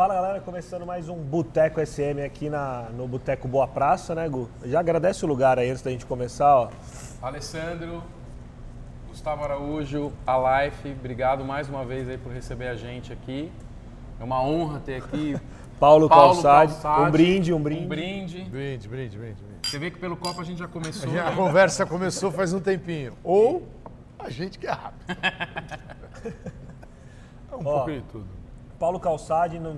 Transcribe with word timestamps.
Fala 0.00 0.14
galera, 0.14 0.40
começando 0.40 0.86
mais 0.86 1.10
um 1.10 1.16
Boteco 1.16 1.78
SM 1.84 2.22
aqui 2.24 2.48
na, 2.48 2.88
no 2.96 3.06
Boteco 3.06 3.46
Boa 3.46 3.68
Praça, 3.68 4.14
né, 4.14 4.26
Gu? 4.26 4.48
Já 4.64 4.80
agradece 4.80 5.22
o 5.26 5.28
lugar 5.28 5.58
aí 5.58 5.68
antes 5.68 5.82
da 5.82 5.90
gente 5.90 6.06
começar, 6.06 6.56
ó. 6.56 6.70
Alessandro, 7.20 8.02
Gustavo 9.08 9.44
Araújo, 9.44 10.10
a 10.26 10.64
Life, 10.64 10.90
obrigado 10.98 11.44
mais 11.44 11.68
uma 11.68 11.84
vez 11.84 12.08
aí 12.08 12.16
por 12.16 12.32
receber 12.32 12.68
a 12.68 12.76
gente 12.76 13.12
aqui. 13.12 13.52
É 14.18 14.24
uma 14.24 14.42
honra 14.42 14.80
ter 14.80 14.94
aqui 14.94 15.36
Paulo, 15.78 16.08
Paulo 16.08 16.32
Calçade. 16.32 16.72
Calçade. 16.72 17.02
Um 17.02 17.10
brinde, 17.10 17.52
um 17.52 17.62
brinde. 17.62 17.84
um 17.84 17.88
brinde. 17.88 18.38
Brinde, 18.44 18.88
brinde, 18.88 19.18
brinde. 19.18 19.42
brinde. 19.42 19.68
Você 19.68 19.78
vê 19.78 19.90
que 19.90 19.98
pelo 19.98 20.16
copo 20.16 20.40
a 20.40 20.44
gente 20.44 20.60
já 20.60 20.66
começou. 20.66 21.10
A 21.10 21.12
né? 21.12 21.36
conversa 21.36 21.84
começou 21.84 22.32
faz 22.32 22.54
um 22.54 22.60
tempinho. 22.60 23.12
Ou 23.22 23.68
a 24.18 24.30
gente 24.30 24.58
que 24.58 24.66
é 24.66 24.70
rápido. 24.70 25.04
É 27.52 27.56
um 27.56 27.66
Ó. 27.66 27.78
pouco 27.78 27.90
de 27.90 28.00
tudo. 28.02 28.39
Paulo 28.80 28.98
Calçade 28.98 29.58
não, 29.58 29.76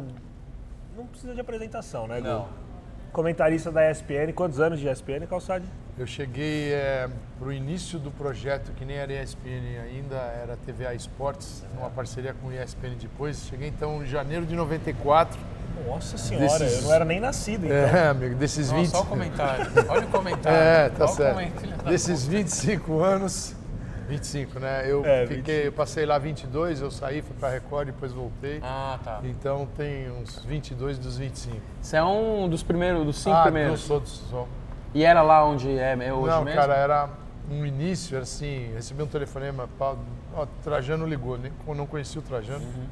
não 0.96 1.06
precisa 1.06 1.34
de 1.34 1.40
apresentação, 1.40 2.06
né, 2.06 2.20
Gu? 2.20 2.26
Não. 2.28 2.48
Comentarista 3.12 3.70
da 3.72 3.90
ESPN. 3.90 4.32
Quantos 4.32 4.60
anos 4.60 4.78
de 4.78 4.88
ESPN, 4.88 5.26
Calçade? 5.28 5.64
Eu 5.98 6.06
cheguei 6.06 6.70
para 7.38 7.48
o 7.48 7.52
início 7.52 7.98
do 7.98 8.10
projeto, 8.12 8.70
que 8.72 8.84
nem 8.84 8.96
era 8.96 9.12
ESPN 9.12 9.80
ainda, 9.84 10.14
era 10.16 10.56
TVA 10.64 10.94
Esportes, 10.94 11.64
numa 11.74 11.90
parceria 11.90 12.32
com 12.32 12.46
o 12.46 12.52
ESPN 12.52 12.94
depois. 12.98 13.44
Cheguei 13.50 13.68
então 13.68 14.02
em 14.02 14.06
janeiro 14.06 14.46
de 14.46 14.54
94. 14.54 15.38
Nossa 15.86 16.16
senhora, 16.16 16.58
Desses- 16.60 16.78
eu 16.78 16.82
não 16.84 16.94
era 16.94 17.04
nem 17.04 17.18
nascido, 17.18 17.64
então. 17.66 17.76
É, 17.76 18.08
amigo, 18.08 18.36
desses 18.36 18.70
Nossa, 18.70 18.82
20. 18.82 18.90
só 18.92 19.02
o 19.02 19.06
comentário. 19.06 19.66
Olha 19.88 20.06
o 20.06 20.10
comentário. 20.10 20.56
É, 20.62 20.88
tá 20.90 21.04
Olha 21.06 21.12
certo. 21.12 21.84
Desses 21.84 22.24
25 22.26 23.00
anos, 23.00 23.54
25, 24.16 24.58
né? 24.60 24.84
Eu 24.86 25.04
É, 25.04 25.26
fiquei, 25.26 25.66
eu 25.68 25.72
passei 25.72 26.04
lá 26.04 26.18
22, 26.18 26.80
eu 26.82 26.90
saí, 26.90 27.22
fui 27.22 27.34
para 27.38 27.48
Record, 27.50 27.86
depois 27.86 28.12
voltei. 28.12 28.60
Ah, 28.62 28.98
tá. 29.02 29.20
Então 29.24 29.66
tem 29.76 30.10
uns 30.10 30.44
22 30.44 30.98
dos 30.98 31.16
25. 31.16 31.56
Você 31.80 31.96
é 31.96 32.04
um 32.04 32.48
dos 32.48 32.62
primeiros, 32.62 33.04
dos 33.04 33.16
cinco 33.18 33.36
ah, 33.36 33.42
primeiros. 33.42 33.70
não 33.72 33.78
sou 33.78 34.00
do 34.00 34.08
sou. 34.08 34.48
E 34.94 35.02
era 35.04 35.22
lá 35.22 35.44
onde 35.46 35.70
é 35.78 35.94
hoje 36.12 36.26
Não, 36.34 36.44
mesmo? 36.44 36.60
cara, 36.60 36.74
era 36.74 37.08
um 37.50 37.64
início, 37.64 38.14
era 38.14 38.24
assim, 38.24 38.70
recebi 38.74 39.02
um 39.02 39.06
telefonema, 39.06 39.68
ó, 39.80 40.46
Trajano 40.62 41.06
ligou, 41.06 41.38
nem 41.38 41.50
eu 41.66 41.74
não 41.74 41.86
conhecia 41.86 42.20
o 42.20 42.22
Trajano, 42.22 42.64
Uhum. 42.64 42.86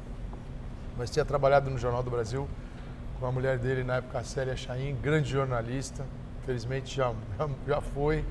mas 0.97 1.09
tinha 1.11 1.23
trabalhado 1.23 1.69
no 1.69 1.77
Jornal 1.77 2.01
do 2.01 2.09
Brasil 2.09 2.47
com 3.19 3.25
a 3.27 3.31
mulher 3.31 3.59
dele 3.59 3.83
na 3.83 3.97
época, 3.97 4.17
a 4.17 4.23
Célia 4.23 4.55
Chaim, 4.55 4.97
grande 4.99 5.29
jornalista, 5.29 6.03
felizmente 6.45 6.95
já, 6.95 7.13
já, 7.37 7.47
já 7.67 7.81
foi. 7.81 8.25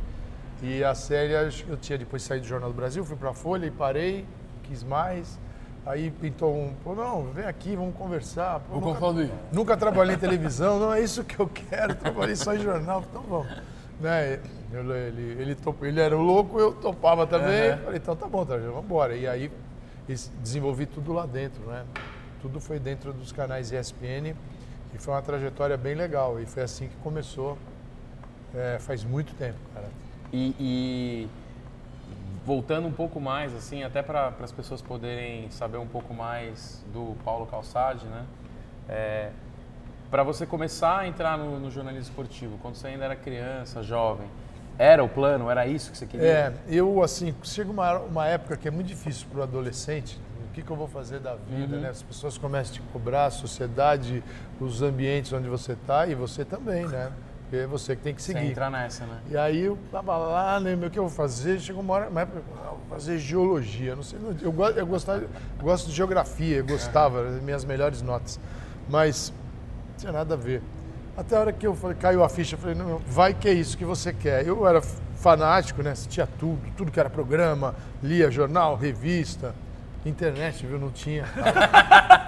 E 0.62 0.84
a 0.84 0.94
Célia, 0.94 1.48
eu 1.68 1.76
tinha 1.76 1.96
depois 1.98 2.22
saído 2.22 2.44
do 2.44 2.48
Jornal 2.48 2.70
do 2.70 2.76
Brasil, 2.76 3.04
fui 3.04 3.16
pra 3.16 3.32
Folha 3.32 3.66
e 3.66 3.70
parei, 3.70 4.26
quis 4.64 4.82
mais. 4.82 5.38
Aí 5.86 6.10
pintou 6.10 6.54
um, 6.54 6.74
pô, 6.84 6.94
não, 6.94 7.24
vem 7.32 7.46
aqui, 7.46 7.74
vamos 7.74 7.94
conversar. 7.96 8.60
Pô, 8.60 8.78
Vou 8.78 8.88
nunca- 8.88 9.00
confundir. 9.00 9.30
Nunca 9.50 9.76
trabalhei 9.76 10.14
em 10.14 10.18
televisão, 10.18 10.78
não 10.78 10.92
é 10.92 11.00
isso 11.00 11.24
que 11.24 11.38
eu 11.40 11.48
quero, 11.48 11.94
trabalhei 11.94 12.36
só 12.36 12.54
em 12.54 12.58
jornal, 12.60 13.02
então 13.08 13.22
vamos. 13.22 13.48
Né? 13.98 14.40
ele, 14.72 15.22
ele, 15.42 15.54
top- 15.54 15.84
ele 15.86 16.00
era 16.00 16.14
louco, 16.14 16.58
eu 16.60 16.72
topava 16.72 17.26
também. 17.26 17.70
Aham. 17.70 17.78
Falei, 17.84 17.96
então 17.98 18.14
tá 18.14 18.28
bom, 18.28 18.44
Tarja, 18.44 18.66
vamos 18.68 18.84
embora. 18.84 19.16
E 19.16 19.26
aí 19.26 19.50
es- 20.08 20.30
desenvolvi 20.42 20.84
tudo 20.86 21.12
lá 21.12 21.24
dentro, 21.26 21.62
né? 21.66 21.84
Tudo 22.42 22.60
foi 22.60 22.78
dentro 22.78 23.12
dos 23.12 23.32
canais 23.32 23.72
ESPN 23.72 24.34
e 24.94 24.98
foi 24.98 25.12
uma 25.14 25.22
trajetória 25.22 25.76
bem 25.76 25.94
legal. 25.94 26.38
E 26.40 26.46
foi 26.46 26.62
assim 26.62 26.86
que 26.88 26.96
começou, 27.02 27.58
é, 28.54 28.78
faz 28.78 29.02
muito 29.04 29.34
tempo, 29.34 29.58
cara. 29.74 29.88
E, 30.32 30.54
e 30.60 31.28
voltando 32.44 32.86
um 32.86 32.92
pouco 32.92 33.20
mais, 33.20 33.54
assim, 33.54 33.82
até 33.82 34.02
para 34.02 34.32
as 34.42 34.52
pessoas 34.52 34.80
poderem 34.80 35.50
saber 35.50 35.78
um 35.78 35.86
pouco 35.86 36.14
mais 36.14 36.84
do 36.92 37.16
Paulo 37.24 37.46
Calçade, 37.46 38.06
né? 38.06 38.24
para 40.10 40.24
você 40.24 40.44
começar 40.44 40.98
a 40.98 41.06
entrar 41.06 41.38
no, 41.38 41.60
no 41.60 41.70
jornalismo 41.70 42.08
esportivo, 42.08 42.58
quando 42.60 42.74
você 42.74 42.88
ainda 42.88 43.04
era 43.04 43.14
criança, 43.14 43.82
jovem, 43.82 44.26
era 44.76 45.04
o 45.04 45.08
plano? 45.08 45.48
Era 45.48 45.66
isso 45.66 45.92
que 45.92 45.98
você 45.98 46.06
queria? 46.06 46.26
É, 46.26 46.52
eu 46.68 47.02
assim, 47.02 47.34
chega 47.44 47.70
uma, 47.70 47.98
uma 47.98 48.26
época 48.26 48.56
que 48.56 48.66
é 48.66 48.70
muito 48.70 48.88
difícil 48.88 49.28
para 49.30 49.40
o 49.40 49.42
adolescente, 49.44 50.18
o 50.48 50.52
que, 50.52 50.62
que 50.62 50.70
eu 50.70 50.74
vou 50.74 50.88
fazer 50.88 51.20
da 51.20 51.36
vida, 51.36 51.76
Uhum. 51.76 51.82
né? 51.82 51.90
As 51.90 52.02
pessoas 52.02 52.36
começam 52.36 52.72
a 52.72 52.74
te 52.78 52.82
cobrar, 52.92 53.26
a 53.26 53.30
sociedade, 53.30 54.24
os 54.60 54.82
ambientes 54.82 55.32
onde 55.32 55.48
você 55.48 55.74
está 55.74 56.06
e 56.08 56.14
você 56.16 56.44
também, 56.44 56.86
né? 56.88 57.12
Porque 57.50 57.64
é 57.64 57.66
você 57.66 57.96
que 57.96 58.02
tem 58.02 58.14
que 58.14 58.22
Você 58.22 58.32
seguir. 58.32 58.52
entrar 58.52 58.70
nessa, 58.70 59.04
né? 59.04 59.18
E 59.28 59.36
aí 59.36 59.62
eu 59.64 59.76
tava 59.90 60.16
lá, 60.16 60.60
né, 60.60 60.76
meu, 60.76 60.86
o 60.86 60.90
que 60.90 60.96
eu 61.00 61.08
vou 61.08 61.10
fazer? 61.10 61.58
Chegou 61.58 61.82
uma 61.82 61.94
hora, 61.94 62.08
uma 62.08 62.20
época, 62.20 62.40
ah, 62.64 62.68
vou 62.68 62.78
fazer 62.88 63.18
geologia, 63.18 63.96
não 63.96 64.04
sei, 64.04 64.20
eu, 64.40 64.52
go- 64.52 64.68
eu, 64.68 64.86
gostava, 64.86 65.18
eu 65.22 65.28
gosto 65.60 65.88
de 65.88 65.92
geografia, 65.96 66.58
eu 66.58 66.64
gostava, 66.64 67.26
as 67.26 67.42
minhas 67.42 67.64
melhores 67.64 68.02
notas, 68.02 68.38
mas 68.88 69.32
não 69.88 69.96
tinha 69.96 70.12
nada 70.12 70.34
a 70.34 70.36
ver. 70.36 70.62
Até 71.16 71.36
a 71.36 71.40
hora 71.40 71.52
que 71.52 71.66
eu 71.66 71.74
falei, 71.74 71.96
caiu 71.96 72.22
a 72.22 72.28
ficha, 72.28 72.54
eu 72.54 72.58
falei, 72.60 72.76
não, 72.76 72.98
vai 73.04 73.34
que 73.34 73.48
é 73.48 73.52
isso 73.52 73.76
que 73.76 73.84
você 73.84 74.12
quer. 74.12 74.46
Eu 74.46 74.64
era 74.64 74.80
fanático, 75.16 75.82
né, 75.82 75.90
assistia 75.90 76.28
tudo, 76.38 76.60
tudo 76.76 76.92
que 76.92 77.00
era 77.00 77.10
programa, 77.10 77.74
lia 78.00 78.30
jornal, 78.30 78.76
revista, 78.76 79.56
internet, 80.04 80.66
viu, 80.66 80.78
não 80.78 80.90
tinha. 80.90 81.24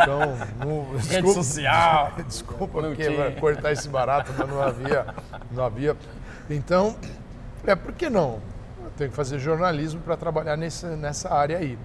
Então, 0.02 0.36
não, 0.58 0.92
Rede 0.96 1.08
desculpa- 1.08 1.34
social. 1.34 2.12
Desculpa 2.26 2.82
Não 2.82 2.88
porque 2.88 3.30
cortar 3.38 3.70
esse 3.70 3.88
barato, 3.88 4.32
mas 4.36 4.48
não 4.48 4.60
havia, 4.60 5.06
não 5.52 5.64
havia. 5.64 5.96
Então, 6.50 6.96
é 7.64 7.76
por 7.76 7.92
que 7.92 8.10
não? 8.10 8.40
Eu 8.84 8.90
tenho 8.96 9.10
que 9.10 9.16
fazer 9.16 9.38
jornalismo 9.38 10.00
para 10.00 10.16
trabalhar 10.16 10.56
nessa, 10.56 10.96
nessa 10.96 11.32
área 11.32 11.56
aí. 11.58 11.78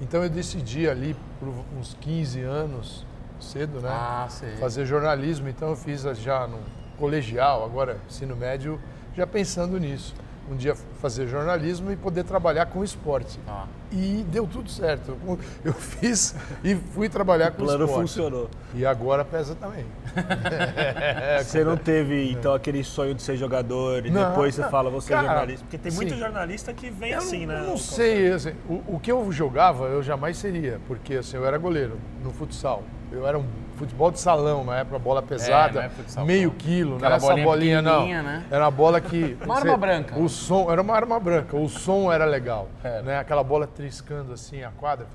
Então 0.00 0.20
eu 0.22 0.28
decidi 0.28 0.88
ali 0.88 1.14
por 1.38 1.48
uns 1.78 1.96
15 2.00 2.40
anos, 2.42 3.06
cedo, 3.38 3.80
né? 3.80 3.88
Ah, 3.92 4.26
sei. 4.28 4.56
Fazer 4.56 4.84
jornalismo. 4.84 5.48
Então 5.48 5.68
eu 5.70 5.76
fiz 5.76 6.02
já 6.18 6.48
no 6.48 6.58
colegial, 6.98 7.64
agora 7.64 7.98
ensino 8.08 8.34
médio, 8.34 8.80
já 9.14 9.26
pensando 9.28 9.78
nisso. 9.78 10.12
Um 10.50 10.56
dia 10.56 10.74
fazer 11.00 11.28
jornalismo 11.28 11.92
e 11.92 11.96
poder 11.96 12.24
trabalhar 12.24 12.66
com 12.66 12.82
esporte. 12.82 13.38
Ah. 13.46 13.66
E 13.92 14.24
deu 14.28 14.48
tudo 14.48 14.68
certo. 14.68 15.16
Eu 15.64 15.72
fiz 15.72 16.34
e 16.64 16.74
fui 16.74 17.08
trabalhar 17.08 17.50
O 17.50 17.54
com 17.54 17.64
plano 17.64 17.84
esporte. 17.84 18.00
funcionou. 18.08 18.50
E 18.74 18.84
agora 18.84 19.24
pesa 19.24 19.54
também. 19.54 19.84
Você 21.38 21.62
não 21.64 21.76
teve, 21.76 22.32
então, 22.32 22.52
aquele 22.52 22.82
sonho 22.82 23.14
de 23.14 23.22
ser 23.22 23.36
jogador 23.36 24.04
e 24.06 24.10
Não, 24.10 24.28
depois 24.30 24.54
você 24.54 24.62
não. 24.62 24.70
fala, 24.70 24.90
vou 24.90 25.00
ser 25.00 25.10
Cara, 25.14 25.28
jornalista? 25.28 25.64
Porque 25.64 25.78
tem 25.78 25.92
muito 25.92 26.14
sim. 26.14 26.18
jornalista 26.18 26.72
que 26.72 26.90
vem 26.90 27.12
Eu 27.12 27.18
assim, 27.18 27.46
não, 27.46 27.54
né? 27.54 27.66
Não 27.68 27.76
sei, 27.76 28.32
assim, 28.32 28.52
o, 28.68 28.82
o 28.96 29.00
que 29.00 29.10
eu 29.12 29.30
jogava 29.30 29.86
eu 29.86 30.02
jamais 30.02 30.36
seria, 30.36 30.80
porque 30.88 31.14
assim, 31.14 31.36
eu 31.36 31.44
era 31.46 31.58
goleiro 31.58 31.96
no 32.24 32.32
futsal. 32.32 32.82
Eu 33.12 33.26
era 33.26 33.38
um 33.38 33.44
futebol 33.80 34.10
de 34.10 34.20
salão, 34.20 34.62
na 34.62 34.78
época, 34.80 34.98
bola 34.98 35.22
pesada, 35.22 35.80
não 35.80 35.86
é 35.86 35.88
futsal, 35.88 36.26
meio 36.26 36.48
não. 36.50 36.56
quilo, 36.56 36.98
não 36.98 37.06
era 37.06 37.16
essa 37.16 37.26
bolinha 37.26 37.46
bolinha 37.46 37.82
não. 37.82 38.06
né? 38.06 38.44
Era 38.50 38.64
uma 38.64 38.70
bola 38.70 39.00
que... 39.00 39.36
Uma 39.42 39.56
arma 39.56 39.76
branca. 39.76 40.18
O 40.18 40.28
som, 40.28 40.70
era 40.70 40.82
uma 40.82 40.94
arma 40.94 41.18
branca, 41.18 41.56
o 41.56 41.68
som 41.68 42.12
era 42.12 42.24
legal. 42.26 42.68
Era. 42.84 43.02
Né? 43.02 43.18
Aquela 43.18 43.42
bola 43.42 43.66
triscando 43.66 44.34
assim 44.34 44.62
a 44.62 44.70
quadra, 44.70 45.06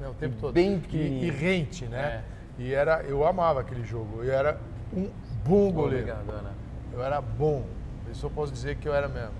né, 0.00 0.08
o 0.08 0.14
tempo 0.14 0.36
todo. 0.40 0.54
Bem 0.54 0.76
e, 0.76 0.78
pequenininha. 0.78 1.26
e 1.26 1.30
rente, 1.30 1.84
né? 1.84 2.22
E 2.58 2.72
era, 2.72 3.02
eu 3.02 3.26
amava 3.26 3.60
aquele 3.60 3.84
jogo, 3.84 4.24
eu 4.24 4.32
era 4.32 4.58
um 4.92 5.08
bom 5.44 5.70
goleiro. 5.70 6.10
Obrigado, 6.10 6.30
Ana. 6.38 6.52
Eu 6.92 7.04
era 7.04 7.20
bom. 7.20 7.64
Isso 8.10 8.24
eu 8.26 8.30
posso 8.30 8.50
dizer 8.50 8.76
que 8.76 8.88
eu 8.88 8.94
era 8.94 9.08
mesmo. 9.08 9.34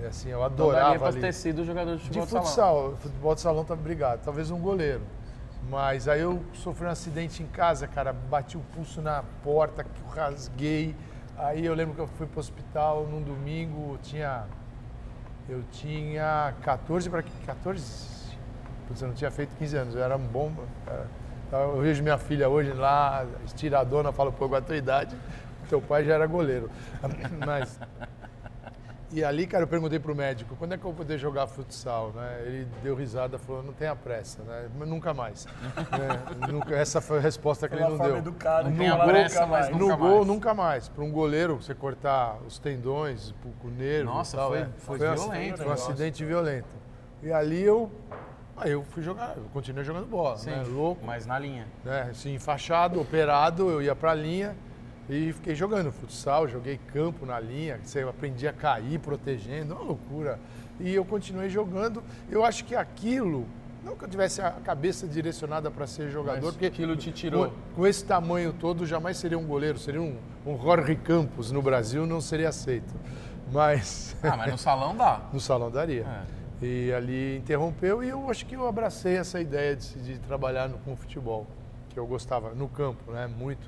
E, 0.00 0.06
assim, 0.06 0.30
eu 0.30 0.38
Então 0.38 0.46
adorava 0.46 0.84
daria 0.84 0.98
pra 0.98 1.08
ali. 1.08 1.20
ter 1.20 1.32
sido 1.34 1.62
jogador 1.64 1.96
de 1.96 2.08
De 2.08 2.20
futebol 2.20 2.24
de 2.24 2.30
salão. 2.30 2.44
futsal, 2.46 2.96
futebol 3.02 3.34
de 3.34 3.40
salão 3.42 3.64
tá 3.64 3.74
obrigado, 3.74 4.22
talvez 4.24 4.50
um 4.50 4.58
goleiro. 4.58 5.02
Mas 5.70 6.08
aí 6.08 6.20
eu 6.20 6.42
sofri 6.52 6.84
um 6.84 6.90
acidente 6.90 7.44
em 7.44 7.46
casa, 7.46 7.86
cara, 7.86 8.12
bati 8.12 8.56
o 8.56 8.60
pulso 8.74 9.00
na 9.00 9.22
porta, 9.44 9.84
que 9.84 10.00
eu 10.00 10.08
rasguei. 10.08 10.96
Aí 11.38 11.64
eu 11.64 11.74
lembro 11.74 11.94
que 11.94 12.00
eu 12.00 12.08
fui 12.08 12.26
pro 12.26 12.40
hospital 12.40 13.06
num 13.06 13.22
domingo, 13.22 13.96
tinha 14.02 14.46
eu 15.48 15.62
tinha 15.70 16.54
14 16.62 17.08
para 17.08 17.22
14. 17.46 18.36
Putz, 18.88 19.00
eu 19.00 19.08
não 19.08 19.14
tinha 19.14 19.30
feito 19.30 19.54
15 19.58 19.76
anos, 19.76 19.94
eu 19.94 20.02
era 20.02 20.16
um 20.16 20.26
bom. 20.26 20.52
cara. 20.84 21.06
Eu 21.52 21.80
vejo 21.80 22.02
minha 22.02 22.18
filha 22.18 22.48
hoje 22.48 22.72
lá, 22.72 23.24
estiradona, 23.44 24.12
falo, 24.12 24.32
pô, 24.32 24.48
com 24.48 24.56
a 24.56 24.60
tua 24.60 24.76
idade, 24.76 25.16
teu 25.68 25.80
pai 25.80 26.04
já 26.04 26.14
era 26.14 26.26
goleiro. 26.26 26.68
Mas 27.46 27.78
e 29.12 29.24
ali, 29.24 29.46
cara, 29.46 29.64
eu 29.64 29.68
perguntei 29.68 29.98
pro 29.98 30.14
médico, 30.14 30.54
quando 30.56 30.72
é 30.74 30.76
que 30.78 30.84
eu 30.84 30.90
vou 30.90 30.94
poder 30.98 31.18
jogar 31.18 31.46
futsal? 31.48 32.12
Né? 32.14 32.42
Ele 32.46 32.68
deu 32.82 32.94
risada, 32.94 33.38
falou, 33.38 33.62
não 33.62 33.72
tenha 33.72 33.96
pressa, 33.96 34.42
né? 34.44 34.68
Mas 34.78 34.88
nunca 34.88 35.12
mais. 35.12 35.46
Né? 35.46 36.46
Nunca- 36.52 36.74
Essa 36.76 37.00
foi 37.00 37.18
a 37.18 37.20
resposta 37.20 37.68
que 37.68 37.76
Foi 37.76 37.84
ele 37.84 37.96
não 37.96 38.04
deu. 38.04 38.16
educada, 38.18 38.68
Não 38.70 38.76
tenha 38.76 38.90
ela 38.92 39.04
pressa, 39.04 39.40
nunca 39.40 39.46
mas 39.50 39.66
mais. 39.68 39.76
nunca 39.80 39.92
no 39.92 39.98
gol, 39.98 40.14
mais. 40.16 40.26
nunca 40.26 40.54
mais. 40.54 40.88
Para 40.88 41.04
um 41.04 41.10
goleiro, 41.10 41.56
você 41.56 41.74
cortar 41.74 42.36
os 42.46 42.58
tendões, 42.58 43.34
o 43.64 43.68
nervo 43.68 44.10
Nossa, 44.12 44.36
e 44.36 44.38
tal. 44.38 44.48
foi- 44.50 44.58
é. 44.60 44.68
foi 44.78 44.96
um 44.96 44.98
violento 45.14 45.56
Foi 45.58 45.66
um 45.66 45.72
acidente 45.72 46.24
violento. 46.24 46.68
E 47.22 47.32
ali 47.32 47.62
eu... 47.62 47.90
Aí 48.56 48.72
eu 48.72 48.84
fui 48.84 49.02
jogar, 49.02 49.34
eu 49.38 49.44
continuei 49.54 49.82
jogando 49.84 50.06
bola, 50.06 50.36
Sim, 50.36 50.50
né? 50.50 50.62
Louco, 50.68 51.02
mas 51.04 51.24
na 51.26 51.38
linha. 51.38 51.66
né? 51.84 52.08
Assim, 52.10 52.34
enfaixado, 52.34 53.00
operado, 53.00 53.70
eu 53.70 53.80
ia 53.80 53.96
pra 53.96 54.12
linha 54.14 54.54
e 55.08 55.32
fiquei 55.32 55.54
jogando 55.54 55.90
futsal, 55.90 56.46
joguei 56.46 56.78
campo 56.92 57.26
na 57.26 57.40
linha, 57.40 57.80
você 57.82 58.00
aprendi 58.02 58.46
a 58.46 58.52
cair 58.52 58.98
protegendo, 58.98 59.74
uma 59.74 59.82
loucura. 59.82 60.38
E 60.78 60.94
eu 60.94 61.04
continuei 61.04 61.48
jogando. 61.48 62.02
Eu 62.30 62.44
acho 62.44 62.64
que 62.64 62.74
aquilo 62.74 63.46
Não 63.84 63.96
que 63.96 64.04
eu 64.04 64.08
tivesse 64.08 64.40
a 64.42 64.50
cabeça 64.50 65.06
direcionada 65.06 65.70
para 65.70 65.86
ser 65.86 66.10
jogador, 66.10 66.42
Mas 66.42 66.50
porque 66.52 66.66
aquilo 66.66 66.94
te 66.96 67.10
tirou. 67.10 67.48
Com, 67.48 67.54
com 67.76 67.86
esse 67.86 68.04
tamanho 68.04 68.52
todo, 68.52 68.84
jamais 68.86 69.16
seria 69.16 69.38
um 69.38 69.46
goleiro, 69.46 69.78
seria 69.78 70.02
um, 70.02 70.16
um 70.46 70.60
Jorge 70.60 70.94
Campos 70.96 71.50
no 71.50 71.62
Brasil, 71.62 72.06
não 72.06 72.20
seria 72.20 72.50
aceito. 72.50 72.94
Mas 73.50 74.14
Ah, 74.22 74.36
mas 74.36 74.52
no 74.52 74.58
salão 74.58 74.94
dá. 74.96 75.22
no 75.32 75.40
salão 75.40 75.70
daria. 75.70 76.06
É. 76.62 76.64
E 76.64 76.92
ali 76.92 77.38
interrompeu 77.38 78.04
e 78.04 78.10
eu 78.10 78.30
acho 78.30 78.44
que 78.44 78.54
eu 78.54 78.66
abracei 78.68 79.16
essa 79.16 79.40
ideia 79.40 79.74
de, 79.74 79.94
de 80.02 80.18
trabalhar 80.18 80.68
no, 80.68 80.76
com 80.78 80.94
futebol, 80.94 81.46
que 81.88 81.98
eu 81.98 82.06
gostava, 82.06 82.50
no 82.54 82.68
campo, 82.68 83.10
né? 83.12 83.26
Muito. 83.26 83.66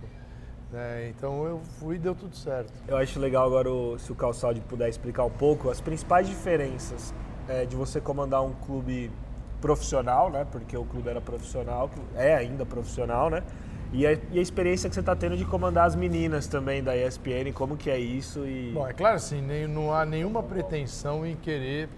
Né? 0.73 1.09
Então 1.17 1.45
eu 1.45 1.61
fui 1.79 1.97
e 1.97 1.99
deu 1.99 2.15
tudo 2.15 2.35
certo. 2.35 2.73
Eu 2.89 2.97
acho 2.97 3.21
legal 3.21 3.47
agora 3.47 3.71
o- 3.71 3.99
se 3.99 4.11
o 4.11 4.15
Calçade 4.15 4.61
puder 4.63 4.89
explicar 4.89 5.25
um 5.25 5.31
pouco 5.31 5.71
as 5.71 5.81
principais 5.81 6.27
diferenças 6.29 7.15
é, 7.49 7.65
de 7.67 7.77
você 7.77 8.01
comandar 8.01 8.43
um 8.43 8.53
clube 8.53 9.11
profissional, 9.61 10.31
né? 10.31 10.47
Porque 10.51 10.77
o 10.77 10.85
clube 10.85 11.09
era 11.09 11.21
profissional, 11.21 11.89
que 11.89 12.01
é 12.17 12.35
ainda 12.35 12.65
profissional, 12.65 13.29
né? 13.31 13.43
E 13.93 14.07
a, 14.07 14.13
e 14.31 14.39
a 14.39 14.43
experiência 14.43 14.89
que 14.89 14.95
você 14.95 15.01
está 15.01 15.15
tendo 15.15 15.37
de 15.37 15.45
comandar 15.45 15.87
as 15.87 15.95
meninas 15.95 16.47
também 16.47 16.83
da 16.83 16.97
ESPN, 16.97 17.53
como 17.53 17.77
que 17.77 17.91
é 17.91 17.99
isso 17.99 18.47
e... 18.47 18.73
Bom, 18.73 18.89
é 18.89 18.93
claro 18.95 19.17
assim, 19.17 19.43
nem, 19.43 19.67
não 19.67 19.93
há 19.93 20.07
nenhuma 20.07 20.43
pretensão 20.43 21.27
em 21.27 21.37
querer 21.37 21.89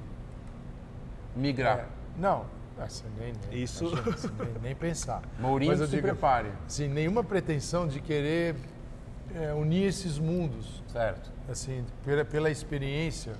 Migrar. 1.37 1.79
É, 1.79 1.85
não, 2.19 2.45
assim, 2.79 3.05
nem, 3.19 3.33
nem, 3.51 3.63
Isso- 3.63 3.85
imagina, 3.87 4.15
assim, 4.15 4.31
nem, 4.39 4.63
nem 4.63 4.75
pensar. 4.75 5.23
Mourinho, 5.39 5.71
Mas 5.73 5.81
eu 5.81 5.87
se 5.87 5.93
digo, 5.97 6.07
prepare. 6.09 6.51
Assim, 6.67 6.89
nenhuma 6.89 7.23
pretensão 7.25 7.87
de 7.87 8.01
querer 8.01 8.57
é, 9.35 9.53
unir 9.55 9.85
esses 9.89 10.19
mundos, 10.19 10.83
Certo. 10.89 11.31
assim, 11.49 11.85
pela, 12.05 12.25
pela 12.25 12.51
experiência, 12.51 13.35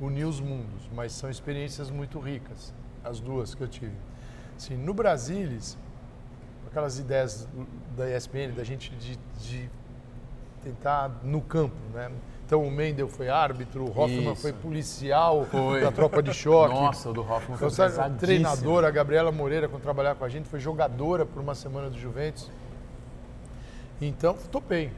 unir 0.00 0.24
os 0.24 0.40
mundos, 0.40 0.88
mas 0.94 1.12
são 1.12 1.30
experiências 1.30 1.90
muito 1.90 2.18
ricas, 2.18 2.72
as 3.04 3.20
duas 3.20 3.54
que 3.54 3.62
eu 3.62 3.68
tive. 3.68 3.94
Assim, 4.56 4.76
no 4.76 4.92
Brasilis, 4.94 5.76
aquelas 6.66 6.98
ideias 6.98 7.48
da 7.96 8.10
ESPN, 8.10 8.52
da 8.54 8.64
gente 8.64 8.90
de, 8.96 9.18
de 9.40 9.70
tentar 10.62 11.08
no 11.22 11.40
campo, 11.40 11.76
né? 11.94 12.10
Então 12.46 12.62
o 12.62 12.70
Mendel 12.70 13.08
foi 13.08 13.28
árbitro, 13.28 13.82
o 13.82 13.88
Hoffman 13.90 14.32
Isso. 14.32 14.40
foi 14.42 14.52
policial 14.52 15.44
Foi. 15.46 15.80
da 15.80 15.90
tropa 15.90 16.22
de 16.22 16.32
choque. 16.32 16.74
Nossa, 16.74 17.10
o 17.10 17.12
do 17.12 17.20
Hoffman 17.22 17.58
foi 17.58 17.66
a 17.66 17.70
pesadíssimo. 17.70 18.18
treinadora, 18.20 18.86
a 18.86 18.90
Gabriela 18.92 19.32
Moreira, 19.32 19.68
quando 19.68 19.82
trabalhava 19.82 20.16
com 20.20 20.24
a 20.24 20.28
gente, 20.28 20.48
foi 20.48 20.60
jogadora 20.60 21.26
por 21.26 21.42
uma 21.42 21.56
semana 21.56 21.90
do 21.90 21.98
Juventus. 21.98 22.48
Então, 24.00 24.34
topei. 24.52 24.92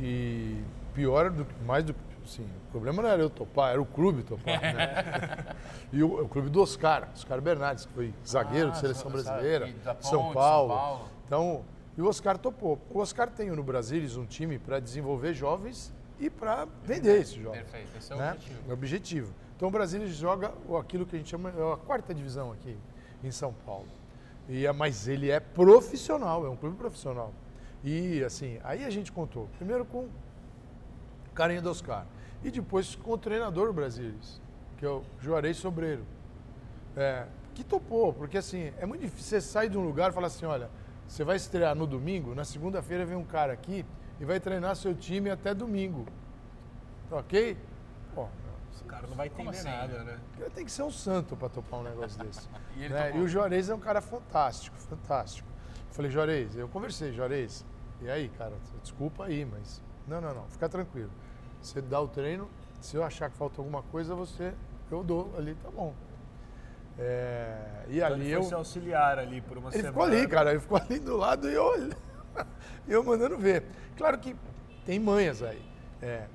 E 0.00 0.62
pior, 0.94 1.30
do, 1.30 1.44
que- 1.44 1.64
mais 1.64 1.84
do 1.84 1.94
que. 1.94 2.00
Assim, 2.24 2.44
o 2.44 2.70
problema 2.70 3.02
não 3.02 3.08
era 3.08 3.20
eu 3.20 3.30
topar, 3.30 3.72
era 3.72 3.82
o 3.82 3.86
clube 3.86 4.22
topar. 4.22 4.60
Né? 4.60 5.46
e 5.92 6.00
o, 6.00 6.22
o 6.22 6.28
clube 6.28 6.48
do 6.48 6.62
Oscar, 6.62 7.08
Oscar 7.12 7.40
Bernardes, 7.40 7.86
que 7.86 7.92
foi 7.92 8.14
zagueiro 8.24 8.68
Ah, 8.68 8.70
de 8.72 8.78
seleção 8.78 9.10
brasileira, 9.10 9.66
Ponte, 9.66 9.84
São 10.06 10.22
São 10.22 10.32
Paulo. 10.32 10.68
Paulo. 10.74 11.08
Então, 11.26 11.62
e 11.98 12.02
o 12.02 12.06
Oscar 12.06 12.38
topou. 12.38 12.78
O 12.88 13.00
Oscar 13.00 13.28
tem 13.30 13.50
no 13.50 13.64
Brasilis 13.64 14.16
um 14.16 14.24
time 14.26 14.60
para 14.60 14.78
desenvolver 14.78 15.34
jovens 15.34 15.92
e 16.20 16.28
para 16.28 16.66
vender 16.84 17.20
esses 17.20 17.34
jovens 17.34 17.62
Perfeito, 17.62 17.96
esse 17.96 18.12
é 18.12 18.14
o 18.14 18.18
né? 18.18 18.30
objetivo. 18.32 18.60
É 18.66 18.70
o 18.70 18.72
objetivo. 18.74 19.34
Então 19.56 19.68
o 19.68 19.70
Brasília 19.70 20.06
joga 20.06 20.52
aquilo 20.78 21.06
que 21.06 21.16
a 21.16 21.18
gente 21.18 21.30
chama 21.30 21.50
é 21.50 21.72
a 21.72 21.76
quarta 21.76 22.14
divisão 22.14 22.52
aqui 22.52 22.76
em 23.24 23.30
São 23.30 23.52
Paulo. 23.64 23.88
E 24.48 24.66
é, 24.66 24.72
mas 24.72 25.08
ele 25.08 25.30
é 25.30 25.40
profissional, 25.40 26.44
é 26.44 26.50
um 26.50 26.56
clube 26.56 26.76
profissional. 26.76 27.32
E 27.82 28.22
assim, 28.22 28.58
aí 28.62 28.84
a 28.84 28.90
gente 28.90 29.10
contou. 29.10 29.48
Primeiro 29.56 29.84
com 29.84 30.00
o 30.00 30.10
carinha 31.34 31.62
do 31.62 31.70
Oscar. 31.70 32.06
E 32.44 32.50
depois 32.50 32.94
com 32.94 33.12
o 33.12 33.18
treinador 33.18 33.68
do 33.68 33.72
Brasília, 33.72 34.14
que 34.76 34.84
é 34.84 34.88
o 34.88 35.02
Juarez 35.20 35.56
Sobreiro. 35.56 36.04
É, 36.96 37.26
que 37.54 37.64
topou, 37.64 38.12
porque 38.12 38.38
assim, 38.38 38.72
é 38.78 38.86
muito 38.86 39.02
difícil 39.02 39.40
você 39.40 39.40
sair 39.40 39.68
de 39.68 39.78
um 39.78 39.84
lugar 39.84 40.10
e 40.10 40.14
falar 40.14 40.26
assim, 40.26 40.46
olha, 40.46 40.70
você 41.06 41.24
vai 41.24 41.36
estrear 41.36 41.74
no 41.74 41.86
domingo, 41.86 42.34
na 42.34 42.44
segunda-feira 42.44 43.04
vem 43.04 43.16
um 43.16 43.24
cara 43.24 43.52
aqui 43.52 43.84
e 44.20 44.24
vai 44.24 44.38
treinar 44.38 44.76
seu 44.76 44.94
time 44.94 45.30
até 45.30 45.54
domingo. 45.54 46.06
Tá 47.08 47.16
ok? 47.16 47.56
Pô, 48.14 48.28
O 48.82 48.84
cara 48.84 49.06
não 49.06 49.16
vai 49.16 49.26
entender 49.28 49.48
assim, 49.50 49.64
nada, 49.68 50.04
né? 50.04 50.18
eu 50.38 50.50
tenho 50.50 50.66
que 50.66 50.72
ser 50.72 50.82
um 50.82 50.90
santo 50.90 51.36
para 51.36 51.48
topar 51.48 51.80
um 51.80 51.82
negócio 51.84 52.18
desse. 52.24 52.48
E 52.76 52.84
ele 52.84 52.94
né? 52.94 53.16
E 53.16 53.20
o 53.20 53.26
Juarez 53.28 53.68
é 53.70 53.74
um 53.74 53.80
cara 53.80 54.00
fantástico, 54.00 54.76
fantástico. 54.76 55.48
Eu 55.88 55.94
falei, 55.94 56.10
Juarez, 56.10 56.54
eu 56.56 56.68
conversei, 56.68 57.12
Juarez, 57.12 57.64
e 58.00 58.08
aí, 58.10 58.28
cara, 58.30 58.52
desculpa 58.82 59.24
aí, 59.24 59.44
mas. 59.44 59.82
Não, 60.06 60.20
não, 60.20 60.34
não, 60.34 60.44
fica 60.48 60.68
tranquilo. 60.68 61.10
Você 61.60 61.80
dá 61.80 62.00
o 62.00 62.08
treino, 62.08 62.48
se 62.80 62.96
eu 62.96 63.04
achar 63.04 63.28
que 63.30 63.36
falta 63.36 63.60
alguma 63.60 63.82
coisa, 63.82 64.14
você. 64.14 64.54
Eu 64.90 65.02
dou 65.04 65.32
ali, 65.36 65.54
tá 65.56 65.70
bom. 65.70 65.94
É, 66.98 67.84
e 67.88 67.96
Então 67.98 68.06
ali 68.08 68.24
ele 68.26 68.32
eu. 68.34 68.40
foi 68.40 68.48
seu 68.48 68.58
auxiliar 68.58 69.18
ali 69.18 69.40
por 69.40 69.56
uma 69.56 69.68
Ele 69.68 69.76
semana. 69.82 69.92
ficou 69.92 70.02
ali, 70.04 70.28
cara, 70.28 70.50
ele 70.50 70.60
ficou 70.60 70.78
ali 70.78 70.98
do 70.98 71.16
lado 71.16 71.48
e 71.48 71.54
eu, 71.54 71.88
e 71.88 71.90
eu 72.88 73.02
mandando 73.04 73.36
ver. 73.36 73.64
Claro 73.96 74.18
que 74.18 74.34
tem 74.84 74.98
manhas 74.98 75.42
aí. 75.42 75.62
É, 76.02 76.26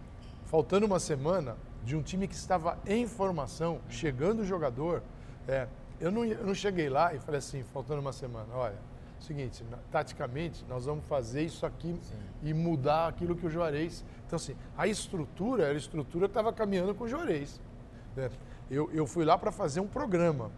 faltando 0.45 0.85
uma 0.85 0.99
semana 0.99 1.57
de 1.83 1.95
um 1.95 2.01
time 2.01 2.27
que 2.27 2.35
estava 2.35 2.77
em 2.85 3.07
formação, 3.07 3.79
chegando 3.89 4.41
o 4.41 4.45
jogador, 4.45 5.01
é, 5.47 5.67
eu, 5.99 6.11
não, 6.11 6.25
eu 6.25 6.45
não 6.45 6.55
cheguei 6.55 6.89
lá 6.89 7.13
e 7.13 7.19
falei 7.19 7.39
assim, 7.39 7.63
faltando 7.63 8.01
uma 8.01 8.13
semana, 8.13 8.47
olha, 8.53 8.75
seguinte, 9.19 9.63
taticamente, 9.91 10.63
nós 10.67 10.85
vamos 10.85 11.05
fazer 11.05 11.43
isso 11.43 11.65
aqui 11.65 11.99
e 12.43 12.53
mudar 12.53 13.07
aquilo 13.07 13.35
que 13.35 13.45
o 13.45 13.49
Juarez... 13.49 14.03
Então, 14.25 14.37
assim, 14.37 14.55
a 14.75 14.87
estrutura 14.87 15.65
era 15.65 15.73
a 15.73 15.77
estrutura 15.77 16.25
estava 16.25 16.51
caminhando 16.51 16.95
com 16.95 17.03
o 17.03 17.07
Juarez. 17.07 17.61
né? 18.15 18.29
Eu, 18.69 18.89
eu 18.91 19.05
fui 19.05 19.23
lá 19.23 19.37
para 19.37 19.51
fazer 19.51 19.79
um 19.79 19.87
programa. 19.87 20.49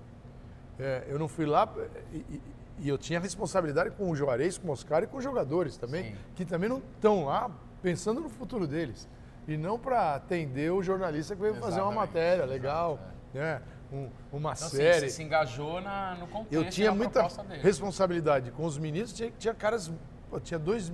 É, 0.80 1.06
eu 1.10 1.20
não 1.20 1.28
fui 1.28 1.46
lá 1.46 1.68
e, 2.14 2.18
e- 2.18 2.42
e 2.80 2.88
eu 2.90 2.98
tinha 2.98 3.20
responsabilidade 3.20 3.92
com 3.92 4.10
o 4.10 4.16
Juarez, 4.16 4.58
com 4.58 4.68
o 4.68 4.72
Oscar 4.72 5.04
e 5.04 5.08
com 5.08 5.18
os 5.18 5.24
jogadores 5.24 5.78
também, 5.78 6.12
Sim. 6.12 6.16
que 6.36 6.46
também 6.46 6.70
não 6.70 6.78
estão 6.78 7.26
lá 7.26 7.50
pensando 7.82 8.22
no 8.22 8.30
futuro 8.30 8.68
deles. 8.68 9.08
E 9.48 9.56
não 9.58 9.80
para 9.80 10.16
atender 10.16 10.72
o 10.72 10.84
jornalista 10.84 11.36
que 11.36 11.42
veio 11.42 11.56
fazer 11.56 11.80
uma 11.82 11.92
Exatamente, 11.92 12.00
matéria 12.14 12.46
legal, 12.46 13.00
né? 13.34 13.62
Um- 13.92 14.10
uma 14.34 14.52
Então, 14.52 14.68
assim, 14.68 14.76
série. 14.78 15.00
você 15.00 15.10
se 15.10 15.24
engajou 15.24 15.80
na, 15.80 16.16
no 16.16 16.28
contexto 16.28 16.52
Eu 16.54 16.70
tinha 16.70 16.92
muita 16.92 17.26
responsabilidade 17.62 18.52
com 18.52 18.66
os 18.66 18.78
meninos. 18.78 19.14
Tinha, 19.14 19.32
tinha 19.40 19.54
caras, 19.54 19.90
pô, 20.30 20.40
tinha 20.40 20.60
dois, 20.60 20.92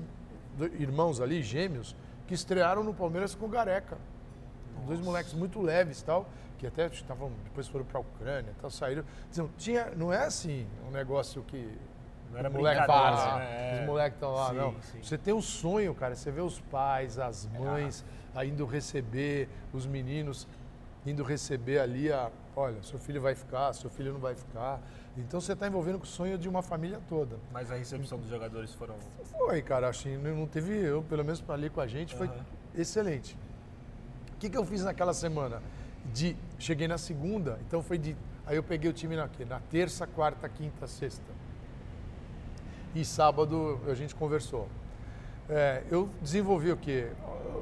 dois 0.55 0.71
irmãos 0.79 1.19
ali, 1.19 1.41
gêmeos, 1.41 1.95
que 2.27 2.35
estrearam 2.35 2.83
no 2.83 2.93
Palmeiras 2.93 3.33
com 3.33 3.47
o 3.47 3.49
Gareca. 3.49 3.97
Dois 4.85 4.99
moleques 4.99 5.33
muito 5.33 5.61
leves 5.61 6.01
e 6.01 6.05
tal, 6.05 6.27
que 6.63 6.67
até 6.67 6.87
estavam, 6.87 7.29
depois 7.43 7.67
foram 7.67 7.83
para 7.83 7.97
a 7.97 8.01
Ucrânia 8.01 8.51
e 8.51 8.61
tal, 8.61 8.71
saíram. 8.71 9.03
Diziam, 9.29 9.49
tinha, 9.57 9.91
não 9.95 10.13
é 10.13 10.25
assim 10.25 10.65
um 10.87 10.91
negócio 10.91 11.43
que. 11.43 11.77
Não 12.31 12.39
era 12.39 12.47
estão 12.47 12.95
lá, 12.95 13.37
né? 13.37 13.79
Os 13.81 13.85
moleques 13.85 14.15
estão 14.15 14.31
lá, 14.31 14.49
Sim, 14.49 14.55
não. 14.55 14.81
sim. 14.81 15.03
Você 15.03 15.17
tem 15.17 15.33
um 15.33 15.41
sonho, 15.41 15.93
cara. 15.93 16.15
Você 16.15 16.31
vê 16.31 16.41
os 16.41 16.59
pais, 16.59 17.19
as 17.19 17.45
mães 17.47 18.03
aí 18.33 18.49
indo 18.49 18.65
receber, 18.65 19.47
os 19.71 19.85
meninos 19.85 20.47
indo 21.05 21.21
receber 21.21 21.79
ali 21.79 22.11
a. 22.11 22.31
Olha, 22.55 22.81
seu 22.81 22.97
filho 22.97 23.21
vai 23.21 23.35
ficar, 23.35 23.73
seu 23.73 23.89
filho 23.89 24.13
não 24.13 24.19
vai 24.19 24.33
ficar. 24.33 24.79
Então 25.17 25.39
você 25.41 25.53
está 25.53 25.67
envolvendo 25.67 25.99
com 25.99 26.05
o 26.05 26.07
sonho 26.07 26.37
de 26.37 26.47
uma 26.47 26.63
família 26.63 26.99
toda. 27.09 27.37
Mas 27.51 27.69
a 27.71 27.75
recepção 27.75 28.17
dos 28.17 28.29
jogadores 28.29 28.73
foram. 28.73 28.95
Foi, 29.37 29.61
cara, 29.61 29.89
acho 29.89 30.03
que 30.03 30.17
não 30.17 30.47
teve 30.47 30.73
eu, 30.73 31.03
pelo 31.03 31.23
menos 31.25 31.43
ali 31.49 31.69
com 31.69 31.81
a 31.81 31.87
gente, 31.87 32.15
foi 32.15 32.31
excelente. 32.73 33.37
O 34.33 34.37
que, 34.37 34.49
que 34.49 34.57
eu 34.57 34.65
fiz 34.65 34.83
naquela 34.83 35.13
semana? 35.13 35.61
De, 36.11 36.35
cheguei 36.59 36.87
na 36.87 36.97
segunda, 36.97 37.59
então 37.67 37.81
foi 37.81 37.97
de. 37.97 38.15
Aí 38.45 38.55
eu 38.55 38.63
peguei 38.63 38.89
o 38.89 38.93
time 38.93 39.15
na, 39.15 39.27
quê? 39.27 39.45
na 39.45 39.59
terça, 39.59 40.05
quarta, 40.05 40.47
quinta, 40.49 40.85
sexta. 40.85 41.31
E 42.93 43.03
sábado 43.03 43.79
a 43.87 43.93
gente 43.93 44.13
conversou. 44.13 44.67
É, 45.49 45.83
eu 45.89 46.09
desenvolvi 46.21 46.71
o 46.71 46.77
quê? 46.77 47.11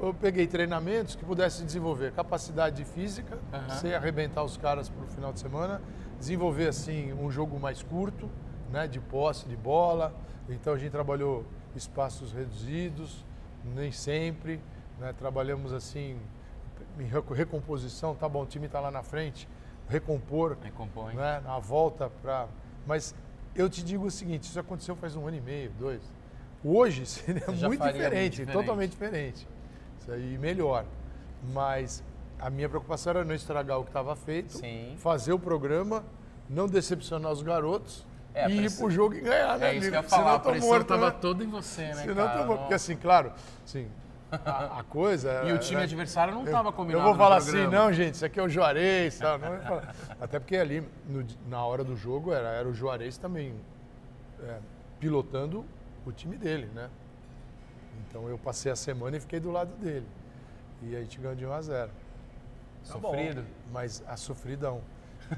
Eu 0.02 0.14
peguei 0.14 0.46
treinamentos 0.46 1.14
que 1.14 1.24
pudesse 1.24 1.64
desenvolver 1.64 2.12
capacidade 2.12 2.84
física, 2.84 3.38
Aham. 3.52 3.68
sem 3.76 3.94
arrebentar 3.94 4.42
os 4.42 4.56
caras 4.56 4.88
para 4.88 5.04
o 5.04 5.06
final 5.08 5.32
de 5.32 5.40
semana, 5.40 5.80
desenvolver 6.18 6.68
assim 6.68 7.12
um 7.12 7.30
jogo 7.30 7.58
mais 7.58 7.82
curto, 7.82 8.28
né, 8.70 8.86
de 8.86 9.00
posse 9.00 9.48
de 9.48 9.56
bola. 9.56 10.14
Então 10.48 10.74
a 10.74 10.78
gente 10.78 10.90
trabalhou 10.90 11.44
espaços 11.74 12.32
reduzidos, 12.32 13.24
nem 13.74 13.90
sempre, 13.90 14.60
né, 14.98 15.12
trabalhamos 15.12 15.72
assim 15.72 16.18
recomposição, 17.34 18.14
tá 18.14 18.28
bom, 18.28 18.42
o 18.42 18.46
time 18.46 18.66
está 18.66 18.80
lá 18.80 18.90
na 18.90 19.02
frente, 19.02 19.48
recompor, 19.88 20.56
Recompõe. 20.62 21.14
né, 21.14 21.42
a 21.46 21.58
volta 21.58 22.10
para. 22.22 22.46
Mas 22.86 23.14
eu 23.54 23.68
te 23.68 23.82
digo 23.82 24.06
o 24.06 24.10
seguinte: 24.10 24.44
isso 24.44 24.58
aconteceu 24.60 24.94
faz 24.96 25.16
um 25.16 25.26
ano 25.26 25.36
e 25.36 25.40
meio, 25.40 25.70
dois. 25.78 26.02
Hoje 26.64 27.04
seria 27.06 27.46
muito 27.48 27.82
diferente, 27.82 28.36
diferente. 28.36 28.52
totalmente 28.52 28.90
diferente. 28.90 29.48
Isso 30.00 30.12
aí 30.12 30.38
melhor. 30.38 30.84
Mas 31.52 32.02
a 32.38 32.48
minha 32.50 32.68
preocupação 32.68 33.10
era 33.10 33.24
não 33.24 33.34
estragar 33.34 33.78
o 33.78 33.82
que 33.84 33.90
estava 33.90 34.14
feito, 34.14 34.52
Sim. 34.58 34.94
fazer 34.98 35.32
o 35.32 35.38
programa, 35.38 36.04
não 36.48 36.66
decepcionar 36.68 37.32
os 37.32 37.42
garotos 37.42 38.06
É, 38.34 38.44
a 38.44 38.48
e 38.48 38.64
ir 38.64 38.70
pro 38.76 38.90
jogo 38.90 39.14
e 39.14 39.20
ganhar, 39.20 39.58
né, 39.58 39.70
É 39.70 39.74
isso 39.76 39.88
que 39.90 39.96
amigo? 39.96 39.96
eu 39.96 40.02
ia 40.02 40.08
Senão 40.08 40.24
falar, 40.24 40.34
a 40.36 40.38
tô 40.38 40.50
pressão 40.50 40.68
morto, 40.68 40.86
tava 40.86 41.10
né? 41.10 41.16
toda 41.20 41.44
em 41.44 41.48
você, 41.48 41.82
né, 41.82 41.94
Senão 41.94 42.26
cara? 42.28 42.44
tô. 42.46 42.56
Porque 42.58 42.74
assim, 42.74 42.96
claro, 42.96 43.32
assim, 43.64 43.88
a, 44.44 44.80
a 44.80 44.82
coisa. 44.84 45.42
E 45.44 45.52
o 45.52 45.58
time 45.58 45.80
é- 45.80 45.84
adversário 45.84 46.34
não 46.34 46.44
estava 46.44 46.72
combinado. 46.72 47.00
Eu 47.04 47.08
vou 47.08 47.14
falar 47.16 47.36
no 47.36 47.42
assim, 47.42 47.66
não, 47.66 47.92
gente, 47.92 48.14
isso 48.14 48.24
aqui 48.24 48.40
é 48.40 48.42
o 48.42 48.48
Juarez. 48.48 49.18
Falar. 49.18 49.94
Até 50.20 50.38
porque 50.38 50.56
ali, 50.56 50.86
no 51.06 51.24
na 51.48 51.64
hora 51.64 51.84
do 51.84 51.96
jogo, 51.96 52.32
era, 52.32 52.48
era 52.48 52.68
o 52.68 52.72
Juarez 52.74 53.18
também 53.18 53.54
é, 54.42 54.58
pilotando 54.98 55.64
o 56.06 56.12
time 56.12 56.36
dele, 56.36 56.70
né? 56.74 56.88
Então 58.08 58.28
eu 58.28 58.38
passei 58.38 58.70
a 58.72 58.76
semana 58.76 59.16
e 59.16 59.20
fiquei 59.20 59.38
do 59.40 59.50
lado 59.50 59.72
dele. 59.76 60.06
E 60.82 60.96
a 60.96 61.00
gente 61.00 61.18
ganhou 61.18 61.36
de 61.36 61.46
1 61.46 61.52
a 61.52 61.62
0. 61.62 61.88
Tá. 61.88 62.92
Sofrido. 62.92 63.44
Mas 63.70 64.02
a 64.08 64.16
sofridão. 64.16 64.80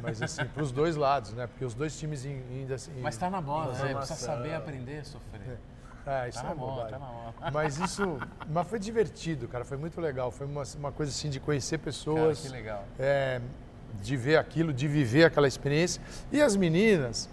Mas 0.01 0.21
assim, 0.23 0.45
para 0.47 0.63
os 0.63 0.73
dois 0.73 0.97
lados, 0.97 1.33
né? 1.35 1.47
Porque 1.47 1.65
os 1.65 1.75
dois 1.75 1.97
times 1.99 2.25
in- 2.25 2.43
ainda 2.51 2.75
assim. 2.77 2.93
Mas 3.01 3.17
tá 3.17 3.29
na 3.29 3.41
bola, 3.41 3.73
né? 3.75 3.95
Precisa 3.95 4.15
saber 4.19 4.55
aprender 4.55 4.99
a 5.01 5.05
sofrer. 5.05 5.59
Ah, 6.07 6.29
isso 6.29 6.43
Tá 6.43 6.51
é 6.51 6.55
bobagem. 6.55 6.91
tá 6.91 6.99
na 6.99 7.07
bola. 7.07 7.35
Mas 7.53 7.79
isso. 7.79 8.19
Mas 8.49 8.69
foi 8.69 8.79
divertido, 8.79 9.49
cara. 9.49 9.65
Foi 9.65 9.77
muito 9.77 10.01
legal. 10.01 10.31
Foi 10.31 10.47
uma, 10.47 10.63
uma 10.79 10.93
coisa 10.93 11.11
assim 11.11 11.31
de 11.31 11.41
conhecer 11.41 11.79
Cara, 11.79 11.85
pessoas. 11.87 12.41
que 12.41 12.49
legal. 12.49 12.85
é, 12.99 13.41
de 14.03 14.17
ver 14.17 14.37
aquilo, 14.37 14.73
de 14.73 14.87
viver 14.89 15.25
aquela 15.25 15.49
experiência. 15.49 16.03
E 16.33 16.43
as 16.43 16.57
meninas, 16.57 17.29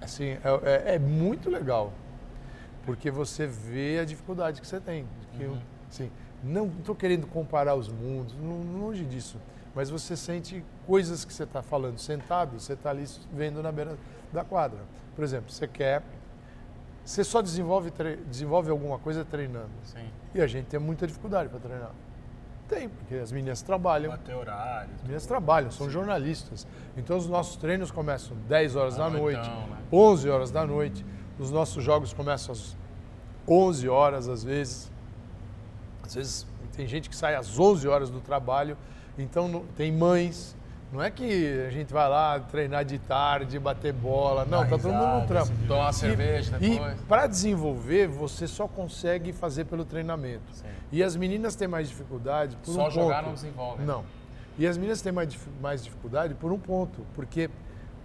assim, 0.00 0.30
é, 0.30 0.40
é- 0.92 0.94
é 0.94 0.98
muito 0.98 1.50
legal, 1.50 1.92
porque 2.84 3.10
você 3.10 3.46
vê 3.46 3.98
a 4.00 4.04
dificuldade 4.04 4.60
que 4.60 4.66
você 4.66 4.80
tem. 4.80 5.06
Que 5.36 5.42
eu, 5.42 5.58
assim, 5.90 6.10
não 6.42 6.68
estou 6.68 6.94
querendo 6.94 7.26
comparar 7.26 7.74
os 7.74 7.88
mundos, 7.88 8.34
longe 8.40 9.04
disso, 9.04 9.36
mas 9.74 9.90
você 9.90 10.16
sente 10.16 10.64
coisas 10.86 11.24
que 11.24 11.32
você 11.34 11.42
está 11.42 11.62
falando 11.62 11.98
sentado, 11.98 12.58
você 12.58 12.72
está 12.74 12.90
ali 12.90 13.04
vendo 13.32 13.62
na 13.62 13.70
beira 13.72 13.98
da 14.32 14.42
quadra. 14.44 14.78
Por 15.14 15.22
exemplo, 15.24 15.50
você 15.50 15.66
quer. 15.68 16.02
Você 17.06 17.22
só 17.22 17.40
desenvolve, 17.40 17.92
desenvolve 18.26 18.68
alguma 18.70 18.98
coisa 18.98 19.24
treinando. 19.24 19.70
Sim. 19.84 20.04
E 20.34 20.40
a 20.40 20.46
gente 20.48 20.66
tem 20.66 20.80
muita 20.80 21.06
dificuldade 21.06 21.48
para 21.48 21.60
treinar. 21.60 21.92
Tem, 22.68 22.88
porque 22.88 23.14
as 23.14 23.30
meninas 23.30 23.62
trabalham, 23.62 24.10
Bater 24.10 24.34
horário. 24.34 24.90
as 24.96 25.02
meninas 25.02 25.24
trabalham, 25.24 25.70
são 25.70 25.88
jornalistas. 25.88 26.66
Então 26.96 27.16
os 27.16 27.28
nossos 27.28 27.56
treinos 27.56 27.92
começam 27.92 28.36
10 28.48 28.74
horas 28.74 28.96
da 28.96 29.06
Ah, 29.06 29.10
noite, 29.10 29.38
então, 29.40 29.66
né? 29.68 29.78
11 29.92 30.28
horas 30.28 30.50
da 30.50 30.66
noite. 30.66 31.06
Os 31.38 31.52
nossos 31.52 31.84
jogos 31.84 32.12
começam 32.12 32.52
às 32.52 32.76
11 33.46 33.88
horas 33.88 34.28
às 34.28 34.42
vezes. 34.42 34.90
Às 36.02 36.14
vezes 36.16 36.46
tem 36.72 36.88
gente 36.88 37.08
que 37.08 37.14
sai 37.14 37.36
às 37.36 37.56
11 37.58 37.86
horas 37.86 38.10
do 38.10 38.20
trabalho. 38.20 38.76
Então 39.16 39.64
tem 39.76 39.92
mães. 39.92 40.56
Não 40.92 41.02
é 41.02 41.10
que 41.10 41.64
a 41.66 41.70
gente 41.70 41.92
vai 41.92 42.08
lá 42.08 42.38
treinar 42.40 42.84
de 42.84 42.98
tarde, 42.98 43.58
bater 43.58 43.92
bola. 43.92 44.44
Não, 44.44 44.60
tá 44.64 44.70
todo 44.78 44.84
mundo 44.84 44.94
no 44.94 45.04
risada, 45.20 45.26
trampo. 45.26 45.46
se 45.60 45.66
Tomar 45.66 45.80
uma 45.86 45.92
cerveja 45.92 46.56
E 46.60 46.70
depois. 46.70 47.00
para 47.08 47.26
desenvolver, 47.26 48.06
você 48.06 48.46
só 48.46 48.68
consegue 48.68 49.32
fazer 49.32 49.64
pelo 49.64 49.84
treinamento. 49.84 50.44
Sim. 50.52 50.66
E 50.92 51.02
as 51.02 51.16
meninas 51.16 51.56
têm 51.56 51.66
mais 51.66 51.88
dificuldade 51.88 52.56
por 52.64 52.72
Só 52.72 52.86
um 52.86 52.90
jogar 52.90 53.16
ponto. 53.16 53.26
não 53.26 53.34
desenvolve. 53.34 53.84
Não. 53.84 54.04
E 54.58 54.66
as 54.66 54.78
meninas 54.78 55.02
têm 55.02 55.12
mais, 55.12 55.36
mais 55.60 55.82
dificuldade 55.84 56.34
por 56.34 56.52
um 56.52 56.58
ponto, 56.58 57.04
porque 57.14 57.50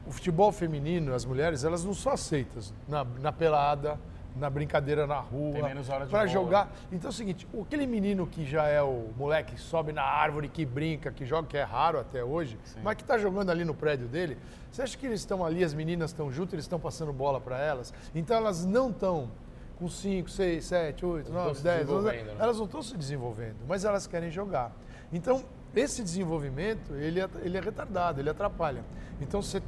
o 0.06 0.12
futebol 0.12 0.52
feminino, 0.52 1.14
as 1.14 1.24
mulheres, 1.24 1.64
elas 1.64 1.86
não 1.86 1.94
são 1.94 2.12
aceitas 2.12 2.74
na, 2.88 3.06
na 3.22 3.32
pelada, 3.32 3.98
na 4.36 4.50
brincadeira 4.50 5.06
na 5.06 5.20
rua. 5.20 5.54
Tem 5.54 5.64
menos 5.64 5.90
hora 5.90 6.06
de 6.06 6.12
Para 6.12 6.20
bola. 6.20 6.32
jogar. 6.32 6.72
Então 6.92 7.10
é 7.10 7.12
o 7.12 7.14
seguinte, 7.14 7.48
aquele 7.62 7.86
menino 7.86 8.26
que 8.26 8.46
já 8.46 8.68
é 8.68 8.82
o 8.82 9.10
moleque 9.18 9.56
que 9.56 9.62
sobe 9.62 9.92
na 9.92 10.04
árvore, 10.04 10.48
que 10.48 10.66
brinca, 10.66 11.12
que 11.12 11.26
joga, 11.26 11.48
que 11.48 11.58
é 11.58 11.64
raro 11.64 12.00
até 12.00 12.24
hoje, 12.24 12.58
mas 12.84 12.96
que 12.96 13.02
está 13.02 13.18
jogando 13.18 13.50
ali 13.50 13.66
no 13.66 13.74
prédio 13.74 14.08
dele, 14.08 14.38
você 14.72 14.82
acha 14.82 14.98
que 14.98 15.06
eles 15.06 15.20
estão 15.20 15.44
ali, 15.46 15.64
as 15.64 15.74
meninas 15.74 16.12
estão 16.12 16.32
juntas, 16.32 16.54
eles 16.54 16.66
estão 16.66 16.80
passando 16.80 17.12
bola 17.12 17.42
para 17.42 17.60
elas? 17.60 17.94
Então 18.16 18.38
elas 18.38 18.66
não 18.66 18.90
estão 18.90 19.30
com 19.78 19.90
5, 19.90 20.30
6, 20.30 20.64
7, 20.64 21.06
8, 21.06 21.28
Não 21.28 21.34
9, 21.40 21.52
estão 21.52 21.56
se 21.56 21.64
10, 21.64 21.76
11, 21.76 21.86
desenvolvendo, 21.86 22.26
né? 22.28 22.36
elas 22.40 22.58
não 22.58 22.66
estão 22.66 22.82
se 22.84 22.96
desenvolvendo, 22.98 23.56
mas 23.68 23.84
elas 23.84 24.06
querem 24.06 24.30
jogar. 24.30 24.72
Então, 25.12 25.44
esse 25.76 26.04
desenvolvimento, 26.04 26.94
ele 26.94 27.20
é, 27.20 27.28
ele 27.42 27.58
é 27.58 27.62
retardado, 27.62 28.20
ele 28.22 28.30
atrapalha. 28.30 28.84
Então, 29.20 29.42
você, 29.42 29.62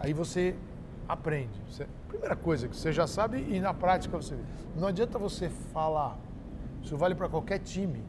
aí 0.00 0.12
você 0.12 0.56
aprende. 1.08 1.60
Você- 1.68 1.86
primeira 2.08 2.36
coisa 2.36 2.68
que 2.68 2.76
você 2.76 2.92
já 2.92 3.06
sabe 3.06 3.38
e 3.50 3.60
na 3.60 3.72
prática 3.74 4.16
você 4.16 4.34
vê. 4.34 4.42
Não 4.76 4.88
adianta 4.88 5.18
você 5.18 5.48
falar. 5.72 6.16
Isso 6.82 6.96
vale 6.96 7.14
para 7.14 7.28
qualquer 7.28 7.58
time. 7.58 8.02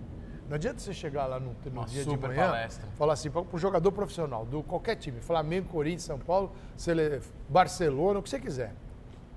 Não 0.50 0.55
adianta 0.55 0.79
você 0.79 0.93
chegar 0.93 1.25
lá 1.25 1.39
no, 1.39 1.55
no 1.73 1.85
dia 1.85 2.03
de 2.03 2.17
manhã, 2.17 2.50
palestra. 2.50 2.88
falar 2.97 3.13
assim, 3.13 3.29
para 3.31 3.43
o 3.51 3.57
jogador 3.57 3.91
profissional, 3.91 4.45
do 4.45 4.62
qualquer 4.62 4.95
time, 4.95 5.19
Flamengo, 5.21 5.69
Corinthians, 5.69 6.03
São 6.03 6.19
Paulo, 6.19 6.51
Sele- 6.75 7.21
Barcelona, 7.50 8.19
o 8.19 8.23
que 8.23 8.29
você 8.29 8.39
quiser. 8.39 8.73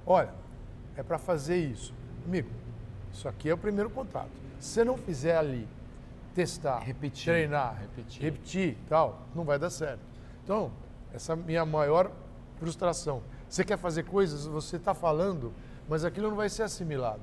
Olha, 0.05 0.31
é 0.97 1.03
para 1.03 1.17
fazer 1.19 1.57
isso. 1.59 1.95
Amigo, 2.27 2.49
isso 3.13 3.29
aqui 3.29 3.49
é 3.49 3.55
o 3.55 3.59
primeiro 3.59 3.89
contato. 3.89 4.31
Se 4.59 4.71
você 4.71 4.85
não 4.85 4.97
fizer 4.99 5.37
ali, 5.37 5.67
testar, 6.35 6.81
Repetir, 6.81 7.33
treinar, 7.33 7.77
repetir. 7.81 8.23
repetir 8.23 8.77
tal, 8.89 9.23
não 9.35 9.45
vai 9.45 9.59
dar 9.59 9.71
certo. 9.71 10.01
Então, 10.45 10.71
essa 11.15 11.33
é 11.33 11.35
a 11.35 11.37
minha 11.37 11.65
maior 11.65 12.11
frustração. 12.59 13.23
Você 13.49 13.65
quer 13.65 13.77
fazer 13.79 14.03
coisas, 14.05 14.47
você 14.47 14.77
está 14.77 14.93
falando, 14.95 15.53
mas 15.89 16.05
aquilo 16.05 16.29
não 16.29 16.37
vai 16.37 16.49
ser 16.49 16.63
assimilado. 16.65 17.23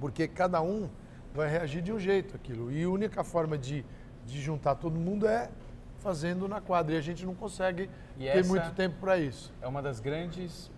Porque 0.00 0.26
cada 0.28 0.60
um 0.60 0.88
vai 1.34 1.48
reagir 1.48 1.82
de 1.82 1.92
um 1.92 1.98
jeito 1.98 2.34
aquilo. 2.36 2.70
E 2.72 2.82
a 2.82 2.88
única 2.88 3.22
forma 3.24 3.56
de, 3.58 3.84
de 4.26 4.40
juntar 4.40 4.74
todo 4.76 4.94
mundo 4.98 5.26
é 5.26 5.50
fazendo 5.98 6.46
na 6.48 6.60
quadra. 6.60 6.94
E 6.94 6.98
a 6.98 7.00
gente 7.00 7.24
não 7.26 7.34
consegue 7.34 7.88
E 8.18 8.24
ter 8.30 8.44
muito 8.44 8.72
tempo 8.74 8.96
para 9.00 9.18
isso. 9.18 9.52
É 9.60 9.66
uma 9.66 9.82
das 9.82 10.00
grandes, 10.00 10.70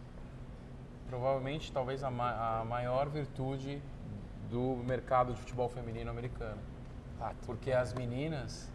provavelmente, 1.08 1.72
talvez 1.72 2.02
a, 2.02 2.10
ma- 2.10 2.60
a 2.60 2.64
maior 2.64 3.08
virtude 3.08 3.80
do 4.50 4.76
mercado 4.86 5.32
de 5.32 5.38
futebol 5.40 5.68
feminino 5.68 6.10
americano. 6.10 6.58
Ah, 7.20 7.32
Porque 7.46 7.70
as 7.72 7.92
meninas, 7.92 8.68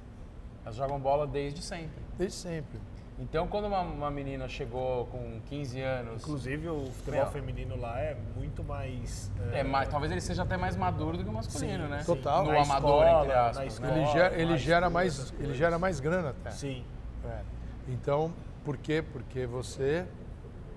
elas 0.63 0.75
jogam 0.75 0.99
bola 0.99 1.25
desde 1.27 1.61
sempre. 1.61 2.01
desde 2.17 2.37
sempre. 2.37 2.79
Então, 3.17 3.47
quando 3.47 3.65
uma, 3.67 3.79
uma 3.79 4.11
menina 4.11 4.45
chegou 4.47 5.05
com 5.05 5.39
15 5.45 5.79
anos, 5.81 6.21
Inclusive, 6.21 6.67
o 6.67 6.85
futebol 6.91 7.21
Meu. 7.21 7.31
feminino 7.31 7.77
lá 7.79 7.97
é 7.99 8.17
muito 8.35 8.61
mais. 8.61 9.31
é 9.53 9.63
mais, 9.63 9.87
talvez 9.87 10.11
ele 10.11 10.19
seja 10.19 10.43
até 10.43 10.57
mais 10.57 10.75
maduro 10.75 11.17
do 11.17 11.23
que 11.23 11.29
o 11.29 11.33
masculino, 11.33 11.85
Sim, 11.85 11.89
né? 11.91 12.03
Total. 12.05 12.43
No 12.43 12.51
Na 12.51 12.61
amador, 12.61 13.03
escola, 13.05 13.19
entre 13.23 13.33
na 13.33 13.47
aspas. 13.47 13.73
escola. 13.73 13.91
né? 13.93 13.97
Ele, 13.99 14.05
Ó, 14.05 14.11
gera, 14.11 14.35
ele, 14.35 14.45
mais 14.49 14.61
gera 14.61 14.89
mais, 14.89 15.33
ele 15.39 15.53
gera 15.53 15.79
mais 15.79 15.99
grana 16.01 16.29
até. 16.31 16.51
Sim. 16.51 16.83
É. 17.25 17.39
Então, 17.87 18.33
por 18.65 18.75
quê? 18.75 19.01
Porque 19.01 19.45
você 19.45 20.05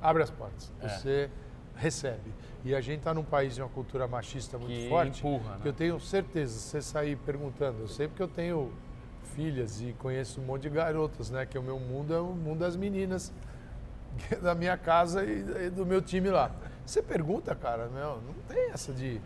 abre 0.00 0.22
as 0.22 0.30
portas, 0.30 0.72
É. 0.80 0.88
você 0.88 1.30
recebe. 1.74 2.32
E 2.64 2.72
a 2.72 2.80
gente 2.80 2.98
está 2.98 3.12
num 3.12 3.24
país 3.24 3.56
de 3.56 3.62
uma 3.62 3.68
cultura 3.68 4.06
machista 4.06 4.58
muito 4.58 4.72
Que 4.72 4.88
forte. 4.88 5.18
empurra, 5.26 5.54
né? 5.54 5.58
que 5.62 5.68
eu 5.68 5.72
tenho 5.72 5.98
certeza, 5.98 6.52
se 6.56 6.68
você 6.68 6.82
sair 6.82 7.16
perguntando, 7.16 7.80
eu 7.80 7.88
sei 7.88 8.06
porque 8.06 8.22
eu 8.22 8.28
tenho 8.28 8.72
filhas 9.34 9.80
e 9.80 9.92
conheço 9.98 10.40
um 10.40 10.44
monte 10.44 10.62
de 10.62 10.70
garotas, 10.70 11.30
né? 11.30 11.46
Que 11.46 11.58
o 11.58 11.62
meu 11.62 11.78
mundo 11.78 12.14
é 12.14 12.20
o 12.20 12.26
mundo 12.32 12.60
das 12.60 12.76
meninas 12.76 13.32
da 14.42 14.54
minha 14.54 14.76
casa 14.76 15.24
e, 15.24 15.66
e 15.66 15.70
do 15.70 15.84
meu 15.86 16.00
time 16.02 16.30
lá. 16.30 16.50
Você 16.84 17.02
pergunta, 17.02 17.54
cara, 17.54 17.88
meu, 17.88 18.20
não 18.22 18.34
tem 18.48 18.70
essa 18.70 18.92
de. 18.92 19.20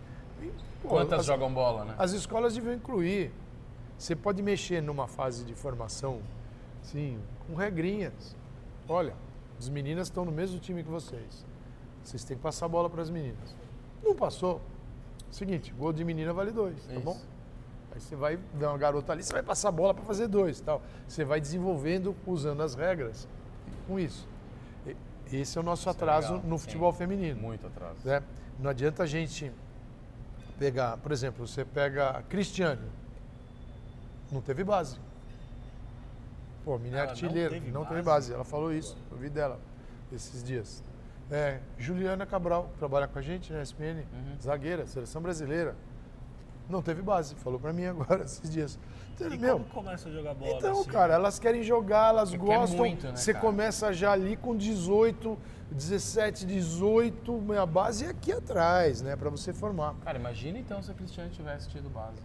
Pô, 0.83 0.89
Quantas 0.89 1.21
as- 1.21 1.27
jogam 1.27 1.53
bola, 1.53 1.85
né? 1.85 1.95
as 1.99 2.13
escolas 2.13 2.55
deviam 2.55 2.75
incluir. 2.75 3.33
Você 3.97 4.17
pode 4.17 4.43
mexer 4.43 4.83
numa 4.83 5.07
fase 5.07 5.45
de 5.45 5.55
formação, 5.55 6.21
sim, 6.83 7.21
com 7.47 7.55
regrinhas. 7.55 8.35
Olha, 8.89 9.15
as 9.59 9.69
meninas 9.69 10.09
estão 10.09 10.25
no 10.25 10.33
mesmo 10.33 10.59
time 10.59 10.83
que 10.83 10.91
vocês. 10.91 11.47
Vocês 12.03 12.25
têm 12.25 12.37
que 12.37 12.43
passar 12.43 12.67
a 12.67 12.69
bola 12.69 12.91
para 12.91 13.01
as 13.01 13.09
meninas. 13.11 13.55
Não 14.03 14.13
passou? 14.17 14.61
Seguinte, 15.31 15.73
gol 15.73 15.93
de 15.93 16.05
menina 16.05 16.33
vale 16.33 16.51
dois, 16.51 16.85
tá 16.85 16.95
Isso. 16.95 17.01
bom? 17.03 17.17
Aí 17.95 18.01
você 18.01 18.17
vai 18.17 18.37
ver 18.55 18.67
uma 18.67 18.79
garota 18.79 19.13
ali, 19.13 19.23
você 19.23 19.33
vai 19.33 19.43
passar 19.43 19.69
a 19.69 19.73
bola 19.73 19.93
para 19.93 20.05
fazer 20.05 20.27
dois, 20.29 20.61
tal. 20.61 20.81
Você 21.07 21.25
vai 21.25 21.41
desenvolvendo 21.41 22.17
usando 22.27 22.63
as 22.63 22.75
regras 22.75 23.29
com 23.87 23.99
isso. 23.99 24.27
Esse 25.31 25.57
é 25.57 25.61
o 25.61 25.65
nosso 25.65 25.83
Isso 25.83 25.89
é 25.89 25.93
atraso 25.93 26.35
legal, 26.35 26.49
no 26.49 26.59
sim. 26.59 26.65
futebol 26.65 26.93
feminino 26.93 27.41
Muito 27.41 27.67
atrás. 27.67 27.97
né? 28.05 28.23
Não 28.59 28.69
adianta 28.71 29.03
a 29.03 29.07
gente 29.07 29.51
pegar, 30.59 30.97
por 30.99 31.11
exemplo, 31.11 31.47
você 31.47 31.65
pega 31.65 32.23
Cristiane, 32.29 32.83
não 34.31 34.41
teve 34.43 34.63
base. 34.63 34.99
Pô, 36.65 36.79
menina 36.79 36.97
é 36.97 36.99
Ela 37.01 37.07
não 37.07 37.13
artilheira, 37.13 37.51
teve 37.51 37.71
não 37.71 37.85
teve 37.85 38.03
base? 38.03 38.29
base. 38.29 38.35
Ela 38.35 38.45
falou 38.45 38.73
isso, 38.73 38.97
eu 39.11 39.17
vi 39.17 39.29
dela 39.31 39.59
esses 40.13 40.43
dias. 40.45 40.83
É, 41.31 41.61
Juliana 41.79 42.27
Cabral, 42.27 42.71
trabalha 42.79 43.09
com 43.09 43.19
a 43.19 43.23
gente 43.23 43.53
na 43.53 43.63
SPN, 43.63 44.01
Uhum. 44.13 44.37
zagueira, 44.41 44.87
seleção 44.87 45.23
brasileira. 45.23 45.75
Não 46.73 46.81
teve 46.81 47.03
base, 47.03 47.35
falou 47.35 47.61
pra 47.61 47.71
mim 47.71 47.85
agora 47.85 48.25
esses 48.25 48.49
dias. 48.51 48.79
Então, 49.15 49.31
E 49.31 49.37
meu, 49.39 49.59
como 49.59 49.67
começa 49.67 50.09
a 50.09 50.13
jogar 50.13 50.33
bola? 50.33 50.57
então, 50.57 50.81
assim? 50.81 50.89
cara, 50.91 51.13
elas 51.13 51.39
querem 51.39 51.63
jogar, 51.63 52.09
elas 52.09 52.31
Porque 52.35 52.51
é 52.51 52.57
gostam. 52.57 52.79
muito, 52.79 53.07
né, 53.09 53.15
Você 53.15 53.35
cara? 53.35 53.45
começa 53.45 53.93
já 53.93 54.11
ali 54.13 54.37
com 54.39 54.57
18, 54.57 55.39
17, 55.71 56.47
18, 56.47 57.53
a 57.61 57.67
base 57.67 58.07
é 58.07 58.09
aqui 58.09 58.33
atrás, 58.33 59.03
né, 59.03 59.15
Pra 59.17 59.29
você 59.29 59.53
formar. 59.53 59.95
Cara, 60.03 60.19
imagina 60.19 60.59
então 60.59 60.83
se 60.83 60.91
a 60.91 60.95
Cristiane 60.95 61.29
tivesse 61.31 61.69
tido 61.69 61.91
base. 61.91 62.23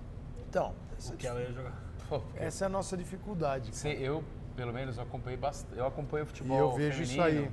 Então, 0.49 0.73
essa, 0.97 1.11
Porque 1.11 1.27
ela 1.27 1.41
ia 1.41 1.51
jogar. 1.51 1.73
Essa 2.37 2.63
é 2.63 2.67
a 2.67 2.69
nossa 2.69 2.95
dificuldade. 2.95 3.75
você- 3.75 3.89
eu, 3.99 4.23
pelo 4.55 4.71
menos, 4.71 4.95
eu 4.95 5.03
acompanhei 5.03 5.37
bastante. 5.37 5.77
Eu 5.77 5.85
acompanho 5.85 6.23
o 6.23 6.25
E 6.25 6.29
futebol 6.29 6.57
eu 6.57 6.71
vejo 6.71 7.03
isso 7.03 7.15
feminino 7.21 7.43
aí, 7.47 7.51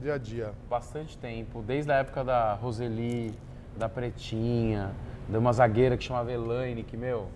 dia 0.00 0.14
a 0.14 0.18
dia. 0.18 0.54
bastante 0.70 1.18
tempo, 1.18 1.60
desde 1.60 1.92
a 1.92 1.96
época 1.96 2.24
da 2.24 2.54
Roseli, 2.54 3.34
da 3.76 3.88
Pretinha, 3.88 4.92
de 5.28 5.36
uma 5.36 5.52
zagueira 5.52 5.96
que 5.96 6.04
chamava 6.04 6.32
Elaine, 6.32 6.82
que, 6.82 6.96
meu, 6.96 7.28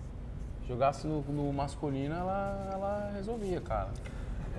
jogasse 0.67 1.07
no, 1.07 1.21
no 1.21 1.51
masculino, 1.53 2.15
ela, 2.15 2.69
ela 2.71 3.11
resolvia, 3.15 3.61
cara. 3.61 3.89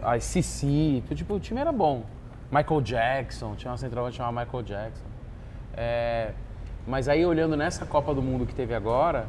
Aí 0.03 0.21
Cici, 0.21 1.03
tipo, 1.15 1.35
o 1.35 1.41
time 1.41 1.61
era 1.61 1.73
bom. 1.73 2.05
Michael 2.51 2.81
Jackson, 2.81 3.55
tinha 3.57 3.71
uma 3.71 3.77
centralmente 3.77 4.17
chamada 4.17 4.45
Michael 4.45 4.63
Jackson. 4.63 5.05
É, 5.77 6.33
mas 6.87 7.09
aí 7.09 7.27
olhando 7.27 7.57
nessa 7.57 7.85
Copa 7.85 8.15
do 8.15 8.23
Mundo 8.23 8.47
que 8.47 8.55
teve 8.55 8.75
agora, 8.75 9.27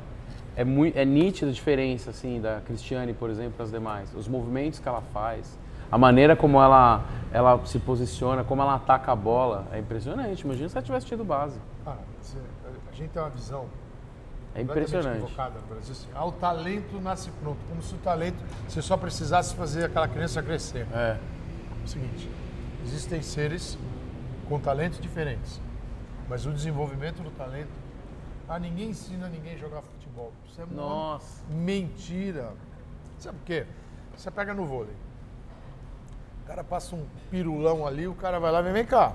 é, 0.55 0.63
muito, 0.63 0.97
é 0.97 1.05
nítida 1.05 1.49
a 1.49 1.53
diferença 1.53 2.11
assim 2.11 2.39
da 2.39 2.61
Cristiane, 2.61 3.13
por 3.13 3.29
exemplo, 3.29 3.53
para 3.53 3.65
as 3.65 3.71
demais. 3.71 4.13
Os 4.15 4.27
movimentos 4.27 4.79
que 4.79 4.87
ela 4.87 5.01
faz, 5.13 5.57
a 5.91 5.97
maneira 5.97 6.35
como 6.35 6.61
ela, 6.61 7.03
ela 7.31 7.65
se 7.65 7.79
posiciona, 7.79 8.43
como 8.43 8.61
ela 8.61 8.75
ataca 8.75 9.11
a 9.11 9.15
bola, 9.15 9.67
é 9.71 9.79
impressionante. 9.79 10.41
Imagina 10.41 10.69
se 10.69 10.77
ela 10.77 10.85
tivesse 10.85 11.05
tido 11.05 11.23
base. 11.23 11.59
Cara, 11.85 11.99
a 12.91 12.95
gente 12.95 13.09
tem 13.09 13.21
uma 13.21 13.29
visão 13.29 13.67
é 14.57 14.61
impressionante. 14.61 15.19
equivocada 15.19 15.59
no 15.59 15.67
Brasil. 15.67 15.91
Assim, 15.91 16.07
ah, 16.15 16.25
o 16.25 16.31
talento 16.31 16.99
nasce 16.99 17.29
pronto. 17.41 17.59
Como 17.69 17.81
se 17.81 17.93
o 17.93 17.97
talento 17.99 18.43
você 18.67 18.81
só 18.81 18.97
precisasse 18.97 19.55
fazer 19.55 19.85
aquela 19.85 20.07
criança 20.07 20.41
crescer. 20.41 20.87
É. 20.91 21.17
é 21.17 21.85
o 21.85 21.87
seguinte, 21.87 22.29
existem 22.83 23.21
seres 23.21 23.77
com 24.49 24.59
talentos 24.59 24.99
diferentes. 24.99 25.61
Mas 26.27 26.45
o 26.45 26.51
desenvolvimento 26.51 27.21
do 27.21 27.29
talento, 27.31 27.69
ah, 28.49 28.57
ninguém 28.57 28.89
ensina 28.89 29.29
ninguém 29.29 29.53
a 29.53 29.57
jogar 29.57 29.81
futebol. 29.81 30.33
Isso 30.47 30.59
é 30.59 30.65
Nossa. 30.65 31.43
mentira. 31.49 32.51
Sabe 33.19 33.37
por 33.37 33.45
quê? 33.45 33.65
Você 34.15 34.31
pega 34.31 34.53
no 34.53 34.65
vôlei. 34.65 34.93
O 36.47 36.49
cara 36.49 36.63
passa 36.63 36.95
um 36.95 37.03
pirulão 37.29 37.85
ali, 37.85 38.07
o 38.07 38.13
cara 38.13 38.39
vai 38.39 38.49
lá 38.49 38.61
e 38.61 38.63
vem, 38.63 38.71
vem 38.71 38.85
cá. 38.85 39.11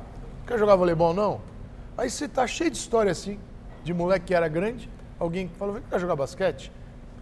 Quer 0.46 0.58
jogar 0.58 0.76
voleibol 0.76 1.14
não? 1.14 1.40
Aí 1.96 2.10
você 2.10 2.28
tá 2.28 2.46
cheio 2.46 2.70
de 2.70 2.76
história 2.76 3.10
assim, 3.10 3.38
de 3.82 3.94
moleque 3.94 4.26
que 4.26 4.34
era 4.34 4.46
grande, 4.48 4.86
alguém 5.18 5.48
que 5.48 5.56
falou, 5.56 5.72
vem 5.72 5.82
cá 5.82 5.98
jogar 5.98 6.14
basquete. 6.14 6.70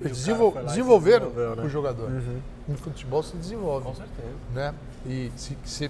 Desenvol... 0.01 0.53
Desenvolveram 0.65 1.31
né? 1.31 1.63
o 1.63 1.69
jogador. 1.69 2.11
Uhum. 2.11 2.41
No 2.67 2.77
futebol 2.77 3.23
se 3.23 3.37
desenvolve. 3.37 3.87
Com 3.87 3.95
certeza. 3.95 4.35
Né? 4.53 4.75
E 5.07 5.31
se, 5.37 5.57
se, 5.65 5.89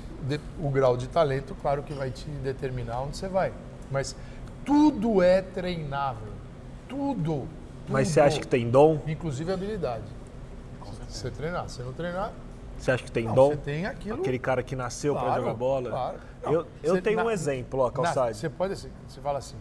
o 0.60 0.68
grau 0.68 0.98
de 0.98 1.08
talento, 1.08 1.56
claro 1.62 1.82
que 1.82 1.94
vai 1.94 2.10
te 2.10 2.28
determinar 2.28 3.00
onde 3.00 3.16
você 3.16 3.26
vai. 3.26 3.54
Mas 3.90 4.14
tudo 4.66 5.22
é 5.22 5.40
treinável. 5.40 6.28
Tudo. 6.86 7.14
tudo. 7.14 7.48
Mas 7.88 8.08
você 8.08 8.20
acha 8.20 8.38
que 8.38 8.46
tem 8.46 8.68
dom? 8.68 9.00
Inclusive 9.06 9.50
habilidade. 9.50 10.04
Se 11.08 11.20
você 11.20 11.30
treinar. 11.30 11.70
Se 11.70 11.80
não 11.82 11.94
treinar. 11.94 12.30
Você 12.80 12.90
acha 12.92 13.04
que 13.04 13.12
tem 13.12 13.24
não, 13.24 13.34
dom? 13.34 13.50
Você 13.50 13.56
tem 13.58 13.86
aquilo. 13.86 14.20
Aquele 14.20 14.38
cara 14.38 14.62
que 14.62 14.74
nasceu 14.74 15.12
claro, 15.12 15.28
para 15.28 15.40
jogar 15.40 15.54
bola? 15.54 15.90
Claro. 15.90 16.18
Não, 16.42 16.52
eu 16.52 16.66
eu 16.82 17.02
tenho 17.02 17.18
na, 17.18 17.24
um 17.24 17.30
exemplo, 17.30 17.80
ó, 17.80 17.90
Calçade. 17.90 18.36
Você 18.36 18.48
pode 18.48 18.72
assim, 18.72 18.88
você 19.06 19.20
fala 19.20 19.38
assim. 19.38 19.56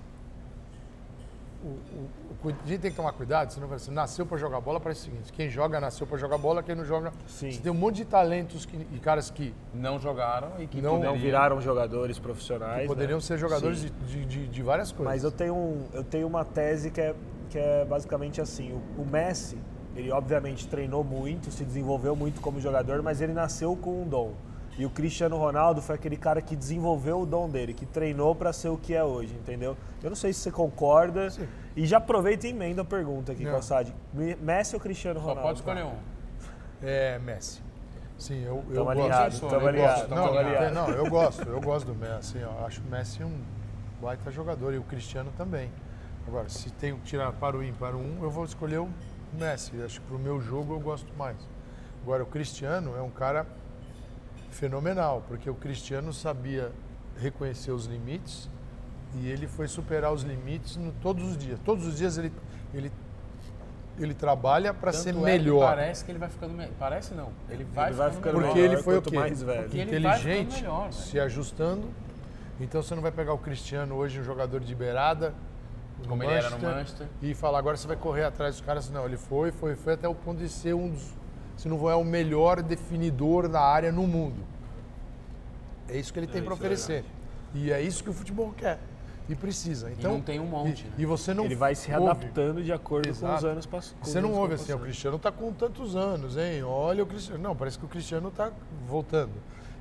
O, 1.61 1.67
o, 1.67 2.09
a 2.47 2.67
gente 2.67 2.79
tem 2.79 2.89
que 2.89 2.95
tomar 2.95 3.11
cuidado, 3.11 3.51
senão 3.51 3.69
assim, 3.73 3.91
nasceu 3.91 4.25
para 4.25 4.37
jogar 4.37 4.61
bola, 4.61 4.79
parece 4.79 5.01
o 5.01 5.03
seguinte: 5.11 5.33
quem 5.33 5.49
joga 5.49 5.81
nasceu 5.81 6.07
para 6.07 6.17
jogar 6.17 6.37
bola, 6.37 6.63
quem 6.63 6.73
não 6.73 6.85
joga. 6.85 7.11
Sim. 7.27 7.51
Você 7.51 7.59
tem 7.59 7.69
um 7.69 7.75
monte 7.75 7.97
de 7.97 8.05
talentos 8.05 8.65
que, 8.65 8.77
e 8.77 8.99
caras 8.99 9.29
que. 9.29 9.53
Não 9.73 9.99
jogaram 9.99 10.53
e 10.57 10.65
que 10.65 10.81
não, 10.81 10.91
poderiam, 10.91 11.13
não 11.13 11.21
viraram 11.21 11.59
jogadores 11.59 12.17
profissionais. 12.17 12.83
Que 12.83 12.87
poderiam 12.87 13.17
né? 13.17 13.21
ser 13.21 13.37
jogadores 13.37 13.81
de, 13.81 13.89
de, 13.89 14.25
de, 14.25 14.47
de, 14.47 14.63
várias 14.63 14.93
coisas. 14.93 15.13
Mas 15.13 15.25
eu 15.25 15.31
tenho, 15.31 15.53
um, 15.53 15.85
eu 15.91 16.05
tenho 16.05 16.25
uma 16.25 16.45
tese 16.45 16.89
que 16.89 17.01
é, 17.01 17.13
que 17.49 17.59
é 17.59 17.83
basicamente 17.83 18.39
assim: 18.39 18.71
o, 18.71 19.01
o 19.01 19.05
Messi, 19.05 19.57
ele 19.99 20.11
obviamente 20.11 20.67
treinou 20.67 21.03
muito, 21.03 21.51
se 21.51 21.63
desenvolveu 21.63 22.15
muito 22.15 22.41
como 22.41 22.59
jogador, 22.59 23.01
mas 23.01 23.21
ele 23.21 23.33
nasceu 23.33 23.75
com 23.75 24.01
um 24.01 24.07
dom. 24.07 24.33
E 24.77 24.85
o 24.85 24.89
Cristiano 24.89 25.35
Ronaldo 25.35 25.81
foi 25.81 25.95
aquele 25.95 26.15
cara 26.15 26.41
que 26.41 26.55
desenvolveu 26.55 27.21
o 27.21 27.25
dom 27.25 27.49
dele, 27.49 27.73
que 27.73 27.85
treinou 27.85 28.33
para 28.33 28.53
ser 28.53 28.69
o 28.69 28.77
que 28.77 28.93
é 28.93 29.03
hoje, 29.03 29.33
entendeu? 29.33 29.75
Eu 30.01 30.09
não 30.09 30.15
sei 30.15 30.31
se 30.31 30.39
você 30.39 30.51
concorda. 30.51 31.29
Sim. 31.29 31.47
E 31.75 31.85
já 31.85 31.97
aproveita 31.97 32.47
e 32.47 32.51
emenda 32.51 32.81
a 32.81 32.85
pergunta 32.85 33.33
aqui, 33.33 33.43
Calçade. 33.43 33.93
Messi 34.41 34.75
ou 34.75 34.81
Cristiano 34.81 35.19
Ronaldo? 35.19 35.41
Só 35.41 35.47
pode 35.47 35.59
escolher 35.59 35.83
um. 35.83 35.95
É, 36.81 37.19
Messi. 37.19 37.61
Sim, 38.17 38.41
eu, 38.43 38.63
eu 38.69 38.85
gosto. 38.85 39.01
Aliado, 39.01 39.45
eu 39.45 39.67
aliado, 39.67 40.15
não, 40.15 40.87
não, 40.87 40.87
não, 40.87 40.89
eu 40.95 41.09
gosto, 41.09 41.43
eu 41.43 41.59
gosto 41.59 41.85
do 41.87 41.95
Messi. 41.95 42.37
Eu 42.37 42.65
acho 42.65 42.81
o 42.81 42.85
Messi 42.85 43.21
um 43.21 43.37
baita 44.01 44.31
jogador 44.31 44.73
e 44.73 44.77
o 44.77 44.83
Cristiano 44.83 45.31
também. 45.37 45.69
Agora, 46.25 46.47
se 46.47 46.69
tem 46.71 46.95
que 46.95 47.01
tirar 47.01 47.33
para 47.33 47.57
o 47.57 47.63
ímpar 47.63 47.95
um, 47.95 48.21
eu 48.21 48.29
vou 48.29 48.45
escolher 48.45 48.77
o 48.77 48.89
Messi. 49.37 49.75
Eu 49.75 49.85
acho 49.85 49.99
que 49.99 50.07
para 50.07 50.15
o 50.15 50.19
meu 50.19 50.39
jogo 50.41 50.73
eu 50.73 50.79
gosto 50.79 51.11
mais. 51.17 51.37
Agora, 52.01 52.23
o 52.23 52.25
Cristiano 52.25 52.95
é 52.97 53.01
um 53.01 53.09
cara 53.09 53.45
fenomenal, 54.51 55.23
porque 55.27 55.49
o 55.49 55.55
Cristiano 55.55 56.13
sabia 56.13 56.71
reconhecer 57.19 57.71
os 57.71 57.85
limites 57.85 58.49
e 59.15 59.27
ele 59.27 59.47
foi 59.47 59.67
superar 59.67 60.11
os 60.13 60.23
limites 60.23 60.75
no, 60.75 60.91
todos 60.93 61.23
os 61.23 61.37
dias. 61.37 61.59
Todos 61.63 61.85
os 61.85 61.97
dias 61.97 62.17
ele, 62.17 62.31
ele, 62.73 62.91
ele 63.99 64.13
trabalha 64.13 64.73
para 64.73 64.93
ser 64.93 65.09
é 65.09 65.13
melhor. 65.13 65.67
parece 65.67 66.05
que 66.05 66.11
ele 66.11 66.19
vai 66.19 66.29
ficando 66.29 66.53
melhor. 66.53 66.73
Parece 66.79 67.13
não. 67.13 67.31
Ele 67.49 67.63
vai, 67.63 67.89
ele 67.89 67.95
vai 67.95 68.11
ficando, 68.11 68.33
Porque 68.39 68.59
melhor, 68.59 68.73
ele 68.73 68.83
foi 68.83 68.97
o 68.97 69.01
quê? 69.01 69.15
mais 69.15 69.41
velho. 69.41 69.65
Inteligente, 69.65 70.61
melhor, 70.61 70.91
se 70.91 71.19
ajustando. 71.19 71.89
Então 72.59 72.81
você 72.83 72.93
não 72.93 73.01
vai 73.01 73.11
pegar 73.11 73.33
o 73.33 73.37
Cristiano 73.37 73.95
hoje, 73.95 74.19
um 74.19 74.23
jogador 74.23 74.59
de 74.59 74.75
beirada, 74.75 75.33
como 76.07 76.23
ele 76.23 76.33
era 76.33 76.49
no 76.49 76.59
Manchester, 76.59 77.07
e 77.21 77.33
falar 77.33 77.59
agora 77.59 77.77
você 77.77 77.87
vai 77.87 77.97
correr 77.97 78.23
atrás 78.23 78.55
dos 78.55 78.65
caras. 78.65 78.89
Não, 78.89 79.05
ele 79.05 79.17
foi, 79.17 79.51
foi, 79.51 79.75
foi 79.75 79.93
até 79.93 80.07
o 80.07 80.15
ponto 80.15 80.39
de 80.39 80.49
ser 80.49 80.73
um 80.73 80.89
dos 80.89 81.19
se 81.59 81.67
não 81.67 81.77
for 81.77 81.89
é 81.91 81.95
o 81.95 82.05
melhor 82.05 82.61
definidor 82.61 83.49
da 83.49 83.59
área 83.59 83.91
no 83.91 84.07
mundo. 84.07 84.41
É 85.89 85.97
isso 85.97 86.13
que 86.13 86.19
ele 86.19 86.27
tem 86.27 86.39
é, 86.39 86.43
para 86.43 86.53
é 86.53 86.55
oferecer. 86.55 87.03
É 87.53 87.57
e 87.57 87.71
é 87.71 87.81
isso 87.81 88.01
que 88.01 88.09
o 88.09 88.13
futebol 88.13 88.53
quer 88.55 88.79
e 89.27 89.35
precisa. 89.35 89.91
Então, 89.91 90.11
e 90.11 90.13
não 90.13 90.21
tem 90.21 90.39
um 90.39 90.45
monte. 90.45 90.83
E, 90.83 90.87
né? 90.87 90.93
e 90.99 91.05
você 91.05 91.33
não 91.33 91.43
Ele 91.43 91.55
vai 91.55 91.75
se 91.75 91.89
readaptando 91.89 92.63
de 92.63 92.71
acordo 92.71 93.09
Exato. 93.09 93.33
com 93.33 93.37
os 93.39 93.43
anos 93.43 93.65
passados. 93.65 94.09
Você 94.09 94.21
não 94.21 94.33
ouve 94.35 94.53
assim, 94.53 94.71
o 94.71 94.79
Cristiano 94.79 95.17
está 95.17 95.33
com 95.33 95.51
tantos 95.51 95.97
anos, 95.97 96.37
hein? 96.37 96.63
Olha 96.63 97.03
o 97.03 97.05
Cristiano. 97.05 97.43
Não, 97.43 97.53
parece 97.53 97.77
que 97.77 97.83
o 97.83 97.89
Cristiano 97.89 98.29
está 98.29 98.53
voltando. 98.87 99.33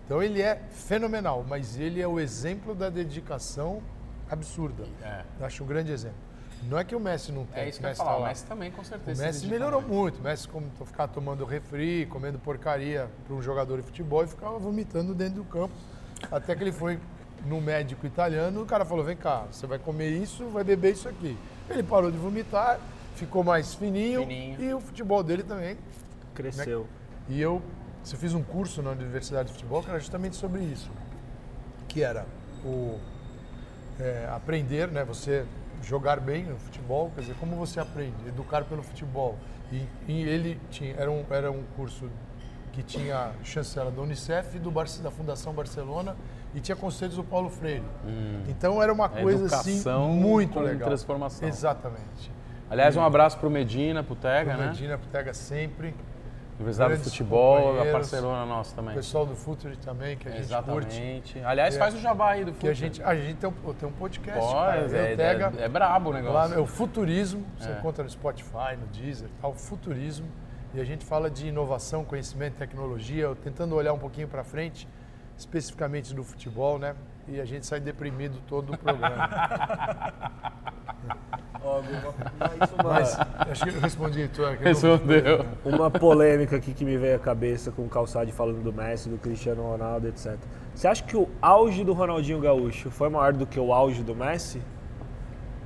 Então 0.04 0.20
ele 0.20 0.42
é 0.42 0.56
fenomenal, 0.70 1.44
mas 1.48 1.78
ele 1.78 2.00
é 2.00 2.08
o 2.08 2.18
exemplo 2.18 2.74
da 2.74 2.90
dedicação 2.90 3.80
absurda. 4.30 4.84
É. 5.02 5.22
Eu 5.38 5.46
acho 5.46 5.62
um 5.62 5.66
grande 5.66 5.92
exemplo. 5.92 6.28
Não 6.64 6.78
é 6.78 6.84
que 6.84 6.94
o 6.94 7.00
Messi 7.00 7.30
não 7.30 7.46
tem. 7.46 7.64
É 7.64 7.68
isso 7.68 7.78
que 7.78 7.86
eu 7.86 7.90
ia 7.90 7.94
falar. 7.94 8.12
Tá 8.12 8.18
o 8.18 8.24
Messi 8.24 8.46
também, 8.46 8.70
com 8.70 8.82
certeza. 8.82 9.22
O 9.22 9.26
Messi 9.26 9.46
melhorou 9.46 9.80
muito. 9.80 10.18
O 10.18 10.22
Messi 10.22 10.48
como, 10.48 10.70
ficar 10.84 11.06
tomando 11.08 11.44
refri, 11.44 12.06
comendo 12.06 12.38
porcaria 12.38 13.08
para 13.26 13.34
um 13.34 13.40
jogador 13.40 13.76
de 13.76 13.82
futebol 13.82 14.24
e 14.24 14.26
ficava 14.26 14.58
vomitando 14.58 15.14
dentro 15.14 15.36
do 15.36 15.44
campo. 15.44 15.74
Até 16.30 16.56
que 16.56 16.62
ele 16.64 16.72
foi 16.72 16.98
no 17.46 17.60
médico 17.60 18.06
italiano, 18.06 18.62
o 18.62 18.66
cara 18.66 18.84
falou: 18.84 19.04
vem 19.04 19.16
cá, 19.16 19.44
você 19.50 19.66
vai 19.66 19.78
comer 19.78 20.10
isso, 20.10 20.46
vai 20.48 20.64
beber 20.64 20.92
isso 20.92 21.08
aqui. 21.08 21.38
Ele 21.70 21.82
parou 21.82 22.10
de 22.10 22.18
vomitar, 22.18 22.80
ficou 23.14 23.44
mais 23.44 23.74
fininho, 23.74 24.22
fininho. 24.22 24.60
e 24.60 24.74
o 24.74 24.80
futebol 24.80 25.22
dele 25.22 25.42
também 25.42 25.76
cresceu. 26.34 26.80
Né? 26.80 26.86
E 27.28 27.40
eu, 27.40 27.62
você 28.02 28.16
fiz 28.16 28.34
um 28.34 28.42
curso 28.42 28.82
na 28.82 28.90
Universidade 28.90 29.48
de 29.48 29.54
Futebol 29.54 29.82
que 29.82 29.90
era 29.90 29.98
justamente 29.98 30.34
sobre 30.34 30.62
isso, 30.62 30.90
que 31.86 32.02
era 32.02 32.26
o 32.64 32.98
é, 33.98 34.28
aprender, 34.30 34.88
né? 34.88 35.04
Você 35.04 35.44
jogar 35.82 36.20
bem 36.20 36.44
no 36.44 36.58
futebol, 36.58 37.10
quer 37.14 37.22
dizer, 37.22 37.36
como 37.38 37.56
você 37.56 37.80
aprende, 37.80 38.16
educar 38.26 38.64
pelo 38.64 38.82
futebol. 38.82 39.36
E, 39.70 39.86
e 40.06 40.22
ele 40.22 40.60
tinha, 40.70 40.94
era 40.96 41.10
um, 41.10 41.24
era 41.30 41.50
um 41.50 41.62
curso 41.76 42.08
que 42.72 42.82
tinha 42.82 43.32
chancela 43.42 43.90
da 43.90 44.00
Unicef, 44.00 44.58
do 44.58 44.70
Bar, 44.70 44.86
da 45.02 45.10
Fundação 45.10 45.52
Barcelona 45.52 46.16
e 46.54 46.60
tinha 46.60 46.76
conselhos 46.76 47.16
do 47.16 47.24
Paulo 47.24 47.50
Freire. 47.50 47.84
Hum. 48.06 48.42
Então 48.48 48.82
era 48.82 48.92
uma 48.92 49.08
coisa 49.08 49.46
assim 49.46 49.82
muito 50.08 50.58
legal. 50.60 50.88
transformação. 50.88 51.48
Exatamente. 51.48 52.32
Aliás, 52.70 52.96
um 52.96 53.02
abraço 53.02 53.38
para 53.38 53.48
o 53.48 53.50
Medina, 53.50 54.02
para 54.02 54.12
o 54.12 54.16
Tega, 54.16 54.50
pro 54.52 54.60
né? 54.60 54.66
Medina, 54.68 54.98
para 54.98 55.06
o 55.06 55.10
Tega 55.10 55.34
sempre. 55.34 55.94
Universidade 56.58 56.96
do 56.96 57.04
Futebol, 57.04 57.80
a 57.80 57.84
Barcelona 57.84 58.44
nossa 58.44 58.74
também. 58.74 58.92
O 58.92 58.96
pessoal 58.96 59.24
do 59.24 59.36
Futuri 59.36 59.76
também, 59.76 60.16
que 60.16 60.26
a 60.28 60.32
gente 60.32 60.40
Exatamente. 60.40 61.00
curte. 61.00 61.40
Aliás, 61.44 61.76
é, 61.76 61.78
faz 61.78 61.94
o 61.94 61.98
jabá 61.98 62.30
aí 62.30 62.44
do 62.44 62.52
Futuri. 62.52 62.60
Que 62.60 62.68
a 62.68 62.74
gente, 62.74 63.02
a 63.02 63.14
gente 63.14 63.36
tem 63.36 63.48
um, 63.48 63.74
tem 63.74 63.88
um 63.88 63.92
podcast, 63.92 64.40
Pô, 64.40 64.52
cara, 64.52 64.80
é, 64.80 65.16
Tega, 65.16 65.52
é, 65.56 65.62
é, 65.62 65.68
brabo 65.68 66.10
o 66.10 66.12
negócio. 66.12 66.50
Lá 66.50 66.56
é 66.56 66.58
o 66.58 66.66
Futurismo, 66.66 67.46
você 67.56 67.68
é. 67.68 67.78
encontra 67.78 68.02
no 68.02 68.10
Spotify, 68.10 68.76
no 68.78 68.88
Deezer, 68.88 69.28
tal, 69.40 69.52
Futurismo. 69.54 70.26
E 70.74 70.80
a 70.80 70.84
gente 70.84 71.04
fala 71.04 71.30
de 71.30 71.46
inovação, 71.46 72.04
conhecimento, 72.04 72.54
tecnologia, 72.56 73.34
tentando 73.42 73.76
olhar 73.76 73.92
um 73.92 73.98
pouquinho 73.98 74.26
para 74.26 74.42
frente, 74.42 74.88
especificamente 75.36 76.12
do 76.12 76.24
futebol, 76.24 76.76
né? 76.78 76.96
E 77.28 77.40
a 77.40 77.44
gente 77.44 77.66
sai 77.66 77.80
deprimido 77.80 78.38
todo 78.46 78.72
o 78.72 78.78
programa. 78.78 79.28
Mas, 82.82 83.18
acho 83.50 83.64
que 83.64 83.70
eu 83.70 83.80
respondi 83.80 84.28
tu. 84.28 84.42
Respondeu. 84.44 85.44
Uma 85.64 85.90
polêmica 85.90 86.56
aqui 86.56 86.72
que 86.72 86.84
me 86.84 86.96
veio 86.96 87.16
à 87.16 87.18
cabeça 87.18 87.70
com 87.70 87.82
o 87.82 87.88
Calçade 87.88 88.32
falando 88.32 88.62
do 88.62 88.72
Messi, 88.72 89.08
do 89.08 89.18
Cristiano 89.18 89.62
Ronaldo, 89.62 90.08
etc. 90.08 90.36
Você 90.74 90.88
acha 90.88 91.02
que 91.02 91.16
o 91.16 91.28
auge 91.42 91.84
do 91.84 91.92
Ronaldinho 91.92 92.40
Gaúcho 92.40 92.90
foi 92.90 93.08
maior 93.08 93.32
do 93.32 93.46
que 93.46 93.60
o 93.60 93.72
auge 93.72 94.02
do 94.02 94.14
Messi? 94.14 94.62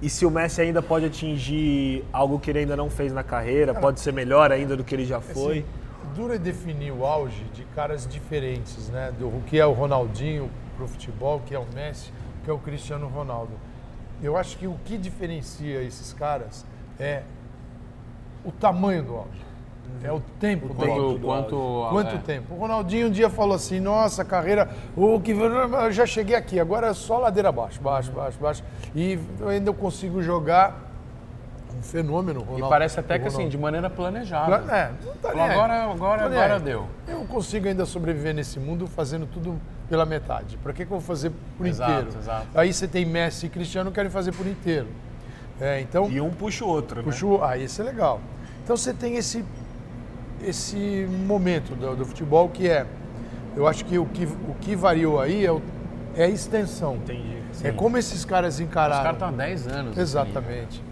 E 0.00 0.10
se 0.10 0.26
o 0.26 0.30
Messi 0.30 0.60
ainda 0.60 0.82
pode 0.82 1.06
atingir 1.06 2.04
algo 2.12 2.40
que 2.40 2.50
ele 2.50 2.60
ainda 2.60 2.76
não 2.76 2.90
fez 2.90 3.12
na 3.12 3.22
carreira, 3.22 3.72
pode 3.72 4.00
ser 4.00 4.12
melhor 4.12 4.50
ainda 4.50 4.76
do 4.76 4.82
que 4.82 4.94
ele 4.94 5.04
já 5.04 5.20
foi? 5.20 5.58
Assim, 5.58 5.64
dura 6.16 6.38
definir 6.38 6.90
o 6.90 7.06
auge 7.06 7.44
de 7.54 7.62
caras 7.66 8.06
diferentes, 8.06 8.88
né? 8.88 9.12
Do 9.16 9.30
que 9.46 9.60
é 9.60 9.64
o 9.64 9.72
Ronaldinho 9.72 10.50
futebol, 10.88 11.38
o 11.38 11.40
que 11.40 11.54
é 11.54 11.58
o 11.58 11.66
Messi, 11.74 12.10
o 12.40 12.44
que 12.44 12.50
é 12.50 12.52
o 12.52 12.58
Cristiano 12.58 13.08
Ronaldo. 13.08 13.52
eu 14.22 14.36
acho 14.36 14.56
que 14.56 14.66
o 14.66 14.76
que 14.84 14.96
diferencia 14.96 15.82
esses 15.82 16.12
caras 16.12 16.64
é 16.98 17.22
o 18.44 18.52
tamanho 18.52 19.02
do 19.02 19.16
auge. 19.16 19.42
É 20.02 20.10
o 20.10 20.20
tempo 20.40 20.68
do 20.68 20.74
Quanto, 20.74 21.20
quanto, 21.20 21.86
Quanto 21.90 22.14
é. 22.14 22.18
tempo? 22.18 22.54
O 22.54 22.58
Ronaldinho 22.58 23.08
um 23.08 23.10
dia 23.10 23.28
falou 23.28 23.54
assim: 23.54 23.78
nossa, 23.78 24.24
carreira, 24.24 24.70
o 24.96 25.20
que 25.20 25.32
eu 25.32 25.92
já 25.92 26.06
cheguei 26.06 26.34
aqui, 26.34 26.58
agora 26.58 26.88
é 26.88 26.94
só 26.94 27.18
ladeira 27.18 27.50
abaixo, 27.50 27.80
baixo, 27.80 28.10
baixo, 28.10 28.38
baixo. 28.40 28.64
E 28.94 29.18
eu 29.38 29.48
ainda 29.48 29.70
eu 29.70 29.74
consigo 29.74 30.22
jogar 30.22 30.91
um 31.82 31.84
fenômeno. 31.84 32.40
E 32.40 32.44
Ronaldo- 32.44 32.68
parece 32.68 33.00
até 33.00 33.18
que 33.18 33.26
assim, 33.26 33.48
de 33.48 33.58
maneira 33.58 33.90
planejada. 33.90 34.58
Pla- 34.60 34.76
É, 34.78 34.90
não 35.04 35.12
tá 35.16 35.28
nem 35.34 35.38
Falou, 35.38 35.42
aí. 35.44 35.50
agora, 35.50 35.82
agora, 35.92 36.24
agora 36.26 36.60
deu. 36.60 36.86
Eu 37.08 37.24
consigo 37.24 37.66
ainda 37.68 37.84
sobreviver 37.84 38.32
nesse 38.34 38.58
mundo 38.60 38.86
fazendo 38.86 39.26
tudo 39.26 39.58
pela 39.88 40.06
metade. 40.06 40.56
Para 40.58 40.72
que, 40.72 40.86
que 40.86 40.92
eu 40.92 40.98
vou 40.98 41.00
fazer 41.00 41.32
por 41.58 41.66
Exato, 41.66 41.92
inteiro? 41.92 42.18
exato. 42.18 42.46
Aí 42.54 42.72
você 42.72 42.86
tem 42.88 43.04
Messi 43.04 43.46
e 43.46 43.48
Cristiano 43.48 43.90
que 43.90 43.96
querem 43.96 44.10
fazer 44.10 44.32
por 44.32 44.46
inteiro. 44.46 44.86
É, 45.60 45.80
então, 45.80 46.08
E 46.10 46.20
um 46.20 46.30
puxa 46.30 46.64
o 46.64 46.68
outro, 46.68 46.98
né? 46.98 47.02
puxa 47.02 47.26
o- 47.26 47.42
ah, 47.44 47.56
isso 47.58 47.82
é 47.82 47.84
legal. 47.84 48.20
Então 48.64 48.76
você 48.76 48.92
tem 48.94 49.16
esse, 49.16 49.44
esse 50.42 51.06
momento 51.26 51.74
do, 51.74 51.96
do 51.96 52.04
futebol 52.06 52.48
que 52.48 52.68
é, 52.68 52.86
eu 53.56 53.66
acho 53.66 53.84
que 53.84 53.98
o 53.98 54.06
que, 54.06 54.24
o 54.24 54.54
que 54.60 54.74
variou 54.74 55.20
aí 55.20 55.44
é, 55.44 55.52
o- 55.52 55.60
é 56.16 56.24
a 56.24 56.28
extensão. 56.28 56.96
Entendi. 56.96 57.42
É 57.62 57.70
como 57.70 57.98
esses 57.98 58.24
caras 58.24 58.54
Os 58.54 58.60
encararam. 58.60 59.02
caras 59.02 59.12
estão 59.16 59.28
há 59.28 59.32
10 59.32 59.66
anos. 59.68 59.98
Exatamente. 59.98 60.78
É 60.78 60.82
como 60.82 60.91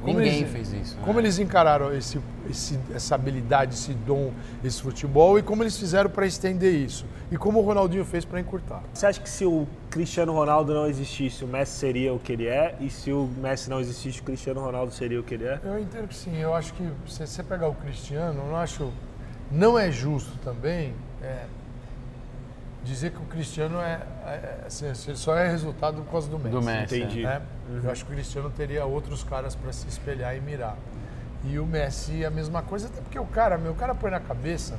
Ninguém 0.00 0.38
eles- 0.38 0.50
fez 0.50 0.72
isso, 0.72 0.96
né? 0.96 1.02
Como 1.04 1.20
eles 1.20 1.38
encararam 1.38 1.94
esse, 1.94 2.18
esse- 2.48 2.78
essa 2.94 3.14
habilidade, 3.14 3.74
esse 3.74 3.92
dom, 3.92 4.32
esse 4.64 4.80
futebol 4.80 5.38
e 5.38 5.42
como 5.42 5.62
eles 5.62 5.76
fizeram 5.78 6.08
para 6.10 6.26
estender 6.26 6.72
isso. 6.74 7.04
E 7.30 7.36
como 7.36 7.58
o 7.60 7.62
Ronaldinho 7.62 8.04
fez 8.04 8.24
para 8.24 8.38
encurtar. 8.40 8.82
Você 8.92 9.06
acha 9.06 9.20
que 9.20 9.28
se 9.28 9.44
o 9.44 9.66
Cristiano 9.90 10.32
Ronaldo 10.32 10.72
não 10.74 10.86
existisse, 10.86 11.44
o 11.44 11.48
Messi 11.48 11.78
seria 11.78 12.12
o 12.12 12.18
que 12.18 12.32
ele 12.32 12.46
é? 12.46 12.76
E 12.80 12.90
se 12.90 13.10
o 13.12 13.28
Messi 13.40 13.68
não 13.70 13.80
existisse, 13.80 14.20
o 14.20 14.22
Cristiano 14.22 14.60
Ronaldo 14.60 14.92
seria 14.92 15.18
o 15.18 15.22
que 15.22 15.34
ele 15.34 15.44
é? 15.44 15.58
Eu 15.64 15.78
entendo 15.78 16.08
que 16.08 16.14
sim. 16.14 16.36
Eu 16.36 16.54
acho 16.54 16.72
que 16.74 16.86
se 17.08 17.26
você 17.26 17.42
pegar 17.42 17.68
o 17.68 17.74
Cristiano, 17.74 18.40
eu 18.40 18.46
não 18.48 18.56
acho. 18.56 18.90
Não 19.50 19.78
é 19.78 19.90
justo 19.90 20.38
também 20.38 20.94
é, 21.22 21.44
dizer 22.84 23.12
que 23.12 23.18
o 23.18 23.26
Cristiano 23.26 23.80
é, 23.80 24.00
é, 24.24 24.64
assim, 24.66 24.86
ele 24.86 25.16
só 25.16 25.36
é 25.36 25.48
resultado 25.48 26.02
por 26.02 26.10
causa 26.10 26.28
do 26.28 26.38
Messi. 26.38 26.50
Do 26.50 26.62
Messi. 26.62 26.96
Entendi. 26.96 27.22
né? 27.22 27.42
Eu 27.82 27.90
acho 27.90 28.04
que 28.04 28.12
o 28.12 28.14
Cristiano 28.14 28.50
teria 28.50 28.84
outros 28.84 29.22
caras 29.22 29.54
para 29.54 29.72
se 29.72 29.86
espelhar 29.88 30.36
e 30.36 30.40
mirar. 30.40 30.76
E 31.44 31.58
o 31.58 31.66
Messi 31.66 32.24
a 32.24 32.30
mesma 32.30 32.62
coisa, 32.62 32.88
até 32.88 33.00
porque 33.00 33.18
o 33.18 33.26
cara, 33.26 33.56
meu 33.58 33.72
o 33.72 33.74
cara 33.74 33.94
põe 33.94 34.10
na 34.10 34.20
cabeça. 34.20 34.78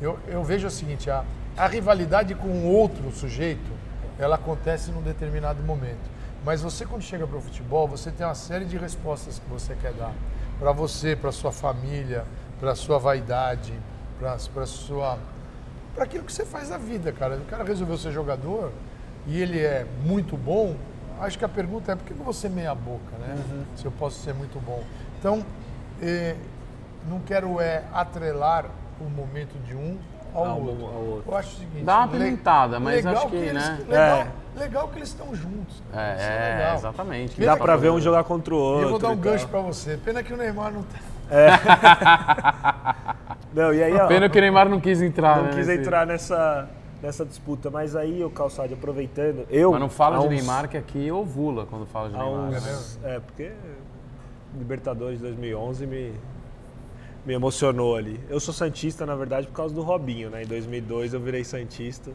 Eu, 0.00 0.18
eu 0.26 0.42
vejo 0.42 0.66
o 0.66 0.70
seguinte, 0.70 1.10
a, 1.10 1.24
a 1.56 1.66
rivalidade 1.66 2.34
com 2.34 2.66
outro 2.66 3.10
sujeito, 3.10 3.70
ela 4.18 4.36
acontece 4.36 4.90
num 4.90 5.02
determinado 5.02 5.62
momento. 5.62 6.10
Mas 6.44 6.62
você 6.62 6.86
quando 6.86 7.02
chega 7.02 7.26
para 7.26 7.36
o 7.36 7.40
futebol, 7.40 7.86
você 7.86 8.10
tem 8.10 8.26
uma 8.26 8.34
série 8.34 8.64
de 8.64 8.78
respostas 8.78 9.38
que 9.38 9.48
você 9.50 9.74
quer 9.74 9.92
dar 9.92 10.12
para 10.58 10.72
você, 10.72 11.16
para 11.16 11.32
sua 11.32 11.50
família, 11.50 12.24
para 12.60 12.74
sua 12.74 12.98
vaidade, 12.98 13.72
para 14.18 14.66
sua 14.66 15.18
para 16.00 16.06
aquilo 16.06 16.24
que 16.24 16.32
você 16.32 16.46
faz 16.46 16.70
na 16.70 16.78
vida, 16.78 17.12
cara. 17.12 17.36
O 17.36 17.44
cara 17.44 17.62
resolveu 17.62 17.98
ser 17.98 18.10
jogador 18.10 18.72
e 19.26 19.38
ele 19.38 19.60
é 19.60 19.84
muito 20.02 20.34
bom. 20.34 20.74
Acho 21.20 21.38
que 21.38 21.44
a 21.44 21.48
pergunta 21.48 21.92
é 21.92 21.94
por 21.94 22.06
que 22.06 22.14
ser 22.32 22.48
meia 22.48 22.74
boca, 22.74 23.18
né? 23.18 23.36
Se 23.76 23.84
eu 23.84 23.92
posso 23.92 24.18
ser 24.20 24.32
muito 24.32 24.58
bom. 24.64 24.82
Então, 25.18 25.44
eh, 26.00 26.36
não 27.06 27.18
quero 27.20 27.60
é 27.60 27.82
atrelar 27.92 28.64
o 28.98 29.04
momento 29.10 29.58
de 29.62 29.74
um 29.76 29.98
ao, 30.34 30.46
Ao- 30.46 30.60
outro. 30.62 30.86
ao 30.86 31.02
outro. 31.04 31.30
Eu 31.32 31.36
acho 31.36 31.48
o 31.50 31.58
seguinte. 31.58 31.84
Dá 31.84 31.98
uma 31.98 32.06
le- 32.06 32.12
pimentada, 32.18 32.80
mas 32.80 32.94
legal 33.04 33.14
acho 33.16 33.28
que, 33.28 33.36
eles, 33.36 33.52
né? 33.62 33.78
Legal, 33.86 34.18
É. 34.20 34.26
legal 34.58 34.88
que 34.88 34.98
eles 35.00 35.08
estão 35.10 35.34
juntos. 35.34 35.82
cara. 35.92 36.02
É, 36.18 36.22
é, 36.22 36.56
legal. 36.56 36.76
exatamente. 36.76 37.36
Pena 37.36 37.46
Dá 37.52 37.56
que 37.58 37.62
pra 37.62 37.74
eu- 37.74 37.78
ver 37.78 37.90
um 37.90 38.00
jogar 38.00 38.24
contra 38.24 38.54
o 38.54 38.56
E 38.56 38.60
outro. 38.60 38.82
eu 38.86 38.88
vou 38.88 38.98
dar 38.98 39.08
um 39.10 39.16
gancho 39.16 39.46
tal. 39.46 39.50
pra 39.50 39.60
você. 39.70 39.98
Pena 40.02 40.22
que 40.22 40.32
o 40.32 40.36
Neymar 40.38 40.72
não 40.72 40.82
tá. 40.82 40.98
Não, 43.54 43.72
e 43.74 43.82
aí, 43.82 43.94
ó, 43.94 44.06
Pena 44.06 44.28
que 44.28 44.38
o 44.38 44.40
Neymar 44.40 44.68
não 44.68 44.80
quis 44.80 45.02
entrar, 45.02 45.36
não 45.38 45.44
né? 45.44 45.50
quis 45.50 45.66
nesse- 45.66 45.80
entrar 45.80 46.06
nessa, 46.06 46.68
nessa 47.02 47.24
disputa. 47.24 47.70
Mas 47.70 47.96
aí, 47.96 48.22
o 48.24 48.30
Calçado, 48.30 48.74
aproveitando, 48.74 49.44
eu... 49.50 49.72
Mas 49.72 49.80
não 49.80 49.88
fala 49.88 50.18
de 50.18 50.24
uns- 50.26 50.30
Neymar, 50.30 50.68
que 50.68 50.76
aqui 50.76 51.10
ovula 51.10 51.66
quando 51.66 51.84
fala 51.86 52.08
de 52.10 52.16
Neymar. 52.16 52.48
uns- 52.60 52.98
É, 53.02 53.18
porque 53.20 53.50
Libertadores 54.56 55.20
2011 55.20 55.86
me, 55.86 56.12
me 57.24 57.34
emocionou 57.34 57.96
ali. 57.96 58.20
Eu 58.28 58.40
sou 58.40 58.52
Santista, 58.52 59.06
na 59.06 59.14
verdade, 59.14 59.46
por 59.46 59.54
causa 59.54 59.74
do 59.74 59.82
Robinho, 59.82 60.30
né? 60.30 60.42
Em 60.42 60.46
2002 60.46 61.14
eu 61.14 61.20
virei 61.20 61.44
Santista, 61.44 62.10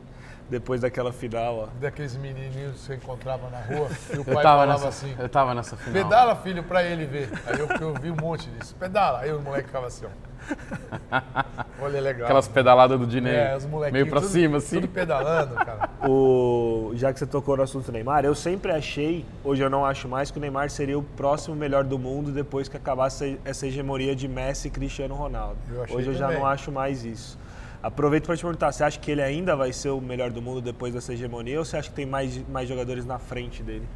depois 0.49 0.81
daquela 0.81 1.11
final, 1.13 1.57
ó. 1.57 1.67
Daqueles 1.79 2.15
menininhos 2.17 2.73
que 2.73 2.79
você 2.79 2.95
encontrava 2.95 3.49
na 3.49 3.59
rua 3.59 3.87
e 4.13 4.17
o 4.19 4.25
pai 4.25 4.43
falava 4.43 4.65
nessa, 4.73 4.87
assim. 4.89 5.15
eu 5.17 5.29
tava 5.29 5.53
nessa 5.55 5.75
final. 5.77 6.03
Pedala, 6.03 6.35
filho, 6.35 6.63
pra 6.63 6.83
ele 6.83 7.05
ver. 7.05 7.29
Aí 7.47 7.57
eu, 7.59 7.67
eu 7.79 7.93
vi 8.01 8.11
um 8.11 8.15
monte 8.21 8.49
disso. 8.49 8.75
Pedala. 8.77 9.19
Aí 9.19 9.31
o 9.33 9.41
moleque 9.41 9.67
ficava 9.67 9.87
assim, 9.87 10.05
ó. 10.05 10.09
Olha, 11.81 11.99
legal. 12.01 12.25
Aquelas 12.25 12.47
pedaladas 12.47 12.99
do 12.99 13.05
Dinei. 13.05 13.33
é, 13.35 13.55
os 13.57 13.65
molequinhos. 13.65 13.93
meio 13.93 14.07
pra 14.07 14.21
tudo- 14.21 14.29
cima, 14.31 14.57
assim. 14.57 14.81
Tudo 14.81 14.87
pedalando, 14.91 15.55
cara. 15.55 15.89
O, 16.07 16.91
já 16.93 17.11
que 17.11 17.17
você 17.19 17.25
tocou 17.25 17.57
no 17.57 17.63
assunto 17.63 17.91
Neymar, 17.91 18.25
eu 18.25 18.35
sempre 18.35 18.71
achei, 18.71 19.25
hoje 19.43 19.63
eu 19.63 19.69
não 19.71 19.83
acho 19.83 20.07
mais, 20.07 20.29
que 20.29 20.37
o 20.37 20.41
Neymar 20.41 20.69
seria 20.69 20.97
o 20.99 21.01
próximo 21.03 21.55
melhor 21.55 21.83
do 21.83 21.97
mundo 21.97 22.31
depois 22.31 22.69
que 22.69 22.77
acabasse 22.77 23.39
essa 23.43 23.65
hegemonia 23.65 24.15
de 24.15 24.27
Messi 24.27 24.67
e 24.67 24.71
Cristiano 24.71 25.15
Ronaldo. 25.15 25.57
Eu 25.73 25.83
achei 25.83 25.95
Hoje 25.97 26.07
eu 26.09 26.13
já 26.13 26.27
também. 26.27 26.39
não 26.41 26.47
acho 26.47 26.71
mais 26.71 27.03
isso. 27.03 27.39
Aproveito 27.81 28.25
para 28.27 28.37
te 28.37 28.41
perguntar, 28.43 28.71
você 28.71 28.83
acha 28.83 28.99
que 28.99 29.09
ele 29.11 29.21
ainda 29.21 29.55
vai 29.55 29.73
ser 29.73 29.89
o 29.89 29.99
melhor 30.01 30.29
do 30.31 30.41
mundo 30.41 30.61
depois 30.61 30.93
dessa 30.93 31.13
hegemonia 31.13 31.57
ou 31.59 31.65
você 31.65 31.77
acha 31.77 31.89
que 31.89 31.95
tem 31.95 32.05
mais, 32.05 32.39
mais 32.49 32.69
jogadores 32.69 33.03
na 33.05 33.17
frente 33.19 33.63
dele? 33.63 33.87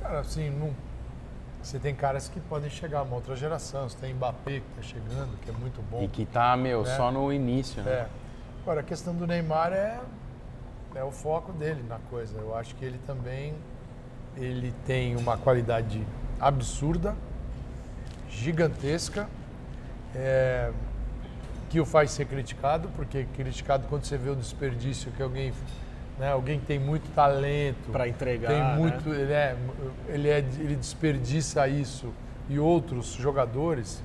Cara, 0.00 0.20
assim, 0.20 0.50
não... 0.50 0.70
você 1.66 1.80
tem 1.80 1.96
caras 1.96 2.28
que 2.28 2.38
podem 2.38 2.70
chegar 2.70 3.00
a 3.00 3.02
uma 3.02 3.16
outra 3.16 3.34
geração. 3.34 3.88
Você 3.88 3.98
tem 3.98 4.14
Mbappé 4.14 4.60
que 4.60 4.66
tá 4.76 4.82
chegando, 4.82 5.36
que 5.38 5.50
é 5.50 5.52
muito 5.52 5.82
bom. 5.90 6.00
E 6.00 6.06
que 6.06 6.24
tá, 6.24 6.56
meu, 6.56 6.82
É. 6.82 6.96
só 6.96 7.10
no 7.10 7.32
início, 7.32 7.82
né? 7.82 7.90
É. 7.90 8.06
Agora, 8.62 8.82
a 8.82 8.84
questão 8.84 9.12
do 9.12 9.26
Neymar 9.26 9.72
é, 9.72 9.98
é 10.94 11.02
o 11.02 11.10
foco 11.10 11.50
dele 11.52 11.82
na 11.88 11.98
coisa. 12.08 12.38
Eu 12.38 12.56
acho 12.56 12.72
que 12.76 12.84
ele 12.84 12.98
também 13.04 13.52
ele 14.36 14.72
tem 14.86 15.16
uma 15.16 15.36
qualidade 15.36 16.06
absurda, 16.38 17.16
gigantesca, 18.30 19.28
é, 20.14 20.70
que 21.68 21.80
o 21.80 21.84
faz 21.84 22.12
ser 22.12 22.26
criticado, 22.26 22.88
porque 22.94 23.26
criticado 23.34 23.86
quando 23.88 24.04
você 24.04 24.16
vê 24.16 24.30
o 24.30 24.36
desperdício 24.36 25.10
que 25.10 25.22
alguém, 25.22 25.52
né, 26.18 26.32
alguém 26.32 26.58
que 26.58 26.66
tem 26.66 26.78
muito 26.78 27.12
talento, 27.14 27.90
Para 27.92 28.08
entregar, 28.08 28.48
tem 28.48 28.58
né? 28.58 28.76
muito, 28.76 29.10
ele, 29.10 29.32
é, 29.32 29.56
ele, 30.08 30.28
é, 30.28 30.38
ele 30.38 30.76
desperdiça 30.76 31.68
isso 31.68 32.12
e 32.48 32.58
outros 32.58 33.12
jogadores 33.12 34.02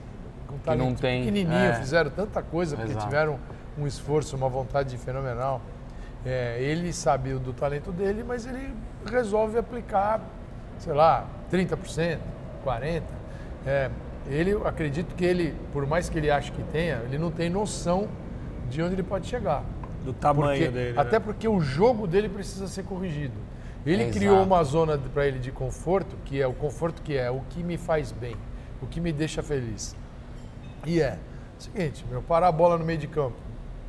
com 0.48 0.58
talento 0.58 0.84
não 0.84 0.96
tem, 0.96 1.22
pequenininho 1.22 1.56
é. 1.56 1.76
fizeram 1.76 2.10
tanta 2.10 2.42
coisa 2.42 2.76
porque 2.76 2.92
Exato. 2.92 3.06
tiveram 3.06 3.40
um 3.78 3.88
esforço, 3.88 4.36
uma 4.36 4.50
vontade 4.50 4.98
fenomenal. 4.98 5.62
É, 6.26 6.58
ele 6.60 6.94
sabe 6.94 7.34
do 7.34 7.54
talento 7.54 7.92
dele, 7.92 8.24
mas 8.24 8.46
ele 8.46 8.74
resolve 9.10 9.58
aplicar, 9.58 10.22
sei 10.78 10.94
lá, 10.94 11.26
30%, 11.52 12.20
40%. 12.66 13.02
É, 13.66 13.90
ele, 14.28 14.54
acredito 14.66 15.16
que 15.16 15.26
ele, 15.26 15.56
por 15.72 15.86
mais 15.88 16.10
que 16.10 16.18
ele 16.18 16.30
ache 16.30 16.52
que 16.52 16.64
tenha, 16.64 17.02
ele 17.06 17.18
não 17.18 17.32
tem 17.32 17.50
noção 17.50 18.08
de 18.70 18.82
onde 18.82 18.96
ele 18.96 19.04
pode 19.04 19.28
chegar. 19.28 19.64
Do 20.04 20.14
tamanho 20.14 20.60
Porque- 20.66 20.72
dele. 20.72 21.00
Até 21.00 21.20
né? 21.20 21.20
porque 21.20 21.48
o 21.48 21.60
jogo 21.62 22.08
dele 22.08 22.28
precisa 22.28 22.68
ser 22.68 22.84
corrigido. 22.84 23.36
Ele 23.86 24.04
Exato. 24.04 24.18
criou 24.18 24.44
uma 24.44 24.64
zona 24.64 24.98
para 24.98 25.28
ele 25.28 25.40
de 25.40 25.52
conforto, 25.52 26.16
que 26.26 26.42
é 26.42 26.46
o 26.48 26.54
conforto 26.54 27.02
que 27.02 27.18
é 27.18 27.30
o 27.32 27.42
que 27.50 27.64
me 27.64 27.78
faz 27.78 28.12
bem, 28.12 28.36
o 28.82 28.88
que 28.88 29.00
me 29.00 29.12
deixa 29.12 29.42
feliz. 29.44 29.96
E 30.86 31.02
é 31.02 31.18
o 31.60 31.64
seguinte, 31.64 32.06
meu, 32.10 32.22
parar 32.22 32.48
a 32.48 32.52
bola 32.52 32.78
no 32.78 32.86
meio 32.86 33.00
de 33.00 33.08
campo, 33.08 33.36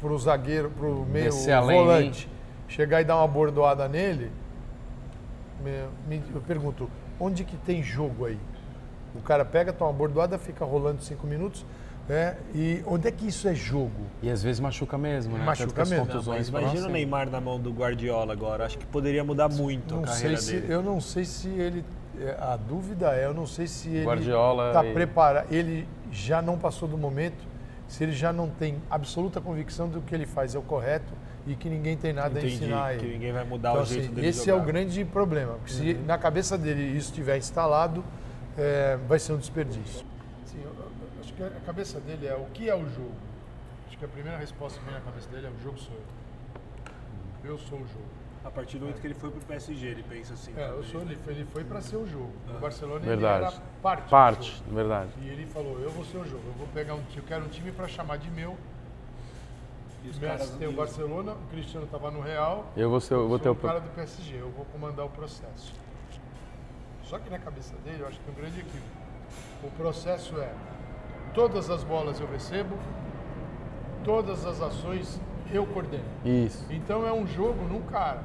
pro 0.00 0.18
zagueiro, 0.18 0.70
pro 0.70 1.04
meio 1.06 1.30
volante, 1.32 2.28
chegar 2.68 3.00
e 3.00 3.04
dar 3.04 3.16
uma 3.16 3.28
bordoada 3.28 3.86
nele, 3.88 4.30
me- 5.62 5.88
me- 6.18 6.22
eu 6.34 6.40
pergunto, 6.40 6.90
onde 7.20 7.44
que 7.44 7.56
tem 7.56 7.82
jogo 7.82 8.24
aí? 8.26 8.38
O 9.14 9.20
cara 9.20 9.44
pega, 9.44 9.72
toma 9.72 9.90
uma 9.90 9.96
bordoada, 9.96 10.38
fica 10.38 10.64
rolando 10.64 11.02
cinco 11.02 11.26
minutos, 11.26 11.64
né? 12.08 12.36
E 12.54 12.82
onde 12.86 13.08
é 13.08 13.10
que 13.12 13.26
isso 13.26 13.48
é 13.48 13.54
jogo? 13.54 13.90
E 14.22 14.30
às 14.30 14.42
vezes 14.42 14.60
machuca 14.60 14.98
mesmo, 14.98 15.36
né? 15.38 15.44
Machuca 15.44 15.82
que 15.84 15.90
mesmo. 15.90 16.06
Não, 16.06 16.22
imagina 16.22 16.62
o 16.62 16.84
assim. 16.84 16.92
Neymar 16.92 17.30
na 17.30 17.40
mão 17.40 17.58
do 17.60 17.70
Guardiola 17.70 18.32
agora. 18.32 18.66
Acho 18.66 18.78
que 18.78 18.86
poderia 18.86 19.22
mudar 19.24 19.48
muito 19.48 19.94
Não 19.96 20.04
a 20.04 20.06
sei 20.08 20.16
carreira 20.22 20.40
se, 20.42 20.52
dele. 20.60 20.72
eu 20.74 20.82
não 20.82 21.00
sei 21.00 21.24
se 21.24 21.48
ele. 21.48 21.84
é, 22.20 22.36
A 22.40 22.56
dúvida 22.56 23.12
é, 23.14 23.24
eu 23.26 23.34
não 23.34 23.46
sei 23.46 23.66
se 23.66 23.88
ele 23.88 24.04
Guardiola 24.04 24.68
está 24.68 24.84
e- 24.84 24.92
preparado. 24.92 25.52
Ele 25.52 25.88
já 26.10 26.42
não 26.42 26.58
passou 26.58 26.88
do 26.88 26.98
momento, 26.98 27.42
se 27.88 28.02
ele 28.04 28.12
já 28.12 28.32
não 28.32 28.48
tem 28.48 28.76
absoluta 28.90 29.40
convicção 29.40 29.88
do 29.88 30.00
que 30.02 30.14
ele 30.14 30.26
faz 30.26 30.54
é 30.54 30.58
o 30.58 30.62
correto 30.62 31.12
e 31.46 31.54
que 31.56 31.68
ninguém 31.68 31.96
tem 31.96 32.12
nada 32.12 32.38
a 32.38 32.42
Entendi, 32.42 32.54
ensinar 32.56 32.90
a 32.90 32.96
que 32.96 33.04
ele. 33.04 33.14
ninguém 33.14 33.32
vai 33.32 33.44
mudar 33.44 33.70
Então, 33.70 33.82
o 33.82 33.86
jeito 33.86 34.04
assim, 34.06 34.14
dele 34.14 34.26
esse 34.28 34.42
é 34.42 34.52
jogar. 34.52 34.62
o 34.62 34.66
grande 34.66 35.04
problema. 35.04 35.54
Porque 35.54 35.72
se 35.72 35.94
na 36.06 36.18
cabeça 36.18 36.56
dele 36.58 36.82
isso 36.96 37.08
estiver 37.10 37.36
instalado, 37.38 38.04
é, 38.58 38.98
vai 39.08 39.18
ser 39.18 39.32
um 39.32 39.38
desperdício. 39.38 40.04
Sim, 40.44 40.58
eu 40.62 40.70
acho 41.32 41.36
que 41.36 41.42
a 41.42 41.60
cabeça 41.60 42.00
dele 42.00 42.26
é 42.26 42.34
o 42.34 42.44
que 42.52 42.68
é 42.68 42.74
o 42.74 42.86
jogo. 42.88 43.14
Acho 43.88 43.98
que 43.98 44.04
a 44.04 44.08
primeira 44.08 44.38
resposta 44.38 44.78
que 44.78 44.84
vem 44.84 44.94
na 44.94 45.00
cabeça 45.00 45.28
dele 45.30 45.46
é 45.46 45.50
o 45.50 45.60
jogo 45.62 45.78
sou 45.78 45.94
eu. 45.94 47.50
Eu 47.50 47.58
sou 47.58 47.78
o 47.78 47.86
jogo. 47.88 48.04
a 48.44 48.50
partir 48.50 48.76
do 48.78 48.82
momento 48.86 49.00
que 49.00 49.06
ele 49.06 49.14
foi 49.14 49.30
pro 49.30 49.40
PSG, 49.40 49.86
ele 49.86 50.02
pensa 50.02 50.34
assim. 50.34 50.52
É, 50.56 50.64
eu 50.64 50.68
talvez, 50.68 50.90
sou, 50.90 51.00
né? 51.00 51.06
ele 51.12 51.16
foi, 51.16 51.32
ele 51.32 51.44
foi 51.52 51.64
para 51.64 51.80
ser 51.80 51.96
o 51.96 52.06
jogo. 52.06 52.30
O 52.48 52.58
Barcelona 52.60 52.98
ele 53.00 53.06
Verdade. 53.06 53.44
era 53.46 53.62
parte. 53.82 54.04
do 54.04 54.10
Parte, 54.10 54.56
jogo. 54.58 54.74
verdade. 54.74 55.10
E 55.20 55.28
ele 55.28 55.46
falou, 55.46 55.78
eu 55.80 55.90
vou 55.90 56.04
ser 56.04 56.18
o 56.18 56.24
jogo, 56.24 56.42
eu 56.46 56.52
vou 56.54 56.66
pegar 56.68 56.94
um 56.94 57.02
time, 57.04 57.18
eu 57.18 57.24
quero 57.24 57.44
um 57.44 57.48
time 57.48 57.72
para 57.72 57.88
chamar 57.88 58.18
de 58.18 58.30
meu. 58.30 58.56
E 60.04 60.08
os 60.08 60.18
Messi 60.18 60.52
tem 60.58 60.66
o 60.66 60.72
Barcelona, 60.72 61.32
o 61.32 61.46
Cristiano 61.50 61.86
estava 61.86 62.10
no 62.10 62.20
Real, 62.20 62.66
Eu 62.76 62.90
vou, 62.90 63.00
ser, 63.00 63.14
eu 63.14 63.28
vou 63.28 63.38
ter 63.38 63.48
o. 63.48 63.52
o 63.52 63.56
cara 63.56 63.78
do 63.80 63.88
PSG, 63.90 64.36
eu 64.40 64.50
vou 64.50 64.64
comandar 64.66 65.06
o 65.06 65.08
processo. 65.08 65.72
Só 67.04 67.18
que 67.20 67.30
na 67.30 67.38
cabeça 67.38 67.74
dele, 67.84 68.02
eu 68.02 68.08
acho 68.08 68.18
que 68.18 68.24
tem 68.24 68.34
um 68.34 68.36
grande 68.36 68.58
equívoco. 68.60 69.02
O 69.62 69.70
processo 69.70 70.36
é, 70.40 70.52
todas 71.34 71.70
as 71.70 71.82
bolas 71.84 72.20
eu 72.20 72.26
recebo, 72.26 72.76
todas 74.04 74.44
as 74.46 74.60
ações 74.60 75.20
eu 75.52 75.66
coordeno. 75.66 76.04
Isso. 76.24 76.64
Então 76.70 77.06
é 77.06 77.12
um 77.12 77.26
jogo 77.26 77.64
num 77.64 77.82
cara. 77.82 78.22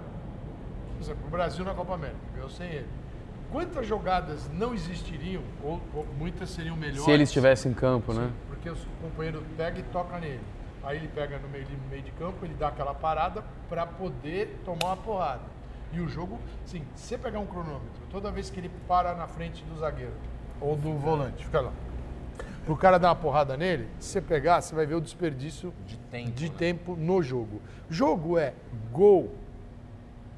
Por 0.95 1.03
exemplo, 1.03 1.27
o 1.27 1.29
Brasil 1.29 1.63
na 1.63 1.73
Copa 1.73 1.93
América, 1.93 2.17
eu 2.37 2.49
sem 2.49 2.69
ele. 2.69 2.87
Quantas 3.51 3.87
jogadas 3.87 4.49
não 4.53 4.73
existiriam, 4.73 5.41
ou, 5.63 5.79
ou 5.93 6.05
muitas 6.17 6.49
seriam 6.49 6.75
melhores? 6.75 7.03
Se 7.03 7.11
ele 7.11 7.23
estivesse 7.23 7.67
em 7.67 7.73
campo, 7.73 8.13
né? 8.13 8.27
Sim, 8.27 8.33
Porque 8.49 8.69
o 8.69 8.75
companheiro 9.01 9.43
pega 9.55 9.79
e 9.79 9.83
toca 9.83 10.19
nele. 10.19 10.41
Aí 10.83 10.97
ele 10.97 11.07
pega 11.07 11.37
no 11.37 11.47
meio, 11.47 11.65
no 11.69 11.89
meio 11.89 12.01
de 12.01 12.11
campo, 12.11 12.45
ele 12.45 12.53
dá 12.53 12.69
aquela 12.69 12.93
parada 12.93 13.43
para 13.69 13.85
poder 13.85 14.61
tomar 14.65 14.87
uma 14.87 14.97
porrada. 14.97 15.41
E 15.93 16.01
o 16.01 16.07
jogo, 16.07 16.39
sim, 16.65 16.83
se 16.95 17.07
você 17.07 17.17
pegar 17.17 17.39
um 17.39 17.45
cronômetro, 17.45 17.87
toda 18.09 18.29
vez 18.31 18.49
que 18.49 18.59
ele 18.59 18.71
para 18.87 19.13
na 19.15 19.27
frente 19.27 19.63
do 19.63 19.77
zagueiro 19.77 20.13
ou 20.59 20.75
do 20.75 20.93
volante, 20.93 21.45
fica 21.45 21.61
lá. 21.61 21.71
Pro 22.67 22.75
cara 22.75 22.97
dar 22.97 23.07
uma 23.07 23.15
porrada 23.15 23.55
nele, 23.55 23.87
se 23.97 24.09
você 24.09 24.21
pegar, 24.21 24.59
você 24.59 24.75
vai 24.75 24.85
ver 24.85 24.95
o 24.95 24.99
desperdício 24.99 25.73
De 25.85 25.95
tempo, 25.97 26.31
de 26.31 26.49
né? 26.49 26.55
tempo 26.57 26.95
no 26.97 27.23
jogo. 27.23 27.61
Jogo 27.89 28.37
é 28.37 28.53
gol. 28.91 29.33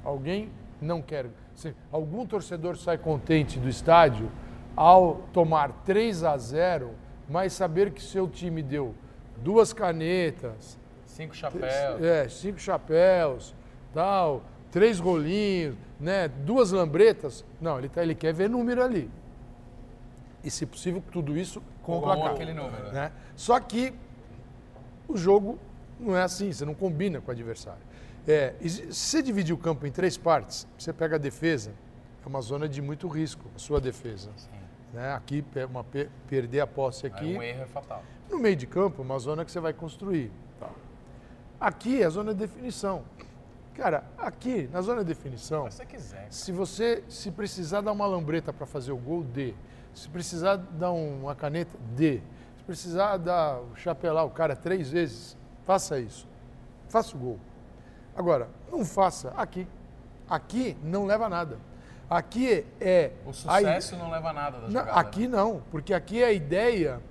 Alguém 0.03 0.51
não 0.79 1.01
quer. 1.01 1.25
se 1.55 1.73
algum 1.91 2.27
torcedor 2.27 2.77
sai 2.77 2.99
contente 2.99 3.57
do 3.59 3.67
estádio 3.67 4.31
ao 4.75 5.23
tomar 5.33 5.71
3 5.83 6.23
a 6.23 6.37
0, 6.37 6.91
mas 7.27 7.53
saber 7.53 7.89
que 7.91 8.01
seu 8.01 8.27
time 8.27 8.61
deu 8.61 8.93
duas 9.37 9.73
canetas, 9.73 10.77
Cinco 11.07 11.35
chapéus. 11.35 11.63
é, 12.03 12.29
cinco 12.29 12.59
chapéus, 12.59 13.55
tal, 13.91 14.43
três 14.71 14.99
golinhos, 14.99 15.75
né, 15.99 16.27
duas 16.27 16.71
lambretas. 16.71 17.43
Não, 17.59 17.79
ele, 17.79 17.89
tá, 17.89 18.03
ele 18.03 18.13
quer 18.13 18.33
ver 18.35 18.47
número 18.47 18.83
ali. 18.83 19.09
E, 20.43 20.51
se 20.51 20.65
possível, 20.65 21.03
tudo 21.11 21.35
isso 21.35 21.61
com 21.89 21.97
o 21.97 22.01
placar. 22.01 22.31
aquele 22.35 22.53
número. 22.53 22.91
Né? 22.91 23.11
Só 23.35 23.59
que 23.59 23.93
o 25.07 25.17
jogo 25.17 25.57
não 25.99 26.15
é 26.15 26.21
assim, 26.23 26.51
você 26.51 26.63
não 26.65 26.73
combina 26.75 27.19
com 27.19 27.29
o 27.29 27.31
adversário. 27.31 27.81
É, 28.27 28.53
se 28.61 28.85
você 28.93 29.21
dividir 29.23 29.53
o 29.53 29.57
campo 29.57 29.85
em 29.87 29.91
três 29.91 30.17
partes, 30.17 30.67
você 30.77 30.93
pega 30.93 31.15
a 31.15 31.19
defesa, 31.19 31.71
é 32.23 32.27
uma 32.27 32.41
zona 32.41 32.67
de 32.69 32.81
muito 32.81 33.07
risco, 33.07 33.45
a 33.55 33.59
sua 33.59 33.81
defesa. 33.81 34.29
Né? 34.93 35.13
Aqui, 35.13 35.43
uma, 35.69 35.83
pe- 35.83 36.09
perder 36.27 36.59
a 36.61 36.67
posse 36.67 37.07
aqui. 37.07 37.25
Aí 37.25 37.37
um 37.37 37.41
erro 37.43 37.61
é 37.63 37.65
fatal. 37.67 38.03
No 38.29 38.37
meio 38.39 38.55
de 38.55 38.67
campo, 38.67 39.01
uma 39.01 39.17
zona 39.17 39.43
que 39.43 39.51
você 39.51 39.59
vai 39.59 39.73
construir. 39.73 40.31
Aqui 41.59 42.01
é 42.01 42.05
a 42.05 42.09
zona 42.09 42.33
de 42.33 42.39
definição. 42.39 43.03
Cara, 43.75 44.03
aqui, 44.17 44.69
na 44.71 44.81
zona 44.81 45.01
de 45.01 45.07
definição, 45.07 45.69
Se 45.69 45.77
você 45.77 45.85
quiser. 45.85 46.27
se 46.29 46.51
você 46.51 47.03
se 47.09 47.31
precisar 47.31 47.81
dar 47.81 47.91
uma 47.91 48.05
lambreta 48.05 48.51
para 48.53 48.65
fazer 48.65 48.91
o 48.91 48.97
gol, 48.97 49.23
dê. 49.23 49.53
Se 49.99 50.07
precisar 50.07 50.55
dar 50.55 50.93
um- 50.93 51.23
uma 51.23 51.35
caneta, 51.35 51.77
dê. 51.93 52.21
Se 52.57 52.63
precisar 52.63 53.17
dar 53.17 53.59
chapelar 53.75 54.25
o 54.25 54.29
cara 54.29 54.55
três 54.55 54.89
vezes, 54.89 55.37
faça 55.65 55.99
isso. 55.99 56.25
Faça 56.87 57.17
o 57.17 57.19
gol. 57.19 57.39
Agora, 58.15 58.47
não 58.71 58.85
faça 58.85 59.33
aqui. 59.35 59.67
Aqui 60.29 60.77
não 60.81 61.05
leva 61.05 61.25
a 61.25 61.29
nada. 61.29 61.57
Aqui 62.09 62.65
é. 62.79 63.11
O 63.25 63.33
sucesso 63.33 63.97
não 63.97 64.09
leva 64.09 64.29
a 64.29 64.33
nada 64.33 64.57
da 64.61 64.67
não, 64.69 64.71
jogada. 64.71 64.91
aqui 64.99 65.27
não, 65.27 65.61
porque 65.69 65.93
aqui 65.93 66.23
é 66.23 66.27
a 66.27 66.31
ideia 66.31 67.01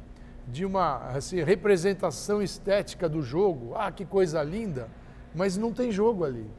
de 0.47 0.65
uma 0.65 1.09
assim, 1.11 1.43
representação 1.43 2.41
estética 2.41 3.07
do 3.07 3.21
jogo. 3.21 3.75
Ah, 3.77 3.93
que 3.93 4.07
coisa 4.07 4.43
linda, 4.43 4.89
mas 5.35 5.59
não 5.59 5.75
tem 5.75 5.93
jogo 5.93 6.25
ali. 6.25 6.51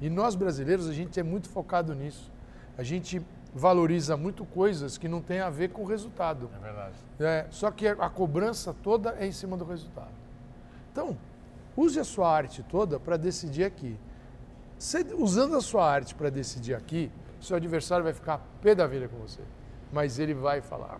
E 0.00 0.08
nós 0.08 0.36
brasileiros, 0.36 0.88
a 0.88 0.92
gente 0.92 1.18
é 1.18 1.24
muito 1.24 1.48
focado 1.48 1.92
nisso. 1.92 2.30
A 2.78 2.84
gente 2.84 3.20
valoriza 3.54 4.16
muito 4.16 4.44
coisas 4.44 4.96
que 4.96 5.08
não 5.08 5.20
tem 5.20 5.40
a 5.40 5.50
ver 5.50 5.70
com 5.70 5.82
o 5.82 5.86
resultado. 5.86 6.50
É 6.56 6.58
verdade. 6.58 6.96
É, 7.20 7.46
só 7.50 7.70
que 7.70 7.86
a 7.86 8.08
cobrança 8.08 8.74
toda 8.82 9.16
é 9.18 9.26
em 9.26 9.32
cima 9.32 9.56
do 9.56 9.64
resultado. 9.64 10.12
Então, 10.90 11.16
use 11.76 11.98
a 12.00 12.04
sua 12.04 12.30
arte 12.30 12.62
toda 12.62 12.98
para 12.98 13.16
decidir 13.16 13.64
aqui. 13.64 13.98
Usando 15.18 15.56
a 15.56 15.60
sua 15.60 15.88
arte 15.88 16.14
para 16.14 16.30
decidir 16.30 16.74
aqui, 16.74 17.10
seu 17.40 17.56
adversário 17.56 18.04
vai 18.04 18.12
ficar 18.12 18.40
pé 18.60 18.74
da 18.74 18.86
vida 18.86 19.08
com 19.08 19.16
você. 19.18 19.42
Mas 19.92 20.18
ele 20.18 20.34
vai 20.34 20.60
falar, 20.60 20.98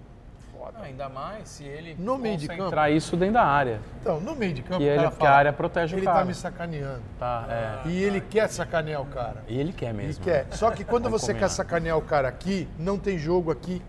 foda. 0.56 0.78
Não, 0.78 0.84
ainda 0.84 1.08
mais 1.08 1.48
se 1.48 1.64
ele 1.64 1.94
No 1.98 2.18
meio 2.18 2.36
de 2.36 2.46
concentrar 2.48 2.90
isso 2.92 3.16
dentro 3.16 3.34
da 3.34 3.44
área. 3.44 3.80
Então, 4.00 4.20
no 4.20 4.34
meio 4.34 4.52
de 4.54 4.62
campo, 4.62 4.78
Que 4.78 4.84
o 4.84 4.86
ele- 4.88 4.96
cara 4.96 5.10
porque 5.10 5.24
a 5.24 5.26
fala, 5.28 5.38
área 5.38 5.52
protege 5.52 5.94
o 5.94 5.98
ele 5.98 6.06
cara. 6.06 6.18
tá 6.20 6.24
me 6.24 6.34
sacaneando. 6.34 7.02
Tá, 7.18 7.46
é. 7.84 7.88
E 7.88 8.02
ele 8.02 8.20
quer 8.20 8.48
sacanear 8.48 9.00
o 9.02 9.06
cara. 9.06 9.42
E 9.48 9.58
ele 9.58 9.72
quer 9.72 9.92
mesmo. 9.92 10.22
quer. 10.22 10.44
né? 10.44 10.52
Só 10.52 10.70
que 10.70 10.84
quando 10.84 11.04
Vamos 11.04 11.20
você 11.20 11.32
combinar. 11.32 11.48
quer 11.48 11.54
sacanear 11.54 11.98
o 11.98 12.02
cara 12.02 12.28
aqui, 12.28 12.68
não 12.78 12.98
tem 12.98 13.18
jogo 13.18 13.50
aqui. 13.50 13.82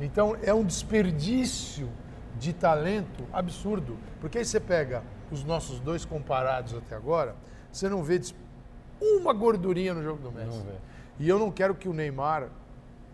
Então 0.00 0.36
é 0.42 0.52
um 0.52 0.64
desperdício 0.64 1.88
de 2.38 2.52
talento 2.52 3.24
absurdo. 3.32 3.96
Porque 4.20 4.38
aí 4.38 4.44
você 4.44 4.58
pega 4.58 5.02
os 5.30 5.44
nossos 5.44 5.78
dois 5.80 6.04
comparados 6.04 6.74
até 6.74 6.94
agora, 6.96 7.34
você 7.70 7.88
não 7.88 8.02
vê 8.02 8.18
des- 8.18 8.34
uma 9.00 9.32
gordurinha 9.32 9.94
no 9.94 10.02
jogo 10.02 10.20
do 10.22 10.30
Messi. 10.32 10.56
Não 10.58 10.64
vê. 10.64 10.72
E 11.18 11.28
eu 11.28 11.38
não 11.38 11.50
quero 11.50 11.74
que 11.74 11.88
o 11.88 11.92
Neymar, 11.92 12.48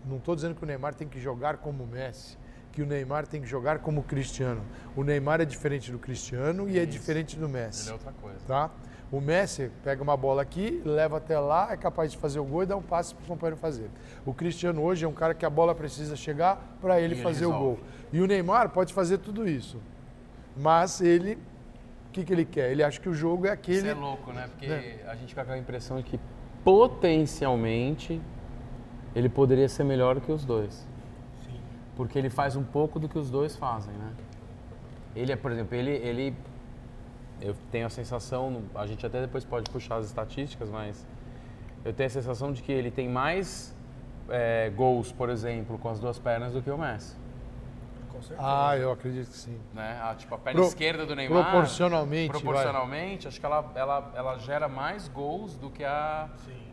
não 0.08 0.16
estou 0.16 0.34
dizendo 0.34 0.54
que 0.54 0.62
o 0.62 0.66
Neymar 0.66 0.94
tem 0.94 1.06
que 1.06 1.20
jogar 1.20 1.58
como 1.58 1.84
o 1.84 1.86
Messi, 1.86 2.36
que 2.72 2.82
o 2.82 2.86
Neymar 2.86 3.26
tem 3.26 3.40
que 3.40 3.46
jogar 3.46 3.78
como 3.80 4.00
o 4.00 4.04
Cristiano. 4.04 4.62
O 4.96 5.02
Neymar 5.04 5.40
é 5.40 5.44
diferente 5.44 5.90
do 5.92 5.98
Cristiano 5.98 6.68
e 6.68 6.78
é 6.78 6.86
diferente 6.86 7.36
do 7.36 7.48
Messi 7.48 7.82
Ele 7.82 7.90
é 7.90 7.92
outra 7.92 8.12
coisa. 8.12 8.38
tá? 8.46 8.70
O 9.10 9.20
Messi 9.22 9.70
pega 9.82 10.02
uma 10.02 10.16
bola 10.16 10.42
aqui, 10.42 10.82
leva 10.84 11.16
até 11.16 11.38
lá, 11.38 11.72
é 11.72 11.76
capaz 11.76 12.12
de 12.12 12.18
fazer 12.18 12.38
o 12.40 12.44
gol 12.44 12.62
e 12.62 12.66
dar 12.66 12.76
um 12.76 12.82
passe 12.82 13.14
para 13.14 13.24
o 13.24 13.26
companheiro 13.26 13.56
fazer. 13.56 13.90
O 14.26 14.34
Cristiano 14.34 14.82
hoje 14.82 15.04
é 15.04 15.08
um 15.08 15.14
cara 15.14 15.32
que 15.34 15.46
a 15.46 15.50
bola 15.50 15.74
precisa 15.74 16.14
chegar 16.14 16.76
para 16.80 17.00
ele 17.00 17.14
E 17.14 17.16
ele 17.16 17.22
fazer 17.22 17.46
o 17.46 17.50
resolve. 17.50 17.80
gol. 17.80 17.88
E 18.12 18.20
o 18.20 18.26
Neymar 18.26 18.68
pode 18.68 18.92
fazer 18.92 19.18
tudo 19.18 19.48
isso. 19.48 19.80
Mas 20.54 21.00
ele, 21.00 21.34
o 22.08 22.12
que, 22.12 22.22
que 22.22 22.32
ele 22.32 22.44
quer? 22.44 22.70
Ele 22.70 22.82
acha 22.82 23.00
que 23.00 23.08
o 23.08 23.14
jogo 23.14 23.46
é 23.46 23.50
aquele. 23.50 23.78
Isso 23.78 23.86
é 23.86 23.94
louco, 23.94 24.30
né? 24.32 24.46
Porque 24.48 24.66
né? 24.66 24.98
a 25.06 25.14
gente 25.14 25.28
fica 25.28 25.44
com 25.44 25.52
a 25.52 25.58
impressão 25.58 25.96
de 25.96 26.02
que 26.02 26.20
potencialmente 26.62 28.20
ele 29.14 29.28
poderia 29.28 29.68
ser 29.68 29.84
melhor 29.84 30.20
que 30.20 30.30
os 30.32 30.44
dois. 30.44 30.86
Porque 31.96 32.18
ele 32.18 32.30
faz 32.30 32.54
um 32.54 32.62
pouco 32.62 32.98
do 33.00 33.08
que 33.08 33.18
os 33.18 33.28
dois 33.30 33.56
fazem, 33.56 33.92
né? 33.94 34.12
Ele 35.16 35.32
é, 35.32 35.36
por 35.36 35.50
exemplo, 35.50 35.74
ele, 35.76 35.90
ele 35.90 36.36
eu 37.40 37.54
tenho 37.72 37.86
a 37.86 37.90
sensação, 37.90 38.62
a 38.74 38.86
gente 38.86 39.04
até 39.04 39.20
depois 39.20 39.44
pode 39.44 39.68
puxar 39.70 39.96
as 39.96 40.06
estatísticas, 40.06 40.68
mas 40.70 41.06
eu 41.84 41.92
tenho 41.92 42.06
a 42.06 42.10
sensação 42.10 42.52
de 42.52 42.62
que 42.62 42.70
ele 42.70 42.90
tem 42.90 43.08
mais 43.08 43.74
é, 44.28 44.70
gols, 44.70 45.10
por 45.10 45.28
exemplo, 45.28 45.76
com 45.78 45.88
as 45.88 45.98
duas 45.98 46.18
pernas 46.18 46.52
do 46.52 46.62
que 46.62 46.70
o 46.70 46.78
Messi. 46.78 47.16
Com 48.10 48.22
certeza. 48.22 48.40
Ah, 48.48 48.76
eu 48.76 48.92
acredito 48.92 49.30
que 49.30 49.36
sim. 49.36 49.58
Né? 49.74 50.00
A, 50.02 50.14
tipo, 50.14 50.34
a 50.34 50.38
perna 50.38 50.60
Pro- 50.60 50.68
esquerda 50.68 51.04
do 51.06 51.16
Neymar. 51.16 51.44
proporcionalmente, 51.50 52.32
vai. 52.32 52.40
Proporcionalmente, 52.40 53.26
acho 53.28 53.40
que 53.40 53.46
ela, 53.46 53.72
ela, 53.74 54.12
ela 54.14 54.38
gera 54.38 54.68
mais 54.68 55.08
gols 55.08 55.56
do 55.56 55.70
que 55.70 55.84
a. 55.84 56.28
Sim. 56.44 56.67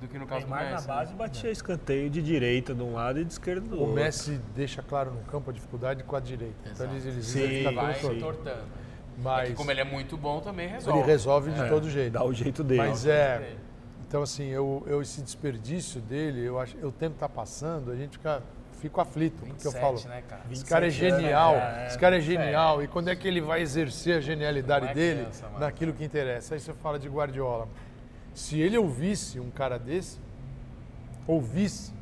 Do 0.00 0.06
que 0.06 0.18
no 0.18 0.24
O 0.24 0.28
caso 0.28 0.46
do 0.46 0.50
Neymar 0.50 0.64
na 0.66 0.70
Messi. 0.76 0.88
né? 0.88 0.94
base 0.94 1.14
batia 1.14 1.50
escanteio 1.50 2.08
de 2.08 2.22
direita 2.22 2.74
de 2.74 2.82
um 2.82 2.94
lado 2.94 3.20
e 3.20 3.24
de 3.24 3.32
esquerda 3.32 3.68
do 3.68 3.76
O 3.76 3.80
outro. 3.80 3.94
Messi 3.96 4.40
deixa 4.54 4.82
claro 4.82 5.10
no 5.12 5.20
campo 5.22 5.50
a 5.50 5.52
dificuldade 5.52 6.04
com 6.04 6.14
a 6.14 6.20
direita. 6.20 6.54
Então 6.70 6.86
Exato. 6.86 6.94
ele, 6.94 7.08
ele, 7.08 7.22
Sim, 7.22 7.40
ele 7.40 7.58
fica 7.58 7.72
Vai 7.72 7.94
torto. 8.00 8.16
entortando. 8.16 8.50
É 8.60 9.20
Mas 9.20 9.48
que 9.48 9.54
como 9.56 9.70
ele 9.72 9.80
é 9.80 9.84
muito 9.84 10.16
bom, 10.16 10.40
também 10.40 10.68
resolve. 10.68 11.00
ele 11.00 11.06
resolve 11.08 11.50
de 11.50 11.60
É, 11.60 11.68
todo 11.68 11.90
jeito. 11.90 12.12
Dá 12.12 12.24
o 12.24 12.32
jeito 12.32 12.62
dele. 12.62 12.80
Mas 12.82 13.04
é. 13.06 13.56
Então, 14.06 14.22
assim, 14.22 14.44
eu, 14.46 14.84
eu 14.86 15.02
esse 15.02 15.20
desperdício 15.20 16.00
dele, 16.00 16.42
eu 16.44 16.58
acho, 16.60 16.76
eu 16.78 16.90
tempo 16.92 17.16
tá 17.18 17.28
passando, 17.28 17.90
a 17.90 17.96
gente 17.96 18.12
fica, 18.12 18.40
fico 18.80 19.00
aflito, 19.02 19.34
porque 19.44 19.66
eu 19.66 19.72
27, 19.72 19.80
falo. 19.80 20.08
né, 20.08 20.22
cara? 20.26 20.42
Esse 20.50 20.64
cara 20.64 20.86
é 20.86 20.88
27 20.88 21.10
anos, 21.12 21.22
genial, 21.24 21.54
é, 21.56 21.86
esse 21.88 21.98
cara 21.98 22.16
é 22.16 22.18
27. 22.20 22.42
genial. 22.44 22.82
E 22.82 22.86
quando 22.88 23.08
é 23.08 23.16
que 23.16 23.28
ele 23.28 23.40
vai 23.42 23.60
exercer 23.60 24.16
a 24.16 24.20
genialidade 24.20 24.86
é 24.86 24.94
dele 24.94 25.20
criança, 25.22 25.46
naquilo 25.58 25.92
que 25.92 26.04
interessa? 26.04 26.54
Aí 26.54 26.60
você 26.60 26.72
fala 26.72 26.98
de 26.98 27.06
Guardiola. 27.08 27.68
Se 28.38 28.60
ele 28.60 28.78
ouvisse 28.78 29.40
um 29.40 29.50
cara 29.50 29.78
desse, 29.80 30.16
ouvisse 31.26 31.92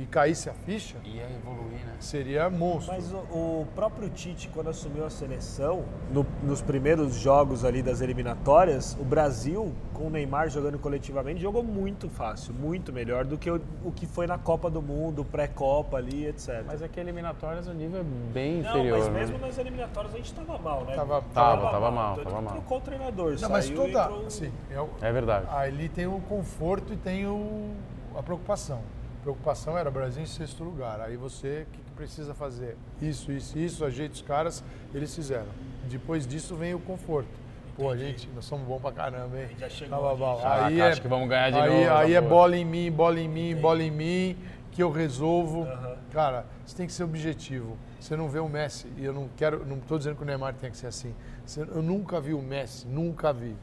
e 0.00 0.06
caísse 0.06 0.48
a 0.48 0.54
ficha, 0.54 0.96
Ia 1.04 1.24
evoluir, 1.24 1.84
né? 1.84 1.96
seria 1.98 2.48
monstro. 2.48 2.94
Mas 2.94 3.12
o, 3.12 3.16
o 3.16 3.66
próprio 3.74 4.08
Tite, 4.08 4.48
quando 4.54 4.70
assumiu 4.70 5.04
a 5.04 5.10
seleção, 5.10 5.84
no- 6.12 6.24
nos 6.42 6.62
primeiros 6.62 7.14
jogos 7.16 7.64
ali 7.64 7.82
das 7.82 8.00
eliminatórias, 8.00 8.96
o 9.00 9.04
Brasil, 9.04 9.72
com 9.92 10.06
o 10.06 10.10
Neymar 10.10 10.50
jogando 10.50 10.78
coletivamente, 10.78 11.40
jogou 11.40 11.64
muito 11.64 12.08
fácil, 12.08 12.54
muito 12.54 12.92
melhor 12.92 13.24
do 13.24 13.36
que 13.36 13.50
o, 13.50 13.60
o 13.84 13.90
que 13.90 14.06
foi 14.06 14.28
na 14.28 14.38
Copa 14.38 14.70
do 14.70 14.80
Mundo, 14.80 15.24
pré-Copa 15.24 15.96
ali, 15.96 16.26
etc. 16.26 16.62
Mas 16.64 16.80
é 16.80 16.86
que 16.86 17.00
eliminatórias 17.00 17.66
o 17.66 17.72
nível 17.74 18.00
é 18.00 18.04
bem 18.32 18.62
Não, 18.62 18.70
inferior. 18.70 18.98
mas 18.98 19.08
né? 19.08 19.18
mesmo 19.20 19.38
nas 19.38 19.58
eliminatórias 19.58 20.14
a 20.14 20.16
gente 20.18 20.32
tava 20.32 20.58
mal, 20.58 20.84
né? 20.84 20.94
Tava- 20.94 21.22
Tava, 21.34 21.70
tava 21.70 21.90
mal, 21.90 22.12
Então, 22.12 22.24
tava 22.24 22.40
mal. 22.40 22.52
Trocou 22.52 22.78
o 22.78 22.80
treinador, 22.80 23.36
Não, 23.40 23.48
mas 23.50 23.68
toda. 23.68 23.88
entrou- 24.04 24.26
Assim, 24.26 24.52
é 24.70 24.80
o- 24.80 24.88
É 25.00 25.10
verdade. 25.12 25.46
ali 25.50 25.88
tem 25.88 26.06
o 26.06 26.20
conforto 26.28 26.92
e 26.92 26.96
tem 26.96 27.26
o, 27.26 27.72
a 28.16 28.22
preocupação. 28.22 28.80
A 29.18 29.22
preocupação 29.22 29.76
era 29.76 29.90
Brasil 29.90 30.22
em 30.22 30.26
sexto 30.26 30.62
lugar. 30.62 31.00
Aí 31.00 31.16
você, 31.16 31.66
o 31.68 31.72
que, 31.72 31.82
que 31.82 31.90
precisa 31.92 32.34
fazer? 32.34 32.76
Isso, 33.02 33.32
isso, 33.32 33.58
isso, 33.58 33.84
ajeita 33.84 34.14
os 34.14 34.22
caras, 34.22 34.62
eles 34.94 35.14
fizeram. 35.14 35.46
Depois 35.90 36.26
disso 36.26 36.54
vem 36.54 36.74
o 36.74 36.78
conforto. 36.78 37.28
Pô, 37.76 37.90
a 37.90 37.96
gente, 37.96 38.28
nós 38.34 38.44
somos 38.44 38.66
bons 38.66 38.80
pra 38.80 38.90
caramba, 38.92 39.38
hein? 39.40 39.48
Já 39.58 39.68
chegou 39.68 39.98
Tá, 40.00 40.08
aqui, 40.10 40.18
bom. 40.18 40.40
já. 40.42 40.64
Aí 40.66 40.80
é, 40.80 40.88
acho 40.88 41.02
que 41.02 41.08
vamos 41.08 41.28
ganhar 41.28 41.50
de 41.50 41.58
aí, 41.58 41.68
novo, 41.84 41.96
Aí 41.96 42.14
essa 42.14 42.24
é 42.26 42.28
bola 42.28 42.56
em 42.56 42.64
mim, 42.64 42.90
bola 42.90 43.20
em 43.20 43.28
mim, 43.28 43.56
bola 43.56 43.82
em 43.82 43.90
mim, 43.90 44.36
que 44.72 44.82
eu 44.82 44.90
resolvo. 44.90 45.62
Aham. 45.62 45.96
Cara, 46.12 46.46
você 46.64 46.76
tem 46.76 46.86
que 46.86 46.92
ser 46.92 47.04
objetivo. 47.04 47.76
Você 48.00 48.16
não 48.16 48.28
vê 48.28 48.38
o 48.40 48.48
Messi, 48.48 48.86
e 48.96 49.04
eu 49.04 49.12
não 49.12 49.28
quero, 49.36 49.64
não 49.66 49.76
estou 49.78 49.98
dizendo 49.98 50.16
que 50.16 50.22
o 50.22 50.26
Neymar 50.26 50.54
tem 50.54 50.70
que 50.70 50.76
ser 50.76 50.86
assim. 50.88 51.14
Você- 51.44 51.62
Eu 51.62 51.82
nunca 51.82 52.20
vi 52.20 52.34
o 52.34 52.40
Messi, 52.42 52.86
nunca 52.86 53.32
vi. 53.32 53.54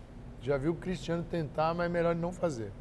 Já 0.42 0.58
vi 0.58 0.68
o 0.70 0.76
Cristiano 0.76 1.24
tentar, 1.24 1.74
mas 1.74 1.86
é 1.88 1.90
melhor 1.90 2.16
não 2.16 2.32
fazer. 2.32 2.72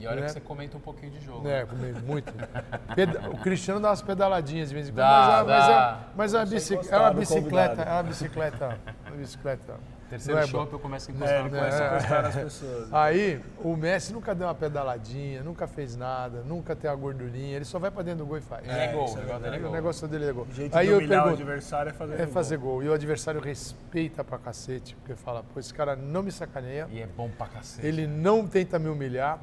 E 0.00 0.06
olha 0.06 0.20
né? 0.20 0.26
que 0.26 0.32
você 0.32 0.40
comenta 0.40 0.76
um 0.76 0.80
pouquinho 0.80 1.12
de 1.12 1.20
jogo. 1.24 1.46
É, 1.48 1.64
comigo, 1.66 2.00
muito. 2.06 2.32
Peda- 2.94 3.30
o 3.30 3.38
Cristiano 3.38 3.80
dá 3.80 3.88
umas 3.90 4.02
pedaladinhas 4.02 4.68
de 4.68 4.74
vez 4.74 4.88
em 4.88 4.92
quando, 4.92 4.98
Dá, 4.98 5.10
mas, 5.16 5.28
é- 5.28 5.44
mas 5.58 5.66
dá. 5.66 6.00
é, 6.00 6.10
mas 6.16 6.34
é 6.34 6.36
uma, 6.38 6.44
é 6.44 6.98
uma 6.98 7.10
bicicleta, 7.14 7.82
é 7.82 7.92
uma 7.92 8.02
bicicleta, 8.02 8.78
uma 9.06 9.16
bicicleta. 9.16 9.74
Terceiro 10.10 10.40
é 10.40 10.46
bom. 10.48 10.68
eu 10.72 10.78
começo 10.80 11.08
a 11.08 11.14
É, 11.14 11.16
encostar 11.16 11.38
ele 11.38 11.48
no 11.50 11.56
começa 11.56 11.78
a 11.78 11.84
É. 11.84 11.88
encostar 11.88 12.22
nas 12.24 12.34
pessoas. 12.34 12.92
Aí, 12.92 13.40
o 13.62 13.76
Messi 13.76 14.12
nunca 14.12 14.34
deu 14.34 14.48
uma 14.48 14.54
pedaladinha, 14.56 15.40
nunca 15.44 15.68
fez 15.68 15.94
nada, 15.94 16.42
nunca 16.42 16.74
tem 16.74 16.90
uma 16.90 16.96
gordurinha, 16.96 17.54
ele 17.54 17.64
só 17.64 17.78
vai 17.78 17.92
pra 17.92 18.02
dentro 18.02 18.18
do 18.24 18.26
gol 18.26 18.38
e 18.38 18.40
faz. 18.40 18.66
Ele 18.66 18.76
é 18.76 18.88
gol, 18.92 19.06
o 19.08 19.18
é 19.18 19.20
negócio 19.20 19.38
dele 19.38 19.54
é 19.54 19.58
o 19.58 19.62
gol. 19.62 19.70
negócio 19.72 20.08
dele 20.08 20.24
é 20.28 20.32
gol. 20.32 20.46
O 20.50 20.52
jeito 20.52 20.76
Aí 20.76 20.86
de 20.86 20.92
eu 20.92 20.98
humilhar 20.98 21.20
o 21.20 21.22
pergunto, 21.28 21.42
adversário 21.44 21.90
é 21.90 21.92
fazer 21.92 22.14
É 22.14 22.16
gol. 22.24 22.26
fazer 22.26 22.56
gol. 22.56 22.82
E 22.82 22.88
o 22.88 22.92
adversário 22.92 23.40
respeita 23.40 24.24
pra 24.24 24.36
cacete, 24.36 24.96
porque 24.96 25.14
fala, 25.14 25.44
pô, 25.44 25.60
esse 25.60 25.72
cara 25.72 25.94
não 25.94 26.24
me 26.24 26.32
sacaneia, 26.32 26.88
E 26.90 27.00
é 27.00 27.06
bom 27.06 27.30
pra 27.38 27.46
cacete. 27.46 27.86
ele 27.86 28.08
não 28.08 28.48
tenta 28.48 28.80
me 28.80 28.88
humilhar, 28.88 29.38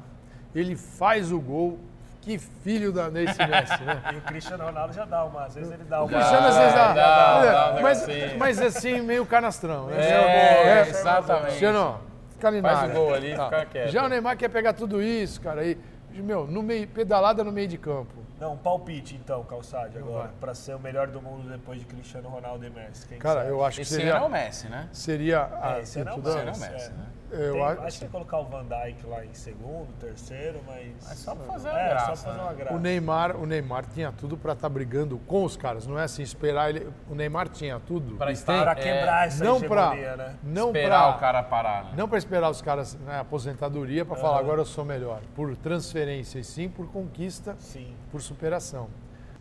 ele 0.54 0.76
faz 0.76 1.32
o 1.32 1.40
gol. 1.40 1.78
Que 2.20 2.36
filho 2.36 2.92
da 2.92 3.08
nesse 3.08 3.38
Messi, 3.38 3.82
né? 3.84 4.02
E 4.12 4.16
o 4.16 4.20
Cristiano 4.22 4.64
Ronaldo 4.64 4.92
já 4.92 5.04
dá 5.06 5.24
uma, 5.24 5.44
às 5.46 5.54
vezes 5.54 5.70
ele 5.72 5.84
dá 5.84 5.98
uma. 5.98 6.04
O 6.04 6.08
Cristiano 6.08 6.46
às 6.46 6.56
vezes 6.58 6.74
dá, 6.74 6.92
dá, 6.92 7.42
é, 7.42 7.52
dá 7.52 7.74
um 7.78 7.82
mas, 7.82 8.06
mas 8.36 8.60
assim, 8.60 9.00
meio 9.00 9.24
canastrão, 9.24 9.86
né? 9.86 9.96
É, 9.98 10.68
É, 10.68 10.80
exatamente. 10.88 11.46
Cristiano, 11.46 12.00
fica 12.32 12.48
ali 12.48 12.60
Faz 12.60 12.90
o 12.90 12.92
gol 12.94 13.14
ali 13.14 13.32
e 13.32 13.36
Tá. 13.36 13.44
fica 13.44 13.66
quieto. 13.66 13.90
Já 13.90 14.04
o 14.04 14.08
Neymar 14.08 14.36
quer 14.36 14.48
pegar 14.50 14.74
tudo 14.74 15.00
isso, 15.00 15.40
cara, 15.40 15.62
aí, 15.62 15.78
meu, 16.12 16.46
no 16.46 16.62
meio, 16.62 16.86
pedalada 16.88 17.42
no 17.42 17.52
meio 17.52 17.68
de 17.68 17.78
campo. 17.78 18.12
Não, 18.38 18.52
um 18.52 18.56
palpite 18.58 19.16
então, 19.16 19.42
Calçade, 19.44 19.96
agora, 19.98 20.24
vai. 20.24 20.30
pra 20.40 20.54
ser 20.54 20.74
o 20.74 20.78
melhor 20.78 21.06
do 21.08 21.22
mundo 21.22 21.48
depois 21.48 21.80
de 21.80 21.86
Cristiano 21.86 22.28
Ronaldo 22.28 22.64
e 22.66 22.70
Messi. 22.70 23.06
Quem 23.08 23.18
Cara, 23.18 23.44
eu 23.44 23.64
acho 23.64 23.76
que 23.76 23.82
Esse 23.82 23.94
seria, 23.96 24.16
ano 24.16 24.24
é 24.24 24.28
o 24.28 24.30
Messi, 24.30 24.68
né? 24.68 24.88
seria 24.92 25.36
É, 25.36 25.66
a, 25.66 25.80
esse 25.80 25.98
é 25.98 26.02
Esse 26.02 26.10
ano 26.10 26.10
é 26.10 26.14
o 26.14 26.46
Messi, 26.46 26.60
Messi, 26.60 26.86
é. 26.86 26.88
né? 26.90 27.06
Eu 27.30 27.52
Tem- 27.54 27.62
acho, 27.64 27.80
acho 27.82 27.98
que 27.98 28.04
ia 28.04 28.10
colocar 28.10 28.38
o 28.38 28.44
Van 28.44 28.64
Dijk 28.64 29.06
lá 29.06 29.24
em 29.24 29.34
segundo, 29.34 29.88
terceiro, 30.00 30.60
mas. 30.66 31.10
É 31.10 31.14
só 31.14 31.34
pra 31.34 31.44
fazer 31.46 31.68
uma 31.68 31.78
É, 31.80 31.88
graça. 31.90 32.06
só 32.06 32.12
pra 32.12 32.16
fazer 32.16 32.36
né? 32.38 32.42
uma 32.44 32.52
graça. 32.54 32.74
o 32.74 32.78
Neymar, 32.78 33.36
o 33.36 33.46
Neymar 33.46 33.84
tinha 33.86 34.10
tudo 34.12 34.36
pra 34.36 34.52
estar 34.54 34.68
brigando 34.68 35.18
com 35.26 35.44
os 35.44 35.56
caras, 35.56 35.86
não 35.86 35.98
é 35.98 36.04
assim 36.04 36.22
esperar 36.22 36.70
ele. 36.70 36.90
O 37.10 37.14
Neymar 37.14 37.48
tinha 37.48 37.78
tudo. 37.80 38.16
Pra 38.16 38.30
e 38.30 38.34
estar- 38.34 38.62
Pra 38.62 38.72
É, 38.72 38.74
quebrar 38.76 39.26
essa 39.26 39.44
não 39.44 39.60
pra, 39.60 39.94
né? 39.94 40.36
não 40.42 40.66
Esperar 40.68 41.02
pra, 41.08 41.16
o 41.16 41.18
cara 41.20 41.42
parar, 41.42 41.84
né? 41.84 41.90
não 41.96 42.08
para 42.08 42.18
esperar 42.18 42.50
os 42.50 42.62
caras 42.62 42.94
na 43.04 43.20
aposentadoria 43.20 44.04
para 44.04 44.16
falar 44.16 44.38
agora 44.38 44.60
eu 44.60 44.66
sou 44.66 44.84
melhor, 44.84 45.20
por 45.34 45.54
transferência 45.56 46.38
e 46.38 46.44
sim 46.44 46.68
por 46.68 46.88
conquista, 46.90 47.54
Sim. 47.58 47.94
por 48.10 48.20
superação. 48.22 48.88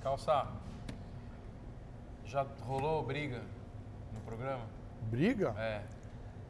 Calçar. 0.01 0.47
Já 2.25 2.45
rolou 2.65 3.03
briga 3.03 3.41
no 4.13 4.19
programa? 4.21 4.63
Briga? 5.03 5.53
É. 5.57 5.81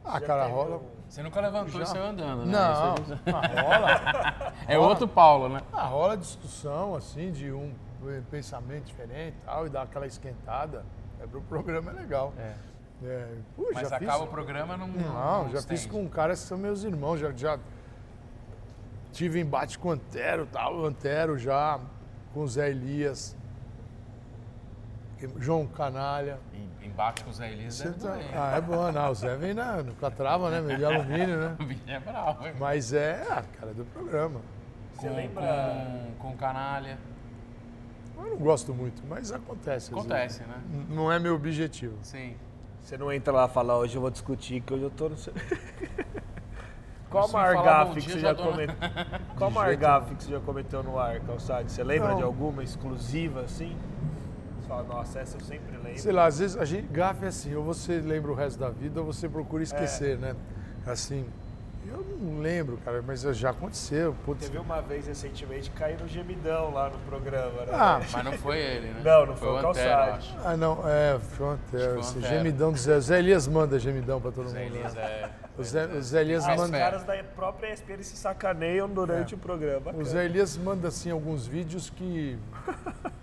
Ah, 0.04 0.18
Já 0.18 0.26
cara, 0.26 0.46
rola. 0.46 0.80
Um- 1.08 1.10
Você 1.10 1.22
nunca 1.22 1.40
levantou 1.40 1.80
Já. 1.80 1.82
e 1.82 1.86
saiu 1.86 2.04
andando, 2.04 2.44
né? 2.44 2.52
Não, 2.52 2.94
Isso 2.94 3.22
ah, 3.26 3.62
rola. 3.62 4.52
É 4.68 4.78
outro 4.78 5.08
Paulo, 5.08 5.48
né? 5.48 5.60
Ah, 5.72 5.86
rola 5.86 6.16
discussão, 6.16 6.94
assim, 6.94 7.32
de 7.32 7.50
um 7.50 7.72
pensamento 8.30 8.84
diferente 8.84 9.36
e 9.40 9.44
tal, 9.44 9.66
e 9.66 9.70
dá 9.70 9.82
aquela 9.82 10.06
esquentada. 10.06 10.84
É 11.20 11.26
pro 11.26 11.40
programa 11.42 11.90
é 11.90 11.94
legal. 11.94 12.32
É. 12.38 12.54
É, 13.04 13.28
pô, 13.56 13.70
Mas 13.72 13.88
já 13.88 13.96
acaba 13.96 14.12
fiz, 14.18 14.22
o 14.22 14.26
programa 14.26 14.76
não. 14.76 14.88
Não, 14.88 15.44
já 15.50 15.62
fiz 15.62 15.80
estende. 15.80 15.88
com 15.88 16.08
caras 16.08 16.40
que 16.40 16.46
são 16.48 16.58
meus 16.58 16.82
irmãos, 16.82 17.18
já, 17.18 17.30
já 17.32 17.58
tive 19.12 19.40
embate 19.40 19.78
com 19.78 19.88
o 19.88 19.92
Antero, 19.92 20.46
tal, 20.46 20.76
o 20.76 20.84
Antero 20.84 21.38
já, 21.38 21.78
com 22.34 22.40
o 22.40 22.48
Zé 22.48 22.70
Elias, 22.70 23.36
João 25.38 25.66
Canalha. 25.66 26.38
Em- 26.54 26.68
Embate 26.86 27.22
com 27.22 27.30
o 27.30 27.32
Zé 27.32 27.50
Elias 27.52 27.80
é 27.80 27.90
tá- 27.90 28.08
também. 28.08 28.26
Ah, 28.34 28.56
é 28.56 28.60
bom, 28.60 28.90
não, 28.90 29.10
o 29.10 29.14
Zé 29.14 29.36
vem 29.36 29.52
na, 29.54 29.82
no 29.82 29.94
catrava, 29.94 30.50
né, 30.50 30.60
meio 30.60 30.78
de 30.78 30.84
alumínio, 30.84 31.36
né? 31.38 31.56
O 31.86 31.90
é 31.90 32.00
bravo, 32.00 32.46
hein? 32.46 32.54
Mas 32.58 32.92
é, 32.92 33.24
ah, 33.30 33.42
cara, 33.60 33.72
do 33.74 33.84
programa. 33.84 34.40
Você 34.94 35.08
Com, 35.08 35.14
lembra? 35.14 35.42
com, 36.18 36.30
com 36.30 36.36
canalha. 36.36 36.98
Eu 38.16 38.30
não 38.30 38.36
gosto 38.36 38.74
muito, 38.74 39.02
mas 39.08 39.30
acontece. 39.30 39.92
Acontece, 39.92 40.40
vezes. 40.40 40.46
né? 40.52 40.86
Não 40.88 41.10
é 41.12 41.18
meu 41.20 41.34
objetivo. 41.36 41.96
Sim. 42.02 42.34
Você 42.80 42.96
não 42.96 43.12
entra 43.12 43.32
lá 43.32 43.46
e 43.46 43.48
fala, 43.48 43.76
hoje 43.76 43.96
eu 43.96 44.00
vou 44.00 44.10
discutir 44.10 44.60
que 44.60 44.72
hoje 44.74 44.82
eu 44.84 44.90
tô 44.90 45.08
no. 45.08 45.16
seu-" 45.16 45.32
Qual 47.10 47.24
a 47.24 47.26
Se 47.28 47.32
maior 47.32 47.54
falar 47.54 47.84
bom 47.84 47.88
gafe 47.94 48.00
que 48.00 48.06
dia, 48.06 48.14
você 48.14 48.20
já 48.20 48.34
cometeu? 48.34 48.74
Qual 49.36 49.50
a 49.50 49.52
que 50.16 50.24
você 50.24 50.30
já 50.32 50.40
cometeu 50.40 50.82
no 50.82 50.98
ar, 50.98 51.20
Calçade? 51.20 51.70
Você 51.72 51.82
lembra 51.82 52.08
Não. 52.10 52.16
de 52.16 52.22
alguma 52.22 52.62
exclusiva 52.62 53.42
assim? 53.42 53.76
Fala, 54.68 54.82
nossa, 54.82 55.20
essa 55.20 55.36
eu 55.38 55.40
sempre 55.40 55.76
lembro. 55.78 55.98
Sei 55.98 56.12
lá, 56.12 56.26
às 56.26 56.38
vezes 56.38 56.56
a 56.56 56.64
gente 56.66 56.86
gafe 56.88 57.24
é 57.24 57.28
assim, 57.28 57.54
ou 57.54 57.64
você 57.64 57.98
lembra 58.00 58.30
o 58.30 58.34
resto 58.34 58.58
da 58.58 58.68
vida, 58.68 59.00
ou 59.00 59.06
você 59.06 59.26
procura 59.26 59.62
esquecer, 59.62 60.12
É. 60.14 60.16
né? 60.16 60.36
Assim, 60.86 61.24
eu 61.88 62.18
não 62.20 62.40
lembro, 62.40 62.76
cara, 62.84 63.02
mas 63.06 63.22
já 63.22 63.50
aconteceu. 63.50 64.14
Putz. 64.24 64.46
Teve 64.46 64.58
uma 64.58 64.80
vez 64.80 65.06
recentemente 65.06 65.70
cair 65.70 65.98
no 65.98 66.06
gemidão 66.06 66.72
lá 66.72 66.90
no 66.90 66.98
programa, 67.00 67.64
né? 67.64 67.72
Ah, 67.72 68.00
Mas 68.12 68.24
não 68.24 68.32
foi 68.32 68.58
ele, 68.58 68.86
né? 68.88 69.00
Não, 69.04 69.26
não 69.26 69.36
foi 69.36 69.48
o 69.48 69.56
Antero, 69.56 69.74
Calçade. 69.74 70.36
Ah, 70.44 70.56
não, 70.56 70.88
é, 70.88 71.18
foi 71.18 71.46
um 71.46 71.50
Antero, 71.50 72.00
esse 72.00 72.12
foi 72.14 72.22
gemidão 72.22 72.72
do 72.72 72.78
Zé. 72.78 73.00
Zé 73.00 73.18
Elias 73.18 73.46
manda 73.48 73.78
gemidão 73.78 74.20
pra 74.20 74.30
todo 74.30 74.48
Zé 74.48 74.64
mundo. 74.64 74.76
Elias 74.76 74.96
é. 74.96 75.30
O 75.56 75.64
Zé, 75.64 75.86
o 75.86 76.02
Zé 76.02 76.20
Elias 76.20 76.46
Os 76.46 76.56
manda. 76.56 76.68
fé. 76.68 76.78
caras 76.78 77.04
da 77.04 77.24
própria 77.34 77.72
ESPN 77.72 78.02
se 78.02 78.16
sacaneiam 78.16 78.88
durante 78.88 79.34
o 79.34 79.38
programa. 79.38 79.92
O 79.92 80.04
Zé 80.04 80.24
Elias 80.24 80.56
manda 80.56 80.88
assim 80.88 81.10
alguns 81.10 81.46
vídeos 81.46 81.90
que 81.90 82.38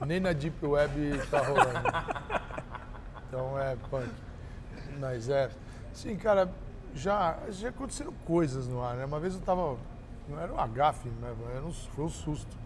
nem 0.06 0.19
na 0.19 0.34
Deep 0.34 0.65
Web 0.65 1.21
tá 1.32 1.39
rolando. 1.39 2.45
Então 3.28 3.60
é 3.60 3.75
punk. 3.89 4.08
Mas 4.97 5.28
é. 5.28 5.49
Sim, 5.91 6.15
cara, 6.15 6.49
já, 6.95 7.38
já 7.49 7.69
aconteceram 7.69 8.13
coisas 8.25 8.67
no 8.67 8.81
ar, 8.81 8.95
né? 8.95 9.05
Uma 9.05 9.19
vez 9.19 9.36
eu 9.36 9.41
tava. 9.41 9.77
Não 10.27 10.39
era 10.39 10.51
um 10.51 10.60
agafe, 10.60 11.10
né? 11.10 11.36
Era 11.53 11.63
um, 11.63 11.71
foi 11.71 12.05
um 12.05 12.10
susto. 12.10 12.58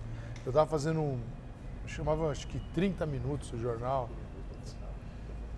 Eu 0.46 0.54
tava 0.54 0.70
fazendo 0.70 1.02
um. 1.02 1.20
Chamava 1.88 2.30
acho 2.30 2.48
que 2.48 2.60
30 2.74 3.06
minutos 3.08 3.52
o 3.52 3.58
jornal. 3.58 4.08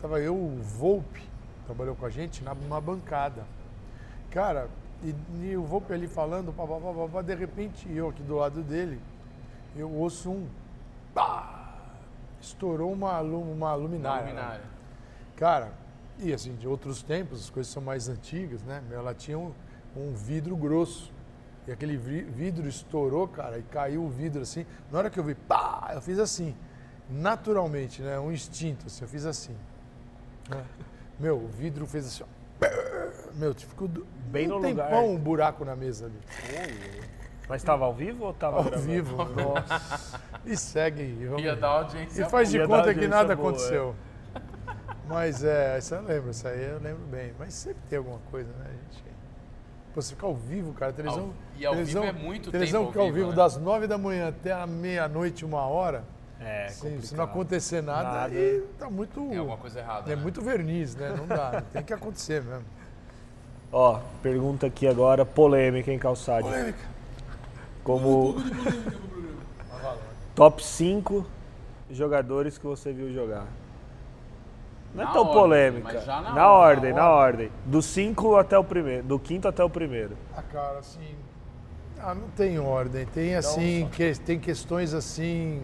Tava 0.02 0.20
eu, 0.20 0.34
o 0.34 0.60
Volpe, 0.62 1.22
trabalhou 1.66 1.96
com 1.96 2.06
a 2.06 2.10
gente, 2.10 2.44
numa 2.44 2.82
bancada. 2.82 3.44
Cara, 4.32 4.70
e, 5.04 5.14
e 5.44 5.58
o 5.58 5.64
Volpe 5.64 5.94
ali 5.94 6.08
falando, 6.08 6.54
pá, 6.54 6.66
pá, 6.66 6.80
pá, 6.80 7.08
pá, 7.12 7.22
de 7.22 7.36
repente 7.36 7.88
eu 7.94 8.10
aqui 8.10 8.24
do 8.24 8.38
lado 8.38 8.64
dele, 8.64 9.00
eu 9.76 9.92
ouço 9.92 10.32
um. 10.32 10.48
Pá! 11.14 11.76
Estourou 12.40 12.92
uma, 12.94 13.20
uma 13.20 13.76
luminária. 13.76 14.28
luminária. 14.28 14.64
Cara, 15.36 15.74
e 16.22 16.34
assim, 16.34 16.56
de 16.56 16.68
outros 16.68 17.02
tempos, 17.02 17.42
as 17.42 17.50
coisas 17.50 17.72
são 17.72 17.82
mais 17.82 18.08
antigas, 18.10 18.62
né? 18.64 18.82
Ela 18.92 19.14
tinha 19.14 19.38
um, 19.38 19.52
um 19.96 20.14
vidro 20.14 20.56
grosso. 20.56 21.12
E 21.68 21.72
aquele 21.72 21.96
vi- 21.98 22.24
vidro 22.24 22.68
estourou, 22.68 23.28
cara, 23.28 23.60
e 23.60 23.64
caiu 23.64 24.04
o 24.04 24.10
vidro 24.10 24.42
assim. 24.42 24.66
Na 24.92 24.98
hora 25.00 25.10
que 25.10 25.20
eu 25.20 25.24
vi, 25.24 25.36
pá, 25.36 25.92
eu 25.94 26.02
fiz 26.02 26.18
assim. 26.20 26.56
Naturalmente, 27.10 28.02
né? 28.02 28.20
Um 28.20 28.32
instinto, 28.32 28.88
assim, 28.88 29.04
eu 29.04 29.08
fiz 29.08 29.26
assim. 29.26 29.56
né? 30.50 30.64
Meu, 31.20 31.38
o 31.38 31.48
vidro 31.48 31.86
fez 31.86 32.08
assim, 32.08 32.24
ó. 32.24 32.42
Meu, 33.36 33.54
ficou 33.54 33.88
do- 33.88 34.06
Bem 34.32 34.48
um 34.52 34.60
no 34.60 34.70
lugar. 34.70 34.88
tempão 34.88 35.10
um 35.14 35.18
buraco 35.18 35.64
na 35.66 35.76
mesa 35.76 36.06
ali. 36.08 37.02
Mas 37.50 37.62
tava 37.64 37.86
ao 37.86 37.94
vivo 37.94 38.26
ou 38.26 38.34
tava 38.34 38.58
Ao 38.58 38.64
gravando? 38.64 38.86
vivo. 38.88 39.18
Nossa. 39.36 40.22
E 40.46 40.56
segue. 40.56 41.26
Vamos 41.26 41.44
Ia 41.44 41.56
dar 41.56 41.68
audiência. 41.68 42.24
E 42.26 42.30
faz 42.30 42.50
de 42.50 42.66
conta 42.66 42.94
que 42.94 43.08
nada 43.08 43.36
boa, 43.36 43.50
aconteceu. 43.50 43.96
Mas 45.12 45.44
é, 45.44 45.78
isso 45.78 45.94
eu 45.94 46.02
lembro, 46.02 46.32
isso 46.32 46.48
aí 46.48 46.64
eu 46.64 46.80
lembro 46.80 47.04
bem. 47.08 47.34
Mas 47.38 47.54
sempre 47.54 47.82
tem 47.90 47.98
alguma 47.98 48.20
coisa, 48.32 48.50
né, 48.60 48.70
gente? 48.70 49.04
Pô, 49.94 50.02
você 50.02 50.16
ficar 50.16 50.28
ao 50.28 50.36
vivo, 50.36 50.74
cara, 50.74 50.94
televisão. 50.94 51.26
Ao- 51.26 51.34
e 51.58 51.66
ao 51.66 51.74
televisão, 51.74 52.04
vivo 52.04 52.18
é 52.18 52.22
muito 52.24 52.52
televisão 52.52 52.82
tempo 52.82 52.94
fica 52.94 53.04
ao 53.04 53.12
vivo 53.12 53.30
né? 53.30 53.36
das 53.36 53.58
nove 53.58 53.88
da 53.88 53.98
manhã 53.98 54.30
até 54.30 54.54
a 54.54 54.66
meia-noite, 54.66 55.44
uma 55.44 55.66
hora. 55.66 56.04
É, 56.40 56.70
Sim, 56.70 57.00
se 57.02 57.14
não 57.14 57.26
acontecer 57.26 57.84
nada, 57.84 58.04
Nada. 58.10 58.34
aí 58.34 58.66
tá 58.80 58.90
muito. 58.90 59.20
Tem 59.30 59.38
alguma 59.38 59.58
coisa 59.58 59.80
errada. 59.80 60.12
É 60.12 60.16
né? 60.16 60.22
muito 60.22 60.42
verniz, 60.42 60.96
né? 60.96 61.14
Não 61.16 61.28
dá. 61.28 61.62
tem 61.72 61.84
que 61.84 61.94
acontecer 61.94 62.42
mesmo. 62.42 62.66
Ó, 63.72 64.00
pergunta 64.24 64.66
aqui 64.66 64.88
agora, 64.88 65.24
polêmica, 65.26 65.92
hein, 65.92 66.00
Calçade? 66.00 66.48
Polêmica. 66.48 66.80
Como 67.84 68.36
top 70.34 70.66
5 70.66 71.26
jogadores 71.92 72.58
que 72.58 72.66
você 72.66 72.92
viu 72.92 73.14
jogar. 73.14 73.46
Não 74.94 75.04
é 75.04 75.06
Na 75.06 75.12
tão 75.14 75.22
ordem, 75.22 75.34
polêmica. 75.42 75.94
mas 75.94 76.06
já 76.06 76.22
na 76.22 76.34
na 76.34 76.52
ordem, 76.52 76.78
ordem, 76.78 76.94
na 76.94 77.02
na 77.02 77.10
ordem. 77.10 77.52
Do 77.66 77.82
5 77.82 78.36
até 78.36 78.58
o 78.58 78.64
primeiro. 78.64 79.04
Do 79.04 79.20
quinto 79.20 79.48
até 79.48 79.64
o 79.64 79.70
primeiro. 79.70 80.18
Ah, 80.36 80.42
cara, 80.42 80.80
assim. 80.80 81.16
Ah, 82.00 82.14
não 82.16 82.28
tem 82.30 82.60
ordem. 82.60 83.06
Tem 83.06 83.36
assim, 83.36 83.88
que, 83.92 84.14
tem 84.20 84.40
questões 84.40 84.94
assim 84.94 85.62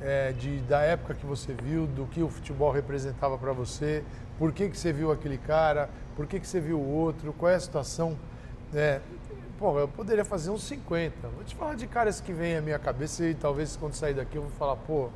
é, 0.00 0.32
de, 0.32 0.58
da 0.60 0.80
época 0.80 1.14
que 1.14 1.24
você 1.24 1.54
viu, 1.54 1.86
do 1.86 2.06
que 2.06 2.22
o 2.22 2.28
futebol 2.28 2.70
representava 2.70 3.38
para 3.38 3.52
você, 3.52 4.04
por 4.38 4.52
que, 4.52 4.68
que 4.68 4.76
você 4.76 4.92
viu 4.92 5.10
aquele 5.10 5.38
cara, 5.38 5.88
por 6.14 6.26
que, 6.26 6.38
que 6.38 6.46
você 6.46 6.60
viu 6.60 6.78
o 6.78 6.94
outro, 6.94 7.32
qual 7.32 7.50
é 7.50 7.54
a 7.54 7.60
situação. 7.60 8.16
É, 8.74 9.00
pô, 9.58 9.78
eu 9.78 9.88
poderia 9.88 10.24
fazer 10.24 10.50
uns 10.50 10.62
50. 10.64 11.28
Vou 11.28 11.44
te 11.44 11.54
falar 11.54 11.74
de 11.74 11.86
caras 11.86 12.20
que 12.20 12.32
vêm 12.32 12.56
à 12.56 12.60
minha 12.60 12.78
cabeça 12.78 13.24
e 13.24 13.34
talvez 13.34 13.76
quando 13.76 13.94
sair 13.94 14.14
daqui 14.14 14.36
eu 14.36 14.42
vou 14.42 14.50
falar, 14.52 14.76
pô, 14.76 15.08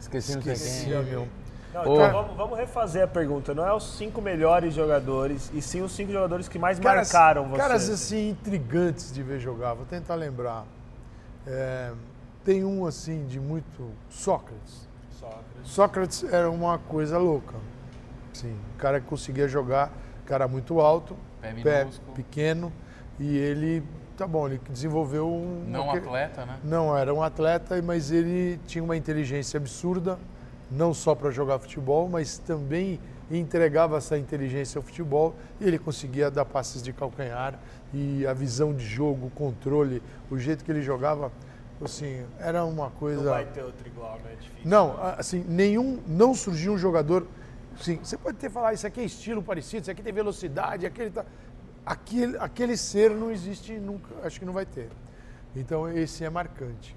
Esqueci, 0.00 0.32
sei 0.32 0.52
esqueci, 0.52 0.88
meu. 0.88 1.28
Não, 1.74 1.82
então 1.82 2.12
vamos, 2.12 2.36
vamos 2.36 2.58
refazer 2.58 3.02
a 3.02 3.06
pergunta. 3.08 3.52
Não 3.52 3.66
é 3.66 3.74
os 3.74 3.96
cinco 3.96 4.22
melhores 4.22 4.72
jogadores, 4.72 5.50
e 5.52 5.60
sim 5.60 5.82
os 5.82 5.90
cinco 5.92 6.12
jogadores 6.12 6.48
que 6.48 6.58
mais 6.58 6.78
Caras- 6.78 7.12
marcaram 7.12 7.48
você. 7.48 7.56
Caras 7.60 7.90
assim, 7.90 8.30
intrigantes 8.30 9.12
de 9.12 9.22
ver 9.22 9.40
jogar, 9.40 9.74
vou 9.74 9.84
tentar 9.84 10.14
lembrar. 10.14 10.64
É, 11.46 11.90
tem 12.44 12.64
um 12.64 12.86
assim 12.86 13.26
de 13.26 13.40
muito. 13.40 13.90
Sócrates. 14.08 14.84
Sócrates 15.64 16.22
era 16.24 16.50
uma 16.50 16.78
coisa 16.78 17.18
louca. 17.18 17.54
Sim, 18.32 18.52
um 18.74 18.78
cara 18.78 19.00
que 19.00 19.06
conseguia 19.06 19.48
jogar, 19.48 19.90
cara 20.26 20.46
muito 20.46 20.80
alto, 20.80 21.16
Pé 21.40 21.52
pé 21.62 21.86
pequeno, 22.14 22.72
e 23.18 23.36
ele, 23.36 23.82
tá 24.16 24.26
bom, 24.26 24.46
ele 24.46 24.60
desenvolveu 24.68 25.26
um. 25.26 25.64
Não 25.66 25.84
uma- 25.84 25.96
atleta, 25.96 26.44
né? 26.44 26.58
Não, 26.62 26.96
era 26.96 27.12
um 27.14 27.22
atleta, 27.22 27.80
mas 27.82 28.10
ele 28.10 28.58
tinha 28.66 28.82
uma 28.84 28.96
inteligência 28.96 29.56
absurda, 29.58 30.18
não 30.70 30.94
só 30.94 31.14
para 31.14 31.30
jogar 31.30 31.58
futebol, 31.58 32.08
mas 32.08 32.38
também 32.38 33.00
entregava 33.30 33.96
essa 33.96 34.18
inteligência 34.18 34.78
ao 34.78 34.82
futebol 34.82 35.34
e 35.60 35.66
ele 35.66 35.78
conseguia 35.78 36.30
dar 36.30 36.44
passes 36.44 36.82
de 36.82 36.92
calcanhar 36.92 37.58
e 37.92 38.26
a 38.26 38.32
visão 38.32 38.74
de 38.74 38.84
jogo, 38.84 39.26
o 39.26 39.30
controle, 39.30 40.02
o 40.30 40.38
jeito 40.38 40.64
que 40.64 40.70
ele 40.70 40.82
jogava, 40.82 41.32
assim, 41.82 42.24
era 42.38 42.64
uma 42.64 42.90
coisa. 42.90 43.22
Não 43.22 43.30
vai 43.30 43.46
ter 43.46 43.62
outro 43.62 43.86
igual, 43.86 44.18
né? 44.24 44.32
É 44.32 44.36
difícil. 44.36 44.68
Não, 44.70 44.96
assim, 45.18 45.44
nenhum, 45.48 46.00
não 46.06 46.34
surgiu 46.34 46.72
um 46.72 46.78
jogador. 46.78 47.26
Sim, 47.80 47.98
você 48.02 48.16
pode 48.16 48.36
ter 48.36 48.50
falar, 48.50 48.72
isso 48.72 48.86
aqui 48.86 49.00
é 49.00 49.04
estilo 49.04 49.42
parecido, 49.42 49.82
isso 49.82 49.90
aqui 49.90 50.02
tem 50.02 50.12
velocidade, 50.12 50.86
aquele 50.86 51.10
tá. 51.10 51.24
Aquele, 51.86 52.38
aquele 52.38 52.78
ser 52.78 53.10
não 53.10 53.30
existe 53.30 53.74
nunca, 53.74 54.14
acho 54.22 54.38
que 54.38 54.46
não 54.46 54.54
vai 54.54 54.64
ter. 54.64 54.88
Então 55.54 55.88
esse 55.88 56.24
é 56.24 56.30
marcante. 56.30 56.96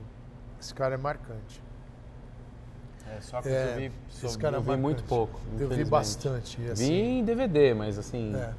Esse 0.59 0.73
cara 0.73 0.95
é 0.95 0.97
marcante. 0.97 1.61
É, 3.15 3.21
só 3.21 3.41
que 3.41 3.47
É, 3.49 3.73
eu 3.73 3.77
vi, 3.77 3.91
esse 4.23 4.37
cara 4.37 4.57
eu 4.57 4.61
é 4.61 4.63
vi 4.63 4.75
muito 4.81 5.03
pouco. 5.03 5.39
Eu 5.59 5.69
vi 5.69 5.85
bastante. 5.85 6.59
Vi 6.59 6.69
Assim, 6.71 7.19
em 7.19 7.23
DVD, 7.23 7.73
mas 7.73 7.97
assim, 7.97 8.35
É. 8.35 8.53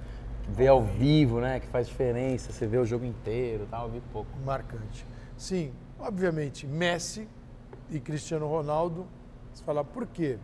ver 0.49 0.69
ao 0.69 0.83
vivo, 0.83 1.41
né, 1.41 1.61
que 1.61 1.67
faz 1.67 1.87
diferença, 1.89 2.53
você 2.53 2.67
vê 2.67 2.79
o 2.79 2.85
jogo 2.85 3.05
inteiro 3.05 3.65
e 3.65 3.67
tal, 3.67 3.87
eu 3.87 3.93
vi 3.93 4.01
pouco. 4.13 4.31
marcante. 4.45 5.07
Sim, 5.37 5.73
obviamente, 5.99 6.67
Messi 6.67 7.29
e 7.91 8.01
Cristiano 8.01 8.47
Ronaldo. 8.49 9.07
Você 9.53 9.63
fala, 9.63 9.85
por 9.85 10.07
quê? 10.07 10.39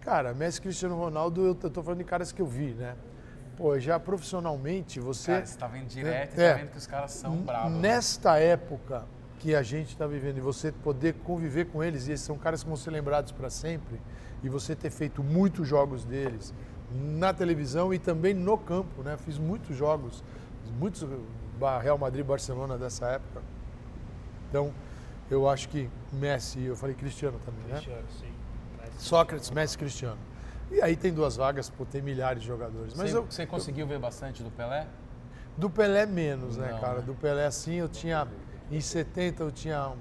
Cara, 0.00 0.32
Messi 0.34 0.58
e 0.58 0.62
Cristiano 0.62 0.96
Ronaldo, 0.96 1.44
eu 1.44 1.54
tô 1.54 1.82
falando 1.82 1.98
de 1.98 2.04
caras 2.04 2.32
que 2.32 2.40
eu 2.42 2.46
vi, 2.46 2.72
né? 2.74 2.96
Pô, 3.56 3.78
já 3.78 4.00
profissionalmente, 4.00 4.98
você. 4.98 5.32
Cara, 5.32 5.46
você 5.46 5.58
tá 5.58 5.66
vendo 5.68 5.86
direto 5.86 6.36
e 6.36 6.40
É. 6.40 6.50
tá 6.52 6.58
vendo 6.58 6.70
que 6.70 6.78
os 6.78 6.86
caras 6.86 7.10
são 7.12 7.36
bravos. 7.36 7.72
né? 7.72 7.80
Nesta 7.80 8.38
época 8.38 9.04
que 9.42 9.56
a 9.56 9.62
gente 9.62 9.88
está 9.88 10.06
vivendo 10.06 10.38
e 10.38 10.40
você 10.40 10.70
poder 10.70 11.14
conviver 11.24 11.66
com 11.66 11.82
eles, 11.82 12.06
e 12.06 12.12
esses 12.12 12.24
são 12.24 12.38
caras 12.38 12.62
que 12.62 12.68
vão 12.68 12.76
ser 12.76 12.92
lembrados 12.92 13.32
para 13.32 13.50
sempre, 13.50 14.00
e 14.40 14.48
você 14.48 14.76
ter 14.76 14.88
feito 14.88 15.20
muitos 15.20 15.66
jogos 15.66 16.04
deles 16.04 16.54
na 16.92 17.34
televisão 17.34 17.92
e 17.92 17.98
também 17.98 18.34
no 18.34 18.56
campo, 18.56 19.02
né? 19.02 19.16
Fiz 19.16 19.38
muitos 19.38 19.76
jogos, 19.76 20.22
muitos 20.78 21.04
Real 21.82 21.98
Madrid, 21.98 22.24
Barcelona 22.24 22.78
dessa 22.78 23.06
época. 23.06 23.42
Então, 24.48 24.72
eu 25.28 25.48
acho 25.48 25.68
que 25.68 25.90
Messi, 26.12 26.62
eu 26.62 26.76
falei 26.76 26.94
Cristiano 26.94 27.40
também, 27.44 27.64
né? 27.64 27.74
Cristiano, 27.80 28.06
sim. 28.20 28.32
Mas- 28.78 28.90
Sócrates, 29.02 29.50
Messi, 29.50 29.76
Cristiano. 29.76 30.18
E 30.70 30.80
aí 30.80 30.94
tem 30.94 31.12
duas 31.12 31.34
vagas, 31.34 31.68
pô, 31.68 31.84
tem 31.84 32.00
milhares 32.00 32.42
de 32.42 32.48
jogadores. 32.48 32.94
Mas 32.94 33.10
você, 33.10 33.16
eu, 33.16 33.24
você 33.24 33.44
conseguiu 33.44 33.88
ver 33.88 33.98
bastante 33.98 34.40
do 34.40 34.50
Pelé? 34.52 34.86
do 35.56 35.68
Pelé 35.68 36.06
menos, 36.06 36.56
né, 36.56 36.70
Não, 36.72 36.80
cara? 36.80 37.00
né? 37.00 37.02
Do 37.06 37.14
Pelé 37.14 37.44
assim, 37.44 37.74
eu 37.74 37.88
tinha. 37.88 38.28
Em 38.70 38.80
70 38.80 39.42
eu 39.42 39.50
tinha 39.50 39.92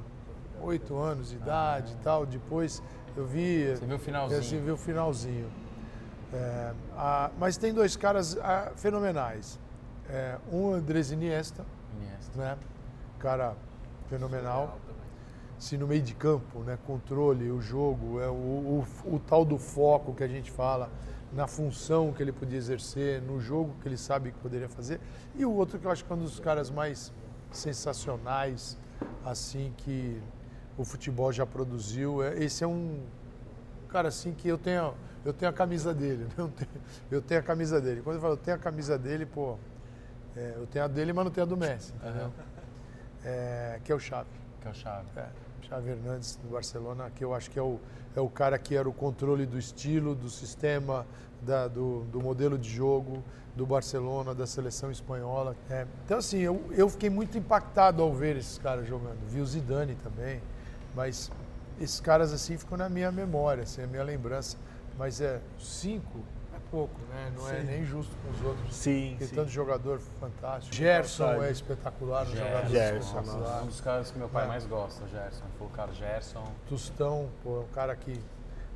oito 0.62 0.95
anos 0.97 1.30
de 1.30 1.36
idade 1.36 1.93
e 1.93 2.03
tal. 2.03 2.26
Depois 2.26 2.82
eu 3.16 3.26
vi. 3.26 3.76
Você 3.76 3.86
viu 3.86 3.95
o 3.95 3.99
finalzinho? 3.99 4.38
Eu 4.38 4.41
assim, 4.41 4.62
vi 4.62 4.72
o 4.72 4.78
finalzinho. 4.78 5.49
É, 6.34 6.74
a- 6.95 7.32
mas 7.38 7.57
tem 7.57 7.74
dois 7.74 7.95
caras 7.95 8.38
ah, 8.38 8.72
fenomenais. 8.76 9.59
É, 10.09 10.38
um 10.51 10.74
Andrés 10.74 11.12
Iniesta, 11.12 11.66
Iniesta. 11.97 12.38
né? 12.38 12.57
Cara 13.20 13.55
fenomenal. 14.09 14.78
Se 15.57 15.78
no 15.78 15.88
meio 15.88 16.01
de 16.01 16.16
campo, 16.16 16.59
né? 16.62 16.78
Controle, 16.88 17.51
o 17.51 17.62
jogo, 17.62 18.20
é 18.20 18.28
o, 18.28 18.34
o, 18.34 18.86
o 19.05 19.20
tal 19.20 19.45
do 19.45 19.59
foco 19.59 20.14
que 20.14 20.24
a 20.24 20.28
gente 20.28 20.49
fala, 20.49 20.89
na 21.32 21.45
função 21.47 22.12
que 22.12 22.22
ele 22.24 22.32
podia 22.32 22.57
exercer, 22.57 23.22
no 23.22 23.39
jogo 23.39 23.76
que 23.80 23.88
ele 23.88 23.97
sabe 23.97 24.32
que 24.32 24.39
poderia 24.39 24.68
fazer. 24.68 24.99
E 25.36 25.45
o 25.45 25.51
outro 25.53 25.78
que 25.78 25.86
eu 25.86 25.91
acho 25.91 26.03
que 26.03 26.12
é 26.12 26.16
um 26.16 26.20
dos 26.20 26.39
caras 26.39 26.72
mais 26.72 27.14
sensacionais, 27.51 28.77
assim, 29.25 29.73
que 29.77 30.21
o 30.77 30.83
futebol 30.85 31.31
já 31.31 31.45
produziu. 31.45 32.23
É- 32.23 32.43
Esse 32.43 32.63
é 32.63 32.67
um 32.67 32.99
cara 33.89 34.07
assim 34.07 34.33
que 34.33 34.47
eu 34.47 34.57
tenho, 34.57 34.93
eu 35.25 35.33
tenho 35.33 35.49
a 35.49 35.53
camisa 35.53 35.93
dele. 35.93 36.23
né? 36.29 36.31
Eu 36.37 36.47
tenho, 36.49 36.69
eu 37.11 37.21
tenho 37.21 37.39
a 37.39 37.43
camisa 37.43 37.81
dele. 37.81 38.01
Quando 38.01 38.15
eu 38.15 38.21
falo 38.21 38.33
eu 38.33 38.37
tenho 38.37 38.55
a 38.57 38.59
camisa 38.59 38.97
dele, 38.97 39.25
pô, 39.25 39.57
é, 40.35 40.53
eu 40.55 40.65
tenho 40.67 40.85
a 40.85 40.87
dele, 40.87 41.13
mas 41.13 41.25
não 41.25 41.31
tenho 41.31 41.45
a 41.45 41.49
do 41.49 41.57
Messi, 41.57 41.93
entendeu? 41.95 42.31
É, 43.23 43.79
que 43.83 43.91
é 43.91 43.95
o 43.95 43.99
Xavi. 43.99 44.29
Que 44.61 44.67
é 44.67 44.71
o 44.71 44.73
Chave. 44.73 45.07
É, 45.17 45.27
Xavi 45.67 45.89
Hernandes 45.89 46.35
do 46.37 46.49
Barcelona, 46.49 47.09
que 47.11 47.23
eu 47.23 47.33
acho 47.33 47.49
que 47.51 47.59
é 47.59 47.61
o, 47.61 47.79
é 48.15 48.19
o 48.21 48.29
cara 48.29 48.57
que 48.57 48.75
era 48.75 48.87
o 48.89 48.93
controle 48.93 49.45
do 49.45 49.57
estilo, 49.57 50.15
do 50.15 50.29
sistema, 50.29 51.05
da- 51.41 51.67
do, 51.67 52.03
do 52.05 52.19
modelo 52.21 52.57
de 52.57 52.69
jogo 52.69 53.23
do 53.55 53.65
Barcelona, 53.65 54.33
da 54.33 54.47
seleção 54.47 54.89
espanhola. 54.91 55.55
É, 55.69 55.85
então, 56.05 56.17
assim, 56.17 56.39
eu, 56.39 56.63
eu 56.71 56.87
fiquei 56.89 57.09
muito 57.09 57.37
impactado 57.37 58.01
ao 58.01 58.13
ver 58.13 58.37
esses 58.37 58.57
caras 58.57 58.87
jogando. 58.87 59.17
Vi 59.27 59.41
o 59.41 59.45
Zidane 59.45 59.95
também, 59.95 60.41
mas 60.95 61.29
esses 61.79 61.99
caras, 61.99 62.31
assim, 62.31 62.57
ficam 62.57 62.77
na 62.77 62.87
minha 62.89 63.11
memória, 63.11 63.63
assim, 63.63 63.81
a 63.83 63.87
minha 63.87 64.03
lembrança. 64.03 64.57
Mas 64.97 65.19
é 65.19 65.41
cinco, 65.59 66.19
é 66.53 66.59
pouco, 66.69 66.93
né? 67.09 67.31
Não 67.35 67.49
é 67.49 67.59
Sim. 67.61 67.65
nem 67.65 67.85
justo 67.85 68.15
com 68.23 68.31
os 68.31 68.41
outros. 68.45 68.75
Sim, 68.75 69.15
Tem 69.17 69.27
sim. 69.27 69.35
tanto 69.35 69.49
jogador 69.49 69.99
fantástico. 70.19 70.75
Gerson 70.75 71.41
é 71.43 71.49
espetacular, 71.51 72.23
um 72.23 72.25
Gerson, 72.27 72.45
jogador 72.45 72.69
Gerson, 72.69 73.19
espetacular. 73.19 73.63
Um 73.63 73.65
dos 73.67 73.81
caras 73.81 74.11
que 74.11 74.17
meu 74.19 74.29
pai 74.29 74.45
É. 74.45 74.47
mais 74.47 74.65
gosta, 74.65 75.05
Gerson. 75.07 75.43
Foi 75.57 75.67
o 75.67 75.69
cara 75.71 75.91
Gerson. 75.93 76.43
Tostão, 76.69 77.29
pô, 77.43 77.57
é 77.57 77.59
um 77.61 77.67
cara 77.73 77.95
que. 77.95 78.21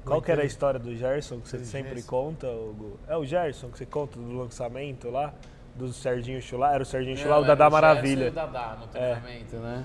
Qual 0.06 0.22
que 0.22 0.32
era 0.32 0.44
a 0.44 0.46
história 0.46 0.80
do 0.80 0.96
Gerson 0.96 1.40
que 1.40 1.50
você 1.50 1.58
sempre 1.60 1.80
Inteligência. 1.80 2.10
conta, 2.10 2.48
Hugo? 2.48 3.00
É 3.08 3.18
o 3.18 3.26
Gerson 3.26 3.70
que 3.70 3.78
você 3.78 3.86
conta 3.86 4.20
do 4.20 4.38
lançamento 4.38 5.10
lá? 5.10 5.34
Do 5.76 5.92
Serginho 5.92 6.42
Chulá? 6.42 6.74
Era 6.74 6.84
o 6.84 6.86
Serginho 6.86 7.18
Chulá, 7.18 7.38
o 7.38 7.42
Não, 7.42 7.48
Dadá 7.48 7.66
Gerson 7.66 7.76
Maravilha. 7.82 8.26
E 8.26 8.30
o 8.30 8.32
Dadá 8.32 8.78
no 8.80 8.88
treinamento, 8.88 9.56
né? 9.58 9.84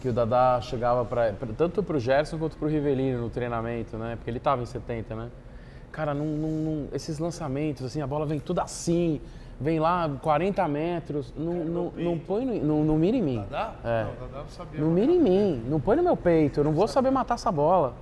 Que 0.00 0.08
o 0.08 0.12
Dadá 0.12 0.60
chegava 0.62 1.04
pra, 1.04 1.32
pra- 1.34 1.48
tanto 1.56 1.82
pro 1.82 2.00
Gerson 2.00 2.38
quanto 2.38 2.56
pro 2.56 2.66
Rivelino 2.68 3.20
no 3.20 3.30
treinamento, 3.30 3.96
né? 3.96 4.16
Porque 4.16 4.30
ele 4.30 4.40
tava 4.40 4.62
em 4.62 4.66
70, 4.66 5.14
né? 5.14 5.28
Cara, 5.92 6.14
não, 6.14 6.24
não- 6.24 6.48
não- 6.50 6.88
esses 6.92 7.18
lançamentos, 7.18 7.84
assim, 7.84 8.00
a 8.00 8.06
bola 8.06 8.24
vem 8.24 8.40
tudo 8.40 8.60
assim, 8.60 9.20
vem 9.60 9.78
lá 9.78 10.10
40 10.22 10.66
metros, 10.66 11.32
não, 11.36 11.52
não, 11.52 11.92
não 11.96 12.18
põe 12.18 12.44
no, 12.46 12.54
não, 12.64 12.84
não 12.84 12.96
mira 12.96 13.16
em 13.16 13.22
mim. 13.22 13.44
Dá? 13.50 13.74
É. 13.84 14.04
Não, 14.04 14.26
Dadá 14.26 14.42
não 14.42 14.48
sabia. 14.48 14.80
Não 14.80 14.90
mira 14.90 15.12
em 15.12 15.20
mim, 15.20 15.62
não 15.68 15.78
põe 15.78 15.96
no 15.96 16.02
meu 16.02 16.16
peito, 16.16 16.60
eu 16.60 16.64
não 16.64 16.72
vou 16.72 16.88
saber 16.88 17.10
matar 17.10 17.34
essa 17.34 17.52
bola. 17.52 17.94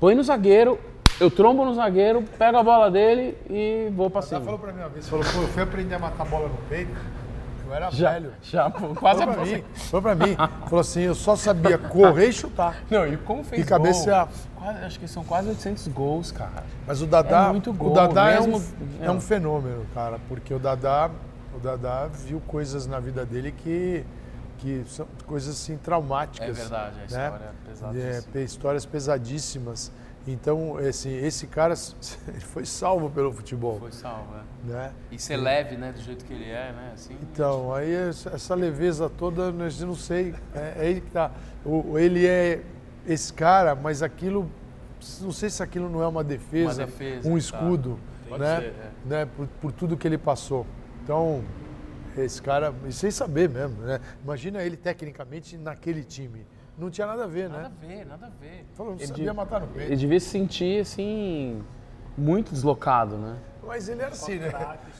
Põe 0.00 0.14
no 0.14 0.22
zagueiro, 0.22 0.78
eu 1.20 1.30
trombo 1.30 1.64
no 1.64 1.74
zagueiro, 1.74 2.22
pego 2.38 2.56
a 2.58 2.62
bola 2.62 2.90
dele 2.90 3.36
e 3.50 3.90
vou 3.94 4.08
pra 4.08 4.22
cima. 4.22 4.40
falou 4.40 4.58
pra 4.58 4.72
mim 4.72 4.80
uma 4.80 4.88
vez, 4.88 5.08
falou, 5.08 5.24
pô, 5.24 5.40
eu 5.42 5.48
fui 5.48 5.62
aprender 5.62 5.94
a 5.96 5.98
matar 5.98 6.24
bola 6.24 6.48
no 6.48 6.56
peito, 6.68 6.92
eu 7.66 7.74
era 7.74 7.90
Já, 7.90 8.12
velho. 8.12 8.32
já, 8.42 8.70
pô, 8.70 8.94
quase 8.94 9.18
Falou 9.20 9.34
pra 9.34 9.42
a 9.42 9.46
mim, 9.46 9.64
falou 9.74 10.02
pra 10.02 10.14
mim, 10.14 10.36
falou 10.66 10.80
assim, 10.80 11.00
eu 11.02 11.14
só 11.16 11.34
sabia 11.34 11.76
correr 11.76 12.28
e 12.28 12.32
chutar. 12.32 12.76
Não, 12.88 13.06
e 13.06 13.16
como 13.16 13.42
fez 13.42 13.62
E 13.62 13.64
cabecear. 13.68 14.28
Quase- 14.54 14.84
acho 14.84 15.00
que 15.00 15.08
são 15.08 15.24
quase 15.24 15.48
800 15.48 15.88
gols, 15.88 16.30
cara. 16.32 16.64
Mas 16.86 17.02
o 17.02 17.06
Dadá, 17.06 17.46
É 17.48 17.50
muito 17.50 17.72
gol, 17.72 17.90
o 17.90 17.94
Dadá 17.94 18.30
é, 18.30 18.40
um, 18.40 18.46
mesmo- 18.46 18.64
é 19.00 19.10
um 19.10 19.20
fenômeno, 19.20 19.84
cara, 19.94 20.18
porque 20.28 20.54
o 20.54 20.58
Dadá, 20.60 21.10
o 21.56 21.58
Dadá 21.58 22.06
viu 22.12 22.40
coisas 22.46 22.86
na 22.86 23.00
vida 23.00 23.24
dele 23.26 23.52
que 23.52 24.04
que 24.58 24.84
são 24.86 25.06
coisas 25.26 25.54
assim 25.54 25.76
traumáticas. 25.76 26.48
É 26.48 26.52
verdade, 26.52 26.96
a 26.96 26.98
né? 26.98 27.06
história 27.06 27.44
é 27.44 27.68
pesadíssima. 27.68 28.40
É, 28.40 28.42
histórias 28.42 28.86
pesadíssimas. 28.86 29.92
Então, 30.26 30.76
assim, 30.76 31.16
esse 31.16 31.46
cara 31.46 31.74
foi 32.52 32.66
salvo 32.66 33.08
pelo 33.08 33.32
futebol. 33.32 33.78
Foi 33.78 33.92
salvo, 33.92 34.34
é. 34.36 34.70
Né? 34.70 34.92
E 35.10 35.18
ser 35.18 35.36
leve, 35.36 35.76
né, 35.76 35.90
do 35.92 36.00
jeito 36.00 36.24
que 36.24 36.32
ele 36.32 36.50
é, 36.50 36.72
né? 36.72 36.90
Assim, 36.92 37.16
Então, 37.22 37.72
aí 37.72 37.92
essa 37.94 38.54
leveza 38.54 39.08
toda, 39.08 39.44
eu 39.44 39.86
não 39.86 39.94
sei, 39.94 40.34
é, 40.54 40.74
é 40.76 40.90
ele 40.90 41.00
que 41.00 41.10
tá. 41.10 41.30
O, 41.64 41.98
ele 41.98 42.26
é 42.26 42.62
esse 43.06 43.32
cara, 43.32 43.74
mas 43.74 44.02
aquilo, 44.02 44.50
não 45.20 45.32
sei 45.32 45.48
se 45.48 45.62
aquilo 45.62 45.88
não 45.88 46.02
é 46.02 46.06
uma 46.06 46.22
defesa, 46.22 46.82
Uma 46.82 46.86
defesa, 46.86 47.26
um 47.26 47.32
tá. 47.32 47.38
escudo, 47.38 47.98
Pode 48.28 48.42
né? 48.42 48.56
ser, 48.60 48.66
é. 48.66 48.90
né? 49.06 49.28
Por, 49.34 49.46
por 49.62 49.72
tudo 49.72 49.96
que 49.96 50.06
ele 50.06 50.18
passou. 50.18 50.66
Então, 51.02 51.42
esse 52.24 52.40
cara, 52.42 52.72
e 52.86 52.92
sem 52.92 53.10
saber 53.10 53.48
mesmo, 53.48 53.82
né? 53.82 54.00
Imagina 54.22 54.62
ele 54.62 54.76
tecnicamente 54.76 55.56
naquele 55.56 56.02
time. 56.04 56.46
Não 56.76 56.90
tinha 56.90 57.06
nada 57.06 57.24
a 57.24 57.26
ver, 57.26 57.48
Nada 57.48 57.62
né? 57.68 57.70
a 57.82 57.86
ver, 57.86 58.06
nada 58.06 58.26
a 58.26 58.30
ver. 58.40 58.64
Falou, 58.74 58.92
não 58.92 58.98
Ele 58.98 59.08
sabia 59.08 59.30
de- 59.30 59.36
matar 59.36 59.60
no 59.60 59.66
Ele 59.66 59.74
peito. 59.74 59.96
devia 59.96 60.20
se 60.20 60.26
sentir, 60.26 60.80
assim, 60.82 61.60
muito 62.16 62.52
deslocado, 62.52 63.16
né? 63.16 63.36
Mas 63.66 63.86
ele 63.88 64.00
era 64.00 64.12
assim, 64.12 64.36
né? 64.36 64.50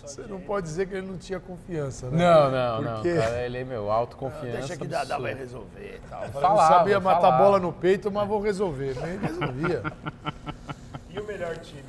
Você 0.04 0.22
não 0.22 0.40
pode 0.40 0.66
dizer 0.66 0.86
que 0.88 0.94
ele 0.94 1.06
não 1.06 1.16
tinha 1.16 1.40
confiança, 1.40 2.10
né? 2.10 2.18
Não, 2.18 2.50
não, 2.50 2.82
não. 2.82 2.94
Porque- 2.94 3.14
Cara, 3.16 3.40
ele 3.46 3.58
é, 3.58 3.64
meu, 3.64 3.90
autoconfiança. 3.90 4.58
Deixa 4.58 4.76
que 4.76 4.86
dá, 4.86 5.04
dá 5.04 5.18
vai 5.18 5.32
resolver 5.34 6.00
e 6.04 6.08
tal. 6.10 6.22
Falava, 6.28 6.48
não 6.62 6.68
sabia 6.78 7.00
matar 7.00 7.20
falava. 7.20 7.42
bola 7.44 7.58
no 7.60 7.72
peito, 7.72 8.10
mas 8.10 8.28
vou 8.28 8.40
resolver. 8.40 8.94
Nem 9.00 9.18
resolvia. 9.18 9.82
E 11.10 11.18
o 11.20 11.24
melhor 11.26 11.56
time? 11.58 11.82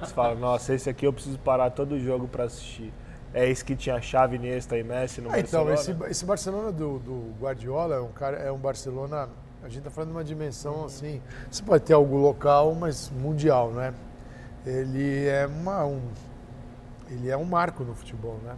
Você 0.00 0.12
fala, 0.12 0.34
nossa, 0.34 0.74
esse 0.74 0.90
aqui 0.90 1.06
eu 1.06 1.12
preciso 1.12 1.38
parar 1.38 1.70
todo 1.70 1.92
o 1.92 2.00
jogo 2.00 2.26
pra 2.26 2.44
assistir. 2.44 2.92
É 3.34 3.48
esse 3.48 3.64
que 3.64 3.76
tinha 3.76 4.00
Xavi, 4.00 4.36
Iniesta 4.36 4.76
e 4.76 4.82
Messi 4.82 5.20
no 5.20 5.30
Ah, 5.30 5.38
então, 5.38 5.64
Barcelona? 5.66 6.04
esse, 6.06 6.10
esse 6.12 6.24
Barcelona 6.24 6.72
do, 6.72 6.98
do 6.98 7.34
Guardiola 7.40 7.96
é 7.96 8.00
um, 8.00 8.08
cara, 8.08 8.38
é 8.38 8.50
um 8.50 8.58
Barcelona. 8.58 9.28
A 9.62 9.68
gente 9.68 9.78
está 9.78 9.90
falando 9.90 10.10
de 10.10 10.16
uma 10.16 10.24
dimensão 10.24 10.84
assim. 10.84 11.20
Você 11.50 11.62
pode 11.62 11.84
ter 11.84 11.92
algo 11.92 12.16
local, 12.16 12.74
mas 12.74 13.10
mundial, 13.10 13.70
né? 13.70 13.92
Ele 14.64 15.26
é 15.26 15.46
uma, 15.46 15.84
um, 15.84 16.00
ele 17.10 17.28
é 17.30 17.36
um 17.36 17.44
marco 17.44 17.84
no 17.84 17.94
futebol, 17.94 18.38
né? 18.44 18.54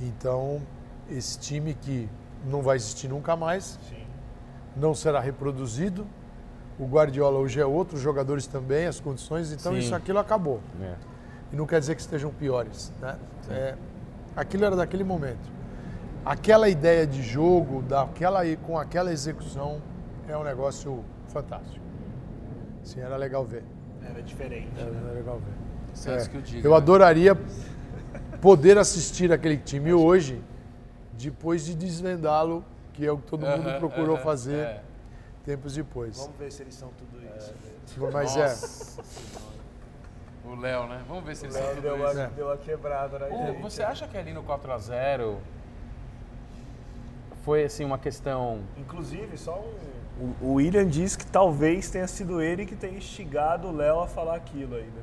Então, 0.00 0.62
esse 1.10 1.38
time 1.38 1.74
que 1.74 2.08
não 2.44 2.62
vai 2.62 2.76
existir 2.76 3.08
nunca 3.08 3.34
mais, 3.34 3.78
Sim. 3.88 4.04
não 4.76 4.94
será 4.94 5.20
reproduzido. 5.20 6.06
O 6.78 6.86
Guardiola 6.86 7.38
hoje 7.38 7.58
é 7.60 7.64
outro, 7.66 7.96
os 7.96 8.02
jogadores 8.02 8.46
também, 8.46 8.86
as 8.86 9.00
condições, 9.00 9.50
então 9.50 9.72
Sim. 9.72 9.78
isso 9.78 9.94
aquilo 9.94 10.18
acabou. 10.18 10.60
É. 10.80 10.94
E 11.52 11.56
não 11.56 11.66
quer 11.66 11.80
dizer 11.80 11.94
que 11.94 12.00
estejam 12.02 12.30
piores, 12.30 12.92
né? 13.00 13.16
É, 13.48 13.74
aquilo 14.36 14.64
era 14.64 14.76
daquele 14.76 15.02
momento. 15.02 15.50
Aquela 16.24 16.68
ideia 16.68 17.06
de 17.06 17.22
jogo, 17.22 17.82
daquela, 17.82 18.42
com 18.56 18.78
aquela 18.78 19.12
execução, 19.12 19.80
é 20.28 20.36
um 20.36 20.42
negócio 20.44 21.04
fantástico. 21.28 21.84
Sim, 22.82 23.00
era 23.00 23.16
legal 23.16 23.44
ver. 23.44 23.64
Era 24.08 24.22
diferente. 24.22 24.68
Era, 24.76 24.90
né? 24.90 25.00
era 25.04 25.18
legal 25.18 25.38
ver. 25.38 25.96
Santos 25.96 26.26
É, 26.26 26.28
que 26.28 26.36
o 26.36 26.42
diga. 26.42 26.66
Eu 26.66 26.72
né? 26.72 26.76
adoraria 26.76 27.36
poder 28.40 28.76
assistir 28.76 29.32
aquele 29.32 29.56
time 29.56 29.92
hoje, 29.92 30.42
depois 31.12 31.64
de 31.64 31.74
desvendá-lo, 31.74 32.64
que 32.92 33.06
é 33.06 33.10
o 33.10 33.18
que 33.18 33.26
todo 33.26 33.46
mundo 33.46 33.68
Aham, 33.68 33.78
procurou 33.78 34.16
aham, 34.16 34.24
fazer 34.24 34.58
é. 34.58 34.82
tempos 35.44 35.74
depois. 35.74 36.16
Vamos 36.18 36.36
ver 36.36 36.52
se 36.52 36.62
eles 36.62 36.74
são 36.74 36.90
tudo 36.98 37.18
isso. 37.36 37.54
Mas 38.12 38.36
é, 38.36 38.42
Nossa 38.42 39.02
Senhora. 39.04 39.55
O 40.46 40.54
Léo, 40.54 40.86
né? 40.86 41.02
Vamos 41.08 41.24
ver 41.24 41.34
se 41.36 41.44
O 41.44 41.48
ele 41.48 41.54
Léo 41.54 41.80
deu, 41.82 41.96
isso. 41.96 42.04
uma, 42.14 42.22
É. 42.22 42.26
deu 42.28 42.46
uma 42.46 42.56
quebrada 42.56 43.18
na 43.18 43.26
Ô, 43.26 43.46
gente. 43.48 43.62
você 43.62 43.82
acha 43.82 44.06
que 44.06 44.16
ali 44.16 44.32
no 44.32 44.42
4x0 44.44 45.36
Foi, 47.44 47.64
assim, 47.64 47.84
uma 47.84 47.98
questão... 47.98 48.60
Inclusive, 48.76 49.36
só 49.36 49.58
um... 49.60 49.96
O, 50.42 50.46
o 50.46 50.52
William 50.54 50.86
disse 50.86 51.16
que 51.18 51.26
talvez 51.26 51.90
tenha 51.90 52.06
sido 52.08 52.40
ele 52.40 52.64
que 52.64 52.74
tenha 52.74 52.96
instigado 52.96 53.68
o 53.68 53.72
Léo 53.76 54.00
a 54.00 54.06
falar 54.06 54.34
aquilo 54.36 54.74
ainda. 54.76 55.00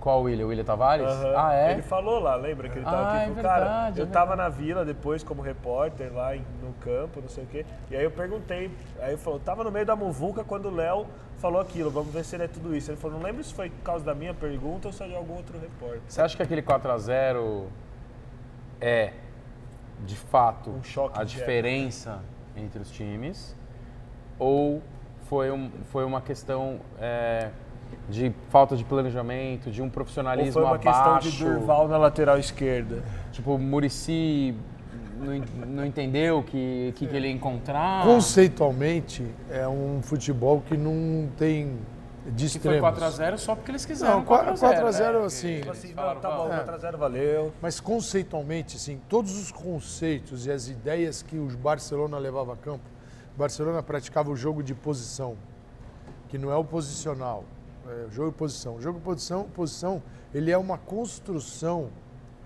Qual 0.00 0.22
William? 0.22 0.46
O 0.46 0.48
William 0.48 0.64
Tavares? 0.64 1.06
Aham. 1.06 1.34
Ah, 1.36 1.54
é? 1.54 1.72
Ele 1.72 1.82
falou 1.82 2.20
lá, 2.20 2.36
lembra 2.36 2.68
que 2.68 2.78
ele 2.78 2.84
tava 2.84 2.96
Ah, 2.96 3.10
aqui? 3.12 3.16
é 3.16 3.26
Falou, 3.26 3.42
cara, 3.42 3.58
verdade, 3.64 4.00
é 4.00 4.02
eu 4.02 4.06
tava 4.06 4.36
na 4.36 4.48
vila 4.48 4.84
depois 4.84 5.22
como 5.24 5.42
repórter 5.42 6.12
lá 6.12 6.34
no 6.34 6.72
campo, 6.80 7.20
não 7.20 7.28
sei 7.28 7.44
o 7.44 7.46
quê. 7.46 7.66
E 7.90 7.96
aí 7.96 8.04
eu 8.04 8.10
perguntei, 8.10 8.70
aí 9.00 9.10
ele 9.10 9.16
falou, 9.16 9.40
tava 9.40 9.64
no 9.64 9.70
meio 9.72 9.84
da 9.84 9.96
muvuca 9.96 10.44
quando 10.44 10.66
o 10.66 10.74
Léo 10.74 11.06
falou 11.38 11.60
aquilo, 11.60 11.90
vamos 11.90 12.12
ver 12.12 12.24
se 12.24 12.36
ele 12.36 12.44
é 12.44 12.48
tudo 12.48 12.74
isso. 12.76 12.90
Ele 12.90 12.96
falou, 12.98 13.18
não 13.18 13.24
lembro 13.26 13.42
se 13.42 13.52
foi 13.52 13.68
por 13.70 13.82
causa 13.82 14.04
da 14.04 14.14
minha 14.14 14.32
pergunta 14.32 14.86
ou 14.88 14.92
se 14.92 15.02
é 15.02 15.08
de 15.08 15.14
algum 15.16 15.34
outro 15.34 15.58
repórter. 15.58 16.00
Você 16.06 16.20
acha 16.20 16.36
que 16.36 16.42
aquele 16.42 16.62
4x0 16.62 17.64
é, 18.80 19.12
de 20.04 20.16
fato, 20.16 20.70
Um 20.70 20.82
choque 20.82 21.18
a 21.20 21.24
diferença 21.24 22.20
entre 22.54 22.80
os 22.80 22.90
times? 22.90 23.56
Ou 24.38 24.82
foi, 25.22 25.50
um, 25.50 25.70
foi 25.86 26.04
uma 26.04 26.20
questão 26.20 26.78
é, 27.00 27.50
de 28.08 28.32
falta 28.50 28.76
de 28.76 28.84
planejamento, 28.84 29.70
de 29.70 29.82
um 29.82 29.86
Ou 29.86 29.90
profissionalismo 29.90 30.52
foi 30.52 30.62
uma 30.64 30.78
questão 30.78 31.04
abaixo? 31.04 31.30
de 31.30 31.44
Durval 31.44 31.88
na 31.88 31.96
lateral 31.98 32.38
esquerda? 32.38 33.02
Tipo, 33.32 33.54
o 33.54 33.58
Murici 33.58 34.54
não, 35.18 35.66
não 35.66 35.84
entendeu 35.86 36.38
o 36.38 36.42
que, 36.42 36.92
que, 36.96 37.06
que 37.06 37.16
ele 37.16 37.28
ia 37.28 37.32
encontrar? 37.34 38.04
conceitualmente, 38.04 39.26
é 39.50 39.66
um 39.66 40.00
futebol 40.02 40.62
que 40.66 40.76
não 40.76 41.28
tem 41.36 41.78
de 42.26 42.46
que 42.50 42.58
foi 42.58 42.76
extremos. 42.76 42.98
4x0 43.18 43.36
só 43.38 43.54
porque 43.54 43.70
eles 43.70 43.86
quiseram 43.86 44.16
Não, 44.16 44.24
4 44.24 44.54
4x0. 44.54 44.82
4x0 44.82 45.20
né? 45.20 45.26
assim. 45.26 45.56
Tipo 45.58 45.70
assim, 45.70 45.88
não, 45.88 45.94
falaram, 45.94 46.20
tá 46.20 46.30
bom, 46.30 46.48
"Vamos". 46.48 46.64
4x0 46.64 46.96
valeu. 46.96 47.52
Mas 47.62 47.78
conceitualmente, 47.80 48.76
assim, 48.76 49.00
todos 49.08 49.38
os 49.38 49.52
conceitos 49.52 50.44
e 50.46 50.50
as 50.50 50.68
ideias 50.68 51.22
que 51.22 51.36
o 51.38 51.46
Barcelona 51.56 52.18
levava 52.18 52.54
a 52.54 52.56
campo, 52.56 52.84
o 53.34 53.38
Barcelona 53.38 53.80
praticava 53.82 54.28
o 54.30 54.36
jogo 54.36 54.60
de 54.62 54.74
posição, 54.74 55.36
que 56.28 56.36
não 56.36 56.50
é 56.50 56.56
o 56.56 56.64
posicional, 56.64 57.44
é 57.90 58.10
jogo 58.10 58.30
de 58.30 58.36
posição. 58.36 58.76
O 58.76 58.80
jogo 58.80 58.98
de 58.98 59.04
posição, 59.04 59.44
posição, 59.44 60.02
ele 60.34 60.50
é 60.50 60.58
uma 60.58 60.78
construção, 60.78 61.88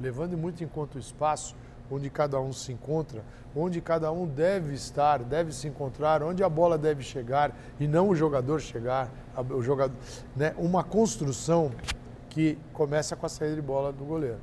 levando 0.01 0.37
muito 0.37 0.63
em 0.65 0.69
conta 0.69 0.97
o 0.97 1.01
espaço 1.01 1.55
onde 1.91 2.09
cada 2.09 2.41
um 2.41 2.53
se 2.53 2.73
encontra, 2.73 3.25
onde 3.55 3.81
cada 3.81 4.13
um 4.13 4.25
deve 4.27 4.75
estar, 4.75 5.19
deve 5.25 5.53
se 5.53 5.67
encontrar, 5.67 6.23
onde 6.23 6.43
a 6.45 6.49
bola 6.49 6.79
deve 6.79 7.03
chegar 7.03 7.53
e 7.81 7.89
não 7.89 8.09
o 8.09 8.15
jogador 8.15 8.61
chegar, 8.61 9.11
o 9.51 9.61
jogador, 9.61 9.97
né? 10.37 10.55
Uma 10.57 10.85
construção 10.85 11.73
que 12.29 12.57
começa 12.73 13.17
com 13.17 13.27
a 13.27 13.29
saída 13.29 13.57
de 13.57 13.63
bola 13.63 13.93
do 13.93 14.05
goleiro. 14.05 14.39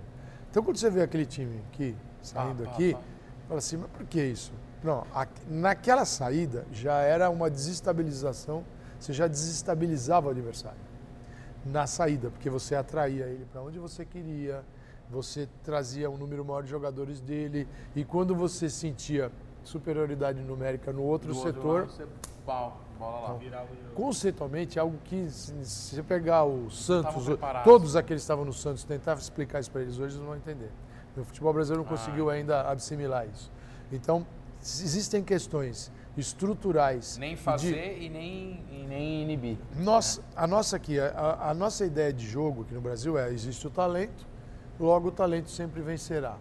Então, 0.52 0.62
quando 0.62 0.76
você 0.78 0.89
vê 0.89 1.02
aquele 1.04 1.26
time 1.26 1.62
aqui, 1.72 1.95
saindo 2.22 2.64
pá, 2.66 2.72
aqui, 2.72 2.93
pá. 2.93 3.00
fala 3.48 3.58
assim, 3.60 3.78
mas 3.78 3.89
por 3.91 4.06
que 4.06 4.22
isso? 4.22 4.52
Não, 4.84 5.06
a- 5.16 5.28
naquela 5.50 6.04
saída 6.04 6.66
já 6.72 6.95
era 7.00 7.30
uma 7.30 7.50
desestabilização, 7.50 8.64
você 9.00 9.14
já 9.14 9.26
desestabilizava 9.28 10.28
o 10.28 10.32
adversário. 10.32 10.78
Na 11.72 11.88
saída, 11.88 12.30
porque 12.30 12.49
você 12.49 12.76
atraía 12.76 13.26
ele 13.26 13.45
para 13.51 13.61
onde 13.61 13.80
você 13.80 14.05
queria, 14.05 14.63
você 15.09 15.47
trazia 15.63 16.09
um 16.09 16.18
número 16.18 16.45
maior 16.45 16.61
de 16.63 16.70
jogadores 16.70 17.20
dele, 17.20 17.68
e 17.95 18.03
quando 18.03 18.36
você 18.36 18.70
sentia 18.70 19.32
superioridade 19.63 20.39
numérica 20.41 20.93
no 20.93 21.01
outro 21.03 21.34
Do 21.34 21.38
outro 21.38 21.53
setor, 21.53 21.80
lado, 21.82 21.91
você- 21.91 22.07
pau, 22.45 22.80
bola 22.97 23.20
lá. 23.30 23.34
Virava 23.38 23.65
o 23.65 23.76
jogo. 23.76 23.95
conceitualmente 23.95 24.78
é 24.78 24.82
algo 24.82 24.97
que, 25.03 25.30
se 25.30 25.53
você 25.95 26.03
pegar 26.03 26.45
o 26.45 26.70
Santos, 26.72 27.26
todos 27.63 27.95
aqueles 27.95 28.22
que 28.22 28.26
estavam 28.26 28.45
no 28.45 28.53
Santos, 28.53 28.84
tentar 28.86 29.15
explicar 29.15 29.59
isso 29.59 29.72
para 29.72 29.82
eles 29.82 29.95
hoje, 29.95 30.03
eles 30.15 30.18
não 30.20 30.28
vão 30.28 30.36
entender. 30.38 30.70
O 31.18 31.24
futebol 31.26 31.51
brasileiro 31.51 31.84
não 31.84 31.91
Ah. 31.93 31.97
conseguiu 31.97 32.30
ainda 32.30 32.61
assimilar 32.70 33.28
isso. 33.28 33.51
Então, 33.91 34.26
existem 34.61 35.24
questões 35.24 35.91
estruturais. 36.18 37.18
Nem 37.18 37.34
e 37.34 37.36
de- 37.36 37.41
fazer 37.41 37.97
e 38.01 38.09
nem... 38.09 38.63
E 38.72 38.86
nem 38.88 39.22
inibir. 39.24 39.57
nós, 39.78 40.22
a 40.36 40.47
nossa 40.47 40.76
aqui, 40.78 40.99
a, 40.99 41.49
a 41.49 41.53
nossa 41.53 41.86
ideia 41.86 42.11
de 42.11 42.26
jogo 42.26 42.63
aqui 42.63 42.74
no 42.74 42.82
Brasil 42.82 43.18
é 43.18 43.30
existe 43.32 43.68
o 43.68 43.70
talento, 43.70 44.26
logo 44.80 45.09
o 45.09 45.11
talento 45.11 45.49
sempre 45.49 45.82
vencerá. 45.82 46.38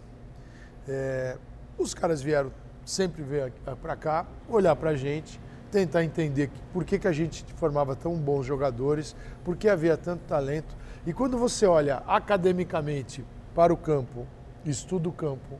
É, 0.88 1.36
os 1.76 1.92
caras 1.92 2.22
vieram 2.22 2.52
sempre 2.84 3.22
ver 3.22 3.52
para 3.82 3.96
cá, 3.96 4.26
olhar 4.48 4.76
para 4.76 4.90
a 4.90 4.96
gente, 4.96 5.40
tentar 5.72 6.04
entender 6.04 6.50
por 6.72 6.84
que, 6.84 6.98
que 6.98 7.08
a 7.08 7.12
gente 7.12 7.44
formava 7.56 7.96
tão 7.96 8.14
bons 8.14 8.46
jogadores, 8.46 9.16
por 9.44 9.56
que 9.56 9.68
havia 9.68 9.96
tanto 9.96 10.20
talento. 10.22 10.76
E 11.04 11.12
quando 11.12 11.36
você 11.36 11.66
olha 11.66 11.96
academicamente 12.06 13.24
para 13.54 13.72
o 13.72 13.76
campo, 13.76 14.26
estuda 14.64 15.08
o 15.08 15.12
campo, 15.12 15.58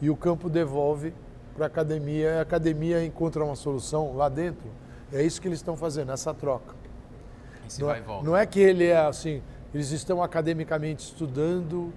e 0.00 0.08
o 0.08 0.16
campo 0.16 0.48
devolve 0.48 1.12
para 1.54 1.66
a 1.66 1.68
academia, 1.68 2.30
e 2.30 2.38
a 2.38 2.42
academia 2.42 3.04
encontra 3.04 3.44
uma 3.44 3.56
solução 3.56 4.16
lá 4.16 4.28
dentro, 4.28 4.68
é 5.12 5.22
isso 5.22 5.40
que 5.40 5.48
eles 5.48 5.58
estão 5.58 5.76
fazendo, 5.76 6.12
essa 6.12 6.32
troca. 6.32 6.74
Não 7.78 7.86
vai 7.86 7.98
é, 7.98 8.00
e 8.00 8.04
volta. 8.04 8.26
não 8.26 8.36
é 8.36 8.46
que 8.46 8.60
ele 8.60 8.86
é 8.86 8.98
assim, 8.98 9.42
eles 9.72 9.90
estão 9.90 10.22
academicamente 10.22 11.04
estudando, 11.04 11.92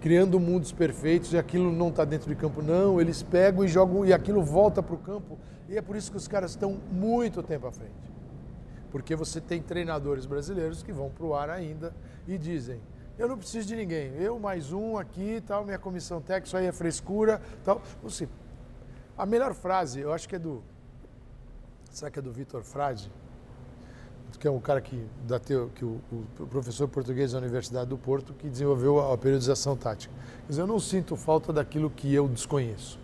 criando 0.00 0.38
mundos 0.38 0.72
perfeitos 0.72 1.32
e 1.32 1.38
aquilo 1.38 1.72
não 1.72 1.88
está 1.88 2.04
dentro 2.04 2.28
de 2.28 2.36
campo. 2.36 2.62
Não, 2.62 3.00
eles 3.00 3.22
pegam 3.22 3.64
e 3.64 3.68
jogam 3.68 4.04
e 4.04 4.12
aquilo 4.12 4.42
volta 4.42 4.82
para 4.82 4.94
o 4.94 4.98
campo. 4.98 5.38
E 5.68 5.76
é 5.76 5.82
por 5.82 5.96
isso 5.96 6.10
que 6.10 6.16
os 6.16 6.28
caras 6.28 6.50
estão 6.50 6.78
muito 6.90 7.42
tempo 7.42 7.66
à 7.66 7.72
frente. 7.72 7.92
Porque 8.90 9.16
você 9.16 9.40
tem 9.40 9.60
treinadores 9.60 10.26
brasileiros 10.26 10.82
que 10.82 10.92
vão 10.92 11.10
para 11.10 11.24
o 11.26 11.34
ar 11.34 11.50
ainda 11.50 11.92
e 12.28 12.38
dizem: 12.38 12.80
eu 13.18 13.28
não 13.28 13.38
preciso 13.38 13.68
de 13.68 13.76
ninguém, 13.76 14.12
eu 14.16 14.38
mais 14.38 14.72
um 14.72 14.98
aqui, 14.98 15.42
tal, 15.46 15.64
minha 15.64 15.78
comissão 15.78 16.20
técnica, 16.20 16.46
isso 16.46 16.56
aí 16.56 16.66
é 16.66 16.72
frescura, 16.72 17.40
tal. 17.64 17.80
Você, 18.02 18.28
A 19.16 19.24
melhor 19.24 19.54
frase, 19.54 20.00
eu 20.00 20.12
acho 20.12 20.28
que 20.28 20.34
é 20.34 20.38
do. 20.38 20.62
Será 21.90 22.10
que 22.10 22.18
é 22.18 22.22
do 22.22 22.32
Vitor 22.32 22.62
Frade? 22.62 23.10
Que 24.36 24.48
é 24.48 24.50
um 24.50 24.60
cara 24.60 24.80
que, 24.80 25.06
da 25.26 25.38
teo, 25.38 25.70
que 25.74 25.84
o, 25.84 26.00
o, 26.40 26.46
professor 26.48 26.88
português 26.88 27.32
da 27.32 27.38
Universidade 27.38 27.88
do 27.88 27.96
Porto, 27.96 28.34
que 28.34 28.48
desenvolveu 28.48 28.98
a, 28.98 29.14
a 29.14 29.16
periodização 29.16 29.76
tática. 29.76 30.12
Quer 30.42 30.48
dizer, 30.48 30.62
eu 30.62 30.66
não 30.66 30.80
sinto 30.80 31.14
falta 31.14 31.52
daquilo 31.52 31.88
que 31.88 32.12
eu 32.12 32.28
desconheço. 32.28 32.98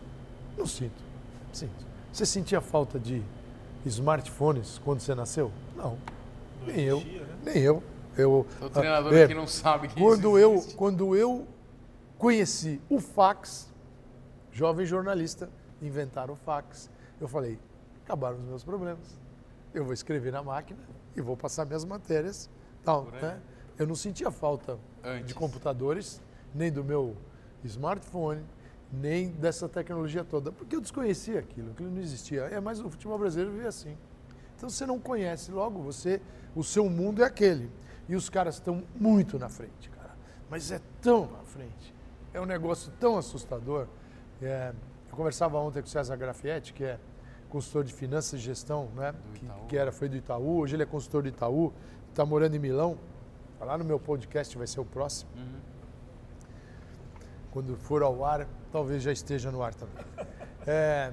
Não 0.59 0.67
sinto. 0.67 1.03
Sinto. 1.53 1.87
Você 2.13 2.27
sentia 2.27 2.61
falta 2.61 2.99
de 2.99 3.23
smartphones 3.87 4.79
quando 4.85 5.01
você 5.01 5.15
nasceu? 5.15 5.53
Não. 5.77 5.97
nem 6.67 6.81
eu. 6.81 6.99
Né? 6.99 7.29
Nem 7.45 7.59
eu. 7.59 7.83
Eu 8.17 8.47
o 8.61 8.71
treinador 8.71 9.13
é, 9.15 9.25
aqui 9.25 9.35
não 9.35 9.47
sabe 9.47 9.89
que 9.89 10.01
quando 10.01 10.39
eu 10.39 10.63
Quando 10.77 11.17
eu 11.17 11.47
conheci 12.19 12.81
o 12.89 13.01
fax, 13.01 13.73
jovem 14.53 14.85
jornalista, 14.85 15.49
inventaram 15.81 16.35
o 16.35 16.37
fax. 16.37 16.91
Eu 17.21 17.29
falei, 17.29 17.59
acabaram 18.05 18.37
os 18.37 18.45
meus 18.45 18.65
problemas. 18.65 19.19
Eu 19.73 19.85
vou 19.85 19.95
escrever 19.95 20.33
na 20.33 20.43
máquina 20.43 20.81
e 21.17 21.21
vou 21.21 21.37
passar 21.37 21.65
minhas 21.65 21.85
matérias. 21.85 22.51
Tal, 22.85 23.05
né? 23.23 23.41
Eu 23.79 23.87
não 23.87 23.95
sentia 23.95 24.31
falta 24.31 24.79
Antes. 25.03 25.29
de 25.29 25.35
computadores, 25.35 26.21
nem 26.55 26.71
do 26.71 26.85
meu 26.85 27.17
smartphone, 27.65 28.43
nem 28.93 29.29
dessa 29.29 29.69
tecnologia 29.69 30.25
toda, 30.25 30.51
porque 30.51 30.75
eu 30.75 30.81
desconhecia 30.81 31.39
aquilo, 31.39 31.71
aquilo 31.71 31.91
não 31.91 32.01
existia. 32.01 32.43
É, 32.43 32.61
mas 32.61 32.81
o 32.81 32.91
futebol 32.91 33.19
brasileiro 33.19 33.53
vive 33.53 33.67
assim. 33.67 33.97
Então 34.57 34.69
você 34.69 34.85
não 34.85 34.99
conhece, 34.99 35.51
logo 35.51 35.81
você, 35.81 36.21
o 36.55 36.63
seu 36.63 36.89
mundo 36.91 37.23
é 37.23 37.27
aquele. 37.27 37.71
E 38.11 38.17
os 38.17 38.29
caras 38.29 38.57
estão 38.57 38.83
muito 38.97 39.39
na 39.39 39.49
frente, 39.49 39.89
cara. 39.89 40.11
Mas 40.51 40.73
é 40.73 40.81
tão 41.01 41.31
na 41.31 41.45
frente. 41.45 41.95
É 42.35 42.41
um 42.41 42.45
negócio 42.45 42.93
tão 42.99 43.17
assustador. 43.17 43.87
É, 44.43 44.73
eu 45.09 45.17
conversava 45.17 45.57
ontem 45.59 45.81
com 45.81 45.87
o 45.87 45.89
César 45.89 46.17
Grafietti, 46.17 46.73
que 46.73 46.83
é 46.83 46.99
consultor 47.49 47.85
de 47.85 47.93
finanças 47.93 48.41
e 48.41 48.43
gestão, 48.43 48.89
né? 48.97 49.15
Que, 49.35 49.49
que, 49.69 49.77
era, 49.77 49.93
foi 49.93 50.09
do 50.09 50.17
Itaú, 50.17 50.59
hoje 50.59 50.75
ele 50.75 50.83
é 50.83 50.87
consultor 50.87 51.23
do 51.23 51.29
Itaú, 51.29 51.73
está 52.09 52.27
morando 52.27 52.57
em 52.57 52.59
Milão. 52.59 52.99
Tá 53.61 53.65
lá 53.65 53.79
no 53.79 53.85
meu 53.85 54.01
podcast, 54.01 54.59
vai 54.59 54.67
ser 54.67 54.81
o 54.81 54.85
próximo. 54.85 55.31
Uhum. 55.37 55.61
Quando 57.53 57.77
for 57.77 58.03
ao 58.03 58.25
ar, 58.25 58.49
talvez 58.73 59.05
já 59.05 59.13
esteja 59.13 59.53
no 59.53 59.63
ar 59.63 59.73
também. 59.73 60.05
É, 60.67 61.13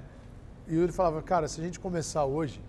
e 0.67 0.75
ele 0.75 0.91
falava, 0.91 1.21
cara, 1.21 1.47
se 1.47 1.61
a 1.61 1.63
gente 1.63 1.79
começar 1.79 2.25
hoje, 2.25 2.59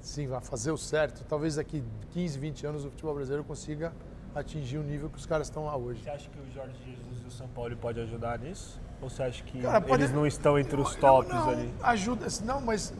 sim, 0.00 0.32
a 0.32 0.40
fazer 0.40 0.70
o 0.70 0.78
certo, 0.78 1.24
talvez 1.28 1.56
daqui 1.56 1.82
15, 2.12 2.38
20 2.38 2.66
anos 2.66 2.84
o 2.84 2.90
futebol 2.90 3.14
brasileiro 3.14 3.44
consiga 3.44 3.92
atingir 4.34 4.78
o 4.78 4.82
nível 4.82 5.08
que 5.08 5.18
os 5.18 5.26
caras 5.26 5.48
estão 5.48 5.66
lá 5.66 5.76
hoje. 5.76 6.02
Você 6.02 6.10
acha 6.10 6.30
que 6.30 6.38
o 6.38 6.50
Jorge 6.52 6.74
Jesus 6.84 7.22
e 7.24 7.26
o 7.26 7.30
São 7.30 7.48
Paulo 7.48 7.76
pode 7.76 8.00
ajudar 8.00 8.38
nisso? 8.38 8.80
Ou 9.00 9.08
você 9.08 9.22
acha 9.22 9.42
que 9.44 9.60
Cara, 9.60 9.80
pode... 9.80 10.02
eles 10.02 10.14
não 10.14 10.26
estão 10.26 10.58
entre 10.58 10.80
os 10.80 10.94
tops 10.96 11.32
não, 11.32 11.46
não, 11.46 11.50
ali? 11.50 11.72
Ajuda, 11.82 12.26
não, 12.44 12.60
mas 12.60 12.92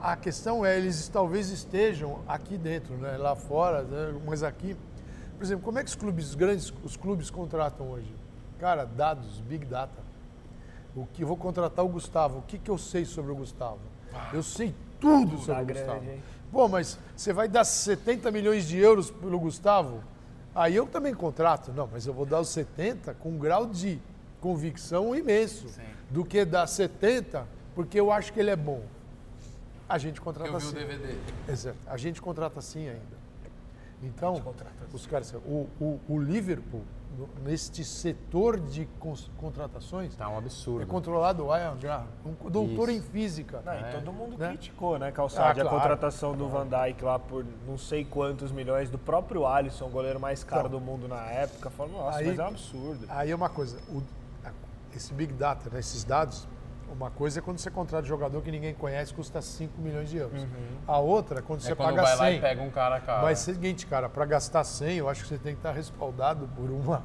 a 0.00 0.16
questão 0.16 0.64
é, 0.64 0.76
eles 0.76 1.08
talvez 1.08 1.50
estejam 1.50 2.20
aqui 2.28 2.58
dentro, 2.58 2.96
né? 2.96 3.16
lá 3.16 3.34
fora, 3.34 3.82
né? 3.82 4.20
mas 4.26 4.42
aqui. 4.42 4.76
Por 5.36 5.44
exemplo, 5.44 5.64
como 5.64 5.78
é 5.78 5.84
que 5.84 5.88
os 5.88 5.96
clubes 5.96 6.34
grandes, 6.34 6.72
os 6.82 6.96
clubes 6.96 7.30
contratam 7.30 7.90
hoje? 7.90 8.14
Cara, 8.58 8.84
dados, 8.84 9.40
big 9.40 9.66
data. 9.66 10.06
O 10.94 11.06
que 11.06 11.24
vou 11.24 11.36
contratar 11.36 11.84
o 11.84 11.88
Gustavo? 11.88 12.38
O 12.38 12.42
que, 12.42 12.58
que 12.58 12.70
eu 12.70 12.78
sei 12.78 13.04
sobre 13.04 13.30
o 13.30 13.36
Gustavo? 13.36 13.80
Eu 14.32 14.42
sei 14.42 14.74
tudo 14.98 15.38
sobre 15.38 15.62
o 15.62 15.66
Gustavo. 15.66 16.00
Grande, 16.00 16.22
Pô, 16.52 16.68
mas 16.68 16.98
você 17.14 17.32
vai 17.32 17.48
dar 17.48 17.64
70 17.64 18.30
milhões 18.30 18.66
de 18.66 18.78
euros 18.78 19.10
pelo 19.10 19.38
Gustavo? 19.38 20.02
Aí 20.54 20.74
eu 20.74 20.86
também 20.86 21.14
contrato. 21.14 21.72
Não, 21.72 21.88
mas 21.90 22.06
eu 22.06 22.14
vou 22.14 22.24
dar 22.24 22.40
os 22.40 22.48
70 22.48 23.14
com 23.14 23.30
um 23.30 23.38
grau 23.38 23.66
de 23.66 23.98
convicção 24.40 25.14
imenso. 25.14 25.68
Sim. 25.68 25.82
Do 26.10 26.24
que 26.24 26.44
dar 26.44 26.66
70 26.66 27.56
porque 27.76 28.00
eu 28.00 28.10
acho 28.10 28.32
que 28.32 28.40
ele 28.40 28.50
é 28.50 28.56
bom. 28.56 28.82
A 29.86 29.98
gente 29.98 30.18
contrata 30.18 30.50
eu 30.50 30.58
vi 30.58 30.66
assim. 30.66 30.74
o 30.74 30.78
DVD. 30.78 31.14
Exato. 31.46 31.76
A 31.86 31.96
gente 31.98 32.22
contrata 32.22 32.58
assim 32.58 32.88
ainda. 32.88 33.16
Então, 34.02 34.42
os 34.92 35.06
caras, 35.06 35.32
o, 35.34 35.68
o, 35.78 36.00
o 36.08 36.18
Liverpool 36.18 36.82
neste 37.42 37.84
setor 37.84 38.58
de 38.58 38.86
contratações. 39.36 40.14
Tá 40.14 40.28
um 40.28 40.38
absurdo. 40.38 40.82
É 40.82 40.86
controlado, 40.86 41.52
é, 41.54 41.70
um 42.24 42.50
doutor 42.50 42.88
Isso. 42.88 42.98
em 42.98 43.02
física. 43.02 43.62
Não, 43.64 43.72
é. 43.72 43.92
todo 43.92 44.12
mundo 44.12 44.36
né? 44.36 44.48
criticou, 44.48 44.98
né, 44.98 45.10
Calçade, 45.12 45.60
ah, 45.60 45.62
claro. 45.62 45.76
a 45.76 45.80
contratação 45.80 46.36
do 46.36 46.48
Van 46.48 46.66
Dijk 46.66 47.04
lá 47.04 47.18
por 47.18 47.44
não 47.66 47.78
sei 47.78 48.04
quantos 48.04 48.52
milhões, 48.52 48.90
do 48.90 48.98
próprio 48.98 49.46
Alisson, 49.46 49.86
o 49.86 49.90
goleiro 49.90 50.20
mais 50.20 50.44
caro 50.44 50.68
então, 50.68 50.78
do 50.78 50.84
mundo 50.84 51.08
na 51.08 51.22
época. 51.30 51.70
Falando, 51.70 51.92
nossa, 51.92 52.18
aí, 52.18 52.26
mas 52.26 52.38
é 52.38 52.42
um 52.42 52.48
absurdo. 52.48 53.06
Aí 53.08 53.30
é 53.30 53.34
uma 53.34 53.48
coisa, 53.48 53.78
o, 53.88 54.02
esse 54.94 55.12
Big 55.12 55.32
Data, 55.32 55.70
né, 55.70 55.78
esses 55.78 56.04
dados, 56.04 56.46
uma 56.92 57.10
coisa 57.10 57.38
é 57.38 57.42
quando 57.42 57.58
você 57.58 57.70
contrata 57.70 58.04
um 58.04 58.08
jogador 58.08 58.40
que 58.42 58.50
ninguém 58.50 58.74
conhece, 58.74 59.12
custa 59.12 59.40
5 59.42 59.80
milhões 59.80 60.08
de 60.08 60.18
euros. 60.18 60.42
Uhum. 60.42 60.48
A 60.86 60.98
outra 60.98 61.42
quando 61.42 61.60
é 61.60 61.62
você 61.62 61.74
quando 61.74 61.96
paga 61.96 62.02
vai 62.02 62.12
100. 62.12 62.18
Lá 62.18 62.30
e 62.30 62.40
pega 62.40 62.62
um 62.62 62.70
cara 62.70 63.00
cara. 63.00 63.22
Mas 63.22 63.46
é 63.46 63.50
o 63.50 63.54
seguinte, 63.54 63.86
cara, 63.86 64.08
para 64.08 64.24
gastar 64.24 64.64
100, 64.64 64.96
eu 64.96 65.08
acho 65.08 65.22
que 65.22 65.28
você 65.28 65.38
tem 65.38 65.54
que 65.54 65.60
estar 65.60 65.72
respaldado 65.72 66.48
por 66.56 66.70
uma 66.70 67.02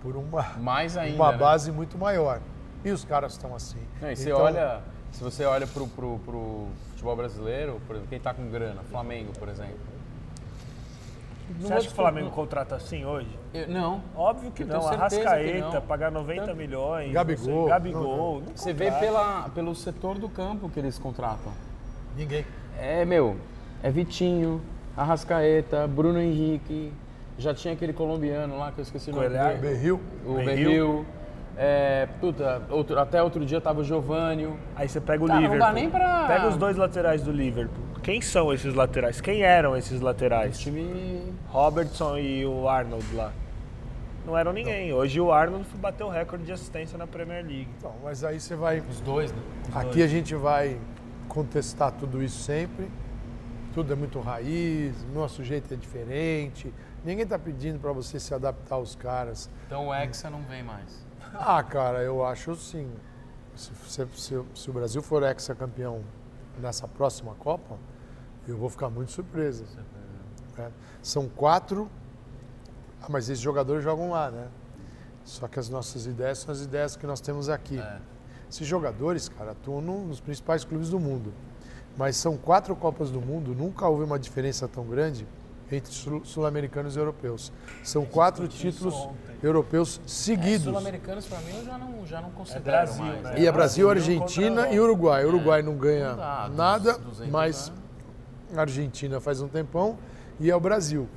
por 0.00 0.16
uma 0.16 0.42
mais 0.58 0.96
ainda, 0.96 1.16
uma 1.16 1.32
né? 1.32 1.38
base 1.38 1.72
muito 1.72 1.98
maior. 1.98 2.40
E 2.84 2.90
os 2.90 3.04
caras 3.04 3.32
estão 3.32 3.54
assim. 3.54 3.80
Não, 4.00 4.14
você 4.14 4.30
então, 4.30 4.40
olha, 4.40 4.80
se 5.10 5.22
você 5.22 5.44
olha 5.44 5.66
para 5.66 5.82
o 5.82 6.68
futebol 6.90 7.16
brasileiro, 7.16 7.80
por 7.86 7.96
exemplo, 7.96 8.08
quem 8.08 8.18
está 8.18 8.32
com 8.32 8.48
grana, 8.48 8.82
Flamengo, 8.84 9.32
por 9.38 9.48
exemplo 9.48 9.97
você 11.58 11.72
acha 11.72 11.86
que 11.86 11.92
o 11.92 11.96
Flamengo 11.96 12.30
contrata 12.30 12.76
assim 12.76 13.04
hoje? 13.04 13.28
Eu, 13.54 13.68
não. 13.68 14.02
Óbvio 14.16 14.50
que 14.50 14.64
não. 14.64 14.86
Arrascaeta, 14.86 15.80
pagar 15.80 16.10
90 16.10 16.42
Tanto... 16.42 16.56
milhões. 16.56 17.12
Gabigol. 17.12 17.64
Você, 17.64 17.68
Gabigol. 17.68 18.40
Não, 18.40 18.56
você 18.56 18.72
vê 18.72 18.90
pela, 18.92 19.48
pelo 19.54 19.74
setor 19.74 20.18
do 20.18 20.28
campo 20.28 20.68
que 20.68 20.78
eles 20.78 20.98
contratam. 20.98 21.52
Ninguém. 22.16 22.44
É, 22.78 23.04
meu, 23.04 23.36
é 23.82 23.90
Vitinho, 23.90 24.60
Arrascaeta, 24.96 25.86
Bruno 25.86 26.20
Henrique, 26.20 26.92
já 27.38 27.54
tinha 27.54 27.74
aquele 27.74 27.92
colombiano 27.92 28.58
lá 28.58 28.72
que 28.72 28.80
eu 28.80 28.82
esqueci 28.82 29.10
o 29.10 29.14
nome 29.14 29.28
dele. 29.28 29.58
Berril. 29.58 30.00
O 30.26 30.34
Berril. 30.34 31.06
É, 31.56 32.06
puta, 32.20 32.62
outro, 32.70 32.98
até 32.98 33.20
outro 33.20 33.44
dia 33.44 33.60
tava 33.60 33.80
o 33.80 33.84
Giovanni. 33.84 34.48
Aí 34.76 34.88
você 34.88 35.00
pega 35.00 35.24
o 35.24 35.26
Cara, 35.26 35.40
Liverpool. 35.40 35.58
Não 35.58 35.66
dá 35.66 35.72
nem 35.72 35.90
pra... 35.90 36.26
Pega 36.28 36.48
os 36.48 36.56
dois 36.56 36.76
laterais 36.76 37.22
do 37.22 37.32
Liverpool. 37.32 37.87
Quem 38.08 38.22
são 38.22 38.50
esses 38.54 38.72
laterais? 38.72 39.20
Quem 39.20 39.42
eram 39.42 39.76
esses 39.76 40.00
laterais? 40.00 40.56
O 40.56 40.60
time... 40.60 41.30
Robertson 41.48 42.16
e 42.16 42.46
o 42.46 42.66
Arnold 42.66 43.04
lá. 43.14 43.34
Não 44.24 44.34
eram 44.34 44.50
ninguém. 44.50 44.88
Não. 44.88 44.96
Hoje 44.96 45.20
o 45.20 45.30
Arnold 45.30 45.68
bateu 45.76 46.06
o 46.06 46.10
recorde 46.10 46.46
de 46.46 46.52
assistência 46.52 46.96
na 46.96 47.06
Premier 47.06 47.44
League. 47.44 47.68
Então, 47.76 47.94
mas 48.02 48.24
aí 48.24 48.40
você 48.40 48.56
vai... 48.56 48.80
Os 48.80 49.02
dois, 49.02 49.30
né? 49.30 49.38
Os 49.68 49.76
Aqui 49.76 49.98
dois. 49.98 50.04
a 50.04 50.06
gente 50.06 50.34
vai 50.34 50.80
contestar 51.28 51.92
tudo 51.92 52.22
isso 52.22 52.42
sempre. 52.42 52.90
Tudo 53.74 53.92
é 53.92 53.96
muito 53.96 54.18
raiz, 54.20 55.04
nosso 55.12 55.44
jeito 55.44 55.74
é 55.74 55.76
diferente. 55.76 56.72
Ninguém 57.04 57.24
está 57.24 57.38
pedindo 57.38 57.78
para 57.78 57.92
você 57.92 58.18
se 58.18 58.32
adaptar 58.32 58.76
aos 58.76 58.96
caras. 58.96 59.50
Então 59.66 59.88
o 59.88 59.94
Hexa 59.94 60.30
não 60.30 60.40
vem 60.44 60.62
mais. 60.62 61.06
Ah, 61.34 61.62
cara, 61.62 61.98
eu 61.98 62.24
acho 62.24 62.54
sim. 62.54 62.90
Se, 63.54 63.70
se, 63.86 64.06
se, 64.14 64.42
se 64.54 64.70
o 64.70 64.72
Brasil 64.72 65.02
for 65.02 65.22
ex-campeão 65.24 66.00
nessa 66.58 66.88
próxima 66.88 67.34
Copa, 67.34 67.76
eu 68.50 68.56
vou 68.56 68.68
ficar 68.68 68.88
muito 68.88 69.12
surpreso. 69.12 69.64
É. 70.58 70.70
São 71.02 71.28
quatro, 71.28 71.88
ah, 73.02 73.06
mas 73.08 73.28
esses 73.28 73.40
jogadores 73.40 73.84
jogam 73.84 74.10
lá, 74.10 74.30
né? 74.30 74.48
Só 75.24 75.46
que 75.46 75.58
as 75.58 75.68
nossas 75.68 76.06
ideias 76.06 76.38
são 76.38 76.52
as 76.52 76.62
ideias 76.62 76.96
que 76.96 77.06
nós 77.06 77.20
temos 77.20 77.48
aqui. 77.48 77.78
É. 77.78 78.00
Esses 78.50 78.66
jogadores, 78.66 79.28
cara, 79.28 79.52
atuam 79.52 79.80
nos 79.80 80.20
principais 80.20 80.64
clubes 80.64 80.88
do 80.88 80.98
mundo. 80.98 81.32
Mas 81.96 82.16
são 82.16 82.36
quatro 82.36 82.74
Copas 82.74 83.10
do 83.10 83.20
Mundo, 83.20 83.54
nunca 83.54 83.86
houve 83.86 84.04
uma 84.04 84.18
diferença 84.18 84.68
tão 84.68 84.84
grande 84.86 85.26
entre 85.70 85.92
sul-americanos 86.24 86.96
e 86.96 86.98
europeus. 86.98 87.52
São 87.82 88.04
quatro 88.06 88.48
títulos 88.48 89.08
europeus 89.42 90.00
seguidos. 90.06 90.66
É, 90.66 90.70
sul-americanos, 90.70 91.26
para 91.26 91.40
mim, 91.40 91.56
eu 91.56 91.64
já 91.64 91.76
não, 91.76 92.06
já 92.06 92.20
não 92.22 92.30
considero 92.30 92.68
é 92.68 92.70
Brasil, 92.70 93.04
mais. 93.04 93.22
Né? 93.22 93.34
E 93.38 93.46
é 93.46 93.52
Brasil, 93.52 93.90
Argentina 93.90 94.68
e 94.68 94.80
Uruguai. 94.80 95.24
O 95.24 95.28
Uruguai 95.28 95.60
é, 95.60 95.62
não 95.62 95.76
ganha 95.76 96.10
não 96.10 96.16
dá, 96.16 96.50
nada, 96.54 97.00
mas 97.30 97.70
a 97.70 97.87
Argentina 98.56 99.20
faz 99.20 99.40
um 99.40 99.48
tempão 99.48 99.98
e 100.40 100.50
é 100.50 100.56
o 100.56 100.60
Brasil, 100.60 101.08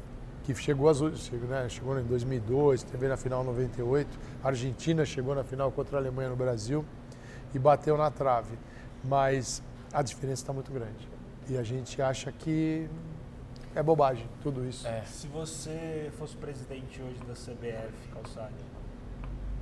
que 0.44 0.54
chegou, 0.56 0.90
às, 0.90 0.98
chegou, 0.98 1.48
né, 1.48 1.70
chegou 1.70 2.00
em 2.00 2.04
2002, 2.04 2.84
teve 2.84 3.08
na 3.08 3.18
final 3.18 3.44
98. 3.44 4.20
A 4.44 4.48
Argentina 4.48 5.06
chegou 5.06 5.36
na 5.36 5.44
final 5.44 5.72
contra 5.72 5.98
a 5.98 6.00
Alemanha 6.00 6.30
no 6.30 6.36
Brasil 6.36 6.84
e 7.54 7.60
bateu 7.60 7.98
na 7.98 8.10
trave. 8.10 8.58
Mas 9.04 9.62
a 9.94 10.02
diferença 10.02 10.44
está 10.44 10.54
muito 10.54 10.72
grande. 10.72 11.08
E 11.50 11.58
a 11.58 11.64
gente 11.64 12.02
acha 12.02 12.32
que 12.32 12.88
é 13.76 13.82
bobagem, 13.82 14.28
tudo 14.44 14.68
isso. 14.68 14.88
É. 14.88 15.02
Se 15.06 15.28
você 15.28 16.12
fosse 16.18 16.36
presidente 16.36 17.02
hoje 17.02 17.20
da 17.20 17.34
CBF, 17.34 17.94
Calçade, 18.14 18.54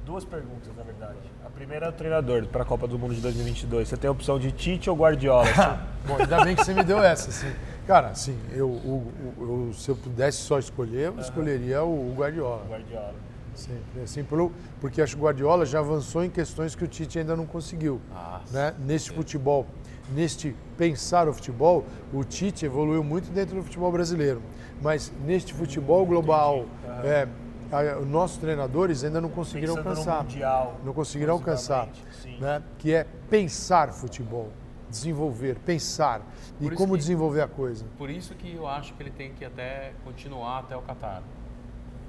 duas 0.10 0.26
perguntas, 0.26 0.76
na 0.76 0.82
verdade. 0.82 1.20
A 1.46 1.50
primeira 1.52 1.86
é 1.86 1.90
o 1.90 1.92
treinador 1.92 2.48
para 2.48 2.64
a 2.64 2.66
Copa 2.66 2.88
do 2.88 2.98
Mundo 2.98 3.14
de 3.14 3.22
2022. 3.22 3.88
Você 3.88 3.96
tem 3.96 4.08
a 4.08 4.12
opção 4.12 4.40
de 4.40 4.52
Tite 4.52 4.90
ou 4.90 4.96
Guardiola? 4.96 5.46
Bom, 6.08 6.18
ainda 6.18 6.44
bem 6.44 6.56
que 6.56 6.66
você 6.66 6.74
me 6.74 6.84
deu 6.84 6.98
essa. 6.98 7.30
Assim. 7.30 7.54
Cara, 7.86 8.08
assim, 8.08 8.36
eu, 8.52 8.82
eu, 8.84 9.14
eu, 9.40 9.74
se 9.74 9.90
eu 9.90 9.96
pudesse 9.96 10.40
só 10.40 10.58
escolher, 10.58 11.08
eu 11.08 11.14
uhum. 11.14 11.20
escolheria 11.20 11.84
o, 11.84 12.12
Guardiola. 12.18 12.66
Guardiola. 12.68 13.14
Sempre. 13.54 14.02
Assim, 14.04 14.24
pelo, 14.24 14.52
porque 14.82 15.00
acho 15.00 15.16
que 15.16 15.22
o 15.22 15.26
Guardiola 15.26 15.64
já 15.64 15.78
avançou 15.78 16.24
em 16.24 16.30
questões 16.30 16.74
que 16.74 16.84
o 16.84 16.88
Tite 16.88 17.20
ainda 17.20 17.36
não 17.36 17.46
conseguiu. 17.46 18.02
Né? 18.52 18.74
Neste 18.80 19.12
futebol, 19.12 19.68
neste 20.12 20.56
pensar 20.76 21.28
o 21.28 21.34
futebol, 21.34 21.86
o 22.12 22.24
Tite 22.24 22.66
evoluiu 22.66 23.04
muito 23.04 23.30
dentro 23.32 23.58
do 23.58 23.64
futebol 23.64 23.92
brasileiro. 23.92 24.42
Mas 24.82 25.12
neste 25.24 25.54
futebol 25.54 26.04
global, 26.04 26.66
é, 27.04 27.28
a, 27.72 28.00
os 28.00 28.08
nossos 28.08 28.38
treinadores 28.38 29.04
ainda 29.04 29.20
não 29.22 29.30
conseguiram 29.30 29.76
Pensando 29.76 29.90
alcançar. 29.90 30.24
mundial, 30.24 30.76
não 30.84 30.94
conseguiram 30.94 31.34
alcançar. 31.34 31.88
Né? 32.40 32.62
Que 32.78 32.94
é 32.94 33.06
pensar 33.30 33.92
futebol, 33.94 34.50
desenvolver, 34.90 35.56
pensar. 35.66 36.22
E 36.60 36.64
Por 36.64 36.74
isso 36.74 36.76
como 36.82 36.94
que- 36.94 37.00
desenvolver 37.00 37.42
a 37.42 37.48
coisa. 37.48 37.86
Por 37.98 38.10
isso 38.10 38.34
que 38.36 38.56
eu 38.56 38.68
acho 38.68 38.94
que 38.94 39.04
ele 39.04 39.12
tem 39.12 39.32
que 39.34 39.46
até 39.46 39.94
continuar 40.04 40.60
até 40.60 40.76
o 40.76 40.82
Qatar. 40.82 41.22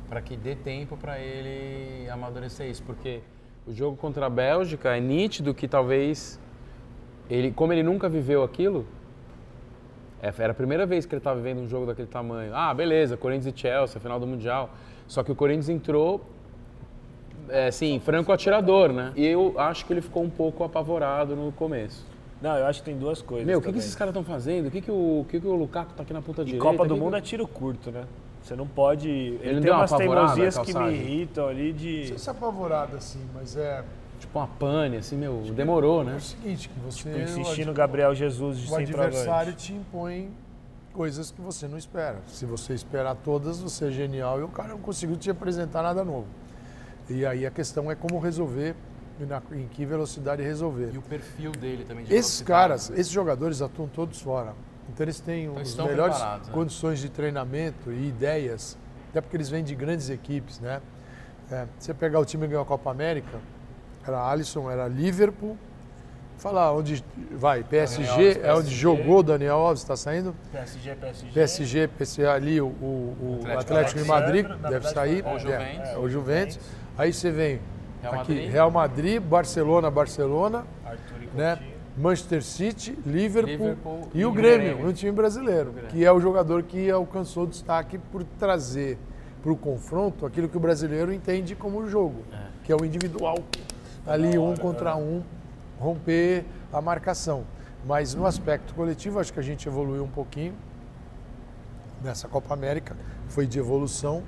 Para 0.08 0.20
que 0.20 0.36
dê 0.36 0.56
tempo 0.56 0.96
para 0.96 1.18
ele 1.20 2.08
amadurecer 2.10 2.68
isso. 2.68 2.82
Porque 2.82 3.20
O 3.66 3.72
jogo 3.72 3.96
contra 3.96 4.26
a 4.26 4.30
Bélgica 4.30 4.96
é 4.96 5.00
nítido 5.00 5.54
que 5.54 5.68
talvez 5.68 6.40
ele, 7.28 7.52
como 7.52 7.72
ele 7.72 7.82
nunca 7.82 8.08
viveu 8.08 8.42
aquilo, 8.42 8.86
é, 10.22 10.32
era 10.38 10.50
a 10.52 10.54
primeira 10.54 10.84
vez 10.86 11.06
que 11.06 11.14
ele 11.14 11.20
estava 11.20 11.36
vivendo 11.36 11.60
um 11.60 11.68
jogo 11.68 11.86
daquele 11.86 12.08
tamanho. 12.08 12.52
Ah, 12.54 12.72
beleza, 12.74 13.16
Corinthians 13.16 13.54
e 13.54 13.58
Chelsea, 13.58 14.00
final 14.00 14.18
do 14.18 14.26
Mundial. 14.26 14.70
Só 15.10 15.24
que 15.24 15.32
o 15.32 15.34
Corinthians 15.34 15.68
entrou, 15.68 16.20
é, 17.48 17.66
assim, 17.66 17.98
franco 17.98 18.30
atirador, 18.30 18.92
né? 18.92 19.12
E 19.16 19.26
eu 19.26 19.58
acho 19.58 19.84
que 19.84 19.92
ele 19.92 20.00
ficou 20.00 20.22
um 20.22 20.30
pouco 20.30 20.62
apavorado 20.62 21.34
no 21.34 21.50
começo. 21.50 22.06
Não, 22.40 22.56
eu 22.56 22.64
acho 22.64 22.78
que 22.78 22.84
tem 22.84 22.96
duas 22.96 23.20
coisas. 23.20 23.44
Meu, 23.44 23.58
o 23.58 23.60
que, 23.60 23.72
que 23.72 23.78
esses 23.80 23.96
caras 23.96 24.12
estão 24.12 24.22
fazendo? 24.22 24.68
O 24.68 24.70
que, 24.70 24.80
que, 24.80 24.90
o, 24.90 24.94
o 25.22 25.26
que, 25.28 25.40
que 25.40 25.46
o 25.48 25.54
Lukaku 25.56 25.94
tá 25.94 26.04
aqui 26.04 26.12
na 26.12 26.22
ponta 26.22 26.42
E 26.42 26.44
direita? 26.44 26.64
Copa 26.64 26.86
do 26.86 26.94
que 26.94 27.00
Mundo 27.00 27.16
é 27.16 27.20
que... 27.20 27.26
tiro 27.26 27.44
curto, 27.48 27.90
né? 27.90 28.04
Você 28.40 28.54
não 28.54 28.68
pode. 28.68 29.08
Ele, 29.10 29.54
não 29.54 29.62
tem 29.62 29.72
umas 29.72 29.92
teimosias 29.92 30.58
que 30.58 30.72
me 30.72 30.92
irritam 30.92 31.48
ali 31.48 31.72
Não 31.72 31.76
de. 31.78 32.06
sei 32.06 32.18
se 32.18 32.28
é 32.28 32.32
apavorado 32.32 32.96
assim, 32.96 33.20
mas 33.34 33.56
é, 33.56 33.82
Tipo 34.20 34.38
uma 34.38 34.46
pane, 34.46 34.98
assim, 34.98 35.16
meu, 35.16 35.42
demorou, 35.54 36.02
é 36.02 36.04
né? 36.04 36.14
o 36.16 36.20
seguinte, 36.20 36.68
que 36.68 36.78
você... 36.80 37.10
Tipo, 37.10 37.18
insistir 37.40 37.64
no 37.64 37.72
o- 37.72 37.74
Gabriel 37.74 38.14
Jesus 38.14 38.58
de 38.58 38.70
O 38.70 38.76
adversário 38.76 39.54
te 39.54 39.72
impõe 39.72 40.30
coisas 40.92 41.30
que 41.30 41.40
você 41.40 41.66
não 41.68 41.78
espera. 41.78 42.18
Se 42.26 42.44
você 42.44 42.74
esperar 42.74 43.14
todas, 43.16 43.60
você 43.60 43.86
é 43.88 43.90
genial 43.90 44.40
e 44.40 44.42
o 44.42 44.48
cara 44.48 44.70
não 44.70 44.78
conseguiu 44.78 45.16
te 45.16 45.30
apresentar 45.30 45.82
nada 45.82 46.04
novo. 46.04 46.26
E 47.08 47.24
aí 47.24 47.46
a 47.46 47.50
questão 47.50 47.90
é 47.90 47.94
como 47.94 48.18
resolver 48.18 48.74
e 49.20 49.24
na- 49.24 49.42
em 49.52 49.66
que 49.68 49.84
velocidade 49.84 50.42
resolver. 50.42 50.90
E 50.94 50.98
o 50.98 51.02
perfil 51.02 51.52
dele 51.52 51.84
também. 51.84 52.04
de 52.04 52.14
Esses 52.14 52.40
caras, 52.42 52.90
esses 52.90 53.10
jogadores 53.10 53.60
atuam 53.62 53.88
todos 53.88 54.20
fora. 54.20 54.54
Então 54.92 55.04
eles 55.04 55.20
têm 55.20 55.48
as 55.56 55.68
estão 55.68 55.86
melhores 55.86 56.18
né? 56.18 56.40
condições 56.52 56.98
de 56.98 57.08
treinamento 57.08 57.92
e 57.92 58.08
ideias, 58.08 58.76
até 59.10 59.20
porque 59.20 59.36
eles 59.36 59.48
vêm 59.48 59.62
de 59.62 59.74
grandes 59.74 60.10
equipes, 60.10 60.58
né? 60.58 60.80
É, 61.50 61.66
você 61.78 61.92
pegar 61.94 62.18
o 62.20 62.24
time 62.24 62.42
que 62.44 62.48
ganhou 62.50 62.62
a 62.62 62.66
Copa 62.66 62.90
América, 62.90 63.38
era 64.06 64.20
Alisson, 64.28 64.70
era 64.70 64.88
Liverpool, 64.88 65.56
falar 66.40 66.72
onde 66.72 67.04
vai, 67.32 67.62
PSG, 67.62 68.08
Alves, 68.08 68.36
é 68.42 68.52
onde 68.52 68.62
PSG. 68.64 68.74
jogou 68.74 69.18
o 69.18 69.22
Daniel 69.22 69.56
Alves, 69.56 69.82
está 69.82 69.94
saindo? 69.96 70.34
PSG, 70.50 70.94
PSG. 70.94 71.28
PSG, 71.32 71.88
PSG 71.88 72.26
ali, 72.26 72.60
o, 72.60 72.66
o, 72.66 73.40
o 73.46 73.58
Atlético 73.58 74.00
de 74.00 74.08
Madrid 74.08 74.46
deve 74.68 74.88
sair. 74.88 75.22
foi- 75.22 75.32
Ou 75.32 75.36
é, 75.36 75.40
Juventus. 75.40 75.88
é, 75.90 75.98
o 75.98 76.08
Juventus. 76.08 76.58
Aí 76.96 77.12
você 77.12 77.30
vem 77.30 77.60
Real 78.02 78.14
aqui, 78.14 78.32
Madrid. 78.32 78.50
Real 78.52 78.70
Madrid, 78.70 79.22
Barcelona, 79.22 79.90
Barcelona, 79.90 80.64
né? 81.34 81.58
Manchester 81.96 82.42
City, 82.42 82.96
Liverpool, 83.04 83.50
Liverpool 83.68 84.08
e, 84.14 84.20
e 84.20 84.24
o 84.24 84.32
Grêmio, 84.32 84.74
Grêmio. 84.74 84.88
um 84.88 84.92
time 84.92 85.12
brasileiro, 85.12 85.74
que 85.90 86.04
é 86.04 86.10
o 86.10 86.20
jogador 86.20 86.62
que 86.62 86.90
alcançou 86.90 87.46
destaque 87.46 87.98
por 87.98 88.24
trazer 88.38 88.96
para 89.42 89.52
o 89.52 89.56
confronto 89.56 90.24
aquilo 90.24 90.48
que 90.48 90.56
o 90.56 90.60
brasileiro 90.60 91.12
entende 91.12 91.54
como 91.54 91.86
jogo, 91.88 92.22
que 92.64 92.72
é 92.72 92.76
o 92.76 92.84
individual, 92.84 93.38
ali 94.06 94.38
um 94.38 94.56
contra 94.56 94.96
um, 94.96 95.22
romper 95.80 96.44
a 96.72 96.80
marcação. 96.80 97.44
Mas 97.84 98.14
no 98.14 98.26
aspecto 98.26 98.74
coletivo, 98.74 99.18
acho 99.18 99.32
que 99.32 99.40
a 99.40 99.42
gente 99.42 99.66
evoluiu 99.66 100.04
um 100.04 100.10
pouquinho 100.10 100.54
nessa 102.04 102.28
Copa 102.28 102.52
América, 102.54 102.94
foi 103.28 103.46
de 103.46 103.58
evolução. 103.58 104.22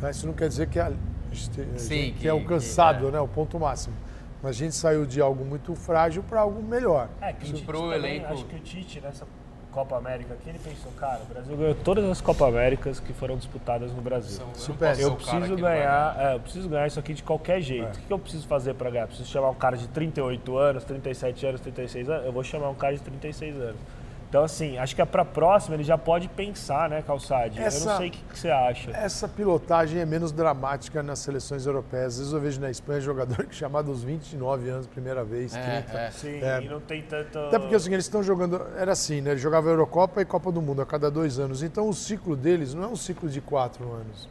né? 0.00 0.10
Isso 0.10 0.26
não 0.26 0.32
quer 0.34 0.48
dizer 0.48 0.68
que, 0.68 0.78
a, 0.80 0.86
a 0.86 1.34
gente- 1.34 1.60
a 1.60 1.78
Sim, 1.78 1.94
gente 1.96 2.12
que- 2.14 2.20
tenha 2.20 2.32
alcançado 2.32 3.00
que- 3.02 3.06
é. 3.08 3.10
né, 3.10 3.20
o 3.20 3.28
ponto 3.28 3.58
máximo. 3.60 3.94
Mas 4.42 4.50
a 4.50 4.58
gente 4.58 4.74
saiu 4.74 5.04
de 5.04 5.20
algo 5.20 5.44
muito 5.44 5.74
frágil 5.74 6.22
para 6.22 6.40
algo 6.40 6.62
melhor. 6.62 7.08
É, 7.20 7.32
que 7.32 7.50
o 7.50 7.54
Tite 7.54 7.66
também, 7.66 7.92
elenco- 7.92 8.32
Acho 8.32 8.44
que 8.46 8.54
o 8.56 8.60
Tite, 8.60 9.00
nessa 9.00 9.26
Copa 9.72 9.96
América 9.96 10.34
aqui, 10.34 10.48
ele 10.48 10.58
pensou, 10.58 10.90
cara, 10.92 11.20
o 11.22 11.26
Brasil 11.26 11.56
ganhou 11.56 11.74
todas 11.74 12.04
as 12.04 12.20
Copa 12.20 12.48
Américas 12.48 12.98
que 13.00 13.12
foram 13.12 13.36
disputadas 13.36 13.92
no 13.92 14.00
Brasil. 14.00 14.40
Eu 14.40 14.54
Super. 14.54 14.98
Eu 14.98 15.16
cara 15.16 15.16
preciso 15.16 15.56
vai 15.62 15.78
ganhar, 15.78 16.16
é, 16.18 16.34
eu 16.34 16.40
preciso 16.40 16.68
ganhar 16.68 16.86
isso 16.86 16.98
aqui 16.98 17.14
de 17.14 17.22
qualquer 17.22 17.60
jeito. 17.60 17.98
É. 17.98 18.02
O 18.02 18.06
que 18.06 18.12
eu 18.12 18.18
preciso 18.18 18.46
fazer 18.46 18.74
pra 18.74 18.90
ganhar? 18.90 19.06
Preciso 19.06 19.28
chamar 19.28 19.50
um 19.50 19.54
cara 19.54 19.76
de 19.76 19.86
38 19.88 20.56
anos, 20.56 20.84
37 20.84 21.46
anos, 21.46 21.60
36 21.60 22.08
anos? 22.10 22.26
Eu 22.26 22.32
vou 22.32 22.42
chamar 22.42 22.70
um 22.70 22.74
cara 22.74 22.94
de 22.94 23.02
36 23.02 23.56
anos. 23.56 23.80
Então, 24.28 24.44
assim, 24.44 24.76
acho 24.76 24.94
que 24.94 25.00
é 25.00 25.06
pra 25.06 25.24
próxima 25.24 25.74
ele 25.74 25.82
já 25.84 25.96
pode 25.96 26.28
pensar, 26.28 26.90
né, 26.90 27.00
Calçade? 27.00 27.58
Eu 27.58 27.64
Essa- 27.64 27.90
não 27.92 27.96
sei 27.96 28.08
o 28.08 28.10
que, 28.12 28.18
que 28.22 28.38
você 28.38 28.50
acha. 28.50 28.90
Essa 28.90 29.26
pilotagem 29.26 30.02
é 30.02 30.04
menos 30.04 30.32
dramática 30.32 31.02
nas 31.02 31.20
seleções 31.20 31.64
europeias. 31.64 32.12
Às 32.14 32.18
vezes 32.18 32.32
eu 32.34 32.40
vejo 32.40 32.60
na 32.60 32.70
Espanha 32.70 33.00
jogador 33.00 33.46
que 33.46 33.52
é 33.54 33.58
chamado 33.58 33.90
aos 33.90 34.02
29 34.04 34.68
anos, 34.68 34.86
primeira 34.86 35.24
vez, 35.24 35.52
30. 35.52 35.66
É, 35.68 36.06
é. 36.06 36.10
Sim, 36.10 36.40
É. 36.42 36.60
e 36.62 36.68
não 36.68 36.78
tem 36.78 37.00
tanto. 37.02 37.38
Até 37.38 37.58
porque 37.58 37.74
assim, 37.74 37.90
eles 37.90 38.04
estão 38.04 38.22
jogando. 38.22 38.60
Era 38.76 38.92
assim, 38.92 39.22
né? 39.22 39.30
Eles 39.30 39.40
jogavam 39.42 39.70
Eurocopa 39.70 40.20
e 40.20 40.26
Copa 40.26 40.52
do 40.52 40.60
Mundo 40.60 40.82
a 40.82 40.86
cada 40.86 41.10
dois 41.10 41.38
anos. 41.38 41.62
Então 41.62 41.88
o 41.88 41.94
ciclo 41.94 42.36
deles 42.36 42.74
não 42.74 42.82
é 42.84 42.86
um 42.86 42.96
ciclo 42.96 43.30
de 43.30 43.40
quatro 43.40 43.90
anos. 43.90 44.28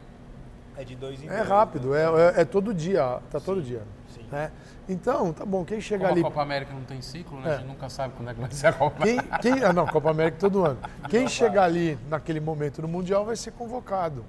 É 0.76 0.84
de 0.84 0.94
dois 0.94 1.20
em 1.20 1.26
É 1.28 1.38
dois, 1.38 1.48
rápido, 1.48 1.88
né? 1.90 2.02
é, 2.02 2.38
é- 2.38 2.42
é 2.42 2.44
todo 2.44 2.72
dia, 2.72 3.18
tá 3.32 3.40
todo 3.40 3.60
dia. 3.60 3.82
Né? 4.30 4.50
Então, 4.88 5.32
tá 5.32 5.44
bom, 5.44 5.64
quem 5.64 5.80
chega 5.80 6.02
Como 6.04 6.12
ali. 6.12 6.20
a 6.20 6.24
Copa 6.24 6.42
América 6.42 6.72
não 6.74 6.82
tem 6.82 7.00
ciclo, 7.00 7.40
né? 7.40 7.48
É. 7.50 7.54
A 7.54 7.56
gente 7.58 7.66
nunca 7.68 7.88
sabe 7.88 8.14
quando 8.16 8.28
é 8.30 8.34
que 8.34 8.40
vai 8.40 8.50
ser 8.50 8.66
a 8.66 8.72
Copa 8.72 9.02
América. 9.02 9.38
Quem, 9.38 9.54
quem, 9.54 9.64
ah, 9.64 9.72
não, 9.72 9.86
Copa 9.86 10.10
América 10.10 10.36
todo 10.38 10.64
ano. 10.64 10.78
Quem 11.08 11.26
chegar 11.28 11.64
ali 11.64 11.98
naquele 12.10 12.40
momento 12.40 12.82
no 12.82 12.88
Mundial 12.88 13.24
vai 13.24 13.36
ser 13.36 13.52
convocado. 13.52 14.24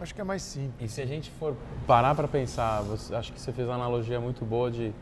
Acho 0.00 0.14
que 0.14 0.20
é 0.20 0.24
mais 0.24 0.42
simples. 0.42 0.90
E 0.90 0.94
se 0.94 1.00
a 1.02 1.06
gente 1.06 1.30
for 1.32 1.54
parar 1.86 2.14
para 2.14 2.28
pensar, 2.28 2.82
você- 2.82 3.14
acho 3.14 3.32
que 3.32 3.40
você 3.40 3.52
fez 3.52 3.66
uma 3.68 3.74
analogia 3.74 4.20
muito 4.20 4.44
boa 4.44 4.70
de 4.70 4.92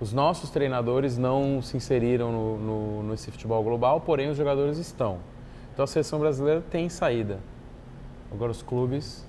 os 0.00 0.12
nossos 0.12 0.48
treinadores 0.50 1.18
não 1.18 1.60
se 1.60 1.76
inseriram 1.76 2.32
no, 2.32 2.56
no, 2.58 3.02
nesse 3.10 3.30
futebol 3.30 3.62
global, 3.62 4.00
porém 4.00 4.30
os 4.30 4.36
jogadores 4.36 4.78
estão. 4.78 5.18
Então 5.74 5.84
a 5.84 5.86
seleção 5.86 6.18
brasileira 6.18 6.62
tem 6.70 6.88
saída. 6.88 7.38
Agora 8.32 8.50
os 8.50 8.62
clubes, 8.62 9.24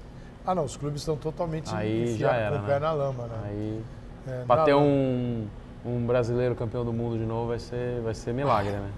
Ah, 0.46 0.56
não, 0.56 0.64
os 0.64 0.76
clubes 0.78 1.02
estão 1.02 1.16
totalmente 1.18 1.74
Aí 1.76 2.16
já 2.18 2.34
era, 2.34 2.58
com 2.58 2.64
o 2.64 2.68
né? 2.68 2.74
pé 2.74 2.80
na 2.80 2.92
lama, 2.92 3.28
né? 3.28 3.40
aí 3.46 3.84
É, 4.28 4.44
para 4.46 4.64
ter 4.64 4.74
lama. 4.74 4.86
um, 4.88 5.48
um 5.86 6.06
brasileiro 6.06 6.56
campeão 6.56 6.84
do 6.84 6.92
mundo 6.94 7.18
de 7.18 7.26
novo 7.26 7.50
vai 7.50 7.60
ser, 7.60 8.02
vai 8.02 8.14
ser 8.14 8.34
milagre, 8.34 8.72
né? 8.74 8.92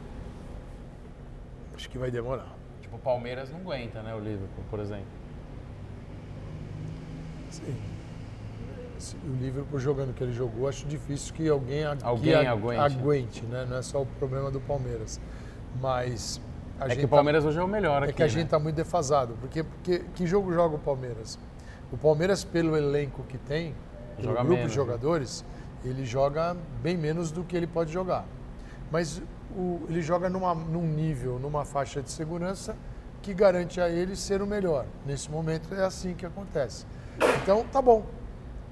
Acho 1.75 1.89
que 1.89 1.97
vai 1.97 2.11
demorar. 2.11 2.47
Tipo, 2.81 2.95
o 2.95 2.99
Palmeiras 2.99 3.49
não 3.51 3.59
aguenta, 3.59 4.01
né? 4.01 4.13
O 4.13 4.19
Liverpool, 4.19 4.63
por 4.69 4.79
exemplo. 4.79 5.05
Sim. 7.49 7.75
Se 8.97 9.15
O 9.17 9.33
Liverpool 9.41 9.79
jogando 9.79 10.11
o 10.11 10.13
que 10.13 10.23
ele 10.23 10.31
jogou, 10.31 10.67
acho 10.69 10.85
difícil 10.85 11.33
que 11.33 11.49
alguém, 11.49 11.83
Alguém 12.03 12.39
que 12.39 12.45
aguente. 12.45 12.79
aguente, 12.79 13.45
né? 13.45 13.65
Não 13.67 13.77
é 13.77 13.81
só 13.81 14.01
o 14.01 14.05
problema 14.05 14.51
do 14.51 14.59
Palmeiras. 14.61 15.19
Mas 15.81 16.39
É 16.89 16.95
que 16.95 17.05
o 17.05 17.07
Palmeiras 17.09 17.45
hoje 17.45 17.59
é 17.59 17.63
o 17.63 17.67
melhor 17.67 17.99
tá, 17.99 18.05
aqui, 18.05 18.11
é 18.11 18.15
que 18.15 18.23
a 18.23 18.25
né? 18.25 18.29
gente 18.29 18.45
está 18.45 18.59
muito 18.59 18.75
defasado. 18.75 19.35
Porque, 19.39 19.63
porque 19.63 19.99
que 20.15 20.25
jogo 20.25 20.51
joga 20.53 20.75
o 20.75 20.79
Palmeiras? 20.79 21.37
O 21.91 21.97
Palmeiras, 21.97 22.43
pelo 22.43 22.75
elenco 22.75 23.23
que 23.23 23.37
tem, 23.37 23.75
pelo 24.15 24.29
Joga 24.29 24.39
grupo 24.43 24.55
menos, 24.55 24.71
de 24.71 24.77
né? 24.79 24.83
jogadores, 24.85 25.45
ele 25.83 26.05
joga 26.05 26.55
bem 26.81 26.97
menos 26.97 27.31
do 27.31 27.43
que 27.43 27.55
ele 27.55 27.67
pode 27.67 27.91
jogar. 27.91 28.25
Mas 28.91 29.21
o- 29.55 29.81
ele 29.89 30.01
joga 30.01 30.29
numa, 30.29 30.53
num 30.55 30.85
nível, 30.87 31.37
numa 31.39 31.65
faixa 31.65 32.01
de 32.01 32.09
segurança 32.09 32.75
que 33.21 33.33
garante 33.33 33.79
a 33.79 33.87
ele 33.89 34.15
ser 34.15 34.41
o 34.41 34.47
melhor. 34.47 34.85
Nesse 35.05 35.29
momento 35.29 35.73
é 35.75 35.83
assim 35.83 36.13
que 36.13 36.25
acontece. 36.25 36.85
Então, 37.43 37.63
tá 37.71 37.81
bom. 37.81 38.05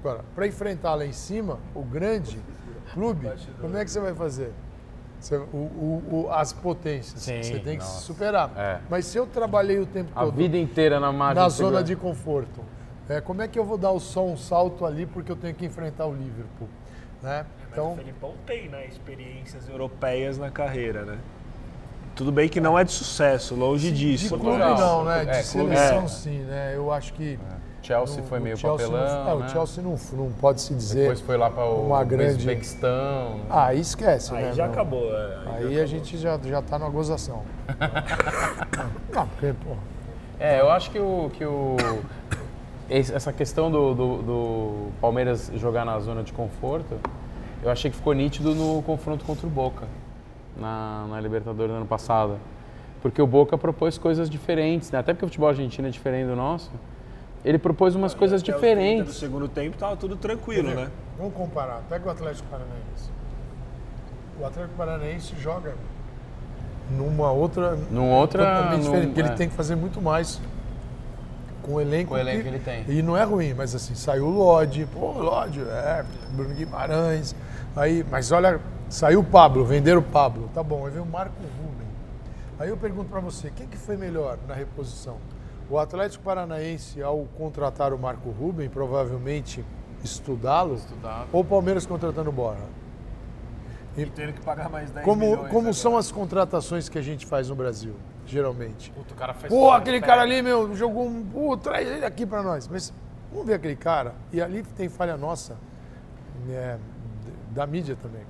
Agora, 0.00 0.24
para 0.34 0.46
enfrentar 0.46 0.94
lá 0.94 1.04
em 1.04 1.12
cima, 1.12 1.58
o 1.74 1.82
grande 1.82 2.40
clube, 2.94 3.30
como 3.60 3.76
é 3.76 3.84
que 3.84 3.90
você 3.90 4.00
vai 4.00 4.14
fazer? 4.14 4.52
Você- 5.20 5.36
o- 5.36 5.42
o- 5.56 6.02
o- 6.26 6.30
as 6.32 6.52
potências. 6.52 7.20
Sim, 7.22 7.42
você 7.42 7.58
tem 7.58 7.76
que 7.76 7.84
se 7.84 7.90
nossa. 7.90 8.04
superar. 8.06 8.50
É. 8.56 8.78
Mas 8.88 9.04
se 9.04 9.18
eu 9.18 9.26
trabalhei 9.26 9.78
o 9.78 9.86
tempo 9.86 10.10
A 10.16 10.24
todo 10.24 10.34
vida 10.34 10.56
inteira 10.56 10.98
na 10.98 11.12
margem 11.12 11.42
na 11.42 11.48
de 11.48 11.54
zona 11.54 11.84
de 11.84 11.94
conforto, 11.94 12.60
é, 13.08 13.20
como 13.20 13.42
é 13.42 13.48
que 13.48 13.58
eu 13.58 13.64
vou 13.64 13.76
dar 13.76 13.90
o 13.90 14.00
só 14.00 14.24
um 14.24 14.36
salto 14.36 14.86
ali 14.86 15.04
porque 15.04 15.30
eu 15.30 15.36
tenho 15.36 15.54
que 15.54 15.66
enfrentar 15.66 16.06
o 16.06 16.12
Liverpool? 16.14 16.68
Né? 17.22 17.44
Mas 17.60 17.72
Então, 17.72 17.92
o 17.92 17.96
Felipão 17.96 18.34
tem, 18.46 18.68
né, 18.68 18.86
experiências 18.86 19.68
europeias 19.68 20.38
na 20.38 20.50
carreira, 20.50 21.04
né? 21.04 21.18
Tudo 22.16 22.32
bem 22.32 22.48
que 22.48 22.60
não 22.60 22.78
é 22.78 22.82
de 22.82 22.90
sucesso, 22.90 23.54
longe 23.54 23.92
de 23.92 24.16
disso. 24.16 24.38
clube 24.38 24.58
mas- 24.58 24.80
não, 24.80 25.04
né? 25.04 25.24
De 25.24 25.30
É, 25.30 25.42
clube 25.42 25.42
seleção 25.76 26.02
é. 26.04 26.08
sim, 26.08 26.38
né? 26.40 26.72
Eu 26.74 26.90
acho 26.90 27.12
que 27.12 27.38
Chelsea 27.82 28.20
no- 28.22 28.28
foi 28.28 28.38
no 28.38 28.44
meio 28.44 28.56
Chelsea 28.56 28.86
papelão, 28.88 29.24
não, 29.24 29.32
é, 29.32 29.36
né? 29.36 29.46
O 29.46 29.48
Chelsea 29.48 29.82
não, 29.84 29.96
não 30.12 30.32
pode 30.32 30.60
se 30.60 30.74
dizer. 30.74 31.00
Depois 31.00 31.20
foi 31.20 31.36
lá 31.36 31.50
para 31.50 31.64
o 31.64 31.86
uma 31.86 32.04
grande- 32.04 32.36
Uzbequistão. 32.38 33.36
né? 33.38 33.44
Ah, 33.50 33.66
aí 33.66 33.80
esquece, 33.80 34.34
Aí 34.34 34.44
né? 34.44 34.52
já 34.52 34.64
meu? 34.64 34.72
acabou. 34.72 35.04
é, 35.14 35.38
Aí 35.56 35.80
a 35.80 35.86
gente 35.86 36.16
já, 36.18 36.38
já 36.38 36.60
tá 36.62 36.78
numa 36.78 36.90
gozação. 36.90 37.42
não, 39.14 39.26
porque, 39.28 39.52
pô, 39.64 39.76
É, 40.38 40.60
eu 40.60 40.70
acho 40.70 40.90
que 40.90 40.98
o, 40.98 41.30
que 41.34 41.44
o 41.44 41.76
essa 42.88 43.32
questão 43.32 43.70
do, 43.70 43.94
do- 43.94 44.22
do 44.22 44.88
Palmeiras 45.00 45.50
jogar 45.54 45.84
na 45.84 45.98
zona 46.00 46.22
de 46.24 46.32
conforto, 46.32 46.96
eu 47.62 47.70
achei 47.70 47.88
que 47.90 47.96
ficou 47.96 48.12
nítido 48.12 48.52
no 48.54 48.82
confronto 48.82 49.24
contra 49.24 49.46
o 49.46 49.50
Boca, 49.50 49.86
na, 50.56 51.06
na 51.08 51.20
Libertadores 51.20 51.70
do 51.70 51.76
ano 51.76 51.86
passado. 51.86 52.36
Porque 53.00 53.22
o 53.22 53.26
Boca 53.26 53.56
propôs 53.56 53.96
coisas 53.96 54.28
diferentes, 54.28 54.90
né? 54.90 54.98
até 54.98 55.12
porque 55.14 55.24
o 55.24 55.28
futebol 55.28 55.48
argentino 55.48 55.86
é 55.86 55.90
diferente 55.90 56.26
do 56.26 56.34
nosso. 56.36 56.70
Ele 57.44 57.58
propôs 57.58 57.94
umas 57.94 58.12
coisas 58.14 58.42
30 58.42 58.52
do 58.58 58.60
diferentes. 58.60 59.16
segundo 59.16 59.48
tempo 59.48 59.76
tava 59.78 59.96
tudo 59.96 60.14
tranquilo, 60.16 60.74
né? 60.74 60.90
Vamos 61.16 61.32
comparar. 61.34 61.80
Pega 61.88 62.06
o 62.06 62.10
Atlético 62.10 62.46
Paranaense. 62.48 63.10
O 64.38 64.44
Atlético 64.44 64.74
Paranaense 64.76 65.34
joga 65.38 65.74
numa 66.90 67.30
outra. 67.30 67.76
Numa 67.90 68.16
outra- 68.16 68.44
Totalmente 68.44 68.72
num- 68.76 68.82
diferente, 68.84 69.06
porque 69.08 69.20
é. 69.20 69.24
ele 69.24 69.34
tem 69.36 69.48
que 69.48 69.54
fazer 69.54 69.74
muito 69.76 70.02
mais 70.02 70.40
com 71.62 71.74
o 71.74 71.80
elenco. 71.80 72.10
Com 72.10 72.14
o 72.16 72.18
elenco 72.18 72.42
que 72.42 72.48
ele 72.48 72.58
tem. 72.58 72.84
E 72.88 73.02
não 73.02 73.16
é 73.16 73.22
ruim, 73.24 73.54
mas 73.54 73.74
assim, 73.74 73.94
saiu 73.94 74.26
o 74.26 74.30
Lodge, 74.30 74.86
pô, 74.92 75.12
Lodge, 75.12 75.60
é, 75.62 76.04
Bruno 76.32 76.54
Guimarães. 76.54 77.34
Aí, 77.76 78.04
mas 78.10 78.30
olha, 78.32 78.60
saiu 78.88 79.20
o 79.20 79.24
Pablo, 79.24 79.64
venderam 79.64 80.00
o 80.00 80.04
Pablo. 80.04 80.50
Tá 80.52 80.62
bom, 80.62 80.84
aí 80.84 80.92
veio 80.92 81.04
o 81.04 81.08
Marco 81.08 81.34
Ruben. 81.58 81.86
Aí 82.58 82.68
eu 82.68 82.76
pergunto 82.76 83.08
pra 83.08 83.20
você, 83.20 83.50
quem 83.54 83.66
que 83.66 83.76
foi 83.78 83.96
melhor 83.96 84.36
na 84.46 84.54
reposição? 84.54 85.16
O 85.70 85.78
Atlético 85.78 86.24
Paranaense, 86.24 87.00
ao 87.00 87.24
contratar 87.38 87.92
o 87.92 87.98
Marco 87.98 88.28
Ruben, 88.30 88.68
provavelmente 88.68 89.64
estudá-lo, 90.02 90.74
Estudado. 90.74 91.28
ou 91.32 91.42
o 91.42 91.44
Palmeiras 91.44 91.86
contratando 91.86 92.28
o 92.28 92.32
Borja? 92.32 92.64
E 93.96 94.04
tendo 94.06 94.32
que 94.32 94.40
pagar 94.40 94.68
mais 94.68 94.90
10 94.90 95.04
Como, 95.04 95.20
milhões 95.20 95.40
como 95.48 95.58
agora. 95.60 95.72
são 95.72 95.96
as 95.96 96.10
contratações 96.10 96.88
que 96.88 96.98
a 96.98 97.02
gente 97.02 97.24
faz 97.24 97.48
no 97.48 97.54
Brasil, 97.54 97.94
geralmente? 98.26 98.90
Puta, 98.90 99.14
o 99.14 99.16
cara 99.16 99.32
faz 99.32 99.52
Pô, 99.52 99.70
aquele 99.70 100.00
cara 100.00 100.22
ali, 100.22 100.42
meu, 100.42 100.74
jogou 100.74 101.06
um. 101.06 101.24
Pô, 101.24 101.56
traz 101.56 101.86
ele 101.86 102.04
aqui 102.04 102.26
pra 102.26 102.42
nós. 102.42 102.66
Mas 102.66 102.92
vamos 103.30 103.46
ver 103.46 103.54
aquele 103.54 103.76
cara. 103.76 104.14
E 104.32 104.40
ali 104.42 104.62
tem 104.76 104.88
falha 104.88 105.16
nossa, 105.16 105.56
né, 106.46 106.78
da 107.50 107.64
mídia 107.66 107.96
também. 108.00 108.22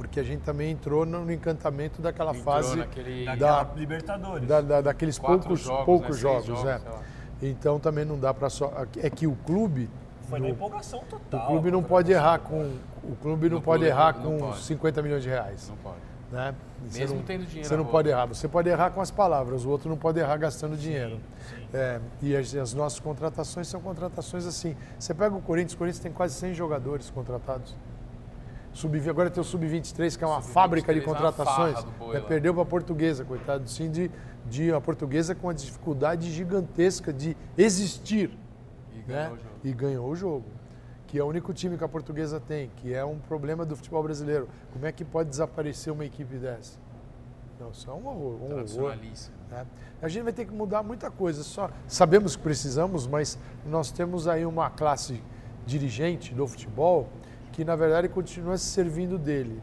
Porque 0.00 0.18
a 0.18 0.22
gente 0.22 0.40
também 0.40 0.70
entrou 0.70 1.04
no 1.04 1.30
encantamento 1.30 2.00
daquela 2.00 2.30
Entrou 2.30 2.42
fase. 2.44 2.74
naquele- 2.76 3.26
Daquela 3.26 3.64
da- 3.64 3.74
Libertadores. 3.74 4.48
da- 4.48 4.60
da- 4.62 4.80
daqueles 4.80 5.18
Quatro 5.18 5.40
poucos 5.40 5.60
jogos, 5.60 5.84
poucos 5.84 6.16
né? 6.16 6.22
Jogos, 6.22 6.46
jogos, 6.46 6.64
é. 6.66 6.80
Então 7.42 7.78
também 7.78 8.06
não 8.06 8.18
dá 8.18 8.32
pra 8.32 8.48
só. 8.48 8.72
É 8.96 9.10
que 9.10 9.26
o 9.26 9.36
clube. 9.44 9.90
Foi 10.30 10.38
na 10.38 10.46
no- 10.46 10.52
empolgação 10.54 11.00
total. 11.08 11.44
o 11.44 11.46
clube 11.48 11.70
não 11.70 11.82
pode 11.82 12.10
errar 12.12 12.38
com. 12.38 12.72
O 13.04 13.14
clube 13.20 13.50
não 13.50 13.56
No 13.58 13.62
pode 13.62 13.80
clube 13.84 13.90
errar 13.94 14.14
não 14.16 14.22
com 14.22 14.38
pode. 14.38 14.62
50 14.62 15.02
milhões 15.02 15.22
de 15.22 15.28
reais. 15.28 15.68
Não 15.68 15.76
pode. 15.76 15.96
né? 16.32 16.54
Você 16.88 17.00
Mesmo 17.00 17.16
não- 17.16 17.22
tendo 17.24 17.44
dinheiro 17.44 17.68
Você 17.68 17.76
não 17.76 17.84
pode 17.84 18.08
errar. 18.08 18.24
Você 18.26 18.48
pode 18.48 18.68
errar 18.70 18.90
com 18.90 19.00
as 19.02 19.10
palavras, 19.10 19.64
o 19.66 19.68
outro 19.68 19.90
não 19.90 19.96
pode 19.98 20.18
errar 20.18 20.36
gastando 20.38 20.76
dinheiro. 20.78 21.18
É, 21.74 22.00
e 22.22 22.34
as, 22.34 22.54
as 22.54 22.72
nossas 22.72 22.98
contratações 23.00 23.68
são 23.68 23.80
contratações 23.82 24.46
assim. 24.46 24.74
Você 24.98 25.12
pega 25.12 25.34
o 25.36 25.42
Corinthians, 25.42 25.74
o 25.74 25.76
Corinthians 25.76 26.02
tem 26.02 26.10
quase 26.12 26.34
100 26.36 26.54
jogadores 26.54 27.10
contratados. 27.10 27.76
Sub, 28.72 29.10
agora 29.10 29.30
tem 29.30 29.40
o 29.40 29.44
Sub-23, 29.44 30.16
que 30.16 30.24
é 30.24 30.26
uma 30.26 30.40
Sub-23 30.40 30.52
fábrica 30.52 30.94
de 30.94 31.00
é 31.00 31.02
contratações. 31.02 31.84
boi 31.98 32.16
É, 32.16 32.20
perdeu 32.20 32.54
para 32.54 32.62
a 32.62 32.66
portuguesa, 32.66 33.24
coitado. 33.24 33.68
Sim, 33.68 33.90
de, 33.90 34.10
de 34.46 34.70
uma 34.70 34.80
portuguesa 34.80 35.34
com 35.34 35.48
uma 35.48 35.54
dificuldade 35.54 36.30
gigantesca 36.30 37.12
de 37.12 37.36
existir 37.58 38.30
E 38.92 39.10
né? 39.10 39.30
ganhou 39.30 39.32
o 39.32 39.36
jogo. 39.36 39.54
E 39.64 39.72
ganhou 39.72 40.10
o 40.10 40.16
jogo. 40.16 40.44
Que 41.06 41.18
é 41.18 41.24
o 41.24 41.26
único 41.26 41.52
time 41.52 41.76
que 41.76 41.82
a 41.82 41.88
portuguesa 41.88 42.38
tem, 42.38 42.70
que 42.76 42.94
é 42.94 43.04
um 43.04 43.18
problema 43.18 43.66
do 43.66 43.74
futebol 43.74 44.02
brasileiro. 44.02 44.48
Como 44.72 44.86
é 44.86 44.92
que 44.92 45.04
pode 45.04 45.28
desaparecer 45.28 45.92
uma 45.92 46.04
equipe 46.04 46.36
dessa? 46.36 46.78
Não, 47.58 47.70
isso 47.70 47.90
é 47.90 47.92
um 47.92 48.06
horror. 48.06 48.38
Um 48.40 48.52
horror 48.52 48.96
né? 49.50 49.66
A 50.00 50.08
gente 50.08 50.22
vai 50.22 50.32
ter 50.32 50.46
que 50.46 50.52
mudar 50.52 50.82
muita 50.82 51.10
coisa. 51.10 51.42
Só 51.42 51.68
sabemos 51.88 52.36
que 52.36 52.42
precisamos, 52.42 53.06
mas 53.06 53.36
nós 53.66 53.90
temos 53.90 54.28
aí 54.28 54.46
uma 54.46 54.70
classe 54.70 55.20
dirigente 55.66 56.32
do 56.32 56.46
futebol 56.46 57.08
que 57.52 57.64
na 57.64 57.76
verdade 57.76 58.08
continua 58.08 58.56
se 58.56 58.66
servindo 58.66 59.18
dele 59.18 59.62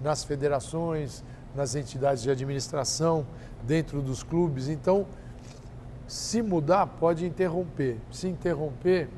nas 0.00 0.24
federações, 0.24 1.24
nas 1.54 1.74
entidades 1.74 2.22
de 2.22 2.30
administração, 2.30 3.26
dentro 3.62 4.02
dos 4.02 4.22
clubes. 4.22 4.68
Então, 4.68 5.06
se 6.06 6.42
mudar, 6.42 6.86
pode 6.86 7.26
interromper. 7.26 7.98
Se 8.10 8.28
interromper, 8.28 9.08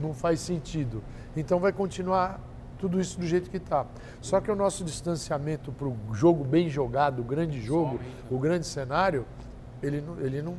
não 0.00 0.12
faz 0.12 0.40
sentido. 0.40 1.02
Então 1.36 1.58
vai 1.58 1.72
continuar 1.72 2.40
tudo 2.78 3.00
isso 3.00 3.18
do 3.18 3.26
jeito 3.26 3.50
que 3.50 3.56
está. 3.56 3.86
Só 4.20 4.40
que 4.40 4.50
o 4.50 4.54
nosso 4.54 4.84
distanciamento 4.84 5.72
para 5.72 5.88
o 5.88 5.96
jogo 6.12 6.44
bem 6.44 6.68
jogado, 6.68 7.20
o 7.20 7.24
grande 7.24 7.60
jogo, 7.60 7.98
o 8.30 8.38
grande 8.38 8.66
cenário, 8.66 9.26
ele 9.82 10.00
não, 10.00 10.20
ele 10.20 10.42
não, 10.42 10.54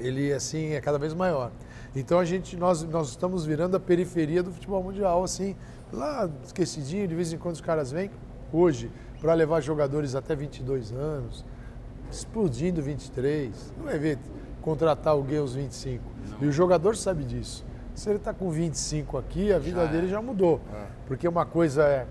ele 0.00 0.32
assim 0.32 0.72
é 0.72 0.80
cada 0.80 0.98
vez 0.98 1.14
maior. 1.14 1.50
Então 1.94 2.18
a 2.18 2.24
gente, 2.24 2.56
nós, 2.56 2.82
nós 2.84 3.10
estamos 3.10 3.44
virando 3.44 3.76
a 3.76 3.80
periferia 3.80 4.42
do 4.42 4.50
futebol 4.50 4.82
mundial, 4.82 5.22
assim, 5.22 5.54
lá 5.92 6.28
esquecidinho, 6.44 7.06
de 7.06 7.14
vez 7.14 7.32
em 7.32 7.38
quando 7.38 7.54
os 7.54 7.60
caras 7.60 7.92
vêm. 7.92 8.10
Hoje, 8.52 8.90
para 9.20 9.34
levar 9.34 9.60
jogadores 9.60 10.14
até 10.14 10.34
22 10.34 10.92
anos, 10.92 11.44
explodindo 12.10 12.82
23, 12.82 13.74
não 13.76 13.84
vai 13.84 13.98
ver 13.98 14.18
contratar 14.62 15.12
alguém 15.12 15.38
aos 15.38 15.54
25. 15.54 16.02
E 16.40 16.46
o 16.46 16.52
jogador 16.52 16.96
sabe 16.96 17.24
disso. 17.24 17.64
Se 17.94 18.08
ele 18.08 18.16
está 18.16 18.32
com 18.32 18.50
25 18.50 19.18
aqui, 19.18 19.52
a 19.52 19.58
vida 19.58 19.84
Já 19.84 19.92
dele 19.92 20.06
é. 20.06 20.10
já 20.10 20.22
mudou. 20.22 20.60
Porque 21.06 21.28
uma 21.28 21.44
coisa 21.44 21.84
é 21.84 22.06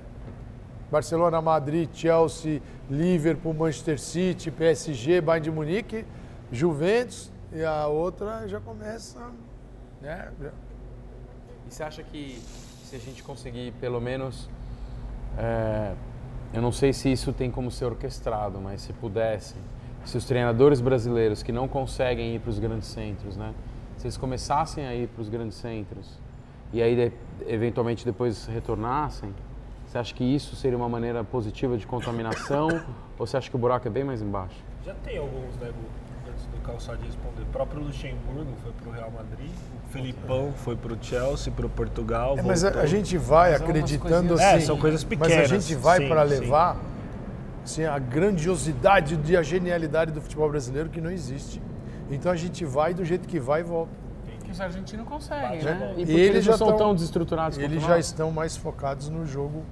Barcelona, 0.91 1.41
Madrid, 1.41 1.89
Chelsea, 1.93 2.61
Liverpool, 2.89 3.53
Manchester 3.53 3.99
City, 3.99 4.51
PSG, 4.51 5.21
Bayern 5.21 5.43
de 5.43 5.51
Munique, 5.51 6.05
Juventus, 6.51 7.31
e 7.51 7.63
a 7.63 7.87
outra 7.87 8.47
já 8.47 8.59
começa. 8.59 9.19
Né? 10.01 10.31
E 11.67 11.73
você 11.73 11.83
acha 11.83 12.03
que 12.03 12.41
se 12.85 12.95
a 12.95 12.99
gente 12.99 13.23
conseguir, 13.23 13.71
pelo 13.79 14.01
menos, 14.01 14.49
é, 15.37 15.93
eu 16.53 16.61
não 16.61 16.71
sei 16.71 16.91
se 16.91 17.11
isso 17.11 17.31
tem 17.31 17.49
como 17.49 17.71
ser 17.71 17.85
orquestrado, 17.85 18.59
mas 18.59 18.81
se 18.81 18.93
pudesse, 18.93 19.55
se 20.03 20.17
os 20.17 20.25
treinadores 20.25 20.81
brasileiros 20.81 21.43
que 21.43 21.51
não 21.51 21.67
conseguem 21.67 22.35
ir 22.35 22.39
para 22.39 22.49
os 22.49 22.59
grandes 22.59 22.87
centros, 22.87 23.37
né, 23.37 23.53
se 23.97 24.07
eles 24.07 24.17
começassem 24.17 24.85
a 24.85 24.95
ir 24.95 25.07
para 25.07 25.21
os 25.21 25.29
grandes 25.29 25.57
centros 25.57 26.19
e 26.73 26.81
aí 26.81 26.95
de- 26.95 27.13
eventualmente 27.47 28.03
depois 28.03 28.45
retornassem, 28.47 29.33
você 29.85 29.97
acha 29.97 30.13
que 30.13 30.23
isso 30.23 30.55
seria 30.55 30.77
uma 30.77 30.89
maneira 30.89 31.23
positiva 31.23 31.77
de 31.77 31.85
contaminação 31.85 32.67
ou 33.19 33.27
você 33.27 33.37
acha 33.37 33.49
que 33.49 33.55
o 33.55 33.59
buraco 33.59 33.87
é 33.87 33.91
bem 33.91 34.03
mais 34.03 34.21
embaixo? 34.21 34.55
Já 34.83 34.95
tem 34.95 35.17
alguns, 35.17 35.55
né, 35.57 35.67
Gu? 35.67 36.00
Antes 36.61 36.63
do 36.63 36.67
Calçade 36.67 36.99
responder. 37.05 37.41
O 37.41 37.45
próprio 37.47 37.81
Luxemburgo 37.83 38.51
foi 38.63 38.71
pro 38.73 38.91
Real 38.91 39.11
Madrid. 39.11 39.49
O 39.85 39.89
Felipão 39.91 40.53
foi 40.55 40.75
pro 40.75 40.97
Chelsea, 41.01 41.51
pro 41.51 41.67
Portugal. 41.69 42.37
É, 42.37 42.41
mas 42.41 42.63
a, 42.63 42.85
gente 42.85 43.17
vai 43.17 43.51
Mas 43.51 43.61
é 43.61 43.63
acreditando 43.63 44.09
coisinhas- 44.29 44.39
assim. 44.41 44.57
É, 44.57 44.59
são 44.61 44.77
coisas 44.77 45.03
Mas 45.03 45.09
pequenas, 45.19 45.51
a 45.51 45.59
gente 45.59 45.75
vai 45.75 45.99
sim, 45.99 46.07
para 46.07 46.27
sim. 46.27 46.39
levar 46.39 46.77
assim, 47.63 47.83
a 47.85 47.99
grandiosidade 47.99 49.19
e 49.25 49.37
a 49.37 49.43
genialidade 49.43 50.11
do 50.11 50.21
futebol 50.21 50.49
brasileiro 50.49 50.89
que 50.89 51.01
não 51.01 51.11
existe. 51.11 51.61
Então 52.09 52.31
a 52.31 52.35
gente 52.35 52.63
vai 52.65 52.93
do 52.93 53.03
jeito 53.05 53.27
que 53.27 53.39
vai 53.39 53.61
e 53.61 53.63
volta. 53.63 53.91
Que 54.43 54.51
os 54.51 54.59
argentinos 54.61 55.07
conseguem, 55.07 55.61
né? 55.63 55.93
E 55.97 56.05
porque 56.05 56.11
eles 56.11 56.29
eles 56.29 56.45
já 56.45 56.51
não 56.51 56.57
são 56.57 56.77
tão- 56.77 56.93
desestruturados 56.95 57.57
quanto 57.57 57.71
Eles 57.71 57.83
já 57.83 57.97
estão 57.99 58.31
mais 58.31 58.57
focados 58.57 59.09
no 59.09 59.25
jogo. 59.25 59.63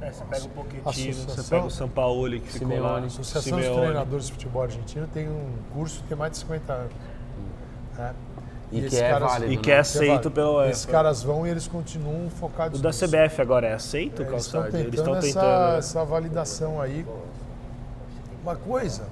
É, 0.00 0.10
você 0.12 0.24
pega 0.24 0.44
o 0.44 0.48
Pochettino, 0.50 1.14
você 1.14 1.42
pega 1.50 1.64
o 1.66 1.70
Sampaoli 1.70 2.40
que 2.40 2.52
ficou 2.52 2.68
lá. 2.68 2.74
Simeone. 2.74 3.04
A 3.04 3.06
Associação 3.06 3.52
dos 3.56 3.64
Simeone. 3.64 3.80
Treinadores 3.86 4.26
de 4.26 4.32
Futebol 4.32 4.62
Argentino 4.62 5.06
tem 5.12 5.28
um 5.28 5.52
curso 5.72 6.02
que 6.02 6.08
tem 6.08 6.16
mais 6.18 6.32
de 6.32 6.38
50 6.38 6.72
anos. 6.72 6.92
né? 7.96 8.14
E 8.72 8.80
que 8.80 8.86
esses 8.86 8.98
é 8.98 9.10
caras- 9.10 9.30
válido, 9.32 9.52
E 9.52 9.56
né? 9.56 9.62
que 9.62 9.70
é 9.70 9.78
aceito 9.78 10.30
pela 10.30 10.50
UEFA. 10.58 10.70
Esses 10.70 10.86
caras 10.86 11.22
vão 11.22 11.46
e 11.46 11.50
eles 11.50 11.66
continuam 11.68 12.28
focados 12.28 12.80
O 12.80 12.82
da 12.82 12.88
nisso. 12.90 13.06
CBF 13.06 13.40
agora 13.40 13.68
é 13.68 13.72
aceito, 13.72 14.22
É, 14.22 14.26
Eles 14.26 14.44
estão 14.44 14.60
Calçade? 14.62 14.72
tentando, 14.84 14.88
Eles 14.88 15.00
estão 15.00 15.16
essa, 15.16 15.26
tentando. 15.26 15.72
né? 15.72 15.78
essa 15.78 16.04
validação 16.04 16.80
aí. 16.80 17.06
Uma 18.42 18.56
coisa 18.56 19.04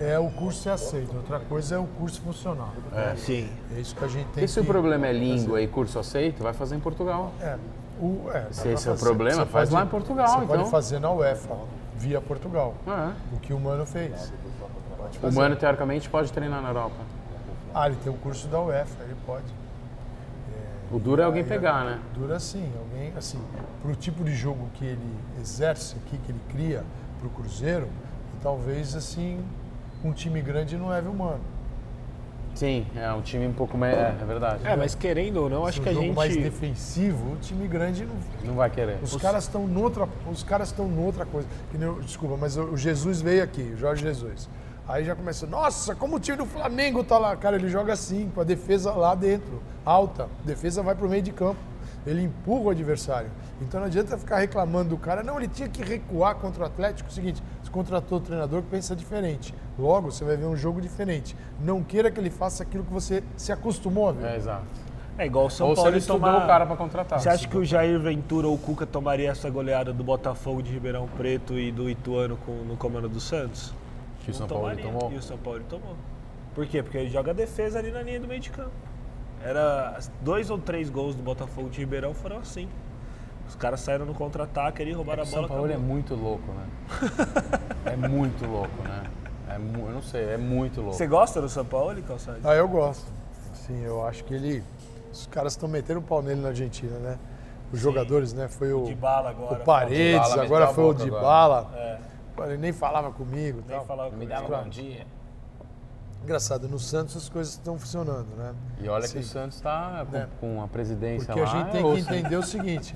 é 0.00 0.18
o 0.18 0.30
curso 0.30 0.62
ser 0.62 0.70
aceito, 0.70 1.14
outra 1.16 1.40
coisa 1.40 1.74
é 1.74 1.78
o 1.78 1.84
curso 1.98 2.20
funcional. 2.22 2.72
É, 2.94 3.14
sim. 3.16 3.48
É 3.76 3.80
isso 3.80 3.94
que 3.94 4.04
a 4.04 4.08
gente 4.08 4.26
tem 4.28 4.44
E 4.44 4.48
se 4.48 4.54
que... 4.54 4.60
o 4.60 4.64
problema 4.64 5.06
é 5.06 5.12
língua 5.12 5.60
e 5.60 5.66
curso 5.66 5.98
aceito, 5.98 6.42
vai 6.42 6.52
fazer 6.52 6.76
em 6.76 6.80
Portugal. 6.80 7.32
É, 7.40 7.56
o, 8.04 8.30
é, 8.32 8.46
Se 8.50 8.68
esse 8.68 8.88
é 8.88 8.92
o 8.92 8.96
problema, 8.98 9.46
faz 9.46 9.68
pode- 9.68 9.72
lá 9.80 9.84
em 9.84 9.88
Portugal, 9.88 10.28
Você 10.28 10.44
então. 10.44 10.56
pode 10.58 10.70
fazer 10.70 10.98
na 10.98 11.10
UEFA, 11.10 11.56
via 11.96 12.20
Portugal. 12.20 12.74
É. 12.86 13.12
O 13.34 13.38
que 13.40 13.52
o 13.52 13.60
Mano 13.60 13.86
fez. 13.86 14.32
O. 15.22 15.32
Mano, 15.32 15.56
teoricamente, 15.56 16.08
pode 16.08 16.32
treinar 16.32 16.60
na 16.62 16.68
Europa. 16.68 16.96
Ah, 17.74 17.86
ele 17.86 17.96
tem 18.02 18.12
o 18.12 18.16
curso 18.16 18.48
da 18.48 18.60
UEFA, 18.60 19.02
ele 19.04 19.16
pode. 19.26 19.44
O 20.90 20.98
duro 20.98 21.22
é 21.22 21.24
alguém 21.24 21.42
pegar, 21.42 21.84
né? 21.84 21.98
Dura 22.12 22.38
sim, 22.38 22.70
alguém, 22.78 23.14
assim, 23.16 23.40
pro 23.80 23.94
tipo 23.96 24.22
de 24.22 24.34
jogo 24.34 24.68
que 24.74 24.84
ele 24.84 25.16
exerce 25.40 25.96
aqui, 25.96 26.18
que 26.18 26.32
ele 26.32 26.40
cria 26.50 26.84
pro 27.18 27.30
Cruzeiro, 27.30 27.88
talvez, 28.42 28.94
assim, 28.94 29.42
um 30.04 30.12
time 30.12 30.42
grande 30.42 30.76
não 30.76 30.88
leve 30.88 31.08
o 31.08 31.14
Mano. 31.14 31.40
Sim, 32.54 32.86
é 32.94 33.10
um 33.12 33.22
time 33.22 33.46
um 33.46 33.52
pouco 33.52 33.76
mais. 33.78 33.96
É, 33.96 34.16
é 34.20 34.24
verdade. 34.24 34.66
É, 34.66 34.76
mas 34.76 34.94
querendo 34.94 35.38
ou 35.38 35.48
não, 35.50 35.66
acho 35.66 35.78
Se 35.78 35.82
que 35.82 35.88
a 35.88 35.94
gente. 35.94 36.14
mais 36.14 36.36
defensivo, 36.36 37.32
o 37.32 37.36
time 37.36 37.66
grande 37.66 38.04
não. 38.04 38.14
Não 38.44 38.54
vai 38.54 38.70
querer. 38.70 38.98
Os 39.02 39.16
caras 39.16 39.44
estão 39.44 39.66
noutra, 39.66 40.08
os 40.30 40.42
caras 40.42 40.68
estão 40.68 40.86
noutra 40.86 41.24
coisa. 41.24 41.48
Que 41.70 41.78
nem 41.78 41.92
desculpa, 42.00 42.36
mas 42.38 42.56
o 42.56 42.76
Jesus 42.76 43.20
veio 43.20 43.42
aqui, 43.42 43.72
o 43.74 43.76
Jorge 43.76 44.02
Jesus. 44.02 44.48
Aí 44.86 45.04
já 45.04 45.14
começa, 45.14 45.46
nossa, 45.46 45.94
como 45.94 46.16
o 46.16 46.20
time 46.20 46.36
do 46.36 46.44
Flamengo 46.44 47.04
tá 47.04 47.16
lá. 47.16 47.36
Cara, 47.36 47.56
ele 47.56 47.68
joga 47.68 47.92
assim, 47.92 48.30
com 48.34 48.40
a 48.40 48.44
defesa 48.44 48.92
lá 48.92 49.14
dentro, 49.14 49.62
alta. 49.84 50.24
A 50.24 50.46
defesa 50.46 50.82
vai 50.82 50.94
pro 50.94 51.08
meio 51.08 51.22
de 51.22 51.32
campo. 51.32 51.60
Ele 52.04 52.22
empurra 52.22 52.64
o 52.64 52.70
adversário. 52.70 53.30
Então 53.60 53.78
não 53.78 53.86
adianta 53.86 54.18
ficar 54.18 54.38
reclamando 54.38 54.90
do 54.90 54.98
cara. 54.98 55.22
Não, 55.22 55.38
ele 55.38 55.46
tinha 55.46 55.68
que 55.68 55.82
recuar 55.82 56.34
contra 56.34 56.64
o 56.64 56.66
Atlético. 56.66 57.08
O 57.08 57.12
seguinte, 57.12 57.40
contratou 57.72 58.18
o 58.18 58.20
treinador 58.20 58.62
que 58.62 58.68
pensa 58.68 58.94
diferente. 58.94 59.52
Logo, 59.78 60.12
você 60.12 60.24
vai 60.24 60.36
ver 60.36 60.46
um 60.46 60.56
jogo 60.56 60.80
diferente. 60.80 61.34
Não 61.58 61.82
queira 61.82 62.10
que 62.10 62.20
ele 62.20 62.30
faça 62.30 62.62
aquilo 62.62 62.84
que 62.84 62.92
você 62.92 63.24
se 63.36 63.50
acostumou 63.50 64.08
a 64.08 64.12
ver. 64.12 64.26
É, 64.26 64.36
exato. 64.36 64.66
É 65.18 65.26
igual 65.26 65.46
o 65.46 65.50
São 65.50 65.68
Ou 65.68 65.76
se 65.76 65.82
Paulo 65.82 65.96
ele 65.96 66.04
tomar... 66.04 66.44
o 66.44 66.46
cara 66.46 66.64
pra 66.64 66.76
contratar. 66.76 67.20
Você 67.20 67.28
acha 67.28 67.46
que 67.46 67.56
o 67.56 67.64
Jair 67.64 67.98
Ventura 67.98 68.46
ou 68.46 68.54
o 68.54 68.58
Cuca 68.58 68.86
tomaria 68.86 69.30
essa 69.30 69.50
goleada 69.50 69.92
do 69.92 70.02
Botafogo 70.02 70.62
de 70.62 70.72
Ribeirão 70.72 71.06
Preto 71.16 71.58
e 71.58 71.70
do 71.70 71.90
Ituano 71.90 72.36
com, 72.38 72.52
no 72.52 72.76
comando 72.76 73.08
do 73.08 73.20
Santos? 73.20 73.74
Que 74.24 74.30
o 74.30 74.34
São 74.34 74.46
Paulo 74.46 74.74
tomou? 74.76 75.12
E 75.12 75.16
o 75.16 75.22
São 75.22 75.36
Paulo 75.36 75.62
tomou. 75.68 75.96
Por 76.54 76.66
quê? 76.66 76.82
Porque 76.82 76.98
ele 76.98 77.10
joga 77.10 77.34
defesa 77.34 77.78
ali 77.78 77.90
na 77.90 78.02
linha 78.02 78.20
do 78.20 78.28
meio 78.28 78.40
de 78.40 78.50
campo. 78.50 78.72
Era 79.44 79.98
dois 80.20 80.50
ou 80.50 80.58
três 80.58 80.88
gols 80.88 81.14
do 81.14 81.22
Botafogo 81.22 81.68
de 81.68 81.80
Ribeirão 81.80 82.14
foram 82.14 82.38
assim. 82.38 82.68
Os 83.48 83.54
caras 83.56 83.80
saíram 83.80 84.06
no 84.06 84.14
contra-ataque 84.14 84.82
ali, 84.82 84.92
roubaram 84.92 85.22
O 85.24 85.26
a 85.26 85.30
bola. 85.30 85.46
São 85.46 85.48
Paulo 85.56 85.66
é 85.66 85.74
acabou. 85.74 85.88
muito 85.88 86.14
louco, 86.14 86.52
né? 86.52 86.66
é 87.86 87.96
muito 87.96 88.46
louco, 88.46 88.82
né? 88.82 89.04
É 89.48 89.58
mu- 89.58 89.86
eu 89.88 89.92
não 89.94 90.02
sei, 90.02 90.30
é 90.30 90.36
muito 90.38 90.80
louco. 90.80 90.96
Você 90.96 91.06
gosta 91.06 91.40
do 91.40 91.48
São 91.48 91.64
Paulo, 91.64 92.00
Calçado? 92.02 92.38
Ah, 92.44 92.54
eu 92.54 92.66
gosto. 92.68 93.04
Sim, 93.54 93.82
eu 93.82 94.06
acho 94.06 94.24
que 94.24 94.34
ele. 94.34 94.64
Os 95.12 95.26
caras 95.26 95.52
estão 95.52 95.68
metendo 95.68 96.00
o 96.00 96.02
pau 96.02 96.22
nele 96.22 96.40
na 96.40 96.48
Argentina, 96.48 96.96
né? 96.98 97.18
Os 97.70 97.78
jogadores, 97.80 98.32
né? 98.32 98.48
Foi 98.48 98.72
o, 98.72 98.84
De 98.84 98.94
bala 98.94 99.28
o 99.28 99.32
agora. 99.32 99.56
Paredes, 99.64 100.22
Dybala 100.28 100.42
agora 100.44 100.64
a 100.64 100.68
foi 100.68 100.84
o 100.84 100.92
boca 100.92 101.04
Dybala. 101.04 101.70
É, 101.74 101.98
Ele 102.44 102.56
nem 102.56 102.72
falava 102.72 103.10
comigo. 103.12 103.62
nem 103.66 103.76
tal. 103.76 103.84
falar 103.86 104.10
Me 104.10 104.24
com 104.24 104.26
dava 104.26 104.46
Claro. 104.46 104.64
bom 104.64 104.70
dia. 104.70 105.06
Engraçado, 106.24 106.68
no 106.68 106.78
Santos 106.78 107.16
as 107.16 107.28
coisas 107.28 107.54
estão 107.54 107.78
funcionando, 107.78 108.28
né? 108.36 108.54
E 108.80 108.88
olha 108.88 109.02
que 109.02 109.08
Sim. 109.08 109.18
o 109.18 109.24
Santos 109.24 109.56
está 109.56 110.06
com, 110.08 110.16
É. 110.16 110.28
com 110.40 110.62
a 110.62 110.68
presidência 110.68 111.26
Porque 111.26 111.40
a 111.40 111.44
lá. 111.44 111.50
gente 111.50 111.72
tem 111.72 111.82
ou 111.84 111.94
que 111.94 112.00
entender 112.00 112.36
o 112.36 112.42
seguinte: 112.42 112.94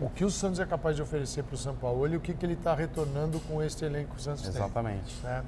o 0.00 0.08
que 0.08 0.24
o 0.24 0.30
Santos 0.30 0.60
é 0.60 0.66
capaz 0.66 0.96
de 0.96 1.02
oferecer 1.02 1.42
para 1.42 1.54
o 1.54 1.58
São 1.58 1.74
Paulo 1.74 2.06
e 2.06 2.16
o 2.16 2.20
que, 2.20 2.32
que 2.32 2.46
ele 2.46 2.52
está 2.52 2.74
retornando 2.74 3.40
com 3.40 3.62
este 3.62 3.84
elenco 3.84 4.14
que 4.14 4.20
o 4.20 4.22
Santos 4.22 4.46
Exatamente. 4.46 5.16
tem. 5.20 5.30
Né? 5.30 5.42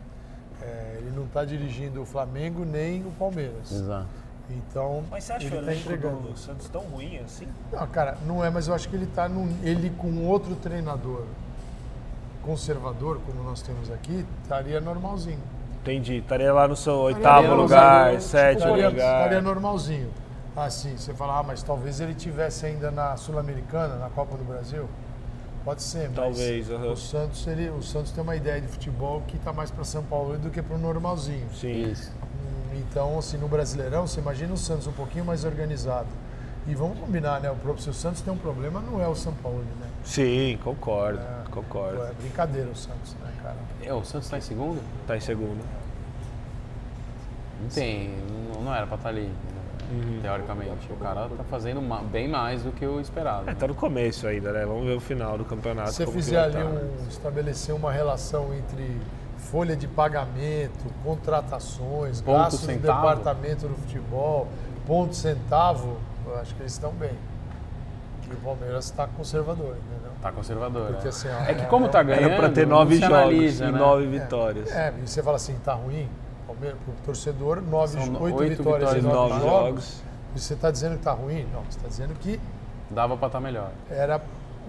É, 0.63 0.97
ele 0.99 1.11
não 1.15 1.25
está 1.25 1.45
dirigindo 1.45 2.03
o 2.03 2.07
Flamengo 2.07 2.65
nem 2.65 3.03
o 3.05 3.11
Palmeiras. 3.13 3.71
Exato. 3.71 4.09
Então, 4.51 5.05
Mas 5.09 5.25
você 5.25 5.33
acha 5.33 5.47
ele 5.47 5.57
o 5.57 5.59
elenco 5.59 5.81
entregando. 5.81 6.29
do 6.29 6.37
Santos 6.37 6.69
tão 6.69 6.83
ruim 6.83 7.19
assim? 7.19 7.47
Não, 7.73 7.87
cara, 7.87 8.19
não 8.27 8.45
é, 8.45 8.51
mas 8.51 8.67
eu 8.67 8.75
acho 8.75 8.89
que 8.89 8.97
ele 8.97 9.05
está 9.05 9.31
ele 9.63 9.91
com 9.91 10.27
outro 10.27 10.57
treinador 10.57 11.25
conservador, 12.43 13.21
como 13.27 13.43
nós 13.43 13.63
temos 13.63 13.91
aqui, 13.91 14.25
estaria 14.43 14.81
normalzinho. 14.81 15.39
Entendi. 15.81 16.17
Estaria 16.17 16.53
lá 16.53 16.67
no 16.69 16.77
seu 16.77 16.95
oitavo 16.95 17.55
lugar, 17.55 18.09
lugar, 18.09 18.21
sétimo 18.21 18.75
lugar. 18.75 18.93
estaria 18.93 19.41
normalzinho. 19.41 20.11
Assim, 20.57 20.97
você 20.97 21.15
fala, 21.15 21.39
ah, 21.39 21.43
mas 21.43 21.63
talvez 21.63 22.01
ele 22.01 22.15
tivesse 22.15 22.67
ainda 22.67 22.91
na 22.91 23.17
Sul-Americana, 23.17 23.97
na 23.97 24.11
Copa 24.11 24.37
do 24.37 24.45
Brasil. 24.45 24.89
Pode 25.65 25.83
ser, 25.83 26.09
mas 26.09 26.17
Talvez, 26.17 26.71
aham. 26.71 26.93
o 26.93 26.97
Santos 26.97 27.47
ele, 27.47 27.69
o 27.71 27.83
Santos 27.83 28.11
tem 28.13 28.23
uma 28.23 28.35
ideia 28.35 28.61
de 28.61 28.67
futebol 28.67 29.23
que 29.29 29.37
está 29.37 29.53
mais 29.53 29.71
para 29.71 29.85
São 29.85 30.03
Paulo 30.03 30.37
do 30.39 30.51
que 30.51 30.61
para 30.63 30.75
o 30.75 30.79
normalzinho. 30.79 31.47
Sim. 31.55 31.91
Isso. 31.91 32.11
Hum, 32.11 32.77
Então, 32.79 33.19
assim, 33.19 33.37
no 33.37 33.47
Brasileirão, 33.47 34.07
você 34.07 34.21
imagina 34.21 34.53
o 34.53 34.57
Santos 34.57 34.87
um 34.87 34.93
pouquinho 34.93 35.25
mais 35.25 35.45
organizado. 35.45 36.09
E 36.67 36.75
vamos 36.75 36.99
combinar, 36.99 37.41
né? 37.41 37.51
O 37.51 37.57
próprio 37.57 37.83
se 37.83 37.91
o 37.91 37.95
Santos 37.95 38.21
tem 38.21 38.33
um 38.33 38.37
problema, 38.39 38.81
não 38.81 39.01
é 39.01 39.07
o 39.09 39.15
São 39.15 39.33
Paulo, 39.35 39.63
né? 39.81 39.87
Sim, 40.05 40.59
concordo, 40.65 41.21
É. 41.21 41.51
concordo. 41.51 42.03
É 42.03 42.13
brincadeira 42.15 42.69
o 42.71 42.77
Santos, 42.77 43.15
né, 43.23 43.33
cara? 43.43 43.57
É, 43.83 43.93
o 43.95 44.05
Santos 44.05 44.27
está 44.27 44.39
em 44.39 44.43
segundo? 44.43 44.83
Tá 45.07 45.17
em 45.17 45.21
segundo. 45.21 45.61
Não 47.63 47.69
tem, 47.69 48.11
não, 48.55 48.63
não 48.63 48.75
era 48.75 48.87
pra 48.87 48.97
estar 48.97 49.09
ali, 49.11 49.31
Uhum. 49.91 50.21
teoricamente. 50.23 50.93
O 50.93 50.97
cara 50.97 51.29
tá 51.37 51.45
fazendo 51.45 51.83
ma- 51.83 52.01
bem 52.03 52.29
mais 52.29 52.63
do 52.63 52.71
que 52.73 52.87
o 52.87 53.01
esperado. 53.01 53.43
É, 53.43 53.47
né? 53.53 53.57
tá 53.59 53.67
no 53.67 53.75
começo 53.75 54.27
ainda, 54.27 54.53
né? 54.53 54.65
Vamos 54.65 54.85
ver 54.87 54.97
o 54.97 55.01
final 55.01 55.37
do 55.37 55.45
campeonato. 55.45 55.93
Se 55.93 56.05
você 56.05 56.13
fizer 56.13 56.39
ali 56.39 56.55
tá. 56.55 56.65
um. 56.65 57.09
estabelecer 57.09 57.75
uma 57.75 57.91
relação 57.93 58.55
entre 58.55 58.97
folha 59.37 59.75
de 59.75 59.89
pagamento, 59.89 60.85
contratações, 61.03 62.21
Ponto 62.21 62.37
gastos 62.39 62.61
do 62.61 62.67
centavo. 62.67 63.01
departamento 63.01 63.67
do 63.69 63.75
futebol, 63.75 64.47
ponto 64.87 65.15
centavo, 65.15 65.97
eu 66.27 66.39
acho 66.39 66.55
que 66.55 66.63
eles 66.63 66.73
estão 66.73 66.93
bem. 66.93 67.13
E 68.31 68.33
o 68.33 68.37
Palmeiras 68.37 68.85
está 68.85 69.09
conservador, 69.09 69.71
entendeu? 69.77 70.13
Tá 70.23 70.31
conservador. 70.31 70.87
Porque 70.93 71.07
é. 71.07 71.11
assim, 71.11 71.29
ó, 71.29 71.51
É 71.51 71.55
que 71.55 71.67
como 71.67 71.89
tá 71.89 72.01
ganhando, 72.03 72.29
Era 72.29 72.37
pra 72.37 72.49
ter 72.51 72.65
não 72.67 72.77
nove 72.79 72.97
jogos 72.97 73.13
analisa, 73.17 73.65
e 73.67 73.73
né? 73.73 73.79
nove 73.79 74.07
vitórias. 74.07 74.71
É, 74.71 74.93
e 75.03 75.09
você 75.09 75.21
fala 75.23 75.37
assim, 75.37 75.57
tá 75.65 75.75
ruim? 75.75 76.09
Palmeiras, 76.61 76.79
pro 76.85 76.93
torcedor, 77.07 77.63
nove, 77.63 77.93
São 78.05 78.23
oito, 78.23 78.37
oito 78.39 78.57
vitórias, 78.59 78.93
vitórias 78.95 79.05
em 79.05 79.09
nove, 79.09 79.29
nove 79.33 79.41
jogos. 79.45 79.65
jogos. 79.67 80.03
E 80.37 80.41
você 80.41 80.55
está 80.55 80.71
dizendo 80.71 80.97
que 80.99 81.03
tá 81.03 81.13
ruim? 81.13 81.47
Não, 81.53 81.63
você 81.63 81.79
está 81.79 81.89
dizendo 81.89 82.15
que 82.21 82.39
Dava 82.91 83.17
pra 83.17 83.27
estar 83.29 83.41
melhor. 83.41 83.71
era 83.89 84.21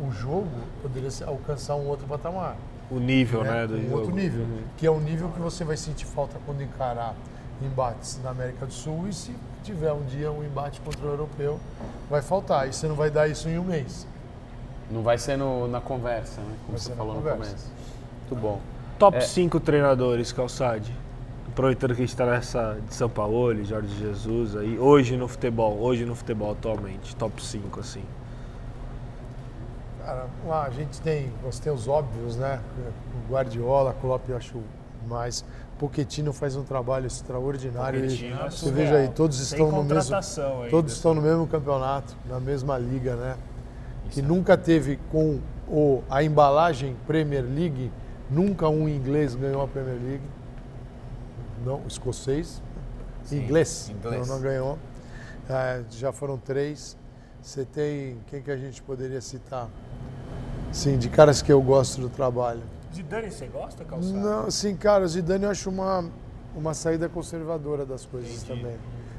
o 0.01 0.09
jogo 0.11 0.47
poderia 0.81 1.09
alcançar 1.27 1.75
um 1.75 1.87
outro 1.87 2.07
patamar. 2.07 2.55
O 2.89 2.97
nível, 2.99 3.43
né? 3.43 3.51
né? 3.51 3.67
do 3.67 3.75
um 3.75 3.81
jogo. 3.83 3.95
outro 3.97 4.15
nível, 4.15 4.41
Uhum. 4.43 4.61
que 4.77 4.85
é 4.87 4.91
o 4.91 4.99
nível 4.99 5.29
que 5.29 5.39
você 5.39 5.63
vai 5.63 5.75
sentir 5.77 6.05
falta 6.05 6.37
quando 6.45 6.61
encarar 6.63 7.13
embates 7.61 8.19
na 8.23 8.31
América 8.31 8.65
do 8.65 8.73
Sul 8.73 9.07
e 9.07 9.13
se 9.13 9.35
tiver 9.63 9.91
um 9.93 10.03
dia 10.03 10.31
um 10.31 10.43
embate 10.43 10.79
contra 10.81 11.05
o 11.05 11.09
europeu, 11.09 11.59
vai 12.09 12.21
faltar. 12.21 12.67
E 12.67 12.73
você 12.73 12.87
não 12.87 12.95
vai 12.95 13.09
dar 13.11 13.27
isso 13.27 13.47
em 13.49 13.59
um 13.59 13.63
mês. 13.63 14.07
Não 14.89 15.03
vai 15.03 15.17
ser 15.17 15.37
no- 15.37 15.67
na 15.67 15.79
conversa, 15.79 16.41
né? 16.41 16.55
Como 16.65 16.77
Vai 16.77 16.79
você 16.79 16.93
falou 16.95 17.13
no 17.15 17.19
conversa. 17.19 17.43
começo. 17.45 17.67
Muito 18.29 18.41
bom. 18.41 18.59
Top 18.97 19.17
É. 19.17 19.21
5 19.21 19.59
treinadores, 19.59 20.31
Calçade. 20.31 20.93
Aproveitando 21.51 21.93
que 21.93 22.01
a 22.01 22.05
gente 22.05 22.15
tá 22.15 22.25
nessa 22.25 22.77
de 22.87 22.95
São 22.95 23.09
Paulo, 23.09 23.61
Jorge 23.65 23.93
Jesus 23.99 24.55
aí. 24.55 24.79
Hoje 24.79 25.17
no 25.17 25.27
futebol, 25.27 25.77
hoje 25.81 26.05
no 26.05 26.15
futebol 26.15 26.53
atualmente. 26.53 27.13
Top 27.17 27.43
5, 27.43 27.77
assim. 27.77 28.01
Cara, 30.05 30.27
lá 30.47 30.63
a 30.63 30.69
gente 30.69 31.01
tem, 31.01 31.29
você 31.43 31.61
tem 31.61 31.73
os 31.73 31.89
óbvios, 31.89 32.37
né? 32.37 32.61
O 33.13 33.33
Guardiola, 33.33 33.93
Klopp 33.99 34.29
eu 34.29 34.37
acho 34.37 34.61
mais. 35.09 35.43
Pochettino 35.77 36.31
faz 36.31 36.55
um 36.55 36.63
trabalho 36.63 37.05
extraordinário. 37.05 38.01
Pochettino 38.01 38.39
é 38.39 38.49
você 38.49 38.71
veja 38.71 38.95
aí, 38.95 39.09
todos 39.09 39.35
Sem 39.35 39.59
estão 39.59 39.71
no 39.73 39.83
mesmo, 39.83 40.15
ainda. 40.15 40.69
todos 40.69 40.93
estão 40.93 41.13
no 41.13 41.21
mesmo 41.21 41.45
campeonato, 41.47 42.15
na 42.29 42.39
mesma 42.39 42.77
liga, 42.77 43.17
né? 43.17 43.35
Que 44.09 44.21
nunca 44.21 44.55
teve 44.57 44.97
com 45.11 45.41
o, 45.67 46.01
a 46.09 46.23
embalagem 46.23 46.95
Premier 47.05 47.43
League, 47.43 47.91
nunca 48.29 48.69
um 48.69 48.87
inglês 48.87 49.35
ganhou 49.35 49.61
a 49.61 49.67
Premier 49.67 49.97
League. 50.01 50.23
Não, 51.65 51.81
escocês. 51.87 52.61
inglês, 53.31 53.89
inglês. 53.89 54.27
Não, 54.27 54.35
não 54.35 54.41
ganhou. 54.41 54.77
É, 55.49 55.83
já 55.91 56.11
foram 56.11 56.37
três. 56.37 56.97
Você 57.41 57.65
tem. 57.65 58.17
Quem 58.27 58.41
que 58.41 58.51
a 58.51 58.57
gente 58.57 58.81
poderia 58.81 59.21
citar? 59.21 59.67
Sim, 60.71 60.97
de 60.97 61.09
caras 61.09 61.41
que 61.41 61.51
eu 61.51 61.61
gosto 61.61 61.99
do 61.99 62.09
trabalho. 62.09 62.61
Zidane, 62.93 63.31
você 63.31 63.47
gosta, 63.47 63.83
Calçade? 63.83 64.13
Não, 64.13 64.49
sim, 64.51 64.75
cara, 64.75 65.03
o 65.03 65.07
Zidane 65.07 65.45
eu 65.45 65.49
acho 65.49 65.69
uma, 65.69 66.05
uma 66.55 66.73
saída 66.73 67.07
conservadora 67.09 67.85
das 67.85 68.05
coisas 68.05 68.43
Entendi. 68.43 68.61
também. 68.61 68.77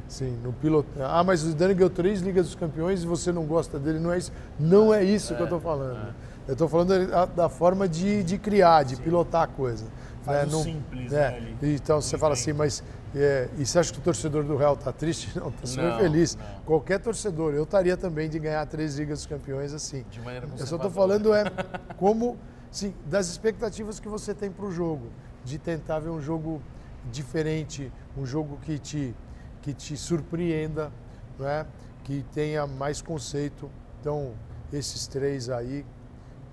Sim, 0.08 0.38
no 0.42 0.52
piloto. 0.52 0.88
Ah, 1.00 1.24
mas 1.24 1.42
o 1.42 1.46
Zidane 1.48 1.74
ganhou 1.74 1.88
três 1.90 2.20
Ligas 2.20 2.46
dos 2.46 2.54
Campeões 2.54 3.02
e 3.02 3.06
você 3.06 3.32
não 3.32 3.44
gosta 3.46 3.78
dele, 3.78 3.98
não 3.98 4.12
é 4.12 4.18
isso. 4.18 4.32
Não 4.58 4.92
é 4.92 5.02
isso 5.02 5.34
que 5.34 5.40
eu 5.40 5.44
estou 5.44 5.60
falando. 5.60 6.14
Eu 6.46 6.52
estou 6.52 6.68
falando 6.68 7.06
da, 7.06 7.24
da 7.24 7.48
forma 7.48 7.88
de, 7.88 8.22
de 8.22 8.36
criar, 8.36 8.82
de 8.82 8.96
pilotar 8.96 9.42
a 9.42 9.46
coisa. 9.46 9.86
Faz 10.22 10.46
né? 10.46 10.52
Não- 10.52 10.62
simples, 10.62 11.12
é, 11.12 11.30
né, 11.30 11.36
ali. 11.36 11.74
Então 11.74 12.00
você 12.00 12.16
fala 12.16 12.34
assim, 12.34 12.52
mas 12.52 12.82
é, 13.14 13.48
e 13.58 13.66
você 13.66 13.78
acha 13.78 13.92
que 13.92 13.98
o 13.98 14.02
torcedor 14.02 14.44
do 14.44 14.56
Real 14.56 14.74
está 14.74 14.92
triste? 14.92 15.30
Não, 15.38 15.48
está 15.48 15.66
super 15.66 15.82
Não, 15.84 15.98
feliz. 15.98 16.36
não. 16.36 16.44
Qualquer 16.64 17.00
torcedor, 17.00 17.52
eu 17.54 17.64
estaria 17.64 17.96
também 17.96 18.28
de 18.28 18.38
ganhar 18.38 18.64
três 18.66 18.96
Ligas 18.96 19.18
dos 19.20 19.26
Campeões 19.26 19.72
assim. 19.74 20.04
De 20.10 20.20
maneira 20.20 20.46
Eu 20.58 20.66
só 20.66 20.76
estou 20.76 20.90
falando 20.90 21.34
é 21.34 21.44
como, 21.98 22.38
sim, 22.70 22.94
das 23.06 23.28
expectativas 23.28 23.98
que 24.00 24.08
você 24.08 24.32
tem 24.34 24.50
para 24.50 24.64
o 24.64 24.70
jogo, 24.70 25.08
de 25.44 25.58
tentar 25.58 25.98
ver 25.98 26.10
um 26.10 26.20
jogo 26.20 26.62
diferente, 27.10 27.92
um 28.16 28.24
jogo 28.24 28.58
que 28.62 28.78
te 28.78 29.14
que 29.60 29.72
te 29.72 29.96
surpreenda, 29.96 30.90
não 31.38 31.46
é? 31.46 31.64
Que 32.02 32.24
tenha 32.32 32.66
mais 32.66 33.00
conceito. 33.00 33.70
Então, 34.00 34.32
esses 34.72 35.06
três 35.06 35.48
aí 35.48 35.86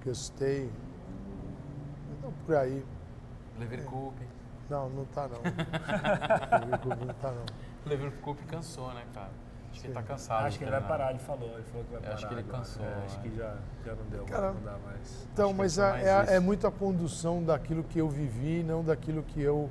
que 0.01 0.09
eu 0.09 0.13
citei, 0.13 0.69
não 2.21 2.31
por 2.45 2.55
aí. 2.55 2.83
Leverkusen. 3.59 4.27
Não, 4.69 4.89
não 4.89 5.05
tá 5.05 5.27
não. 5.27 5.39
não 7.05 7.13
tá 7.15 7.31
não. 7.31 7.45
O 7.85 7.89
Leverkusen 7.89 8.45
cansou, 8.47 8.93
né, 8.93 9.03
cara? 9.13 9.29
Acho 9.71 9.81
que 9.81 9.87
ele 9.87 9.93
tá 9.93 10.03
cansado. 10.03 10.45
Acho 10.47 10.57
que 10.57 10.63
ele 10.63 10.71
vai 10.71 10.81
parar, 10.81 11.09
ele 11.11 11.19
falou. 11.19 11.49
Ele 11.53 11.63
falou 11.63 11.83
que 11.85 11.91
vai 11.91 11.99
Eu 11.99 12.03
parar. 12.03 12.15
acho 12.15 12.27
que 12.27 12.33
ele 12.33 12.43
cansou, 12.43 12.85
É, 12.85 13.05
acho 13.05 13.17
é. 13.17 13.21
que 13.21 13.35
já, 13.35 13.55
já 13.85 13.95
não 13.95 14.05
deu, 14.05 14.25
Cara, 14.25 14.51
não 14.51 14.61
dá 14.61 14.77
mais. 14.85 15.27
Então, 15.31 15.53
mas 15.53 15.77
é, 15.77 15.91
mais 15.91 16.29
é, 16.29 16.35
é 16.35 16.39
muito 16.39 16.65
a 16.67 16.71
condução 16.71 17.43
daquilo 17.43 17.83
que 17.83 17.99
eu 17.99 18.09
vivi, 18.09 18.63
não 18.63 18.83
daquilo 18.83 19.21
que 19.23 19.41
eu, 19.41 19.69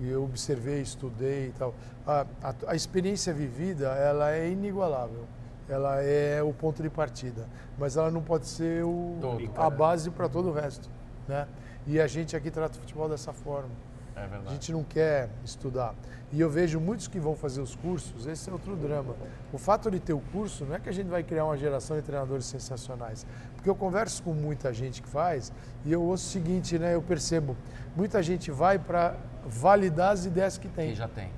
eu 0.00 0.24
observei, 0.24 0.80
estudei 0.80 1.48
e 1.48 1.52
tal. 1.52 1.74
A, 2.06 2.26
a, 2.42 2.54
a 2.68 2.74
experiência 2.74 3.32
vivida, 3.34 3.88
ela 3.88 4.32
é 4.32 4.48
inigualável. 4.48 5.24
Ela 5.68 6.02
é 6.02 6.42
o 6.42 6.52
ponto 6.52 6.82
de 6.82 6.90
partida. 6.90 7.46
Mas 7.78 7.96
ela 7.96 8.10
não 8.10 8.22
pode 8.22 8.46
ser 8.46 8.84
o, 8.84 9.16
Todo. 9.20 9.50
a 9.56 9.70
base 9.70 10.10
para 10.10 10.28
todo 10.28 10.50
o 10.50 10.52
resto. 10.52 10.90
Né? 11.28 11.46
E 11.86 12.00
a 12.00 12.06
gente 12.06 12.34
aqui 12.36 12.50
trata 12.50 12.76
o 12.78 12.80
futebol 12.80 13.08
dessa 13.08 13.32
forma. 13.32 13.70
É 14.16 14.20
verdade. 14.20 14.46
A 14.48 14.52
gente 14.52 14.72
não 14.72 14.84
quer 14.84 15.28
estudar. 15.44 15.94
E 16.32 16.40
eu 16.40 16.48
vejo 16.48 16.80
muitos 16.80 17.08
que 17.08 17.18
vão 17.18 17.34
fazer 17.34 17.60
os 17.60 17.74
cursos, 17.74 18.26
esse 18.26 18.48
é 18.48 18.52
outro 18.52 18.76
drama. 18.76 19.14
O 19.52 19.58
fato 19.58 19.90
de 19.90 19.98
ter 20.00 20.12
o 20.12 20.20
curso 20.32 20.64
não 20.64 20.76
é 20.76 20.78
que 20.80 20.88
a 20.88 20.92
gente 20.92 21.08
vai 21.08 21.22
criar 21.22 21.44
uma 21.44 21.56
geração 21.56 21.96
de 21.96 22.02
treinadores 22.02 22.44
sensacionais. 22.46 23.26
Porque 23.54 23.68
eu 23.68 23.74
converso 23.74 24.22
com 24.22 24.32
muita 24.32 24.72
gente 24.72 25.02
que 25.02 25.08
faz 25.08 25.52
e 25.84 25.92
eu 25.92 26.02
ouço 26.02 26.26
o 26.28 26.30
seguinte, 26.30 26.78
né? 26.78 26.94
Eu 26.94 27.02
percebo, 27.02 27.56
muita 27.96 28.22
gente 28.22 28.50
vai 28.50 28.78
para 28.78 29.16
validar 29.46 30.12
as 30.12 30.24
ideias 30.24 30.58
que 30.58 30.68
tem. 30.68 30.90
Que 30.90 30.96
já 30.96 31.08
tem. 31.08 31.30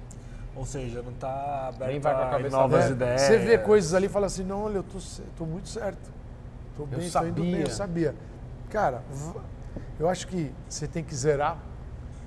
Ou 0.54 0.64
seja, 0.64 1.02
não 1.02 1.12
está 1.12 1.68
aberto 1.68 1.90
Nem 1.90 2.00
vai 2.00 2.14
com 2.14 2.46
a 2.46 2.48
novas 2.50 2.84
É, 2.86 2.90
ideias. 2.90 3.20
Você 3.22 3.38
vê 3.38 3.58
coisas 3.58 3.92
ali 3.94 4.06
e 4.06 4.08
fala 4.08 4.26
assim, 4.26 4.44
não, 4.44 4.64
olha, 4.64 4.76
eu 4.76 4.82
tô, 4.82 4.98
tô 5.36 5.44
muito 5.44 5.68
certo. 5.68 6.10
Tô 6.76 6.82
Eu 6.84 6.86
bem, 6.86 6.98
tô 6.98 7.04
indo 7.04 7.10
sabia. 7.10 7.32
bem, 7.32 7.60
eu 7.60 7.70
sabia. 7.70 8.14
Cara, 8.70 9.02
eu 9.98 10.08
acho 10.08 10.26
que 10.26 10.52
você 10.68 10.86
tem 10.86 11.02
que 11.04 11.14
zerar, 11.14 11.58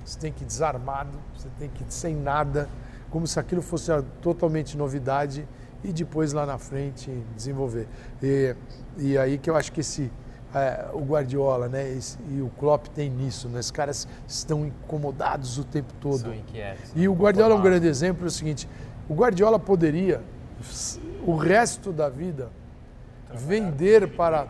você 0.04 0.18
tem 0.18 0.32
que 0.32 0.42
ir 0.42 0.46
desarmado, 0.46 1.18
você 1.36 1.48
tem 1.58 1.68
que 1.68 1.82
ir 1.82 1.86
sem 1.90 2.14
nada, 2.16 2.68
como 3.10 3.26
se 3.26 3.38
aquilo 3.38 3.62
fosse 3.62 3.90
totalmente 4.20 4.76
novidade 4.76 5.46
e 5.82 5.92
depois 5.92 6.32
lá 6.32 6.44
na 6.46 6.58
frente 6.58 7.10
desenvolver. 7.36 7.86
E, 8.22 8.54
e 8.98 9.18
aí 9.18 9.38
que 9.38 9.48
eu 9.50 9.56
acho 9.56 9.72
que 9.72 9.80
esse 9.80 10.10
é, 10.52 10.88
o 10.92 11.00
Guardiola, 11.00 11.68
né, 11.68 11.88
esse- 11.92 12.18
e 12.28 12.42
o 12.42 12.48
Klopp 12.58 12.88
tem 12.88 13.08
nisso, 13.08 13.48
né? 13.48 13.60
Os 13.60 13.70
caras 13.70 14.08
estão 14.26 14.66
incomodados 14.66 15.58
o 15.58 15.64
tempo 15.64 15.92
todo. 16.00 16.18
São 16.18 16.34
inquietos. 16.34 16.90
E 16.96 17.06
o 17.06 17.14
Guardiola 17.14 17.54
é 17.54 17.56
um 17.56 17.62
grande 17.62 17.86
exemplo, 17.86 18.24
é 18.24 18.26
o 18.26 18.30
seguinte, 18.32 18.68
o 19.08 19.14
Guardiola 19.14 19.60
poderia, 19.60 20.20
o 21.24 21.36
resto 21.36 21.92
da 21.92 22.08
vida, 22.08 22.50
vender 23.32 24.16
para 24.16 24.48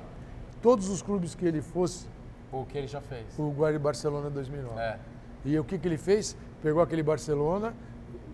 todos 0.62 0.88
os 0.88 1.02
clubes 1.02 1.34
que 1.34 1.44
ele 1.44 1.60
fosse 1.60 2.06
O 2.52 2.64
que 2.64 2.76
ele 2.78 2.86
já 2.86 3.00
fez. 3.00 3.26
o 3.38 3.50
Guardi 3.50 3.78
Barcelona 3.78 4.28
2009. 4.30 4.80
É. 4.80 4.98
E 5.44 5.58
o 5.58 5.64
que, 5.64 5.78
que 5.78 5.86
ele 5.88 5.96
fez? 5.96 6.36
Pegou 6.62 6.82
aquele 6.82 7.02
Barcelona, 7.02 7.74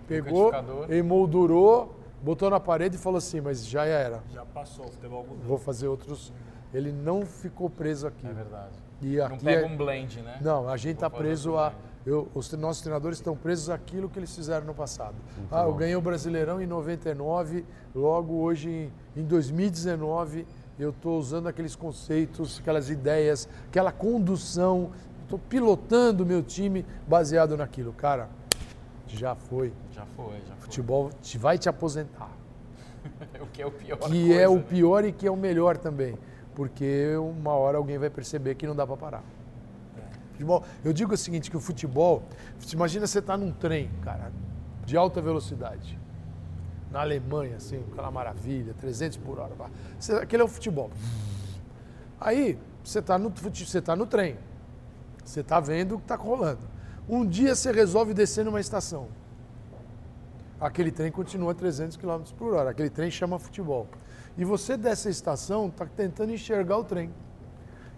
pegou, 0.09 0.51
emoldurou, 0.89 1.95
botou 2.23 2.51
na 2.51 2.59
parede 2.59 2.97
e 2.97 2.99
falou 2.99 3.19
assim, 3.19 3.41
mas 3.41 3.67
já 3.67 3.85
era, 3.85 4.23
Já 4.33 4.45
passou, 4.45 4.87
o 4.87 4.91
futebol 4.91 5.23
mudou. 5.23 5.45
vou 5.47 5.59
fazer 5.59 5.87
outros... 5.89 6.33
Ele 6.75 6.91
não 6.93 7.25
ficou 7.25 7.71
preso 7.71 8.07
aqui. 8.09 8.27
É 8.27 8.33
verdade. 8.33 8.73
E 9.01 9.17
Não 9.17 9.39
pega 9.39 9.63
é- 9.63 9.67
um 9.67 9.77
blend, 9.77 10.21
né? 10.21 10.39
Não, 10.43 10.69
a 10.69 10.77
gente 10.77 10.95
está 10.97 11.09
preso 11.09 11.57
a. 11.57 11.73
eu- 12.05 12.29
os 12.35 12.53
nossos 12.55 12.83
treinadores 12.83 13.19
estão 13.19 13.37
presos 13.37 13.71
àquilo 13.71 14.09
que 14.11 14.19
eles 14.19 14.35
fizeram 14.35 14.67
no 14.67 14.75
passado. 14.75 15.15
ah, 15.51 15.63
eu 15.63 15.75
ganhei 15.75 15.95
o 15.95 16.01
Brasileirão 16.01 16.61
em 16.61 16.67
99, 16.67 17.65
logo 17.95 18.35
hoje 18.35 18.91
em, 19.17 19.21
em 19.21 19.25
2019 19.25 20.47
eu 20.79 20.91
estou 20.91 21.19
usando 21.19 21.47
aqueles 21.49 21.75
conceitos, 21.75 22.59
aquelas 22.61 22.91
ideias, 22.91 23.49
aquela 23.69 23.93
condução, 23.93 24.91
estou 25.23 25.39
pilotando 25.39 26.23
o 26.23 26.27
meu 26.27 26.43
time 26.43 26.85
baseado 27.07 27.57
naquilo. 27.57 27.93
Cara, 27.93 28.29
já 29.07 29.35
foi. 29.35 29.73
Já 29.93 30.05
foi, 30.17 30.39
já 30.47 30.55
foi. 30.55 30.61
Futebol 30.61 31.11
te 31.23 31.39
vai 31.39 31.59
te 31.59 31.69
aposentar. 31.69 32.31
o 33.41 33.47
que 33.47 33.63
é 33.63 33.67
o 33.67 33.71
pior 33.71 33.99
Que 33.99 34.33
é 34.33 34.49
o 34.49 34.53
coisa, 34.53 34.65
né? 34.65 34.69
pior 34.69 35.05
e 35.05 35.13
que 35.13 35.27
é 35.27 35.31
o 35.31 35.37
melhor 35.37 35.77
também. 35.77 36.17
Porque 36.55 37.15
uma 37.17 37.53
hora 37.53 37.79
alguém 37.79 37.99
vai 37.99 38.11
perceber 38.11 38.55
que 38.55 38.67
não 38.67 38.75
dá 38.75 38.87
para 38.87 38.97
parar. 38.97 39.25
Futebol, 40.33 40.63
eu 40.85 40.93
digo 40.93 41.15
o 41.15 41.17
seguinte, 41.17 41.51
que 41.51 41.57
o 41.57 41.61
futebol, 41.61 42.23
imagina 42.71 43.07
você 43.07 43.21
estar 43.21 43.39
num 43.39 43.51
trem, 43.51 43.91
cara, 44.03 44.31
de 44.85 44.95
alta 44.95 45.23
velocidade. 45.23 45.99
Na 46.97 47.03
Alemanha, 47.03 47.57
assim, 47.57 47.85
aquela 47.93 48.11
maravilha, 48.11 48.73
300 48.81 49.19
por 49.19 49.39
hora. 49.39 49.53
aquele 50.23 50.41
é 50.41 50.45
o 50.47 50.49
futebol. 50.49 50.91
Aí, 52.19 52.59
você 52.83 53.01
está 53.01 53.19
no, 53.19 53.29
você 53.29 53.83
tá 53.83 53.95
no 53.95 54.07
trem. 54.07 54.39
Você 55.23 55.41
está 55.41 55.61
vendo 55.61 55.97
o 55.97 55.99
que 55.99 56.05
está 56.05 56.15
rolando. 56.17 56.63
Um 57.07 57.27
dia 57.27 57.55
você 57.55 57.71
resolve 57.71 58.15
descer 58.15 58.47
numa 58.47 58.61
estação. 58.61 59.09
Aquele 60.59 60.91
trem 60.91 61.13
continua 61.13 61.53
a 61.53 61.55
300 61.55 61.99
km 61.99 62.23
por 62.35 62.55
hora. 62.55 62.71
Aquele 62.71 62.89
trem 62.89 63.11
chama 63.11 63.39
futebol. 63.39 63.87
E 64.39 64.43
você 64.43 64.75
dessa 64.75 65.11
estação 65.11 65.67
está 65.67 65.85
tentando 65.85 66.33
enxergar 66.33 66.79
o 66.79 66.85
trem. 66.85 67.13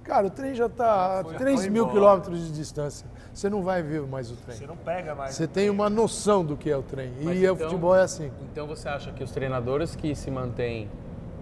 Cara, 0.03 0.27
o 0.27 0.31
trem 0.31 0.57
já 0.57 0.67
está 0.67 1.21
a 1.21 1.23
foi- 1.23 1.37
3 1.37 1.61
foi 1.61 1.71
mil 1.71 1.89
quilômetros 1.89 2.45
de 2.47 2.51
distância. 2.51 3.07
Você 3.39 3.49
não 3.49 3.63
vai 3.63 3.85
ver 3.85 4.03
mais 4.03 4.33
o 4.33 4.37
trem. 4.37 4.57
Você 4.57 4.67
não 4.67 4.77
pega 4.77 5.15
mais. 5.15 5.33
Você 5.37 5.47
tem 5.47 5.71
uma 5.71 5.89
noção 5.89 6.45
do 6.45 6.57
que 6.57 6.69
é 6.69 6.77
o 6.77 6.83
trem. 6.83 7.13
Mas 7.23 7.41
e 7.41 7.49
o 7.49 7.55
então- 7.55 7.69
futebol 7.69 7.95
é 7.95 8.03
assim. 8.03 8.33
Então 8.43 8.67
você 8.67 8.89
acha 8.89 9.13
que 9.13 9.23
os 9.23 9.31
treinadores 9.31 9.95
que 9.95 10.13
se 10.17 10.29
mantêm 10.29 10.91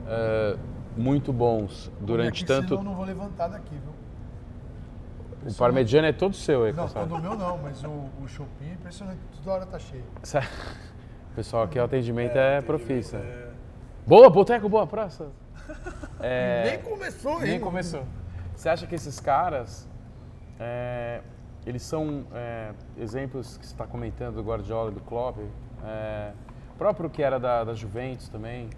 eh, 0.06 0.58
muito 0.94 1.32
bons 1.32 1.90
durante 1.98 2.44
tanto. 2.44 2.74
eu 2.74 2.82
não 2.82 2.94
vou 2.94 3.06
levantar 3.06 3.48
daqui, 3.48 3.74
viu? 3.74 5.50
O 5.50 5.54
parmegiano 5.54 6.06
é 6.06 6.12
todo 6.12 6.36
seu 6.36 6.64
aí, 6.64 6.72
Não, 6.74 6.86
todo 6.86 7.18
meu 7.18 7.34
não, 7.34 7.56
mas 7.56 7.82
o, 7.82 8.10
o 8.22 8.28
shopping 8.28 8.68
é 8.68 8.72
impressionante. 8.74 9.20
Toda 9.42 9.52
hora 9.56 9.64
tá 9.64 9.78
cheio. 9.78 10.04
Pessoal, 11.34 11.62
aqui 11.62 11.78
o 11.78 11.84
atendimento 11.84 12.36
é, 12.36 12.60
profissa. 12.60 13.24
Boa, 14.06 14.28
Boteco, 14.28 14.68
boa 14.68 14.86
praça. 14.86 15.28
É, 16.20 16.70
Nem 16.70 16.78
começou 16.80 17.32
ainda. 17.34 17.46
Nem 17.46 17.60
começou. 17.60 18.02
Você 18.54 18.70
acha 18.70 18.86
que 18.86 18.94
esses 18.94 19.20
caras, 19.20 19.86
é, 20.58 21.20
eles 21.66 21.82
são 21.82 22.24
é, 22.32 22.70
exemplos 22.98 23.56
que 23.58 23.66
você 23.66 23.72
está 23.72 23.86
comentando 23.86 24.36
do 24.36 24.42
Guardiola 24.42 24.90
e 24.90 24.94
do 24.94 25.00
Klopp, 25.00 25.38
é, 25.84 26.30
próprio 26.78 27.10
que 27.10 27.22
era 27.22 27.38
da, 27.38 27.64
da 27.64 27.74
Juventus 27.74 28.28
também, 28.28 28.70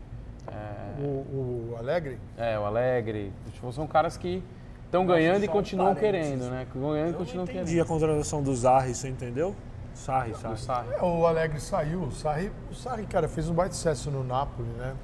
é, 0.47 1.03
O, 1.03 1.73
o 1.73 1.77
Alegre? 1.79 2.19
é, 2.37 2.59
o 2.59 2.65
Alegre, 2.65 3.33
tipo, 3.53 3.71
são 3.73 3.87
caras 3.87 4.17
que 4.17 4.43
estão 4.87 5.05
ganhando 5.05 5.45
e 5.45 5.49
continuam 5.49 5.95
parênteses. 5.95 6.27
querendo, 6.39 6.51
né? 6.51 6.67
Ganhando 6.75 7.09
e 7.11 7.13
Eu 7.13 7.19
continuam 7.19 7.47
querendo. 7.47 7.81
a 7.83 7.85
contratação 7.85 8.43
do 8.43 8.55
Zarri, 8.57 8.95
você 8.95 9.09
entendeu? 9.09 9.55
Sarri, 9.93 10.35
Sarri. 10.35 10.57
Sarri. 10.57 10.89
É, 10.95 11.03
o 11.03 11.27
Alegre 11.27 11.61
saiu. 11.61 12.03
O 12.05 12.13
Sarri, 12.13 12.51
o 12.71 12.75
Sarri, 12.75 13.05
cara, 13.07 13.29
fez 13.29 13.51
um 13.51 13.55
baita 13.55 13.75
sucesso 13.75 14.11
no 14.11 14.25
Napoli, 14.25 14.69
né? 14.79 14.95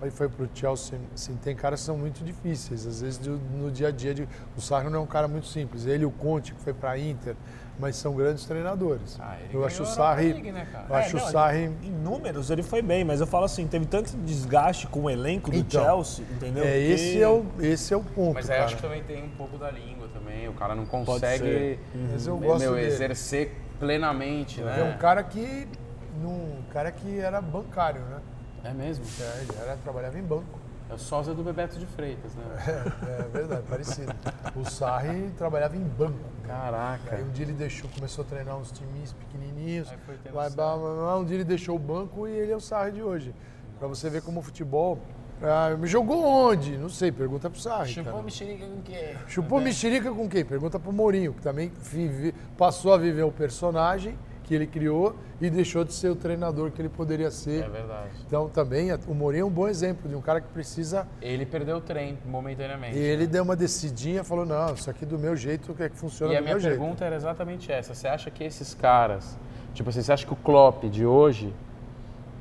Aí 0.00 0.10
foi 0.10 0.28
pro 0.28 0.48
Chelsea. 0.54 0.98
Assim, 1.12 1.34
tem 1.36 1.56
caras 1.56 1.80
que 1.80 1.86
são 1.86 1.98
muito 1.98 2.22
difíceis. 2.24 2.86
Às 2.86 3.00
vezes 3.00 3.20
no 3.26 3.70
dia 3.70 3.88
a 3.88 3.90
dia. 3.90 4.14
De, 4.14 4.28
o 4.56 4.60
Sarri 4.60 4.88
não 4.90 5.00
é 5.00 5.02
um 5.02 5.06
cara 5.06 5.26
muito 5.26 5.46
simples. 5.46 5.86
Ele 5.86 6.04
e 6.04 6.06
o 6.06 6.10
Conte, 6.10 6.54
que 6.54 6.60
foi 6.60 6.72
pra 6.72 6.96
Inter, 6.96 7.34
mas 7.80 7.96
são 7.96 8.14
grandes 8.14 8.44
treinadores. 8.44 9.18
Ah, 9.20 9.36
ele 9.42 9.54
eu 9.56 9.64
acho 9.66 9.82
o 9.82 9.86
a 9.86 9.88
Sarri. 9.88 10.32
League, 10.32 10.52
né, 10.52 10.68
cara? 10.70 10.86
Eu 10.88 10.94
acho 10.94 11.16
É, 11.16 11.20
o 11.20 11.24
não, 11.24 11.30
Sarri. 11.32 11.64
Em 11.82 11.90
números 11.90 12.48
ele 12.50 12.62
foi 12.62 12.80
bem, 12.80 13.02
mas 13.04 13.20
eu 13.20 13.26
falo 13.26 13.44
assim, 13.44 13.66
teve 13.66 13.86
tanto 13.86 14.16
desgaste 14.18 14.86
com 14.86 15.00
o 15.02 15.10
elenco 15.10 15.50
do 15.50 15.56
Então, 15.56 15.84
Chelsea, 15.84 16.24
entendeu? 16.30 16.64
É, 16.64 16.70
Que- 16.72 16.92
esse, 16.92 17.20
é 17.22 17.28
o, 17.28 17.44
esse 17.58 17.92
é 17.92 17.96
o 17.96 18.02
ponto. 18.02 18.34
Mas 18.34 18.48
aí 18.48 18.54
cara. 18.56 18.66
acho 18.66 18.76
que 18.76 18.82
também 18.82 19.02
tem 19.02 19.24
um 19.24 19.30
pouco 19.30 19.58
da 19.58 19.70
língua 19.70 20.08
também. 20.14 20.48
O 20.48 20.52
cara 20.52 20.76
não 20.76 20.86
consegue 20.86 21.78
Mas 22.12 22.24
eu 22.26 22.36
meu, 22.38 22.48
gosto 22.50 22.60
meu, 22.60 22.78
exercer 22.78 23.52
plenamente, 23.80 24.60
né? 24.60 24.80
É 24.80 24.84
um 24.84 24.96
cara 24.98 25.22
que. 25.24 25.66
Um 26.24 26.62
cara 26.72 26.90
que 26.92 27.18
era 27.18 27.40
bancário, 27.40 28.00
né? 28.02 28.18
É 28.64 28.72
mesmo. 28.72 29.04
É, 29.20 29.42
ele 29.42 29.52
era, 29.60 29.76
trabalhava 29.76 30.18
em 30.18 30.22
banco. 30.22 30.58
É 30.90 30.94
o 30.94 30.98
sósia 30.98 31.34
do 31.34 31.42
Bebeto 31.42 31.78
de 31.78 31.84
Freitas, 31.86 32.34
né? 32.34 32.44
É, 33.06 33.20
é 33.20 33.28
verdade, 33.30 33.62
parecido. 33.68 34.12
O 34.56 34.64
Sarri 34.64 35.30
trabalhava 35.36 35.76
em 35.76 35.82
banco. 35.84 36.18
Aí 36.44 36.48
Caraca. 36.48 37.16
um 37.16 37.30
dia 37.30 37.44
ele 37.44 37.52
deixou, 37.52 37.90
começou 37.94 38.24
a 38.24 38.26
treinar 38.28 38.56
uns 38.56 38.72
times 38.72 39.12
pequenininhos. 39.12 39.90
Aí 39.90 39.98
foi 40.06 40.16
tendo 40.22 40.32
Vai, 40.32 40.48
um 41.18 41.24
dia 41.24 41.36
ele 41.36 41.44
deixou 41.44 41.76
o 41.76 41.78
banco 41.78 42.26
e 42.26 42.30
ele 42.32 42.52
é 42.52 42.56
o 42.56 42.60
Sarri 42.60 42.92
de 42.92 43.02
hoje. 43.02 43.34
Pra 43.78 43.86
você 43.86 44.08
ver 44.08 44.22
como 44.22 44.40
o 44.40 44.42
futebol. 44.42 44.98
Ah, 45.42 45.76
me 45.78 45.86
jogou 45.86 46.24
onde? 46.24 46.76
Não 46.78 46.88
sei, 46.88 47.12
pergunta 47.12 47.48
pro 47.50 47.60
Sarri. 47.60 47.92
Chupou 47.92 48.12
cara. 48.14 48.24
mexerica 48.24 48.66
com 48.66 48.82
quê? 48.82 49.16
Chupou 49.28 49.60
mexerica 49.60 50.10
com 50.10 50.28
quem? 50.28 50.44
Pergunta 50.44 50.80
pro 50.80 50.92
Mourinho, 50.92 51.32
que 51.34 51.42
também 51.42 51.70
vive- 51.80 52.34
passou 52.56 52.92
a 52.92 52.96
viver 52.96 53.22
o 53.22 53.30
personagem 53.30 54.18
que 54.48 54.54
ele 54.54 54.66
criou 54.66 55.14
e 55.42 55.50
deixou 55.50 55.84
de 55.84 55.92
ser 55.92 56.08
o 56.08 56.16
treinador 56.16 56.70
que 56.70 56.80
ele 56.80 56.88
poderia 56.88 57.30
ser. 57.30 57.64
É 57.64 57.68
verdade. 57.68 58.08
Então 58.26 58.48
também 58.48 58.88
o 59.06 59.14
Mourinho 59.14 59.42
é 59.42 59.44
um 59.44 59.50
bom 59.50 59.68
exemplo 59.68 60.08
de 60.08 60.16
um 60.16 60.22
cara 60.22 60.40
que 60.40 60.48
precisa. 60.48 61.06
Ele 61.20 61.44
perdeu 61.44 61.76
o 61.76 61.80
trem 61.82 62.18
momentaneamente. 62.24 62.96
E 62.96 63.00
ele 63.00 63.26
deu 63.26 63.42
uma 63.44 63.54
descidinha 63.54 64.22
e 64.22 64.24
falou: 64.24 64.46
não, 64.46 64.72
isso 64.72 64.88
aqui 64.88 65.04
do 65.04 65.18
meu 65.18 65.36
jeito 65.36 65.76
é 65.78 65.90
que 65.90 65.96
funciona 65.96 66.32
E 66.32 66.36
a 66.38 66.40
minha 66.40 66.54
meu 66.54 66.60
jeito. 66.60 66.78
pergunta 66.78 67.04
era 67.04 67.14
exatamente 67.14 67.70
essa. 67.70 67.94
Você 67.94 68.08
acha 68.08 68.30
que 68.30 68.42
esses 68.42 68.72
caras, 68.72 69.38
tipo 69.74 69.90
assim, 69.90 70.00
você 70.00 70.12
acha 70.12 70.26
que 70.26 70.32
o 70.32 70.36
Klopp 70.36 70.84
de 70.84 71.04
hoje, 71.04 71.52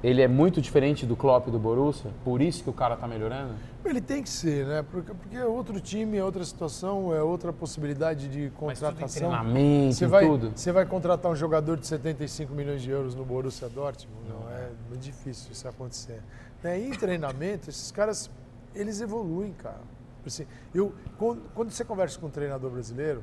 ele 0.08 0.22
é 0.22 0.28
muito 0.28 0.62
diferente 0.62 1.06
do 1.06 1.18
Klopp 1.18 1.48
do 1.50 1.60
Borussia? 1.60 2.12
Por 2.24 2.42
isso 2.42 2.64
que 2.64 2.70
o 2.70 2.74
cara 2.74 2.96
tá 2.96 3.06
melhorando? 3.06 3.54
Ele 3.84 4.00
tem 4.00 4.24
que 4.24 4.30
ser, 4.30 4.66
né? 4.66 4.86
Porque, 4.90 5.14
porque 5.14 5.36
é 5.36 5.46
outro 5.46 5.82
time, 5.82 6.16
é 6.16 6.24
outra 6.24 6.46
situação, 6.46 7.14
é 7.14 7.22
outra 7.22 7.52
possibilidade 7.52 8.30
de 8.30 8.44
Mas 8.44 8.80
tudo 8.80 8.88
contratação. 8.88 9.30
Treinamento 9.30 9.96
Você 9.96 10.08
vai, 10.08 10.26
tudo? 10.26 10.52
você 10.56 10.72
vai 10.72 10.86
contratar 10.86 11.30
um 11.30 11.36
jogador 11.36 11.76
de 11.76 11.86
75 11.86 12.54
milhões 12.54 12.82
de 12.82 12.90
euros 12.90 13.16
no 13.16 13.26
Borussia 13.26 13.68
Dortmund? 13.68 14.30
Não, 14.30 14.50
é 14.50 14.70
muito 14.88 15.02
difícil 15.02 15.52
isso 15.52 15.68
acontecer. 15.68 16.22
Né? 16.64 16.80
E 16.80 16.88
em 16.88 16.92
treinamento, 16.92 17.70
esses 17.70 17.92
caras, 17.92 18.32
eles 18.74 19.02
evoluem, 19.02 19.52
cara. 19.52 19.82
Assim, 20.26 20.48
eu, 20.74 20.94
quando, 21.18 21.42
quando 21.54 21.70
você 21.70 21.84
conversa 21.84 22.18
com 22.18 22.28
um 22.28 22.32
treinador 22.32 22.72
brasileiro, 22.72 23.22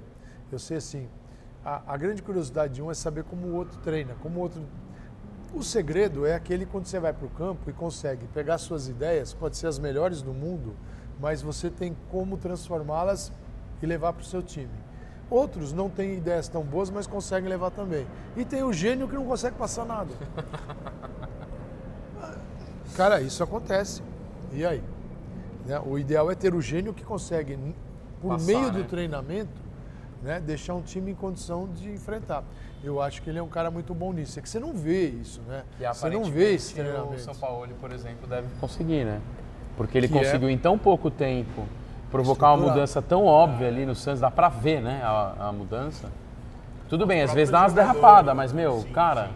eu 0.53 0.59
sei 0.59 0.77
assim, 0.77 1.09
a, 1.65 1.95
a 1.95 1.97
grande 1.97 2.23
curiosidade 2.23 2.75
de 2.75 2.83
um 2.83 2.91
é 2.91 2.95
saber 2.95 3.25
como 3.25 3.47
o 3.47 3.55
outro 3.55 3.79
treina, 3.79 4.15
como 4.23 4.41
o 4.41 4.43
outro... 4.43 4.63
O 5.55 5.63
segredo 5.63 6.27
é 6.27 6.35
aquele 6.35 6.67
quando 6.67 6.87
você 6.87 6.99
vai 6.99 7.13
para 7.13 7.27
o 7.27 7.31
campo 7.31 7.71
e 7.71 7.73
consegue 7.73 8.27
pegar 8.35 8.59
suas 8.59 8.89
ideias, 8.89 9.33
pode 9.33 9.57
ser 9.57 9.69
as 9.69 9.79
melhores 9.79 10.21
do 10.21 10.35
mundo, 10.35 10.75
mas 11.21 11.43
você 11.43 11.71
tem 11.71 11.97
como 12.11 12.37
transformá-las 12.37 13.31
e 13.81 13.87
levar 13.87 14.13
para 14.13 14.23
o 14.23 14.25
seu 14.25 14.43
time. 14.43 14.73
Outros 15.31 15.73
não 15.73 15.89
têm 15.89 16.15
ideias 16.15 16.49
tão 16.49 16.65
boas, 16.65 16.91
mas 16.91 17.07
conseguem 17.07 17.49
levar 17.49 17.71
também. 17.71 18.05
E 18.37 18.45
tem 18.45 18.65
o 18.65 18.73
gênio 18.73 19.07
que 19.09 19.15
não 19.15 19.25
consegue 19.25 19.57
passar 19.57 19.85
nada. 19.85 20.11
Cara, 22.97 23.21
isso 23.21 23.43
acontece. 23.43 24.03
E 24.53 24.67
aí? 24.67 24.83
Né? 25.65 25.81
O 25.87 25.97
ideal 25.97 26.33
é 26.33 26.35
ter 26.35 26.53
o 26.53 26.61
gênio 26.61 26.93
que 26.93 27.05
consegue, 27.05 27.57
por 28.21 28.31
Passar, 28.31 28.45
meio 28.45 28.73
do 28.73 28.81
né? 28.81 28.87
treinamento, 28.89 29.63
né, 30.21 30.41
deixar 30.41 30.75
um 30.75 30.83
time 30.83 31.13
em 31.13 31.15
condição 31.15 31.69
de 31.69 31.93
enfrentar. 31.93 32.43
Eu 32.85 33.01
acho 33.01 33.23
que 33.23 33.31
ele 33.31 33.39
é 33.39 33.43
um 33.43 33.49
cara 33.49 33.71
muito 33.71 33.95
bom 33.95 34.13
nisso. 34.13 34.39
É 34.39 34.43
que 34.43 34.49
você 34.49 34.61
não 34.61 34.75
vê 34.75 35.09
isso, 35.09 35.41
né? 35.49 35.65
Que 35.79 35.87
Você 35.87 36.11
não 36.11 36.25
vê 36.25 36.55
esse 36.55 36.75
treinamento. 36.75 37.15
O 37.15 37.19
São 37.19 37.35
Paulo, 37.35 37.67
por 37.81 37.91
exemplo, 37.91 38.27
deve 38.29 38.47
Conseguir, 38.61 39.05
né? 39.05 39.21
Porque 39.77 39.97
ele 39.97 40.07
Que 40.09 40.19
é- 40.19 40.21
conseguiu 40.21 40.51
em 40.51 40.59
tão 40.59 40.79
pouco 40.79 41.11
tempo 41.11 41.65
provocar 42.11 42.53
uma 42.53 42.69
mudança 42.69 43.01
tão 43.01 43.25
óbvia 43.25 43.67
ali 43.69 43.87
no 43.87 43.95
Santos, 43.95 44.21
dá 44.21 44.31
pra 44.31 44.49
ver, 44.49 44.81
né, 44.81 45.01
a, 45.03 45.49
a 45.49 45.53
mudança. 45.53 46.09
Tudo 46.89 47.07
bem, 47.07 47.23
às 47.23 47.33
vezes 47.33 47.51
dá 47.51 47.63
umas 47.63 47.73
derrapadas, 47.73 48.27
né? 48.27 48.35
mas, 48.35 48.53
meu, 48.53 48.83
Sim, 48.83 48.93
cara, 48.93 49.27
sim. 49.27 49.33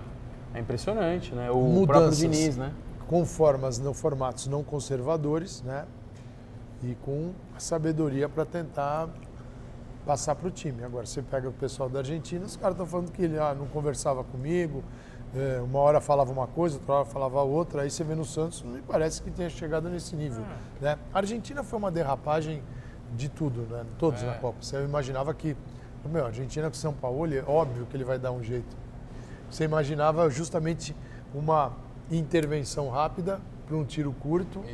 é 0.55 0.61
impressionante, 0.61 1.35
né? 1.35 1.51
O 1.51 1.57
Mudanças. 1.57 1.87
próprio 2.21 2.31
Diniz, 2.31 2.57
né? 2.57 2.71
com 3.09 3.25
formas, 3.25 3.79
não, 3.81 3.93
formatos 3.95 4.47
não 4.47 4.63
conservadores, 4.63 5.63
né? 5.63 5.87
E 6.85 6.95
com 7.03 7.33
a 7.57 7.59
sabedoria 7.59 8.29
para 8.29 8.45
tentar 8.45 9.09
passar 10.09 10.35
para 10.35 10.49
o 10.49 10.51
time. 10.51 10.83
Agora, 10.83 11.05
você 11.05 11.21
pega 11.21 11.51
o 11.51 11.53
pessoal 11.53 11.87
da 11.87 11.99
Argentina, 11.99 12.43
os 12.43 12.57
caras 12.57 12.73
estão 12.73 12.87
falando 12.87 13.13
que 13.13 13.21
ele 13.21 13.39
ah, 13.39 13.55
não 13.55 13.67
conversava 13.67 14.25
comigo, 14.25 14.83
é, 15.37 15.61
uma 15.61 15.81
hora 15.81 16.01
falava 16.01 16.33
uma 16.33 16.47
coisa, 16.47 16.79
outra 16.79 16.95
hora 16.95 17.05
falava 17.05 17.43
outra, 17.43 17.83
aí 17.83 17.91
você 17.91 18.03
vê 18.03 18.15
no 18.15 18.25
Santos, 18.25 18.63
não 18.63 18.73
me 18.73 18.81
parece 18.81 19.21
que 19.21 19.31
tenha 19.31 19.51
chegado 19.51 19.91
nesse 19.91 20.17
nível. 20.17 20.43
Né? 20.81 20.97
A 21.13 21.19
Argentina 21.19 21.63
foi 21.63 21.79
uma 21.79 21.91
derrapagem 21.91 22.63
de 23.15 23.29
tudo, 23.29 23.67
né? 23.71 23.85
todos 23.99 24.23
na 24.23 24.33
Copa. 24.33 24.57
Você 24.63 24.83
imaginava 24.83 25.35
que, 25.35 25.55
meu, 26.07 26.25
a 26.25 26.29
Argentina 26.29 26.69
com 26.69 26.75
São 26.75 26.95
Paulo, 26.95 27.35
é 27.35 27.45
óbvio 27.47 27.85
que 27.85 27.95
ele 27.95 28.05
vai 28.05 28.19
dar 28.19 28.33
um 28.33 28.43
jeito. 28.43 28.75
Você 29.51 29.65
imaginava 29.65 30.31
justamente 30.31 30.97
uma 31.35 31.77
intervenção 32.11 32.89
rápida 32.89 33.43
para 33.67 33.77
um 33.77 33.85
tiro 33.85 34.11
curto. 34.13 34.65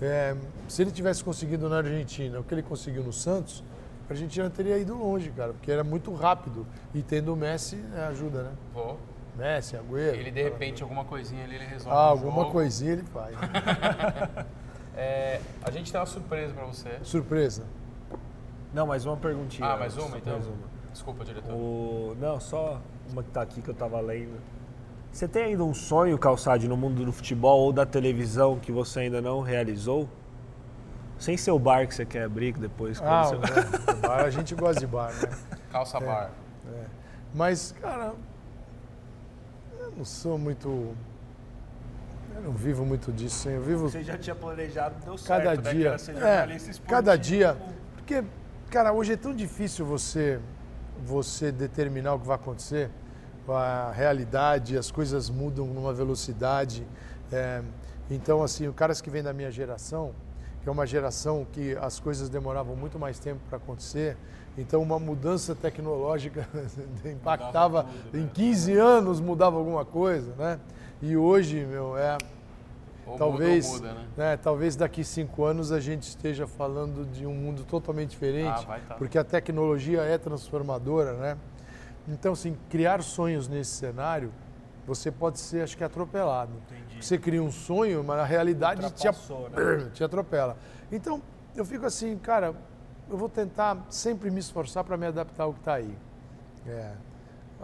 É, 0.00 0.36
se 0.68 0.82
ele 0.82 0.92
tivesse 0.92 1.24
conseguido 1.24 1.68
na 1.68 1.78
Argentina 1.78 2.38
o 2.38 2.44
que 2.44 2.54
ele 2.54 2.62
conseguiu 2.62 3.02
no 3.02 3.12
Santos, 3.12 3.64
a 4.08 4.12
Argentina 4.12 4.50
teria 4.50 4.78
ido 4.78 4.96
longe, 4.96 5.30
cara, 5.30 5.52
porque 5.52 5.70
era 5.70 5.82
muito 5.84 6.12
rápido. 6.14 6.66
E 6.94 7.02
tendo 7.02 7.32
o 7.32 7.36
Messi, 7.36 7.82
é, 7.96 8.00
ajuda, 8.04 8.42
né? 8.42 8.52
Vou. 8.72 8.98
Messi, 9.36 9.76
Agüero. 9.76 10.16
Ele, 10.16 10.30
de 10.30 10.42
repente, 10.42 10.82
alguma 10.82 11.04
coisinha 11.04 11.44
ali, 11.44 11.56
ele 11.56 11.66
resolve. 11.66 11.96
Ah, 11.96 12.02
alguma 12.04 12.42
jogo. 12.42 12.52
coisinha 12.52 12.92
ele 12.92 13.04
faz. 13.04 13.36
É, 14.96 15.40
a 15.64 15.72
gente 15.72 15.90
tem 15.90 16.00
uma 16.00 16.06
surpresa 16.06 16.54
pra 16.54 16.66
você. 16.66 17.00
Surpresa. 17.02 17.64
Não, 18.72 18.86
mais 18.86 19.04
uma 19.04 19.16
perguntinha. 19.16 19.68
Ah, 19.68 19.76
mais 19.76 19.96
uma, 19.96 20.16
então? 20.16 20.34
Mais 20.34 20.46
uma. 20.46 20.56
Desculpa, 20.92 21.24
diretor. 21.24 21.52
O... 21.52 22.16
Não, 22.20 22.38
só 22.38 22.80
uma 23.10 23.22
que 23.22 23.30
tá 23.30 23.42
aqui 23.42 23.60
que 23.60 23.68
eu 23.68 23.74
tava 23.74 24.00
lendo. 24.00 24.40
Você 25.10 25.26
tem 25.26 25.44
ainda 25.44 25.64
um 25.64 25.74
sonho, 25.74 26.16
Calçade, 26.18 26.68
no 26.68 26.76
mundo 26.76 27.04
do 27.04 27.12
futebol 27.12 27.60
ou 27.60 27.72
da 27.72 27.84
televisão 27.84 28.58
que 28.58 28.70
você 28.70 29.00
ainda 29.00 29.20
não 29.20 29.40
realizou? 29.40 30.08
Sem 31.24 31.38
ser 31.38 31.52
o 31.52 31.58
bar 31.58 31.86
que 31.88 31.94
você 31.94 32.04
quer 32.04 32.24
abrir 32.24 32.52
que 32.52 32.60
depois. 32.60 32.98
quando 33.00 33.10
Ah, 33.10 33.22
você- 33.24 33.34
o 33.92 33.96
bar, 34.06 34.20
a 34.24 34.30
gente 34.30 34.54
gosta 34.54 34.78
de 34.78 34.86
bar, 34.86 35.10
né? 35.14 35.30
Calça 35.72 35.96
É. 35.96 36.00
bar. 36.04 36.30
Mas, 37.32 37.74
cara, 37.80 38.12
eu 39.80 39.90
não 39.96 40.04
sou 40.04 40.36
muito. 40.38 40.94
Eu 42.36 42.42
não 42.42 42.52
vivo 42.52 42.84
muito 42.84 43.10
disso, 43.10 43.48
hein? 43.48 43.54
Eu 43.56 43.62
vivo 43.62 43.88
Você 43.88 44.02
já 44.02 44.18
tinha 44.18 44.36
planejado, 44.36 44.96
deu 45.02 45.16
certo. 45.16 45.44
cada 45.44 45.62
né? 45.62 45.72
Dia. 45.72 45.98
ser 45.98 46.10
É, 46.16 46.44
esportivo. 46.56 46.86
cada 46.88 47.16
dia. 47.16 47.56
Porque, 47.96 48.22
cara, 48.70 48.92
hoje 48.92 49.14
é 49.14 49.16
tão 49.16 49.34
difícil 49.34 49.86
você, 49.86 50.38
você 51.06 51.50
determinar 51.50 52.14
o 52.14 52.20
que 52.20 52.26
vai 52.26 52.36
acontecer. 52.36 52.90
A 53.48 53.92
realidade, 53.94 54.76
as 54.76 54.90
coisas 54.90 55.30
mudam 55.30 55.66
numa 55.68 55.92
velocidade. 55.94 56.86
é, 57.32 57.62
então, 58.10 58.42
assim, 58.42 58.68
os 58.68 58.74
caras 58.76 59.00
que 59.00 59.08
vêm 59.10 59.22
da 59.22 59.32
minha 59.32 59.50
geração, 59.50 60.12
que 60.64 60.68
é 60.70 60.72
uma 60.72 60.86
geração 60.86 61.46
que 61.52 61.76
as 61.76 62.00
coisas 62.00 62.30
demoravam 62.30 62.74
muito 62.74 62.98
mais 62.98 63.18
tempo 63.18 63.38
para 63.50 63.58
acontecer, 63.58 64.16
então 64.56 64.80
uma 64.80 64.98
mudança 64.98 65.54
tecnológica 65.54 66.48
impactava 67.04 67.84
tudo, 67.84 68.16
né? 68.16 68.24
em 68.24 68.28
15 68.28 68.72
anos 68.78 69.20
mudava 69.20 69.58
alguma 69.58 69.84
coisa, 69.84 70.34
né? 70.36 70.58
E 71.02 71.18
hoje, 71.18 71.66
meu, 71.66 71.98
é 71.98 72.16
Ou 73.06 73.18
talvez, 73.18 73.70
muda, 73.72 73.88
muda, 73.88 74.00
né? 74.00 74.06
né, 74.16 74.36
talvez 74.38 74.74
daqui 74.74 75.04
cinco 75.04 75.44
anos 75.44 75.70
a 75.70 75.80
gente 75.80 76.04
esteja 76.04 76.46
falando 76.46 77.04
de 77.12 77.26
um 77.26 77.34
mundo 77.34 77.62
totalmente 77.64 78.10
diferente, 78.10 78.64
Ah, 78.66 78.80
tá. 78.88 78.94
porque 78.94 79.18
a 79.18 79.24
tecnologia 79.24 80.00
é 80.00 80.16
transformadora, 80.16 81.12
né? 81.12 81.36
Então, 82.08 82.32
assim, 82.32 82.56
criar 82.70 83.02
sonhos 83.02 83.48
nesse 83.48 83.72
cenário, 83.72 84.32
você 84.86 85.10
pode 85.10 85.40
ser, 85.40 85.62
acho 85.62 85.76
que, 85.76 85.84
atropelado. 85.84 86.52
Entendi. 86.70 86.83
Você 87.00 87.18
cria 87.18 87.42
um 87.42 87.50
sonho, 87.50 88.02
mas 88.04 88.18
a 88.18 88.24
realidade 88.24 88.90
te, 88.92 89.06
ap- 89.08 89.16
né? 89.50 89.88
te 89.92 90.02
atropela. 90.04 90.56
Então, 90.90 91.20
eu 91.56 91.64
fico 91.64 91.84
assim, 91.86 92.16
cara, 92.18 92.54
eu 93.10 93.16
vou 93.16 93.28
tentar 93.28 93.84
sempre 93.90 94.30
me 94.30 94.40
esforçar 94.40 94.84
para 94.84 94.96
me 94.96 95.06
adaptar 95.06 95.44
ao 95.44 95.52
que 95.52 95.58
está 95.60 95.74
aí. 95.74 95.96
É, 96.66 96.92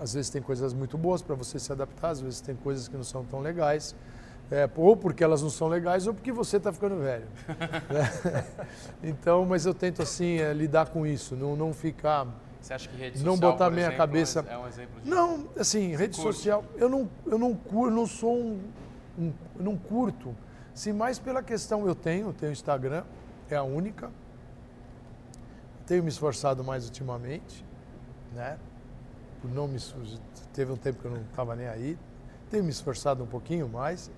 às 0.00 0.14
vezes 0.14 0.30
tem 0.30 0.42
coisas 0.42 0.72
muito 0.74 0.98
boas 0.98 1.22
para 1.22 1.34
você 1.34 1.58
se 1.58 1.72
adaptar, 1.72 2.10
às 2.10 2.20
vezes 2.20 2.40
tem 2.40 2.54
coisas 2.54 2.88
que 2.88 2.96
não 2.96 3.04
são 3.04 3.24
tão 3.24 3.40
legais. 3.40 3.94
É, 4.52 4.68
ou 4.76 4.96
porque 4.96 5.22
elas 5.22 5.40
não 5.42 5.48
são 5.50 5.68
legais, 5.68 6.08
ou 6.08 6.12
porque 6.14 6.32
você 6.32 6.56
está 6.56 6.72
ficando 6.72 6.96
velho. 6.96 7.26
né? 7.88 8.44
Então, 9.02 9.46
mas 9.46 9.64
eu 9.64 9.72
tento 9.72 10.02
assim 10.02 10.38
é, 10.38 10.52
lidar 10.52 10.88
com 10.88 11.06
isso, 11.06 11.36
não, 11.36 11.54
não 11.56 11.72
ficar. 11.72 12.26
Você 12.60 12.74
acha 12.74 12.88
que 12.88 12.96
rede 12.96 13.18
Não 13.24 13.34
social, 13.34 13.52
botar 13.52 13.64
por 13.66 13.72
minha 13.74 13.86
exemplo, 13.86 13.98
cabeça- 13.98 14.44
é 14.48 14.58
um 14.58 14.66
exemplo 14.66 15.00
de... 15.00 15.08
Não, 15.08 15.46
assim, 15.58 15.94
rede 15.96 16.16
curte? 16.16 16.20
social, 16.20 16.64
eu 16.76 16.88
não, 16.90 17.08
eu 17.26 17.38
não 17.38 17.54
curto, 17.54 17.94
não 17.94 18.06
sou 18.06 18.36
um, 18.36 18.60
um- 19.20 19.32
não 19.58 19.76
curto. 19.76 20.34
Se 20.74 20.92
mais 20.92 21.18
pela 21.18 21.42
questão 21.42 21.86
eu 21.86 21.94
tenho, 21.94 22.32
tenho 22.32 22.52
Instagram, 22.52 23.04
é 23.50 23.56
a 23.56 23.62
única. 23.62 24.10
Tenho 25.86 26.02
me 26.02 26.08
esforçado 26.08 26.62
mais 26.62 26.84
ultimamente, 26.84 27.64
né? 28.34 28.58
Por 29.42 29.50
não 29.50 29.66
me 29.66 29.78
teve 30.52 30.70
um 30.72 30.76
tempo 30.76 31.00
que 31.00 31.04
eu 31.06 31.10
não 31.10 31.20
estava 31.22 31.56
nem 31.56 31.66
aí. 31.66 31.98
Tenho 32.50 32.62
me 32.64 32.70
esforçado 32.70 33.22
um 33.24 33.26
pouquinho 33.26 33.68
mais. 33.68 34.10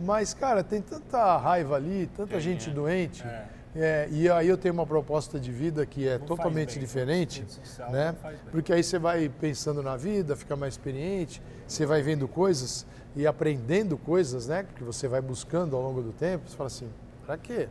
Mas, 0.00 0.34
cara, 0.34 0.64
tem 0.64 0.80
tanta 0.80 1.36
raiva 1.36 1.76
ali, 1.76 2.08
tanta 2.16 2.32
Tem, 2.32 2.40
gente 2.40 2.70
é. 2.70 2.72
doente. 2.72 3.22
É. 3.24 3.46
É, 3.74 4.08
e 4.10 4.28
aí 4.30 4.48
eu 4.48 4.58
tenho 4.58 4.74
uma 4.74 4.84
proposta 4.86 5.40
de 5.40 5.50
vida 5.50 5.86
que 5.86 6.06
é 6.06 6.18
Não 6.18 6.26
totalmente 6.26 6.74
bem, 6.74 6.80
diferente, 6.80 7.42
social 7.48 7.90
né? 7.90 8.14
Porque 8.50 8.70
aí 8.70 8.82
você 8.84 8.98
vai 8.98 9.30
pensando 9.30 9.82
na 9.82 9.96
vida, 9.96 10.36
fica 10.36 10.54
mais 10.54 10.74
experiente, 10.74 11.40
você 11.66 11.86
vai 11.86 12.02
vendo 12.02 12.28
coisas 12.28 12.86
e 13.14 13.26
aprendendo 13.26 13.96
coisas, 13.96 14.46
né? 14.48 14.66
Que 14.76 14.82
você 14.82 15.06
vai 15.06 15.20
buscando 15.20 15.76
ao 15.76 15.82
longo 15.82 16.02
do 16.02 16.12
tempo. 16.12 16.48
Você 16.48 16.56
fala 16.56 16.66
assim, 16.68 16.88
para 17.26 17.36
quê? 17.36 17.68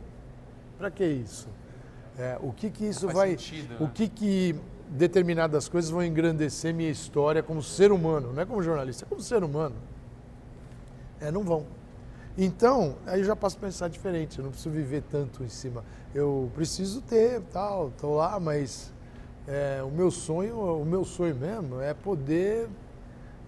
Para 0.78 0.90
que 0.90 1.04
isso? 1.04 1.48
É, 2.18 2.38
o 2.40 2.52
que 2.52 2.70
que 2.70 2.84
isso 2.84 3.08
vai? 3.08 3.30
sentido, 3.30 3.76
O 3.80 3.84
né? 3.84 3.90
que 3.94 4.08
que 4.08 4.54
determinadas 4.88 5.68
coisas 5.68 5.90
vão 5.90 6.04
engrandecer 6.04 6.74
minha 6.74 6.90
história 6.90 7.42
como 7.42 7.62
ser 7.62 7.90
humano, 7.90 8.32
não 8.32 8.42
é 8.42 8.44
como 8.44 8.62
jornalista, 8.62 9.04
é 9.04 9.08
como 9.08 9.20
ser 9.20 9.42
humano. 9.42 9.74
É, 11.20 11.30
não 11.30 11.42
vão. 11.42 11.64
Então, 12.36 12.96
aí 13.06 13.20
eu 13.20 13.24
já 13.24 13.36
passo 13.36 13.56
a 13.56 13.60
pensar 13.60 13.88
diferente, 13.88 14.38
eu 14.38 14.44
não 14.44 14.50
preciso 14.50 14.74
viver 14.74 15.02
tanto 15.10 15.42
em 15.42 15.48
cima. 15.48 15.84
Eu 16.14 16.50
preciso 16.54 17.00
ter, 17.00 17.40
tal, 17.52 17.90
tô 17.98 18.16
lá, 18.16 18.38
mas 18.38 18.92
é, 19.46 19.82
o 19.82 19.90
meu 19.90 20.10
sonho, 20.10 20.56
o 20.56 20.84
meu 20.84 21.04
sonho 21.04 21.34
mesmo 21.34 21.80
é 21.80 21.94
poder, 21.94 22.68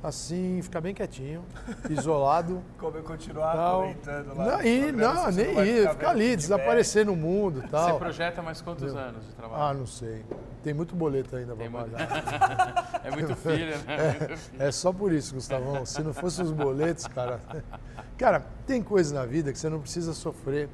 assim, 0.04 0.60
ficar 0.62 0.82
bem 0.82 0.92
quietinho, 0.92 1.42
isolado. 1.88 2.62
Como 2.78 2.98
eu 2.98 3.02
continuar 3.02 3.54
tal. 3.54 3.80
comentando 3.80 4.36
lá. 4.36 4.44
Não, 4.44 4.62
e, 4.62 4.92
não, 4.92 5.24
você 5.24 5.44
nem 5.44 5.58
ir, 5.66 5.80
ficar 5.80 5.94
ficar 5.94 6.10
ali, 6.10 6.36
desaparecer 6.36 7.06
no 7.06 7.16
mundo 7.16 7.62
Você 7.62 7.68
tal. 7.68 7.98
projeta 7.98 8.42
mais 8.42 8.60
quantos 8.60 8.94
anos 8.94 9.26
de 9.26 9.32
trabalho? 9.32 9.62
Ah, 9.62 9.72
não 9.72 9.86
sei. 9.86 10.22
Tem 10.62 10.74
muito 10.74 10.94
boleto 10.94 11.34
ainda 11.34 11.56
para 11.56 11.70
pagar. 11.70 13.00
É 13.04 13.10
muito 13.10 13.36
filho, 13.36 13.76
né? 13.86 14.36
Filho. 14.38 14.38
É 14.58 14.72
só 14.72 14.90
por 14.90 15.12
isso, 15.12 15.34
Gustavão. 15.34 15.84
Se 15.84 16.02
não 16.02 16.14
fossem 16.14 16.44
os 16.44 16.52
boletos, 16.52 17.06
cara. 17.06 17.38
Cara, 18.16 18.46
tem 18.66 18.80
coisas 18.82 19.12
na 19.12 19.26
vida 19.26 19.52
que 19.52 19.58
você 19.58 19.68
não 19.68 19.80
precisa 19.80 20.14
sofrer. 20.14 20.68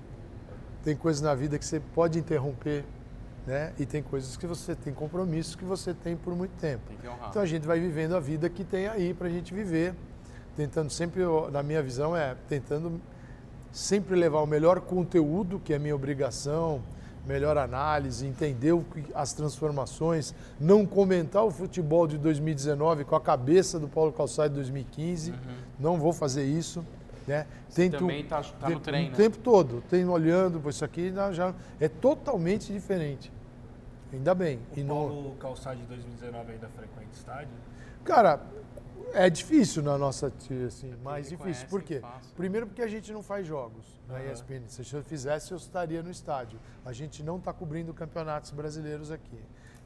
Tem 0.84 0.94
coisas 0.94 1.22
na 1.22 1.34
vida 1.34 1.58
que 1.58 1.64
você 1.64 1.80
pode 1.80 2.18
interromper, 2.18 2.84
né? 3.50 3.72
E 3.80 3.84
tem 3.84 4.00
coisas 4.00 4.36
que 4.36 4.46
você 4.46 4.76
tem 4.76 4.94
compromissos 4.94 5.56
que 5.56 5.64
você 5.64 5.92
tem 5.92 6.16
por 6.16 6.36
muito 6.36 6.52
tempo. 6.52 6.84
Tem. 6.86 7.10
Então 7.28 7.42
a 7.42 7.46
gente 7.46 7.66
vai 7.66 7.80
vivendo 7.80 8.14
a 8.14 8.20
vida 8.20 8.48
que 8.48 8.62
tem 8.62 8.86
aí 8.86 9.12
pra 9.12 9.28
gente 9.28 9.52
viver, 9.52 9.92
tentando 10.56 10.88
sempre, 10.88 11.22
na 11.50 11.60
minha 11.60 11.82
visão, 11.82 12.16
é 12.16 12.36
tentando 12.48 13.00
sempre 13.72 14.14
levar 14.14 14.40
o 14.40 14.46
melhor 14.46 14.80
conteúdo, 14.80 15.58
que 15.58 15.74
é 15.74 15.80
minha 15.80 15.96
obrigação, 15.96 16.80
melhor 17.26 17.58
análise, 17.58 18.24
entender 18.24 18.72
as 19.14 19.32
transformações, 19.32 20.32
não 20.60 20.86
comentar 20.86 21.44
o 21.44 21.50
futebol 21.50 22.06
de 22.06 22.18
2019 22.18 23.04
com 23.04 23.16
a 23.16 23.20
cabeça 23.20 23.80
do 23.80 23.88
Paulo 23.88 24.12
Calçado 24.12 24.50
de 24.50 24.54
2015, 24.54 25.34
não 25.78 25.98
vou 25.98 26.12
fazer 26.12 26.44
isso. 26.44 26.84
Né? 27.26 27.46
Tento, 27.74 27.98
também 27.98 28.24
tá- 28.24 28.42
tá 28.42 28.70
no 28.70 28.80
trem, 28.80 29.08
o 29.08 29.10
né? 29.10 29.16
tempo 29.16 29.38
todo, 29.38 29.82
tenho 29.90 30.10
olhando, 30.10 30.62
isso 30.68 30.84
aqui 30.84 31.12
já 31.32 31.52
é 31.80 31.88
totalmente 31.88 32.72
diferente. 32.72 33.30
Ainda 34.12 34.34
bem. 34.34 34.58
O 34.74 34.78
E 34.78 34.82
não- 34.82 34.94
Paulo 35.08 35.36
Calçade 35.36 35.80
de 35.80 35.86
2019 35.86 36.52
ainda 36.52 36.68
frequenta 36.68 37.08
estádio? 37.12 37.54
Cara, 38.04 38.40
é 39.12 39.28
difícil 39.30 39.82
na 39.82 39.96
nossa 39.96 40.30
tia, 40.30 40.66
assim, 40.66 40.94
mais 41.02 41.28
difícil. 41.28 41.66
Por 41.68 41.82
quê? 41.82 42.00
fácil. 42.00 42.34
Primeiro 42.34 42.66
porque 42.66 42.82
a 42.82 42.88
gente 42.88 43.12
não 43.12 43.22
faz 43.22 43.46
jogos 43.46 43.84
na 44.08 44.16
Aham. 44.16 44.32
ESPN. 44.32 44.62
Se 44.68 44.92
eu 44.94 45.02
fizesse, 45.02 45.52
eu 45.52 45.56
estaria 45.56 46.02
no 46.02 46.10
estádio. 46.10 46.58
A 46.84 46.92
gente 46.92 47.22
não 47.22 47.36
está 47.36 47.52
cobrindo 47.52 47.94
campeonatos 47.94 48.50
brasileiros 48.50 49.10
aqui. 49.10 49.38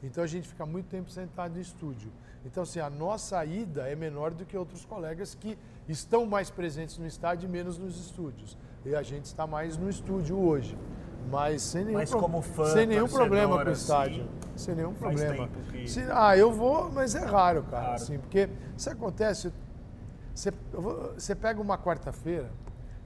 Então 0.03 0.23
a 0.23 0.27
gente 0.27 0.47
fica 0.47 0.65
muito 0.65 0.87
tempo 0.87 1.09
sentado 1.09 1.57
em 1.57 1.61
estúdio. 1.61 2.11
Então, 2.45 2.61
assim, 2.61 2.79
a 2.79 2.89
nossa 2.91 3.43
ida 3.43 3.87
é 3.89 3.95
menor 3.95 4.31
do 4.31 4.45
que 4.45 4.55
outros 4.55 4.85
colegas 4.85 5.33
que 5.33 5.57
estão 5.89 6.25
mais 6.27 6.49
presentes 6.51 6.97
no 6.99 7.07
estádio 7.07 7.47
e 7.47 7.49
menos 7.49 7.77
nos 7.79 7.99
estúdios. 7.99 8.55
E 8.85 8.93
a 8.95 9.01
gente 9.01 9.25
está 9.25 9.47
mais 9.47 9.77
no 9.77 9.89
estúdio 9.89 10.37
hoje. 10.37 10.77
Mas 11.29 11.61
sem 11.61 11.83
nenhum, 11.85 11.97
Mas 11.97 12.09
pro- 12.09 12.19
como 12.19 12.41
fã, 12.41 12.65
sem 12.65 12.85
nenhum 12.85 13.07
problema 13.07 13.53
com 13.63 13.69
o 13.69 13.71
assim, 13.71 13.81
estádio. 13.81 14.25
Sem 14.55 14.75
nenhum 14.75 14.93
problema. 14.93 15.49
que- 15.71 15.87
Se- 15.87 16.05
ah, 16.11 16.37
eu 16.37 16.51
vou, 16.51 16.89
mas 16.91 17.15
é 17.15 17.25
raro, 17.25 17.63
cara. 17.63 17.83
Raro. 17.83 17.95
Assim, 17.95 18.19
porque 18.19 18.47
isso 18.77 18.89
acontece. 18.89 19.51
Você, 20.33 20.51
você 21.15 21.33
pega 21.35 21.61
uma 21.61 21.77
quarta-feira 21.77 22.49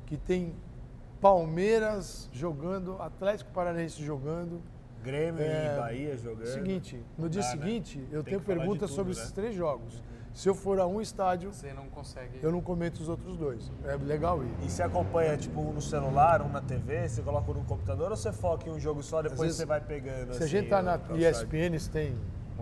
que 0.05 0.17
tem 0.17 0.53
Palmeiras 1.21 2.29
jogando, 2.31 2.95
Atlético 3.01 3.51
Paranaense 3.51 4.01
jogando. 4.03 4.61
Grêmio 5.03 5.41
É, 5.41 5.75
e 5.75 5.79
Bahia 5.79 6.17
jogando. 6.17 6.47
Seguinte, 6.47 7.01
no 7.17 7.29
dia 7.29 7.41
né? 7.41 7.47
seguinte 7.47 7.99
eu 8.11 8.21
Tem 8.23 8.33
tenho 8.33 8.41
perguntas 8.41 8.89
tudo, 8.89 8.95
sobre 8.97 9.13
né? 9.13 9.19
esses 9.21 9.31
três 9.31 9.55
jogos. 9.55 10.03
Se 10.34 10.47
eu 10.47 10.56
for 10.56 10.80
a 10.80 10.88
um 10.88 11.01
estádio, 11.01 11.51
Você 11.51 11.73
não 11.73 11.88
consegue. 11.89 12.39
eu 12.41 12.51
não 12.51 12.61
comento 12.61 13.01
os 13.01 13.10
outros 13.10 13.35
dois. 13.38 13.72
É 13.84 13.95
legal 13.95 14.41
ir. 14.43 14.51
E 14.64 14.69
você 14.69 14.84
acompanha, 14.84 15.35
tipo, 15.38 15.60
um 15.60 15.73
no 15.73 15.81
celular, 15.81 16.41
um 16.41 16.49
na 16.49 16.61
TV, 16.61 17.07
você 17.10 17.22
coloca 17.22 17.51
um 17.51 17.56
no 17.56 17.65
computador 17.65 18.11
ou 18.11 18.15
você 18.15 18.31
foca 18.31 18.69
em 18.69 18.72
um 18.72 18.80
jogo 18.80 19.03
só, 19.03 19.22
depois 19.22 19.41
vezes, 19.41 19.57
você 19.57 19.65
vai 19.65 19.81
pegando? 19.81 20.34
Se 20.34 20.43
a 20.43 20.45
assim, 20.45 20.47
gente 20.47 20.69
tá 20.69 20.81
na? 20.81 20.99
ESPN, 21.15 21.77
tem 21.91 22.15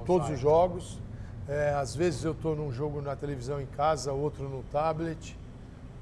todos 0.06 0.30
os 0.30 0.40
jogos. 0.40 1.00
É, 1.48 1.74
às 1.76 1.96
vezes 1.96 2.24
eu 2.24 2.34
estou 2.34 2.56
num 2.56 2.72
jogo 2.72 3.02
na 3.02 3.16
televisão 3.16 3.62
em 3.62 3.66
casa, 3.66 4.12
outro 4.12 4.50
no 4.50 4.64
tablet. 4.64 5.38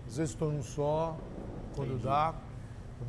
Às 0.07 0.17
vezes 0.17 0.33
estou 0.33 0.51
num 0.51 0.63
só, 0.63 1.17
quando 1.75 2.01
dá. 2.01 2.33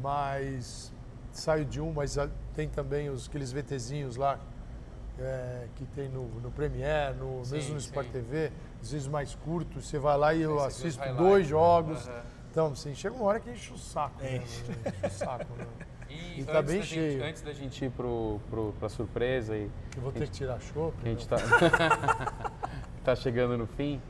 Mas 0.03 0.93
saio 1.33 1.65
de 1.65 1.81
um, 1.81 1.93
mas 1.93 2.19
tem 2.55 2.69
também 2.69 3.09
os, 3.09 3.29
aqueles 3.29 3.53
VTzinhos 3.53 4.17
lá 4.17 4.39
é, 5.19 5.67
que 5.77 5.85
tem 5.87 6.09
no, 6.09 6.25
no 6.41 6.51
Premiere, 6.51 7.15
no, 7.17 7.45
Sim, 7.45 7.55
mesmo 7.55 7.73
no 7.75 7.79
Sport 7.81 8.07
sim. 8.07 8.13
TV, 8.13 8.53
às 8.83 8.93
vezes 8.93 9.07
mais 9.09 9.35
curtos. 9.35 9.89
Você 9.89 9.99
vai 9.99 10.17
lá 10.17 10.35
e 10.35 10.43
eu 10.43 10.53
é 10.53 10.55
os 10.57 10.63
assisto 10.65 11.03
dois 11.15 11.45
né? 11.45 11.51
jogos. 11.51 12.09
Aham. 12.09 12.23
Então, 12.51 12.67
assim, 12.69 12.95
chega 12.95 13.15
uma 13.15 13.25
hora 13.27 13.39
que 13.41 13.51
enche 13.51 13.73
o 13.73 13.77
saco. 13.79 14.15
É. 14.23 14.39
Né? 14.39 14.45
Enche 14.45 14.63
o 15.07 15.11
saco, 15.11 15.53
né? 15.57 15.67
E, 16.09 16.41
E 16.41 16.45
tá 16.45 16.61
antes 16.61 16.71
bem 16.71 16.79
da 16.81 16.87
gente- 16.87 16.95
cheio. 16.95 17.25
antes 17.25 17.43
da 17.43 17.53
gente 17.53 17.85
ir 17.85 17.91
pro, 17.91 18.41
pro, 18.49 18.73
pra 18.79 18.89
surpresa 18.89 19.57
e 19.57 19.69
Eu 19.97 20.03
vou 20.03 20.13
ter 20.13 20.21
que 20.27 20.31
tirar 20.31 20.61
show. 20.61 20.95
que 21.03 21.09
a 21.09 21.11
gente 21.11 21.27
tá, 21.27 21.37
tá 23.05 23.15
chegando 23.17 23.59
no 23.59 23.67
fim, 23.67 24.01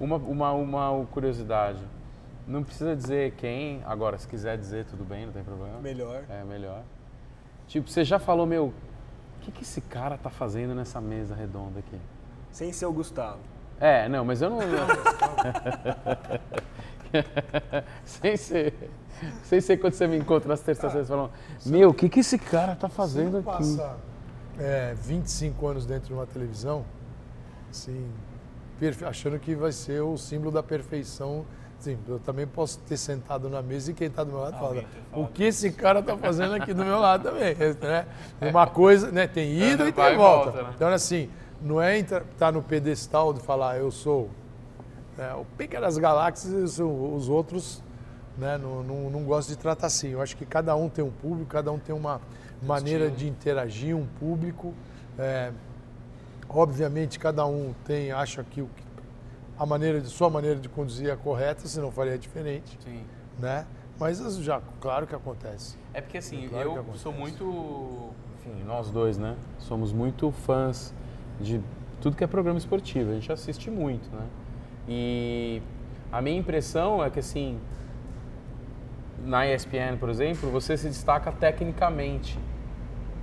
uma, 0.00 0.16
uma, 0.16 0.52
uma 0.52 1.06
curiosidade. 1.06 1.80
Não 2.46 2.62
precisa 2.64 2.96
dizer 2.96 3.32
quem, 3.36 3.82
agora, 3.86 4.18
se 4.18 4.26
quiser 4.26 4.58
dizer, 4.58 4.84
tudo 4.86 5.04
bem, 5.04 5.26
não 5.26 5.32
tem 5.32 5.44
problema. 5.44 5.78
Melhor. 5.80 6.24
É 6.28 6.42
melhor. 6.44 6.82
Tipo, 7.66 7.88
você 7.88 8.02
já 8.04 8.18
falou, 8.18 8.44
meu, 8.46 8.72
que, 9.48 9.58
que 9.58 9.62
esse 9.62 9.80
cara 9.80 10.16
tá 10.18 10.30
fazendo 10.30 10.74
nessa 10.74 11.00
mesa 11.00 11.34
redonda 11.34 11.78
aqui? 11.80 11.98
Sem 12.50 12.72
ser 12.72 12.86
o 12.86 12.92
Gustavo. 12.92 13.38
É, 13.80 14.08
não, 14.08 14.24
mas 14.24 14.42
eu 14.42 14.50
não. 14.50 14.58
sem 18.04 18.36
ser. 18.36 18.90
Sem 19.42 19.60
ser 19.60 19.76
quando 19.78 19.94
você 19.94 20.06
me 20.06 20.16
encontra 20.16 20.48
nas 20.48 20.60
terças-feiras 20.60 21.08
falando, 21.08 21.32
meu, 21.66 21.90
o 21.90 21.94
que, 21.94 22.08
que 22.08 22.20
esse 22.20 22.38
cara 22.38 22.76
tá 22.76 22.88
fazendo 22.88 23.38
aqui? 23.38 23.46
passa 23.46 23.96
é, 24.58 24.94
25 24.94 25.66
anos 25.66 25.86
dentro 25.86 26.08
de 26.08 26.14
uma 26.14 26.26
televisão, 26.26 26.84
assim, 27.70 28.08
achando 29.06 29.38
que 29.38 29.54
vai 29.54 29.72
ser 29.72 30.02
o 30.02 30.16
símbolo 30.16 30.50
da 30.50 30.62
perfeição. 30.62 31.44
Sim, 31.80 31.96
eu 32.08 32.18
também 32.18 32.46
posso 32.46 32.80
ter 32.80 32.96
sentado 32.96 33.48
na 33.48 33.62
mesa 33.62 33.92
e 33.92 33.94
quem 33.94 34.08
está 34.08 34.24
do 34.24 34.32
meu 34.32 34.40
lado 34.40 34.58
fala, 34.58 34.84
o 35.12 35.28
que 35.28 35.44
esse 35.44 35.70
cara 35.70 36.00
está 36.00 36.16
fazendo 36.16 36.54
aqui 36.54 36.74
do 36.74 36.84
meu 36.84 36.98
lado 36.98 37.22
também, 37.22 37.54
né? 37.54 38.06
Uma 38.40 38.66
coisa, 38.66 39.12
né? 39.12 39.28
Tem 39.28 39.52
ida 39.52 39.88
e 39.88 39.92
Vai 39.92 40.06
tem 40.06 40.14
e 40.14 40.16
volta. 40.16 40.50
volta, 40.50 40.62
né? 40.64 40.72
Então, 40.74 40.88
assim, 40.88 41.30
não 41.62 41.80
é 41.80 41.96
estar 41.98 42.22
tá 42.36 42.50
no 42.50 42.62
pedestal 42.62 43.32
de 43.32 43.40
falar 43.40 43.78
eu 43.78 43.92
sou 43.92 44.28
é, 45.16 45.32
o 45.34 45.44
pica 45.56 45.80
das 45.80 45.98
galáxias, 45.98 46.80
os 46.80 47.28
outros 47.28 47.82
né, 48.36 48.56
não, 48.56 48.82
não, 48.82 49.10
não 49.10 49.24
gostam 49.24 49.54
de 49.54 49.60
tratar 49.60 49.88
assim. 49.88 50.10
Eu 50.10 50.22
acho 50.22 50.36
que 50.36 50.46
cada 50.46 50.74
um 50.76 50.88
tem 50.88 51.04
um 51.04 51.10
público, 51.10 51.50
cada 51.50 51.72
um 51.72 51.78
tem 51.78 51.94
uma 51.94 52.20
maneira 52.62 53.10
de 53.10 53.28
interagir, 53.28 53.96
um 53.96 54.06
público. 54.06 54.72
É, 55.18 55.52
obviamente, 56.48 57.18
cada 57.18 57.44
um 57.44 57.74
tem, 57.84 58.12
acha 58.12 58.44
que 58.44 58.62
o 58.62 58.66
que- 58.66 58.87
a 59.58 59.66
maneira 59.66 60.00
de 60.00 60.08
sua 60.08 60.30
maneira 60.30 60.58
de 60.60 60.68
conduzir 60.68 61.10
é 61.10 61.16
correta, 61.16 61.66
senão 61.66 61.90
faria 61.90 62.16
diferente, 62.16 62.78
Sim. 62.84 63.02
né? 63.38 63.66
Mas 63.98 64.18
já, 64.38 64.60
claro 64.80 65.06
que 65.06 65.14
acontece. 65.14 65.76
É 65.92 66.00
porque 66.00 66.18
assim, 66.18 66.48
Claro 66.48 66.72
que 66.72 66.90
eu 66.90 66.96
sou 66.96 67.12
muito. 67.12 68.12
Enfim, 68.38 68.62
nós 68.64 68.90
dois, 68.90 69.18
né? 69.18 69.36
Somos 69.58 69.92
muito 69.92 70.30
fãs 70.30 70.94
de 71.40 71.60
tudo 72.00 72.16
que 72.16 72.22
é 72.22 72.26
programa 72.26 72.58
esportivo. 72.58 73.10
A 73.10 73.14
gente 73.14 73.32
assiste 73.32 73.70
muito, 73.70 74.08
né? 74.14 74.26
E 74.88 75.60
a 76.12 76.22
minha 76.22 76.38
impressão 76.38 77.04
é 77.04 77.10
que, 77.10 77.18
assim, 77.18 77.58
na 79.24 79.46
ESPN, 79.46 79.96
por 79.98 80.08
exemplo, 80.08 80.48
você 80.50 80.76
se 80.76 80.88
destaca 80.88 81.32
tecnicamente. 81.32 82.38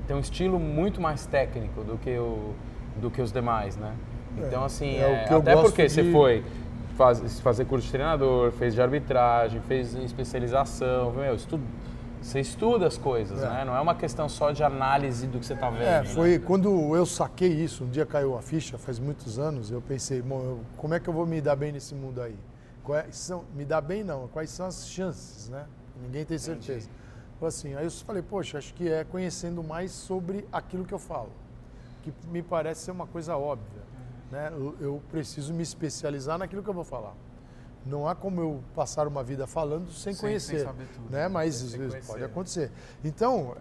Tem 0.05 0.15
um 0.15 0.19
estilo 0.19 0.59
muito 0.59 0.99
mais 0.99 1.25
técnico 1.25 1.83
do 1.83 1.97
que, 1.97 2.17
o, 2.17 2.53
do 2.97 3.09
que 3.09 3.21
os 3.21 3.31
demais, 3.31 3.77
né? 3.77 3.95
Então, 4.37 4.63
assim, 4.63 4.97
é 4.97 5.05
o 5.05 5.09
é- 5.09 5.27
eu 5.33 5.37
até 5.39 5.55
porque 5.55 5.87
você 5.89 6.03
de- 6.03 6.11
foi 6.11 6.43
faz- 6.97 7.39
fazer 7.39 7.65
curso 7.65 7.85
de 7.85 7.91
treinador, 7.91 8.51
fez 8.51 8.73
de 8.73 8.81
arbitragem, 8.81 9.61
fez 9.61 9.93
especialização, 9.95 11.11
meu, 11.11 11.35
estudo, 11.35 11.63
você 12.21 12.39
estuda 12.39 12.87
as 12.87 12.97
coisas, 12.97 13.41
É. 13.43 13.47
né? 13.49 13.65
Não 13.65 13.75
é 13.75 13.79
uma 13.81 13.93
questão 13.95 14.27
só 14.27 14.51
de 14.51 14.63
análise 14.63 15.27
do 15.27 15.39
que 15.39 15.45
você 15.45 15.53
está 15.53 15.69
vendo. 15.69 15.83
É, 15.83 15.99
né? 16.01 16.05
foi 16.05 16.39
quando 16.39 16.95
eu 16.95 17.05
saquei 17.05 17.49
isso, 17.49 17.83
um 17.83 17.89
dia 17.89 18.05
caiu 18.05 18.37
a 18.37 18.41
ficha, 18.41 18.77
faz 18.77 18.97
muitos 18.99 19.37
anos, 19.37 19.69
eu 19.71 19.81
pensei, 19.81 20.21
bom, 20.21 20.59
como 20.77 20.93
é 20.93 20.99
que 20.99 21.07
eu 21.07 21.13
vou 21.13 21.25
me 21.25 21.39
dar 21.39 21.55
bem 21.55 21.71
nesse 21.71 21.93
mundo 21.93 22.21
aí? 22.21 22.35
Quais 22.83 23.15
são, 23.15 23.43
me 23.55 23.65
dar 23.65 23.81
bem 23.81 24.03
não, 24.03 24.27
quais 24.27 24.49
são 24.49 24.65
as 24.67 24.87
chances, 24.87 25.49
né? 25.49 25.65
Ninguém 26.01 26.25
tem 26.25 26.37
certeza. 26.37 26.89
Assim, 27.41 27.75
aí 27.75 27.85
eu 27.85 27.91
falei, 27.91 28.23
poxa, 28.23 28.57
acho 28.57 28.73
que 28.73 28.89
é 28.89 29.03
conhecendo 29.03 29.61
mais 29.63 29.91
sobre 29.91 30.47
aquilo 30.51 30.83
que 30.83 30.93
eu 30.93 30.99
falo, 30.99 31.29
que 32.01 32.11
me 32.31 32.41
parece 32.41 32.81
ser 32.85 32.91
uma 32.91 33.05
coisa 33.05 33.37
óbvia, 33.37 33.81
né? 34.31 34.49
Eu, 34.51 34.75
eu 34.79 35.01
preciso 35.11 35.53
me 35.53 35.63
especializar 35.63 36.37
naquilo 36.37 36.61
que 36.63 36.69
eu 36.69 36.73
vou 36.73 36.83
falar. 36.83 37.13
Não 37.85 38.07
há 38.07 38.15
como 38.15 38.41
eu 38.41 38.63
passar 38.73 39.07
uma 39.07 39.23
vida 39.23 39.45
falando 39.45 39.91
sem, 39.91 40.13
Sem- 40.13 40.21
conhecer, 40.21 40.57
sem 40.57 40.65
saber 40.65 40.87
tudo. 40.87 41.09
né? 41.11 41.27
Mas 41.27 41.61
isso 41.61 41.77
conhecer, 41.77 42.03
pode 42.07 42.23
acontecer. 42.23 42.71
Então, 43.03 43.55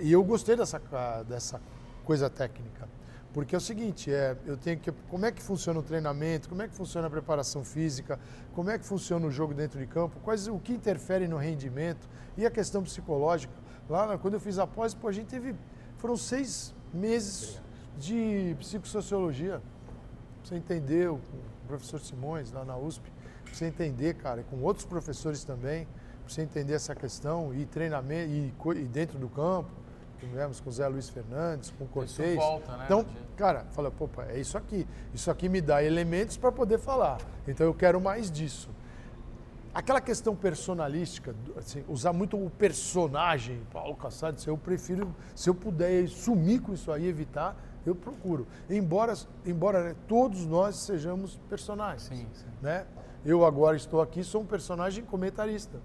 e 0.00 0.10
eu 0.12 0.22
gostei 0.24 0.56
dessa, 0.56 0.80
ca- 0.80 1.22
dessa 1.22 1.60
coisa 2.04 2.28
técnica. 2.28 2.88
Porque 3.32 3.54
é 3.54 3.58
o 3.58 3.60
seguinte, 3.60 4.12
é, 4.12 4.36
eu 4.46 4.56
tenho 4.56 4.78
que. 4.78 4.92
Como 5.10 5.26
é 5.26 5.32
que 5.32 5.42
funciona 5.42 5.78
o 5.80 5.82
treinamento, 5.82 6.48
como 6.48 6.62
é 6.62 6.68
que 6.68 6.74
funciona 6.74 7.06
a 7.08 7.10
preparação 7.10 7.64
física, 7.64 8.18
como 8.54 8.70
é 8.70 8.78
que 8.78 8.84
funciona 8.84 9.26
o 9.26 9.30
jogo 9.30 9.52
dentro 9.54 9.78
de 9.78 9.86
campo, 9.86 10.20
quais, 10.20 10.46
o 10.46 10.58
que 10.60 10.72
interfere 10.72 11.26
no 11.26 11.36
rendimento 11.36 12.08
e 12.36 12.46
a 12.46 12.50
questão 12.50 12.82
psicológica. 12.84 13.52
Lá 13.88 14.16
quando 14.18 14.34
eu 14.34 14.40
fiz 14.40 14.56
a 14.58 14.66
pós, 14.68 14.94
pô, 14.94 15.08
a 15.08 15.12
gente 15.12 15.26
teve. 15.26 15.54
Foram 15.98 16.16
seis 16.16 16.72
meses 16.92 17.60
de 17.98 18.54
psicossociologia. 18.58 19.60
Você 20.44 20.56
entender, 20.56 21.10
o 21.10 21.18
o 21.64 21.66
professor 21.66 22.00
Simões, 22.00 22.52
lá 22.52 22.64
na 22.64 22.76
USP, 22.76 23.10
você 23.50 23.66
entender, 23.66 24.14
cara, 24.14 24.42
e 24.42 24.44
com 24.44 24.60
outros 24.62 24.84
professores 24.84 25.44
também, 25.44 25.86
você 26.28 26.42
entender 26.42 26.74
essa 26.74 26.94
questão 26.94 27.54
e 27.54 27.64
treinamento, 27.64 28.30
e, 28.30 28.52
e 28.76 28.84
dentro 28.84 29.18
do 29.18 29.28
campo, 29.28 29.70
tivemos 30.18 30.60
com 30.60 30.70
o 30.70 30.72
Zé 30.72 30.86
Luiz 30.88 31.08
Fernandes, 31.08 31.70
com 31.70 31.84
o 31.84 32.04
Isso 32.04 32.16
Cortez. 32.16 32.36
volta, 32.36 32.76
né, 32.76 32.84
Então, 32.84 33.06
cara, 33.36 33.64
fala, 33.72 33.90
pô, 33.90 34.08
é 34.28 34.38
isso 34.38 34.56
aqui. 34.56 34.86
Isso 35.12 35.30
aqui 35.30 35.48
me 35.48 35.60
dá 35.60 35.82
elementos 35.82 36.36
para 36.36 36.52
poder 36.52 36.78
falar. 36.78 37.18
Então 37.46 37.66
eu 37.66 37.74
quero 37.74 38.00
mais 38.00 38.30
disso. 38.30 38.70
Aquela 39.74 40.00
questão 40.00 40.36
personalística, 40.36 41.34
assim, 41.56 41.84
usar 41.88 42.12
muito 42.12 42.36
o 42.36 42.48
personagem, 42.48 43.60
Paulo 43.72 43.96
Cassado, 43.96 44.40
eu 44.46 44.56
prefiro, 44.56 45.14
se 45.34 45.50
eu 45.50 45.54
puder 45.54 46.06
sumir 46.08 46.60
com 46.60 46.72
isso 46.72 46.92
aí, 46.92 47.06
evitar, 47.06 47.56
eu 47.86 47.94
procuro. 47.94 48.46
Embora, 48.68 49.14
embora 49.44 49.82
né, 49.84 49.94
todos 50.08 50.44
nós 50.46 50.76
sejamos 50.76 51.36
personagens. 51.48 52.02
Sim, 52.02 52.26
sim. 52.32 52.46
Né? 52.62 52.84
Eu 53.24 53.44
agora 53.44 53.76
estou 53.76 54.02
aqui, 54.02 54.22
sou 54.22 54.42
um 54.42 54.46
personagem 54.46 55.04
comentarista, 55.04 55.78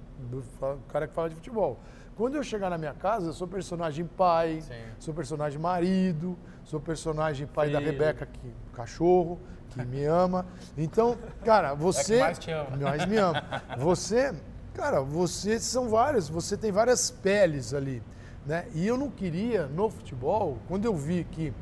fa- 0.60 0.78
cara 0.90 1.08
que 1.08 1.14
fala 1.14 1.30
de 1.30 1.36
futebol. 1.36 1.80
Quando 2.18 2.36
eu 2.36 2.44
chegar 2.44 2.70
na 2.70 2.78
minha 2.78 2.94
casa, 2.94 3.28
eu 3.28 3.34
sou 3.34 3.48
personagem 3.48 4.06
pai, 4.06 4.60
Sim. 4.62 4.74
sou 5.00 5.14
personagem 5.14 5.58
marido, 5.58 6.38
sou 6.66 6.80
personagem 6.82 7.48
pai 7.48 7.70
da 7.70 7.80
Filho. 7.80 7.92
Rebeca, 7.94 8.26
que 8.26 8.54
cachorro, 8.74 9.40
que 9.70 9.82
me 9.86 10.04
ama. 10.04 10.46
Então, 10.78 11.18
cara, 11.46 11.74
você. 11.74 12.16
É 12.16 12.20
mais 12.20 12.38
te 12.38 12.52
ama. 12.52 12.76
Mais 12.76 13.06
me 13.06 13.16
ama. 13.16 13.42
Você, 13.78 14.36
cara, 14.74 15.00
você 15.02 15.58
são 15.62 15.88
vários, 15.88 16.28
você 16.28 16.58
tem 16.58 16.74
várias 16.74 17.10
peles 17.10 17.74
ali. 17.74 18.04
Né? 18.46 18.68
E 18.74 18.86
eu 18.86 18.98
não 18.98 19.10
queria, 19.10 19.68
no 19.68 19.90
futebol, 19.90 20.58
quando 20.68 20.84
eu 20.84 20.94
vi 20.96 21.24
que 21.24 21.54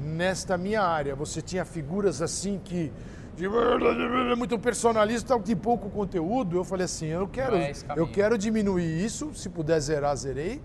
nesta 0.00 0.56
minha 0.56 0.82
área 0.82 1.14
você 1.14 1.42
tinha 1.42 1.64
figuras 1.64 2.22
assim 2.22 2.60
que 2.62 2.92
de 3.36 4.36
muito 4.36 4.58
personalista, 4.58 5.38
que 5.40 5.56
pouco 5.56 5.88
conteúdo, 5.88 6.56
eu 6.56 6.64
falei 6.64 6.84
assim, 6.84 7.06
eu 7.06 7.26
quero, 7.26 7.52
caminho. 7.52 7.74
eu 7.96 8.06
quero 8.06 8.36
diminuir 8.36 9.02
isso, 9.02 9.32
se 9.34 9.48
puder 9.48 9.80
zerar, 9.80 10.14
zerei. 10.16 10.60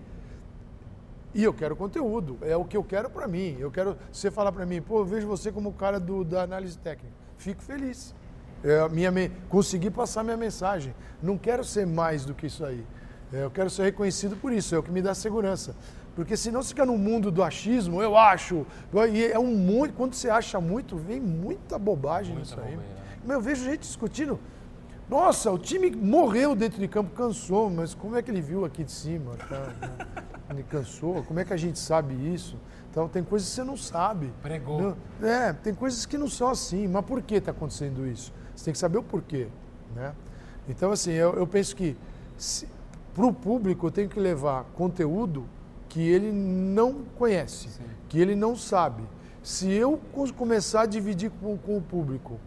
E 1.34 1.42
eu 1.42 1.52
quero 1.52 1.76
conteúdo, 1.76 2.38
é 2.42 2.56
o 2.56 2.64
que 2.64 2.76
eu 2.76 2.84
quero 2.84 3.08
pra 3.10 3.26
mim. 3.26 3.56
Eu 3.58 3.70
quero 3.70 3.96
você 4.10 4.30
falar 4.30 4.52
pra 4.52 4.66
mim, 4.66 4.80
pô, 4.80 5.00
eu 5.00 5.04
vejo 5.04 5.26
você 5.26 5.52
como 5.52 5.70
o 5.70 5.72
cara 5.72 5.98
do, 5.98 6.24
da 6.24 6.42
análise 6.42 6.76
técnica. 6.78 7.14
Fico 7.36 7.62
feliz. 7.62 8.14
É, 8.64 8.88
minha, 8.88 9.12
consegui 9.48 9.90
passar 9.90 10.22
minha 10.22 10.36
mensagem. 10.36 10.94
Não 11.22 11.36
quero 11.36 11.62
ser 11.62 11.86
mais 11.86 12.24
do 12.24 12.34
que 12.34 12.46
isso 12.46 12.64
aí. 12.64 12.84
É, 13.32 13.44
eu 13.44 13.50
quero 13.50 13.68
ser 13.68 13.84
reconhecido 13.84 14.36
por 14.36 14.52
isso, 14.52 14.74
é 14.74 14.78
o 14.78 14.82
que 14.82 14.90
me 14.90 15.02
dá 15.02 15.14
segurança. 15.14 15.74
Porque 16.16 16.34
senão 16.36 16.62
você 16.62 16.70
fica 16.70 16.86
no 16.86 16.96
mundo 16.96 17.30
do 17.30 17.42
achismo, 17.42 18.02
eu 18.02 18.16
acho. 18.16 18.66
E 19.12 19.24
é 19.26 19.38
um 19.38 19.54
monte, 19.54 19.92
quando 19.92 20.14
você 20.14 20.30
acha 20.30 20.58
muito, 20.60 20.96
vem 20.96 21.20
muita 21.20 21.78
bobagem 21.78 22.34
Muita 22.34 22.56
nisso 22.56 22.58
aí. 22.60 22.74
bobeira, 22.74 22.94
né? 22.94 23.06
Mas 23.22 23.34
eu 23.36 23.40
vejo 23.42 23.64
gente 23.64 23.80
discutindo. 23.80 24.40
Nossa, 25.10 25.52
o 25.52 25.58
time 25.58 25.90
morreu 25.90 26.56
dentro 26.56 26.80
de 26.80 26.88
campo, 26.88 27.14
cansou, 27.14 27.70
mas 27.70 27.94
como 27.94 28.16
é 28.16 28.22
que 28.22 28.30
ele 28.30 28.40
viu 28.40 28.64
aqui 28.64 28.82
de 28.82 28.90
cima? 28.90 29.32
tá? 29.48 29.72
Ele 30.50 30.62
cansou, 30.64 31.22
como 31.22 31.38
é 31.38 31.44
que 31.44 31.52
a 31.52 31.56
gente 31.56 31.78
sabe 31.78 32.14
isso? 32.34 32.56
Então 32.90 33.06
tem 33.08 33.22
coisas 33.22 33.48
que 33.48 33.54
você 33.54 33.62
não 33.62 33.76
sabe. 33.76 34.32
Pregou. 34.42 34.96
Não- 35.20 35.28
É, 35.28 35.52
tem 35.52 35.74
coisas 35.74 36.06
que 36.06 36.16
não 36.16 36.28
são 36.28 36.48
assim, 36.48 36.88
mas 36.88 37.04
por 37.04 37.20
que 37.22 37.34
está 37.36 37.50
acontecendo 37.50 38.06
isso? 38.06 38.32
Você 38.54 38.64
tem 38.64 38.72
que 38.72 38.78
saber 38.78 38.96
o 38.98 39.02
porquê. 39.02 39.48
Né? 39.94 40.12
Então, 40.66 40.90
assim, 40.90 41.12
eu, 41.12 41.34
eu 41.34 41.46
penso 41.46 41.76
que 41.76 41.94
para 43.14 43.26
o 43.26 43.32
público 43.34 43.86
eu 43.86 43.90
tenho 43.90 44.08
que 44.08 44.18
levar 44.18 44.64
conteúdo 44.74 45.46
que 45.96 46.06
ele 46.06 46.30
não 46.30 47.06
conhece, 47.16 47.70
que 48.06 48.20
ele 48.20 48.34
não 48.34 48.54
sabe. 48.54 49.02
Se 49.42 49.72
eu 49.72 49.98
começar 50.36 50.82
a 50.82 50.86
dividir 50.86 51.30
com, 51.40 51.56
com 51.56 51.78
o 51.78 51.80
público 51.80 52.38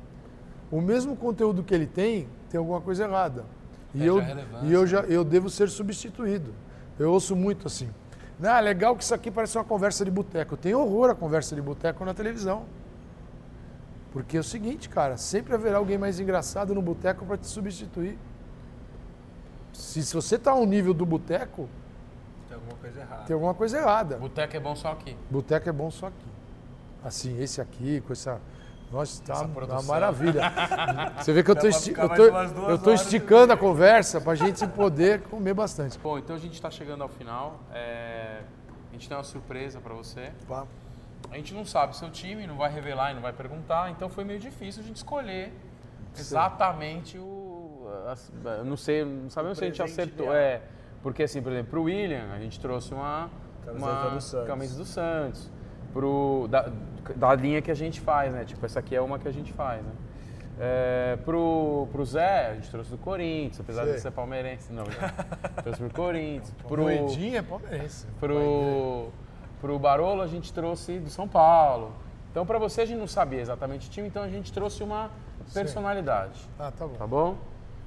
o 0.70 0.80
mesmo 0.80 1.16
conteúdo 1.16 1.64
que 1.64 1.74
ele 1.74 1.88
tem, 1.88 2.28
tem 2.48 2.60
alguma 2.60 2.80
coisa 2.80 3.06
errada. 3.06 3.44
E 3.92 4.06
eu, 4.06 4.20
e 4.62 4.72
eu, 4.72 4.86
já, 4.86 5.00
eu 5.00 5.24
devo 5.24 5.50
ser 5.50 5.68
substituído. 5.68 6.54
Eu 7.00 7.12
ouço 7.12 7.36
muito 7.36 7.66
assim. 7.66 7.90
Ah, 8.40 8.60
legal 8.60 8.96
que 8.96 9.04
isso 9.04 9.16
aqui 9.16 9.32
parece 9.32 9.58
uma 9.58 9.64
conversa 9.64 10.06
de 10.06 10.12
boteco. 10.12 10.54
Eu 10.54 10.58
tenho 10.60 10.80
horror 10.80 11.10
a 11.10 11.16
conversa 11.16 11.56
de 11.56 11.62
boteco 11.64 12.06
na 12.06 12.14
televisão. 12.14 12.66
Porque 14.14 14.38
é 14.38 14.40
o 14.40 14.44
seguinte, 14.44 14.88
cara, 14.90 15.18
sempre 15.18 15.56
haverá 15.56 15.80
alguém 15.80 15.98
mais 15.98 16.20
engraçado 16.20 16.76
no 16.76 16.84
boteco 16.84 17.26
para 17.26 17.36
te 17.36 17.48
substituir. 17.48 18.16
Se, 19.74 20.04
se 20.04 20.14
você 20.14 20.36
está 20.36 20.52
ao 20.52 20.68
nível 20.68 20.94
do 20.94 21.04
boteco, 21.04 21.68
alguma 22.70 22.82
coisa 22.82 23.00
errada. 23.02 23.24
tem 23.26 23.34
alguma 23.34 23.54
coisa 23.54 23.78
errada. 23.78 24.18
Boteco 24.18 24.58
é 24.58 24.60
bom 24.60 24.76
só 24.76 24.92
aqui. 24.92 25.18
Boteco 25.30 25.70
é 25.70 25.72
bom 25.72 25.92
só 25.92 26.08
aqui. 26.08 26.26
Assim, 27.04 27.42
esse 27.42 27.62
aqui, 27.62 28.02
com 28.02 28.14
essa. 28.14 28.40
Nossa, 28.92 29.22
tá 29.24 29.42
uma 29.44 29.84
maravilha. 29.84 30.42
Você 31.22 31.32
vê 31.32 31.44
que 31.44 31.52
eu 31.52 31.56
pra 31.56 31.70
esti- 31.70 31.94
esticando 32.94 33.54
a 33.54 33.58
conversa 33.58 34.20
para 34.20 34.32
a 34.32 34.36
gente 34.36 34.66
poder 34.68 35.22
comer 35.22 35.54
bastante. 35.54 35.98
Bom, 36.00 36.18
então 36.18 36.36
a 36.36 36.40
gente 36.40 36.54
está 36.54 36.72
chegando 36.72 37.04
ao 37.04 37.10
final. 37.10 37.60
É, 37.72 38.42
A 38.90 38.94
gente 38.94 39.08
tem 39.08 39.16
uma 39.16 39.24
surpresa 39.24 39.80
para 39.80 39.94
você. 39.94 40.32
Pá. 40.48 40.66
A 41.32 41.36
gente 41.36 41.54
não 41.54 41.64
sabe 41.66 41.96
seu 41.96 42.10
time, 42.10 42.48
não 42.48 42.58
vai 42.58 42.72
revelar 42.72 43.12
e 43.12 43.14
não 43.14 43.22
vai 43.22 43.32
perguntar, 43.34 43.92
então 43.92 44.10
foi 44.10 44.24
meio 44.24 44.40
difícil 44.40 44.82
a 44.82 44.86
gente 44.86 44.96
escolher 44.98 45.54
exatamente 46.18 47.18
o. 47.18 47.88
as- 48.08 48.32
não 48.66 48.76
sei, 48.78 49.06
não 49.06 49.30
sabemos 49.30 49.58
se 49.58 49.64
a 49.64 49.68
gente 49.68 49.82
acertou. 49.82 50.26
ideal. 50.28 50.36
É, 50.36 50.62
porque 51.02 51.24
assim, 51.24 51.42
por 51.42 51.52
exemplo, 51.52 51.72
pro 51.72 51.84
William, 51.84 52.32
a 52.34 52.40
gente 52.40 52.60
trouxe 52.60 52.94
uma, 52.94 53.30
Camiseta 53.66 53.92
uma 53.92 54.10
do 54.10 54.22
Santos. 54.22 54.48
camisa 54.48 54.78
do 54.78 54.86
Santos. 54.86 55.52
Pro, 55.94 56.48
da, 56.50 56.72
da 57.16 57.34
linha 57.36 57.62
que 57.62 57.72
a 57.72 57.76
gente 57.76 58.00
faz, 58.00 58.32
né? 58.32 58.46
Tipo, 58.46 58.66
essa 58.66 58.80
aqui 58.80 58.96
é 58.96 59.02
uma 59.02 59.18
que 59.18 59.28
a 59.28 59.32
gente 59.32 59.52
faz, 59.54 59.84
né? 59.84 59.92
É, 60.62 61.18
pro, 61.24 61.88
pro 61.92 62.04
Zé, 62.06 62.48
a 62.48 62.56
gente 62.56 62.70
trouxe 62.70 62.92
do 62.92 62.98
Corinthians, 62.98 63.62
apesar 63.62 63.86
Sei. 63.86 63.94
de 63.94 64.02
ser 64.02 64.12
palmeirense. 64.12 64.74
Não, 64.74 64.84
já. 64.86 65.10
trouxe 65.64 65.80
pro 65.80 65.94
Corinthians. 65.94 66.52
Pro 66.52 66.68
Pro, 66.68 66.84
Moedinha 66.84 67.40
é 67.40 67.42
palmeirense. 67.42 68.06
pro, 68.20 69.08
pro 69.62 69.80
Barolo 69.80 70.22
a 70.22 70.28
gente 70.28 70.52
trouxe 70.52 71.00
do 71.00 71.10
São 71.10 71.28
Paulo. 71.30 71.94
Então 72.30 72.46
para 72.46 72.60
você 72.60 72.82
a 72.82 72.86
gente 72.86 73.00
não 73.00 73.08
sabia 73.08 73.40
exatamente 73.40 73.88
o 73.88 73.92
time, 73.92 74.10
então 74.10 74.22
a 74.22 74.30
gente 74.30 74.52
trouxe 74.52 74.84
uma 74.84 75.10
personalidade. 75.54 76.48
Ah, 76.60 76.72
tá 76.72 76.86
bom. 76.86 76.94
Tá 76.94 77.08
bom? 77.08 77.38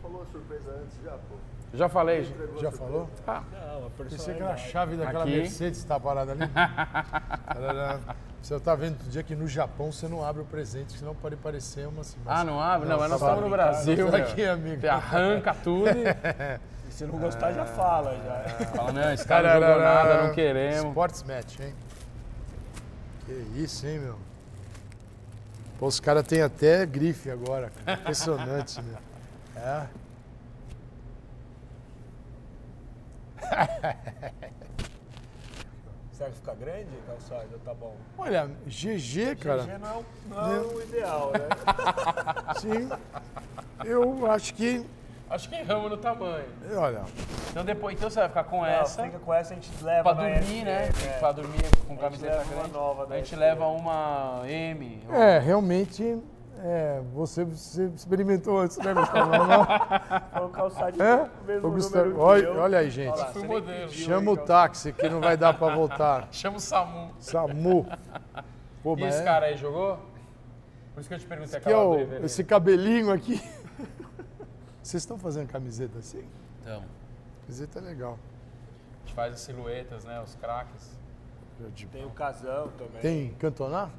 Falou 0.00 0.22
a 0.22 0.26
surpresa 0.26 0.80
antes 0.82 0.98
já, 1.04 1.12
pô. 1.12 1.36
Já 1.74 1.88
falei. 1.88 2.34
Já 2.60 2.70
falou? 2.70 3.08
Ah, 3.26 3.42
Não, 3.50 3.86
a 3.86 3.90
Pensei 3.90 4.34
que 4.34 4.42
era 4.42 4.52
a 4.52 4.56
chave 4.56 4.96
daquela 4.96 5.24
Aqui. 5.24 5.36
Mercedes 5.36 5.82
que 5.82 5.86
tá 5.86 5.98
parada 5.98 6.32
ali. 6.32 6.42
Você 8.42 8.58
tá 8.58 8.74
vendo 8.74 8.94
outro 8.94 9.08
dia 9.08 9.22
que 9.22 9.36
no 9.36 9.46
Japão 9.46 9.92
você 9.92 10.08
não 10.08 10.24
abre 10.24 10.42
o 10.42 10.44
presente, 10.44 10.98
senão 10.98 11.14
pode 11.14 11.36
parecer 11.36 11.86
uma 11.86 12.00
assim. 12.00 12.18
ah, 12.26 12.42
não 12.42 12.60
abre? 12.60 12.88
Não, 12.88 12.98
mas 12.98 13.08
nós 13.08 13.20
tá 13.20 13.26
estamos 13.26 13.44
no 13.44 13.50
Brasil. 13.50 14.16
Aqui, 14.16 14.44
amigo. 14.44 14.80
Você 14.80 14.88
arranca 14.88 15.54
tudo 15.54 15.88
e 15.90 16.02
E 16.88 16.92
se 16.92 17.06
não 17.06 17.18
gostar, 17.18 17.52
já 17.52 17.64
fala. 17.64 18.16
Já. 18.16 18.66
fala, 18.66 18.92
não, 18.92 19.12
esse 19.12 19.24
cara 19.24 19.54
não 19.54 19.66
jogou 19.66 19.82
nada, 19.82 20.22
não 20.24 20.34
queremos. 20.34 20.84
Sports 20.88 21.22
match, 21.22 21.60
hein? 21.60 21.72
Que 23.24 23.32
isso, 23.62 23.86
hein, 23.86 24.00
meu? 24.00 24.18
Pô, 25.78 25.86
os 25.86 26.00
caras 26.00 26.26
têm 26.26 26.42
até 26.42 26.84
grife 26.84 27.30
agora. 27.30 27.70
Impressionante, 27.86 28.82
meu. 28.82 28.98
É. 29.56 29.86
Será 36.12 36.30
que 36.30 36.36
fica 36.36 36.54
grande, 36.54 36.88
calçado? 37.06 37.58
Tá 37.64 37.74
bom. 37.74 37.96
Olha, 38.18 38.48
GG, 38.66 39.36
cara. 39.36 39.62
GG 39.64 39.78
não 39.78 39.88
é 39.88 39.92
o, 39.96 40.04
não 40.28 40.52
é 40.54 40.60
o 40.60 40.82
ideal, 40.82 41.32
né? 41.32 41.48
Sim. 42.60 42.88
Eu 43.84 44.30
acho 44.30 44.54
que. 44.54 44.86
Acho 45.30 45.48
que 45.48 45.54
erramos 45.56 45.90
no 45.90 45.96
tamanho. 45.96 46.44
Olha, 46.76 47.04
Então 47.50 47.64
depois, 47.64 47.96
então 47.96 48.10
você 48.10 48.20
vai 48.20 48.28
ficar 48.28 48.44
com 48.44 48.58
Não, 48.60 48.66
essa. 48.66 49.02
fica 49.02 49.18
com 49.18 49.32
essa, 49.32 49.54
a 49.54 49.56
gente 49.56 49.70
leva 49.82 50.02
Pra 50.02 50.12
dormir, 50.12 50.36
SPM, 50.42 50.64
né? 50.64 50.88
é. 51.06 51.18
Pra 51.18 51.32
dormir 51.32 51.62
com 51.88 51.96
camiseta 51.96 52.36
leva 52.36 52.44
uma 52.44 52.54
grande. 52.60 52.72
nova 52.74 53.06
a 53.14 53.16
gente 53.16 53.34
leva 53.36 53.66
uma 53.68 54.42
M. 54.46 55.02
é, 55.10 55.38
realmente. 55.38 56.22
É, 56.64 57.02
você, 57.12 57.44
você 57.44 57.86
experimentou 57.86 58.56
antes, 58.60 58.76
né, 58.78 58.94
Gustavo? 58.94 59.30
Não? 59.32 59.64
Foi 60.32 60.46
o 60.46 60.48
calçado 60.50 61.02
É? 61.02 61.28
mesmo 61.44 61.70
Gustavo, 61.72 62.20
olha, 62.20 62.52
olha 62.52 62.78
aí, 62.78 62.88
gente. 62.88 63.18
Olha 63.18 63.32
lá, 63.36 63.44
modelo. 63.46 63.88
Chama 63.90 64.22
hein, 64.22 64.28
o 64.28 64.36
táxi 64.36 64.92
que 64.92 65.08
não 65.08 65.20
vai 65.20 65.36
dar 65.36 65.54
pra 65.58 65.74
voltar. 65.74 66.28
Chama 66.30 66.58
o 66.58 66.60
Samu. 66.60 67.10
SAMU. 67.18 67.84
Pô, 68.82 68.96
E 68.96 69.00
mas 69.00 69.14
esse 69.14 69.22
é- 69.22 69.24
cara 69.24 69.46
aí 69.46 69.56
jogou? 69.56 69.98
Por 70.94 71.00
isso 71.00 71.08
que 71.08 71.14
eu 71.14 71.18
te 71.18 71.26
perguntei 71.26 71.50
que 71.50 71.56
é 71.56 71.58
aquela 71.72 71.84
o- 71.84 71.94
breveria. 71.94 72.26
esse 72.26 72.44
cabelinho 72.44 73.10
aqui. 73.12 73.42
Vocês 74.82 75.02
estão 75.02 75.18
fazendo 75.18 75.48
camiseta 75.48 75.98
assim? 75.98 76.24
Então, 76.60 76.82
Camiseta 77.40 77.80
é 77.80 77.82
legal. 77.82 78.18
a 79.02 79.06
gente 79.06 79.14
faz 79.14 79.34
as 79.34 79.40
silhuetas, 79.40 80.04
né? 80.04 80.20
Os 80.20 80.36
craques. 80.36 80.96
Tem 81.90 82.04
o 82.04 82.10
Casão 82.10 82.68
também. 82.78 83.00
Tem 83.00 83.30
Cantonar? 83.34 83.90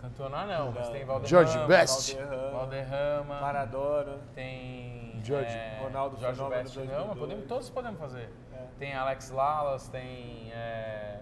Cantonar 0.00 0.46
não, 0.46 0.72
mas 0.72 0.88
tem 0.88 1.04
Valderrama. 1.04 1.26
George 1.26 1.66
Best. 1.66 2.14
Valderrama, 2.16 2.50
Valderrama. 2.58 3.40
Maradona. 3.40 4.18
tem 4.34 5.20
George. 5.22 5.50
é, 5.50 5.80
Ronaldo 5.82 6.16
George 6.16 6.40
Best 6.42 6.74
2002. 6.74 6.98
não, 6.98 7.08
mas 7.08 7.18
podemos, 7.18 7.46
todos 7.46 7.70
podemos 7.70 8.00
fazer. 8.00 8.30
É. 8.54 8.64
Tem 8.78 8.94
Alex 8.94 9.30
Lalas, 9.30 9.88
tem 9.88 10.50
é, 10.52 11.20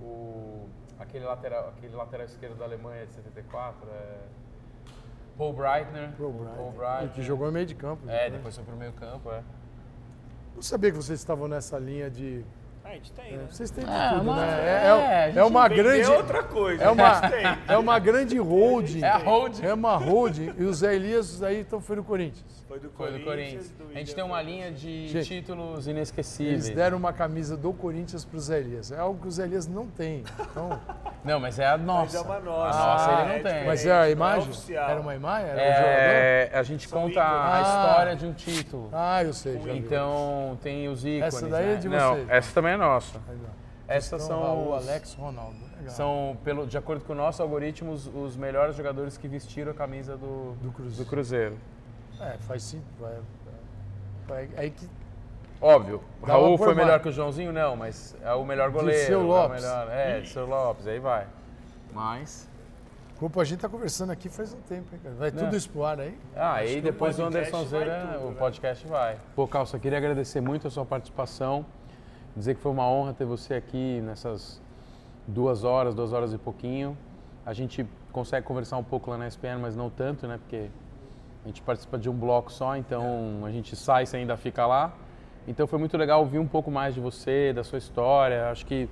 o 0.00 0.66
aquele 0.98 1.24
lateral, 1.24 1.68
aquele 1.76 1.94
lateral 1.94 2.24
esquerdo 2.24 2.56
da 2.56 2.64
Alemanha 2.64 3.04
de 3.06 3.12
74, 3.12 3.86
é, 3.90 4.16
Paul 5.36 5.52
Breitner. 5.52 6.12
Paul 6.16 6.32
Breitner. 6.32 6.56
Paul 6.56 6.72
E 6.72 6.76
Breitner. 6.76 7.10
que 7.12 7.22
jogou 7.22 7.48
em 7.48 7.52
meio 7.52 7.66
de 7.66 7.74
campo. 7.74 8.08
É, 8.08 8.30
depois 8.30 8.54
foi 8.54 8.64
pro 8.64 8.76
meio 8.76 8.92
campo, 8.94 9.30
é. 9.30 9.42
Não 10.54 10.62
sabia 10.62 10.90
que 10.90 10.96
vocês 10.96 11.18
estavam 11.18 11.46
nessa 11.48 11.78
linha 11.78 12.08
de. 12.08 12.44
Ah, 12.84 12.88
a 12.90 12.92
gente 12.92 13.12
tem, 13.12 13.32
é, 13.32 13.36
né? 13.38 13.44
Vocês 13.50 13.70
têm 13.70 13.84
de 13.84 13.90
É, 13.90 14.08
tudo, 14.10 14.24
mas- 14.24 14.36
né? 14.36 14.60
é, 14.60 14.68
É, 14.68 14.90
a 14.90 14.96
é, 15.22 15.26
gente 15.28 15.38
é 15.38 15.44
uma 15.44 15.68
Vender 15.68 15.82
grande. 15.82 16.10
outra 16.10 16.42
coisa. 16.42 16.84
É 16.84 16.90
uma, 16.90 17.08
a 17.10 17.14
gente 17.14 17.30
tem. 17.30 17.58
é 17.68 17.78
uma 17.78 17.98
grande 17.98 18.38
holding. 18.38 19.02
É 19.02 19.08
a 19.08 19.16
holding. 19.16 19.66
É 19.66 19.74
uma 19.74 19.96
holding. 19.96 20.52
E 20.58 20.64
os 20.64 20.78
Zé 20.78 20.94
Elias 20.94 21.42
aí 21.42 21.60
estão 21.60 21.80
foi 21.80 21.96
no 21.96 22.04
Corinthians. 22.04 22.64
Foi 22.68 22.78
do 22.80 22.90
Foi 22.90 23.12
do 23.12 23.20
Corinthians. 23.24 23.70
do 23.70 23.88
A 23.94 23.98
gente 23.98 24.14
tem 24.14 24.24
uma 24.24 24.42
linha 24.42 24.72
de 24.72 25.06
Gente, 25.08 25.28
títulos 25.28 25.86
Eles 25.86 25.86
inesquecíveis. 25.86 26.68
deram 26.70 26.96
uma 26.96 27.12
camisa 27.12 27.56
do 27.56 27.72
Corinthians 27.72 28.24
para 28.24 28.36
o 28.36 28.40
Zé 28.40 28.58
Elias. 28.58 28.90
É 28.90 28.98
algo 28.98 29.20
que 29.20 29.28
o 29.28 29.30
Zé 29.30 29.44
Elias 29.44 29.66
não 29.68 29.86
tem. 29.86 30.24
Então, 30.40 30.78
Não, 31.24 31.40
mas 31.40 31.58
é 31.58 31.66
a 31.66 31.78
Mas 31.78 31.86
nossa. 31.86 32.16
é 32.18 32.20
uma 32.20 32.40
nossa. 32.40 32.78
Nossa 32.78 33.10
Ah, 33.10 33.20
ele 33.20 33.28
não 33.28 33.34
é 33.36 33.38
tem. 33.54 33.66
mas 33.66 33.86
é 33.86 33.92
a 33.92 34.02
não 34.04 34.10
imagem? 34.10 34.48
oficial. 34.50 34.90
Era 34.90 35.00
uma 35.00 35.14
imagem? 35.14 35.48
Era 35.50 35.56
o 35.56 35.74
jogador? 35.76 35.88
É, 35.88 36.50
a 36.52 36.62
gente 36.62 36.88
São 36.88 37.00
conta 37.02 37.20
a 37.22 37.60
ícones. 37.60 37.68
história 37.74 38.16
de 38.16 38.26
um 38.26 38.32
título. 38.34 38.88
Ah, 38.92 39.24
eu 39.24 39.32
sei. 39.32 39.54
Já 39.54 39.60
vi. 39.72 39.78
Então 39.78 40.58
tem 40.62 40.88
os 40.88 41.04
ícones. 41.04 41.34
Essa 41.34 41.48
daí 41.48 41.64
é 41.64 41.68
né? 41.68 41.76
de 41.76 41.88
Não, 41.88 42.14
vocês. 42.14 42.28
essa 42.28 42.52
também 42.54 42.72
é 42.72 42.73
nossa. 42.76 43.18
Aí, 43.28 43.38
ó. 43.44 43.64
Essas 43.86 44.22
são 44.22 44.40
Raul, 44.42 44.74
os- 44.74 44.88
Alex, 44.88 45.14
Ronaldo. 45.14 45.56
Legal. 45.78 45.90
São, 45.94 46.38
pelo, 46.42 46.66
de 46.66 46.78
acordo 46.78 47.04
com 47.04 47.12
o 47.12 47.16
nosso 47.16 47.42
algoritmo, 47.42 47.92
os, 47.92 48.06
os 48.06 48.36
melhores 48.36 48.74
jogadores 48.76 49.18
que 49.18 49.28
vestiram 49.28 49.72
a 49.72 49.74
camisa 49.74 50.16
do, 50.16 50.54
Do 50.62 50.72
Cruzeiro. 50.72 51.04
do 51.04 51.10
Cruzeiro. 51.10 51.58
É, 52.20 52.38
faz 52.38 52.62
sim. 52.62 52.82
Vai, 52.98 53.18
vai- 54.26 54.48
aí 54.56 54.70
que 54.70 54.88
Óbvio, 55.60 56.02
o 56.22 56.26
Dava 56.26 56.40
Raul 56.40 56.58
foi 56.58 56.74
melhor 56.74 57.00
que 57.00 57.08
o 57.08 57.12
Joãozinho? 57.12 57.52
Não, 57.52 57.74
mas 57.76 58.14
é 58.22 58.32
o 58.34 58.44
melhor 58.44 58.70
goleiro. 58.70 58.98
Dirceu 58.98 59.20
é 59.20 59.22
o 59.22 59.26
Lopes. 59.26 59.62
melhor- 59.62 59.88
é, 59.90 60.20
Dirceu 60.20 60.46
Lopes, 60.46 60.86
aí 60.86 60.98
vai. 60.98 61.26
Mas... 61.92 62.48
Culpa, 63.18 63.40
a 63.40 63.44
gente 63.44 63.60
tá 63.60 63.68
conversando 63.68 64.10
aqui 64.10 64.28
faz 64.28 64.52
um 64.52 64.60
tempo, 64.62 64.92
hein, 64.92 65.00
cara? 65.02 65.14
Vai 65.14 65.30
Né? 65.30 65.38
tudo 65.42 65.56
isso 65.56 65.70
pro 65.70 65.84
ar 65.84 66.00
aí? 66.00 66.18
Ah, 66.34 66.54
aí 66.54 66.80
o 66.80 66.82
depois 66.82 67.16
podcast 67.16 67.38
Anderson 67.54 67.70
vai 67.70 67.84
Zeira, 67.86 68.08
tudo, 68.12 68.26
o 68.26 68.30
né? 68.30 68.36
podcast 68.38 68.86
vai. 68.88 69.16
Pô, 69.36 69.46
Cal, 69.46 69.64
só 69.66 69.78
queria 69.78 69.96
agradecer 69.98 70.40
muito 70.40 70.66
a 70.66 70.70
sua 70.70 70.84
participação, 70.84 71.64
dizer 72.36 72.54
que 72.54 72.60
foi 72.60 72.72
uma 72.72 72.88
honra 72.88 73.12
ter 73.12 73.24
você 73.24 73.54
aqui 73.54 74.00
nessas 74.02 74.60
duas 75.26 75.64
horas, 75.64 75.94
duas 75.94 76.12
horas 76.12 76.32
e 76.32 76.38
pouquinho. 76.38 76.96
A 77.46 77.52
gente 77.52 77.86
consegue 78.12 78.46
conversar 78.46 78.76
um 78.76 78.84
pouco 78.84 79.10
lá 79.10 79.18
na 79.18 79.26
SPN, 79.26 79.58
mas 79.60 79.76
não 79.76 79.90
tanto, 79.90 80.26
né? 80.26 80.38
Porque 80.38 80.68
a 81.44 81.48
gente 81.48 81.62
participa 81.62 81.98
de 81.98 82.08
um 82.08 82.14
bloco 82.14 82.50
só, 82.50 82.76
então 82.76 83.42
a 83.44 83.50
gente 83.50 83.76
sai 83.76 84.06
sem 84.06 84.20
ainda 84.20 84.36
fica 84.36 84.66
lá. 84.66 84.92
Então 85.46 85.66
foi 85.66 85.78
muito 85.78 85.96
legal 85.96 86.20
ouvir 86.20 86.38
um 86.38 86.46
pouco 86.46 86.70
mais 86.70 86.94
de 86.94 87.00
você, 87.00 87.52
da 87.52 87.62
sua 87.62 87.78
história. 87.78 88.48
Acho 88.50 88.64
que 88.64 88.88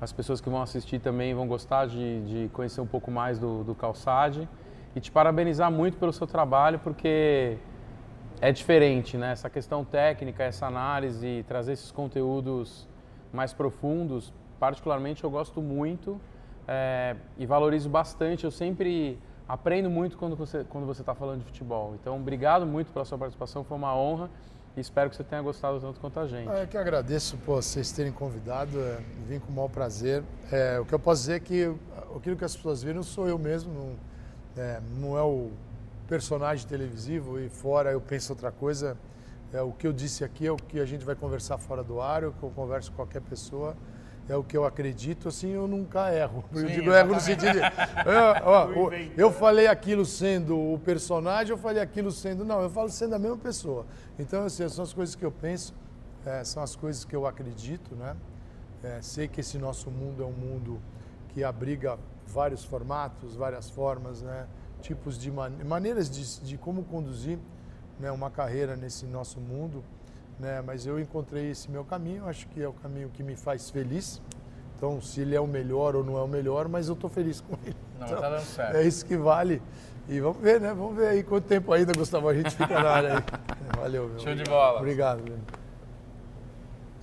as 0.00 0.12
pessoas 0.12 0.40
que 0.40 0.48
vão 0.48 0.62
assistir 0.62 1.00
também 1.00 1.34
vão 1.34 1.48
gostar 1.48 1.86
de, 1.86 2.20
de 2.22 2.48
conhecer 2.50 2.80
um 2.80 2.86
pouco 2.86 3.10
mais 3.10 3.38
do, 3.38 3.64
do 3.64 3.74
Calçade. 3.74 4.48
E 4.94 5.00
te 5.00 5.10
parabenizar 5.10 5.70
muito 5.70 5.98
pelo 5.98 6.12
seu 6.12 6.26
trabalho, 6.26 6.78
porque 6.78 7.58
é 8.40 8.52
diferente, 8.52 9.16
né? 9.16 9.32
Essa 9.32 9.50
questão 9.50 9.84
técnica, 9.84 10.44
essa 10.44 10.66
análise, 10.66 11.44
trazer 11.48 11.72
esses 11.72 11.90
conteúdos 11.90 12.86
mais 13.32 13.52
profundos, 13.52 14.32
particularmente 14.58 15.24
eu 15.24 15.30
gosto 15.30 15.60
muito 15.60 16.20
é, 16.66 17.16
e 17.36 17.46
valorizo 17.46 17.88
bastante. 17.88 18.44
Eu 18.44 18.50
sempre 18.50 19.18
aprendo 19.48 19.90
muito 19.90 20.16
quando 20.16 20.36
você 20.36 20.64
quando 20.64 20.86
você 20.86 21.02
está 21.02 21.14
falando 21.14 21.40
de 21.40 21.46
futebol. 21.46 21.94
Então, 22.00 22.16
obrigado 22.16 22.66
muito 22.66 22.92
pela 22.92 23.04
sua 23.04 23.18
participação, 23.18 23.64
foi 23.64 23.76
uma 23.76 23.94
honra 23.94 24.30
e 24.76 24.80
espero 24.80 25.10
que 25.10 25.16
você 25.16 25.24
tenha 25.24 25.42
gostado 25.42 25.80
tanto 25.80 25.98
quanto 25.98 26.20
a 26.20 26.26
gente. 26.26 26.48
Ah, 26.48 26.60
Eu 26.60 26.68
que 26.68 26.76
agradeço 26.76 27.36
pô, 27.38 27.56
vocês 27.56 27.90
terem 27.90 28.12
convidado, 28.12 28.78
é, 28.78 28.98
vim 29.26 29.40
com 29.40 29.50
o 29.50 29.54
maior 29.54 29.68
prazer. 29.68 30.22
É, 30.52 30.78
o 30.78 30.84
que 30.84 30.94
eu 30.94 30.98
posso 30.98 31.22
dizer 31.22 31.34
é 31.34 31.40
que 31.40 31.74
aquilo 32.16 32.36
que 32.36 32.44
as 32.44 32.54
pessoas 32.54 32.82
viram 32.82 33.02
sou 33.02 33.28
eu 33.28 33.38
mesmo, 33.38 33.72
não 33.72 34.62
é, 34.62 34.80
não 35.00 35.18
é 35.18 35.22
o 35.22 35.50
personagem 36.08 36.66
televisivo 36.66 37.38
e 37.38 37.48
fora 37.48 37.92
eu 37.92 38.00
penso 38.00 38.32
outra 38.32 38.50
coisa. 38.50 38.96
É, 39.52 39.62
o 39.62 39.72
que 39.72 39.86
eu 39.86 39.92
disse 39.92 40.24
aqui 40.24 40.46
é 40.46 40.50
o 40.52 40.56
que 40.56 40.80
a 40.80 40.84
gente 40.84 41.04
vai 41.04 41.14
conversar 41.14 41.58
fora 41.58 41.82
do 41.84 42.00
ar, 42.00 42.22
é 42.22 42.26
o 42.26 42.32
que 42.32 42.42
eu 42.42 42.50
converso 42.50 42.90
com 42.90 42.96
qualquer 42.96 43.20
pessoa, 43.22 43.74
é 44.28 44.36
o 44.36 44.42
que 44.44 44.54
eu 44.56 44.64
acredito, 44.66 45.28
assim 45.28 45.50
eu 45.50 45.66
nunca 45.68 46.12
erro. 46.12 46.44
eu 46.52 46.64
digo 46.66 46.90
erro 46.92 47.14
no 47.14 47.20
sentido 47.20 47.52
de. 47.52 47.60
ó, 48.44 48.66
Não 48.68 48.84
o- 48.84 48.86
inventa. 48.94 49.20
eu 49.20 49.30
falei 49.32 49.66
aquilo 49.66 50.04
sendo 50.04 50.56
o 50.58 50.78
personagem, 50.78 51.50
eu 51.52 51.58
falei 51.58 51.82
aquilo 51.82 52.10
sendo. 52.10 52.44
Não, 52.44 52.60
eu 52.62 52.68
falo 52.70 52.88
sendo 52.90 53.14
a 53.14 53.18
mesma 53.18 53.38
pessoa. 53.38 53.86
Então, 54.18 54.44
assim, 54.44 54.68
são 54.68 54.82
as 54.84 54.92
coisas 54.92 55.14
que 55.14 55.24
eu 55.24 55.30
penso, 55.32 55.74
é, 56.26 56.42
são 56.44 56.62
as 56.62 56.74
coisas 56.76 57.04
que 57.04 57.14
eu 57.16 57.26
acredito, 57.26 57.94
né? 57.94 58.16
É, 58.82 58.98
sei 59.00 59.28
que 59.28 59.40
esse 59.40 59.56
nosso 59.58 59.90
mundo 59.90 60.22
é 60.22 60.26
um 60.26 60.32
mundo 60.32 60.78
que 61.30 61.42
abriga 61.42 61.98
vários 62.26 62.62
formatos, 62.64 63.34
várias 63.34 63.70
formas, 63.70 64.20
né? 64.22 64.46
Tipos 64.80 65.18
de 65.18 65.30
man 65.30 65.50
maneiras 65.64 66.08
de, 66.08 66.40
de 66.46 66.56
como 66.56 66.84
conduzir 66.84 67.38
né, 67.98 68.10
uma 68.12 68.30
carreira 68.30 68.76
nesse 68.76 69.06
nosso 69.06 69.40
mundo, 69.40 69.82
né? 70.38 70.62
Mas 70.62 70.86
eu 70.86 71.00
encontrei 71.00 71.50
esse 71.50 71.70
meu 71.70 71.84
caminho, 71.84 72.26
acho 72.26 72.46
que 72.48 72.62
é 72.62 72.68
o 72.68 72.72
caminho 72.72 73.10
que 73.10 73.22
me 73.22 73.36
faz 73.36 73.70
feliz. 73.70 74.22
Então, 74.76 75.00
se 75.00 75.20
ele 75.22 75.34
é 75.34 75.40
o 75.40 75.46
melhor 75.46 75.96
ou 75.96 76.04
não 76.04 76.16
é 76.16 76.22
o 76.22 76.28
melhor, 76.28 76.68
mas 76.68 76.86
eu 76.86 76.94
estou 76.94 77.10
feliz 77.10 77.40
com 77.40 77.54
ele. 77.64 77.76
Não, 77.98 78.06
Então, 78.06 78.20
tá 78.20 78.30
dando 78.30 78.44
certo. 78.44 78.76
É 78.76 78.84
isso 78.84 79.04
que 79.04 79.16
vale. 79.16 79.60
E 80.08 80.20
vamos 80.20 80.38
ver, 80.38 80.60
né? 80.60 80.72
Vamos 80.72 80.96
ver 80.96 81.08
aí 81.08 81.22
quanto 81.24 81.44
tempo 81.46 81.72
ainda, 81.72 81.92
Gustavo, 81.92 82.28
a 82.28 82.34
gente 82.34 82.54
fica 82.54 82.80
na 82.80 82.88
área 82.88 83.14
aí. 83.16 83.24
Valeu, 83.76 84.08
meu. 84.08 84.18
Show 84.20 84.34
de 84.34 84.44
bola. 84.44 84.78
Obrigado. 84.78 85.22
meu. 85.22 85.36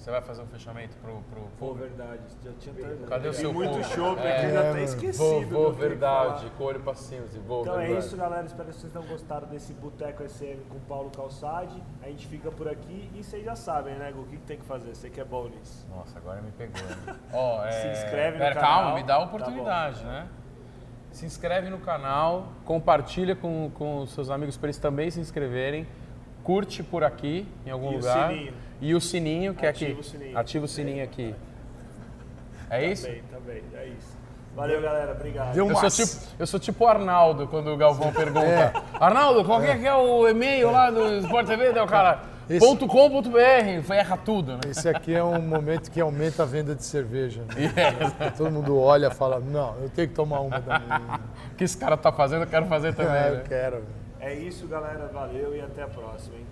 Você 0.06 0.12
vai 0.12 0.22
fazer 0.22 0.44
um 0.44 0.46
fechamento 0.46 0.96
pro, 0.98 1.16
pro 1.32 1.42
Pô, 1.58 1.70
público? 1.70 1.88
verdade. 1.98 2.22
Já 2.44 2.52
tinha 2.60 2.76
perdido. 2.76 3.08
Cadê 3.08 3.28
o 3.28 3.32
Tem 3.32 3.40
seu 3.42 3.52
muito 3.52 3.72
público? 3.72 3.90
show 3.96 4.16
É. 4.20 4.38
aqui, 4.38 4.52
já 4.54 4.62
É, 4.62 4.70
até 4.70 4.84
esquecido. 4.84 5.18
Vou, 5.18 5.40
que 5.40 5.46
vou, 5.48 5.74
verdade, 5.74 6.52
com 6.56 6.64
o 6.64 6.68
olho 6.68 6.80
pra 6.82 6.94
cima, 6.94 7.24
assim, 7.26 7.40
vou, 7.40 7.62
Então 7.64 7.74
é 7.80 7.86
verdade. 7.88 8.06
isso, 8.06 8.16
galera. 8.16 8.46
Espero 8.46 8.70
que 8.70 8.76
vocês 8.76 8.94
tenham 8.94 9.08
gostado 9.08 9.48
desse 9.48 9.74
Boteco 9.74 10.22
SM 10.30 10.58
com 10.70 10.78
o 10.78 10.82
Paulo 10.82 11.10
Calçade. 11.10 11.82
A 12.04 12.06
gente 12.06 12.28
fica 12.28 12.52
por 12.52 12.68
aqui 12.68 13.10
e 13.16 13.24
vocês 13.24 13.44
já 13.44 13.56
sabem, 13.56 13.96
né, 13.96 14.12
Gu? 14.12 14.22
O 14.22 14.26
que, 14.28 14.38
que 14.38 14.44
tem 14.44 14.58
que 14.60 14.66
fazer? 14.66 14.94
Você 14.94 15.10
que 15.10 15.20
é 15.20 15.26
bom 15.26 15.48
nisso. 15.48 15.88
Nossa, 15.90 16.20
agora 16.20 16.40
me 16.40 16.52
pegou. 16.52 16.80
hein? 16.82 17.16
Ó, 17.34 17.66
é... 17.66 17.72
Se 17.72 17.88
inscreve 18.04 18.38
no 18.38 18.44
Pera, 18.44 18.54
canal. 18.54 18.82
calma, 18.84 18.96
me 18.98 19.04
dá 19.04 19.16
a 19.16 19.18
Tá 19.18 19.24
oportunidade, 19.24 20.04
né? 20.04 20.28
Se 21.10 21.26
inscreve 21.26 21.68
no 21.72 21.80
canal, 21.80 22.50
compartilha 22.64 23.36
com, 23.36 23.72
com 23.74 24.02
os 24.04 24.12
seus 24.14 24.30
amigos 24.30 24.56
para 24.56 24.68
eles 24.68 24.78
também 24.78 25.10
se 25.10 25.20
inscreverem. 25.20 25.88
Curte 26.46 26.82
por 26.84 27.04
aqui, 27.04 27.46
em 27.66 27.72
algum 27.72 27.92
E 27.92 27.96
o 27.96 27.98
lugar. 27.98 28.30
sininho. 28.30 28.54
E 28.80 28.96
o 28.96 29.02
sininho, 29.02 29.54
que 29.54 29.66
Ativa 29.66 29.90
é 29.90 29.94
aqui. 29.94 30.00
o 30.00 30.04
sininho. 30.04 30.38
Ativa 30.38 30.66
o 30.66 30.68
sininho 30.68 31.04
aqui. 31.04 31.36
É 32.70 32.86
isso? 32.86 33.06
Também, 33.06 33.24
também. 33.32 33.64
É 33.76 33.88
isso. 33.88 34.16
Valeu, 34.56 34.82
galera. 34.82 35.12
Obrigado. 35.12 35.54
Deu 35.54 35.68
Eu 35.68 35.76
sou, 35.76 35.90
tipo, 35.90 36.20
eu 36.40 36.48
sou 36.48 36.60
tipo 36.60 36.86
o 36.86 36.88
Arnaldo 36.88 37.48
quando 37.48 37.68
o 37.74 37.78
Galvão 37.78 38.12
pergunta. 38.14 38.74
Arnaldo, 39.00 39.44
qual 39.44 39.60
que 39.60 39.68
é, 39.68 39.78
que 39.78 39.86
é 39.88 39.94
o 39.94 40.28
e-mail 40.28 40.72
lá 40.72 40.90
do 40.90 41.18
Sport 41.18 41.48
TV? 41.48 41.70
O 41.80 41.88
cara, 41.88 42.22
Esse- 42.50 42.78
.com.br, 42.88 43.92
erra 43.94 44.18
tudo, 44.18 44.54
né? 44.54 44.60
Esse 44.70 44.88
aqui 44.88 45.14
é 45.14 45.24
um 45.24 45.42
momento 45.42 45.90
que 45.92 46.00
aumenta 46.00 46.44
a 46.44 46.46
venda 46.46 46.74
de 46.76 46.84
cerveja. 46.86 47.42
né? 47.42 48.32
Todo 48.38 48.52
mundo 48.52 48.80
olha 48.80 49.08
e 49.08 49.12
fala, 49.14 49.40
não, 49.40 49.76
eu 49.82 49.90
tenho 49.90 50.08
que 50.08 50.14
tomar 50.14 50.40
uma 50.42 50.60
da 50.60 50.80
minha. 50.80 51.20
O 51.54 51.58
que 51.58 51.64
esse 51.64 51.78
cara 51.78 51.96
tá 51.98 52.12
fazendo, 52.12 52.44
eu 52.44 52.48
quero 52.48 52.66
fazer 52.68 52.94
também. 52.94 53.14
É, 53.16 53.32
né? 53.32 53.40
eu 53.40 53.48
quero. 53.48 53.84
É 54.26 54.34
isso, 54.34 54.68
galera. 54.68 55.08
Valeu 55.10 55.56
e 55.56 55.62
até 55.62 55.84
a 55.84 55.88
próxima, 55.88 56.36
hein? 56.38 56.48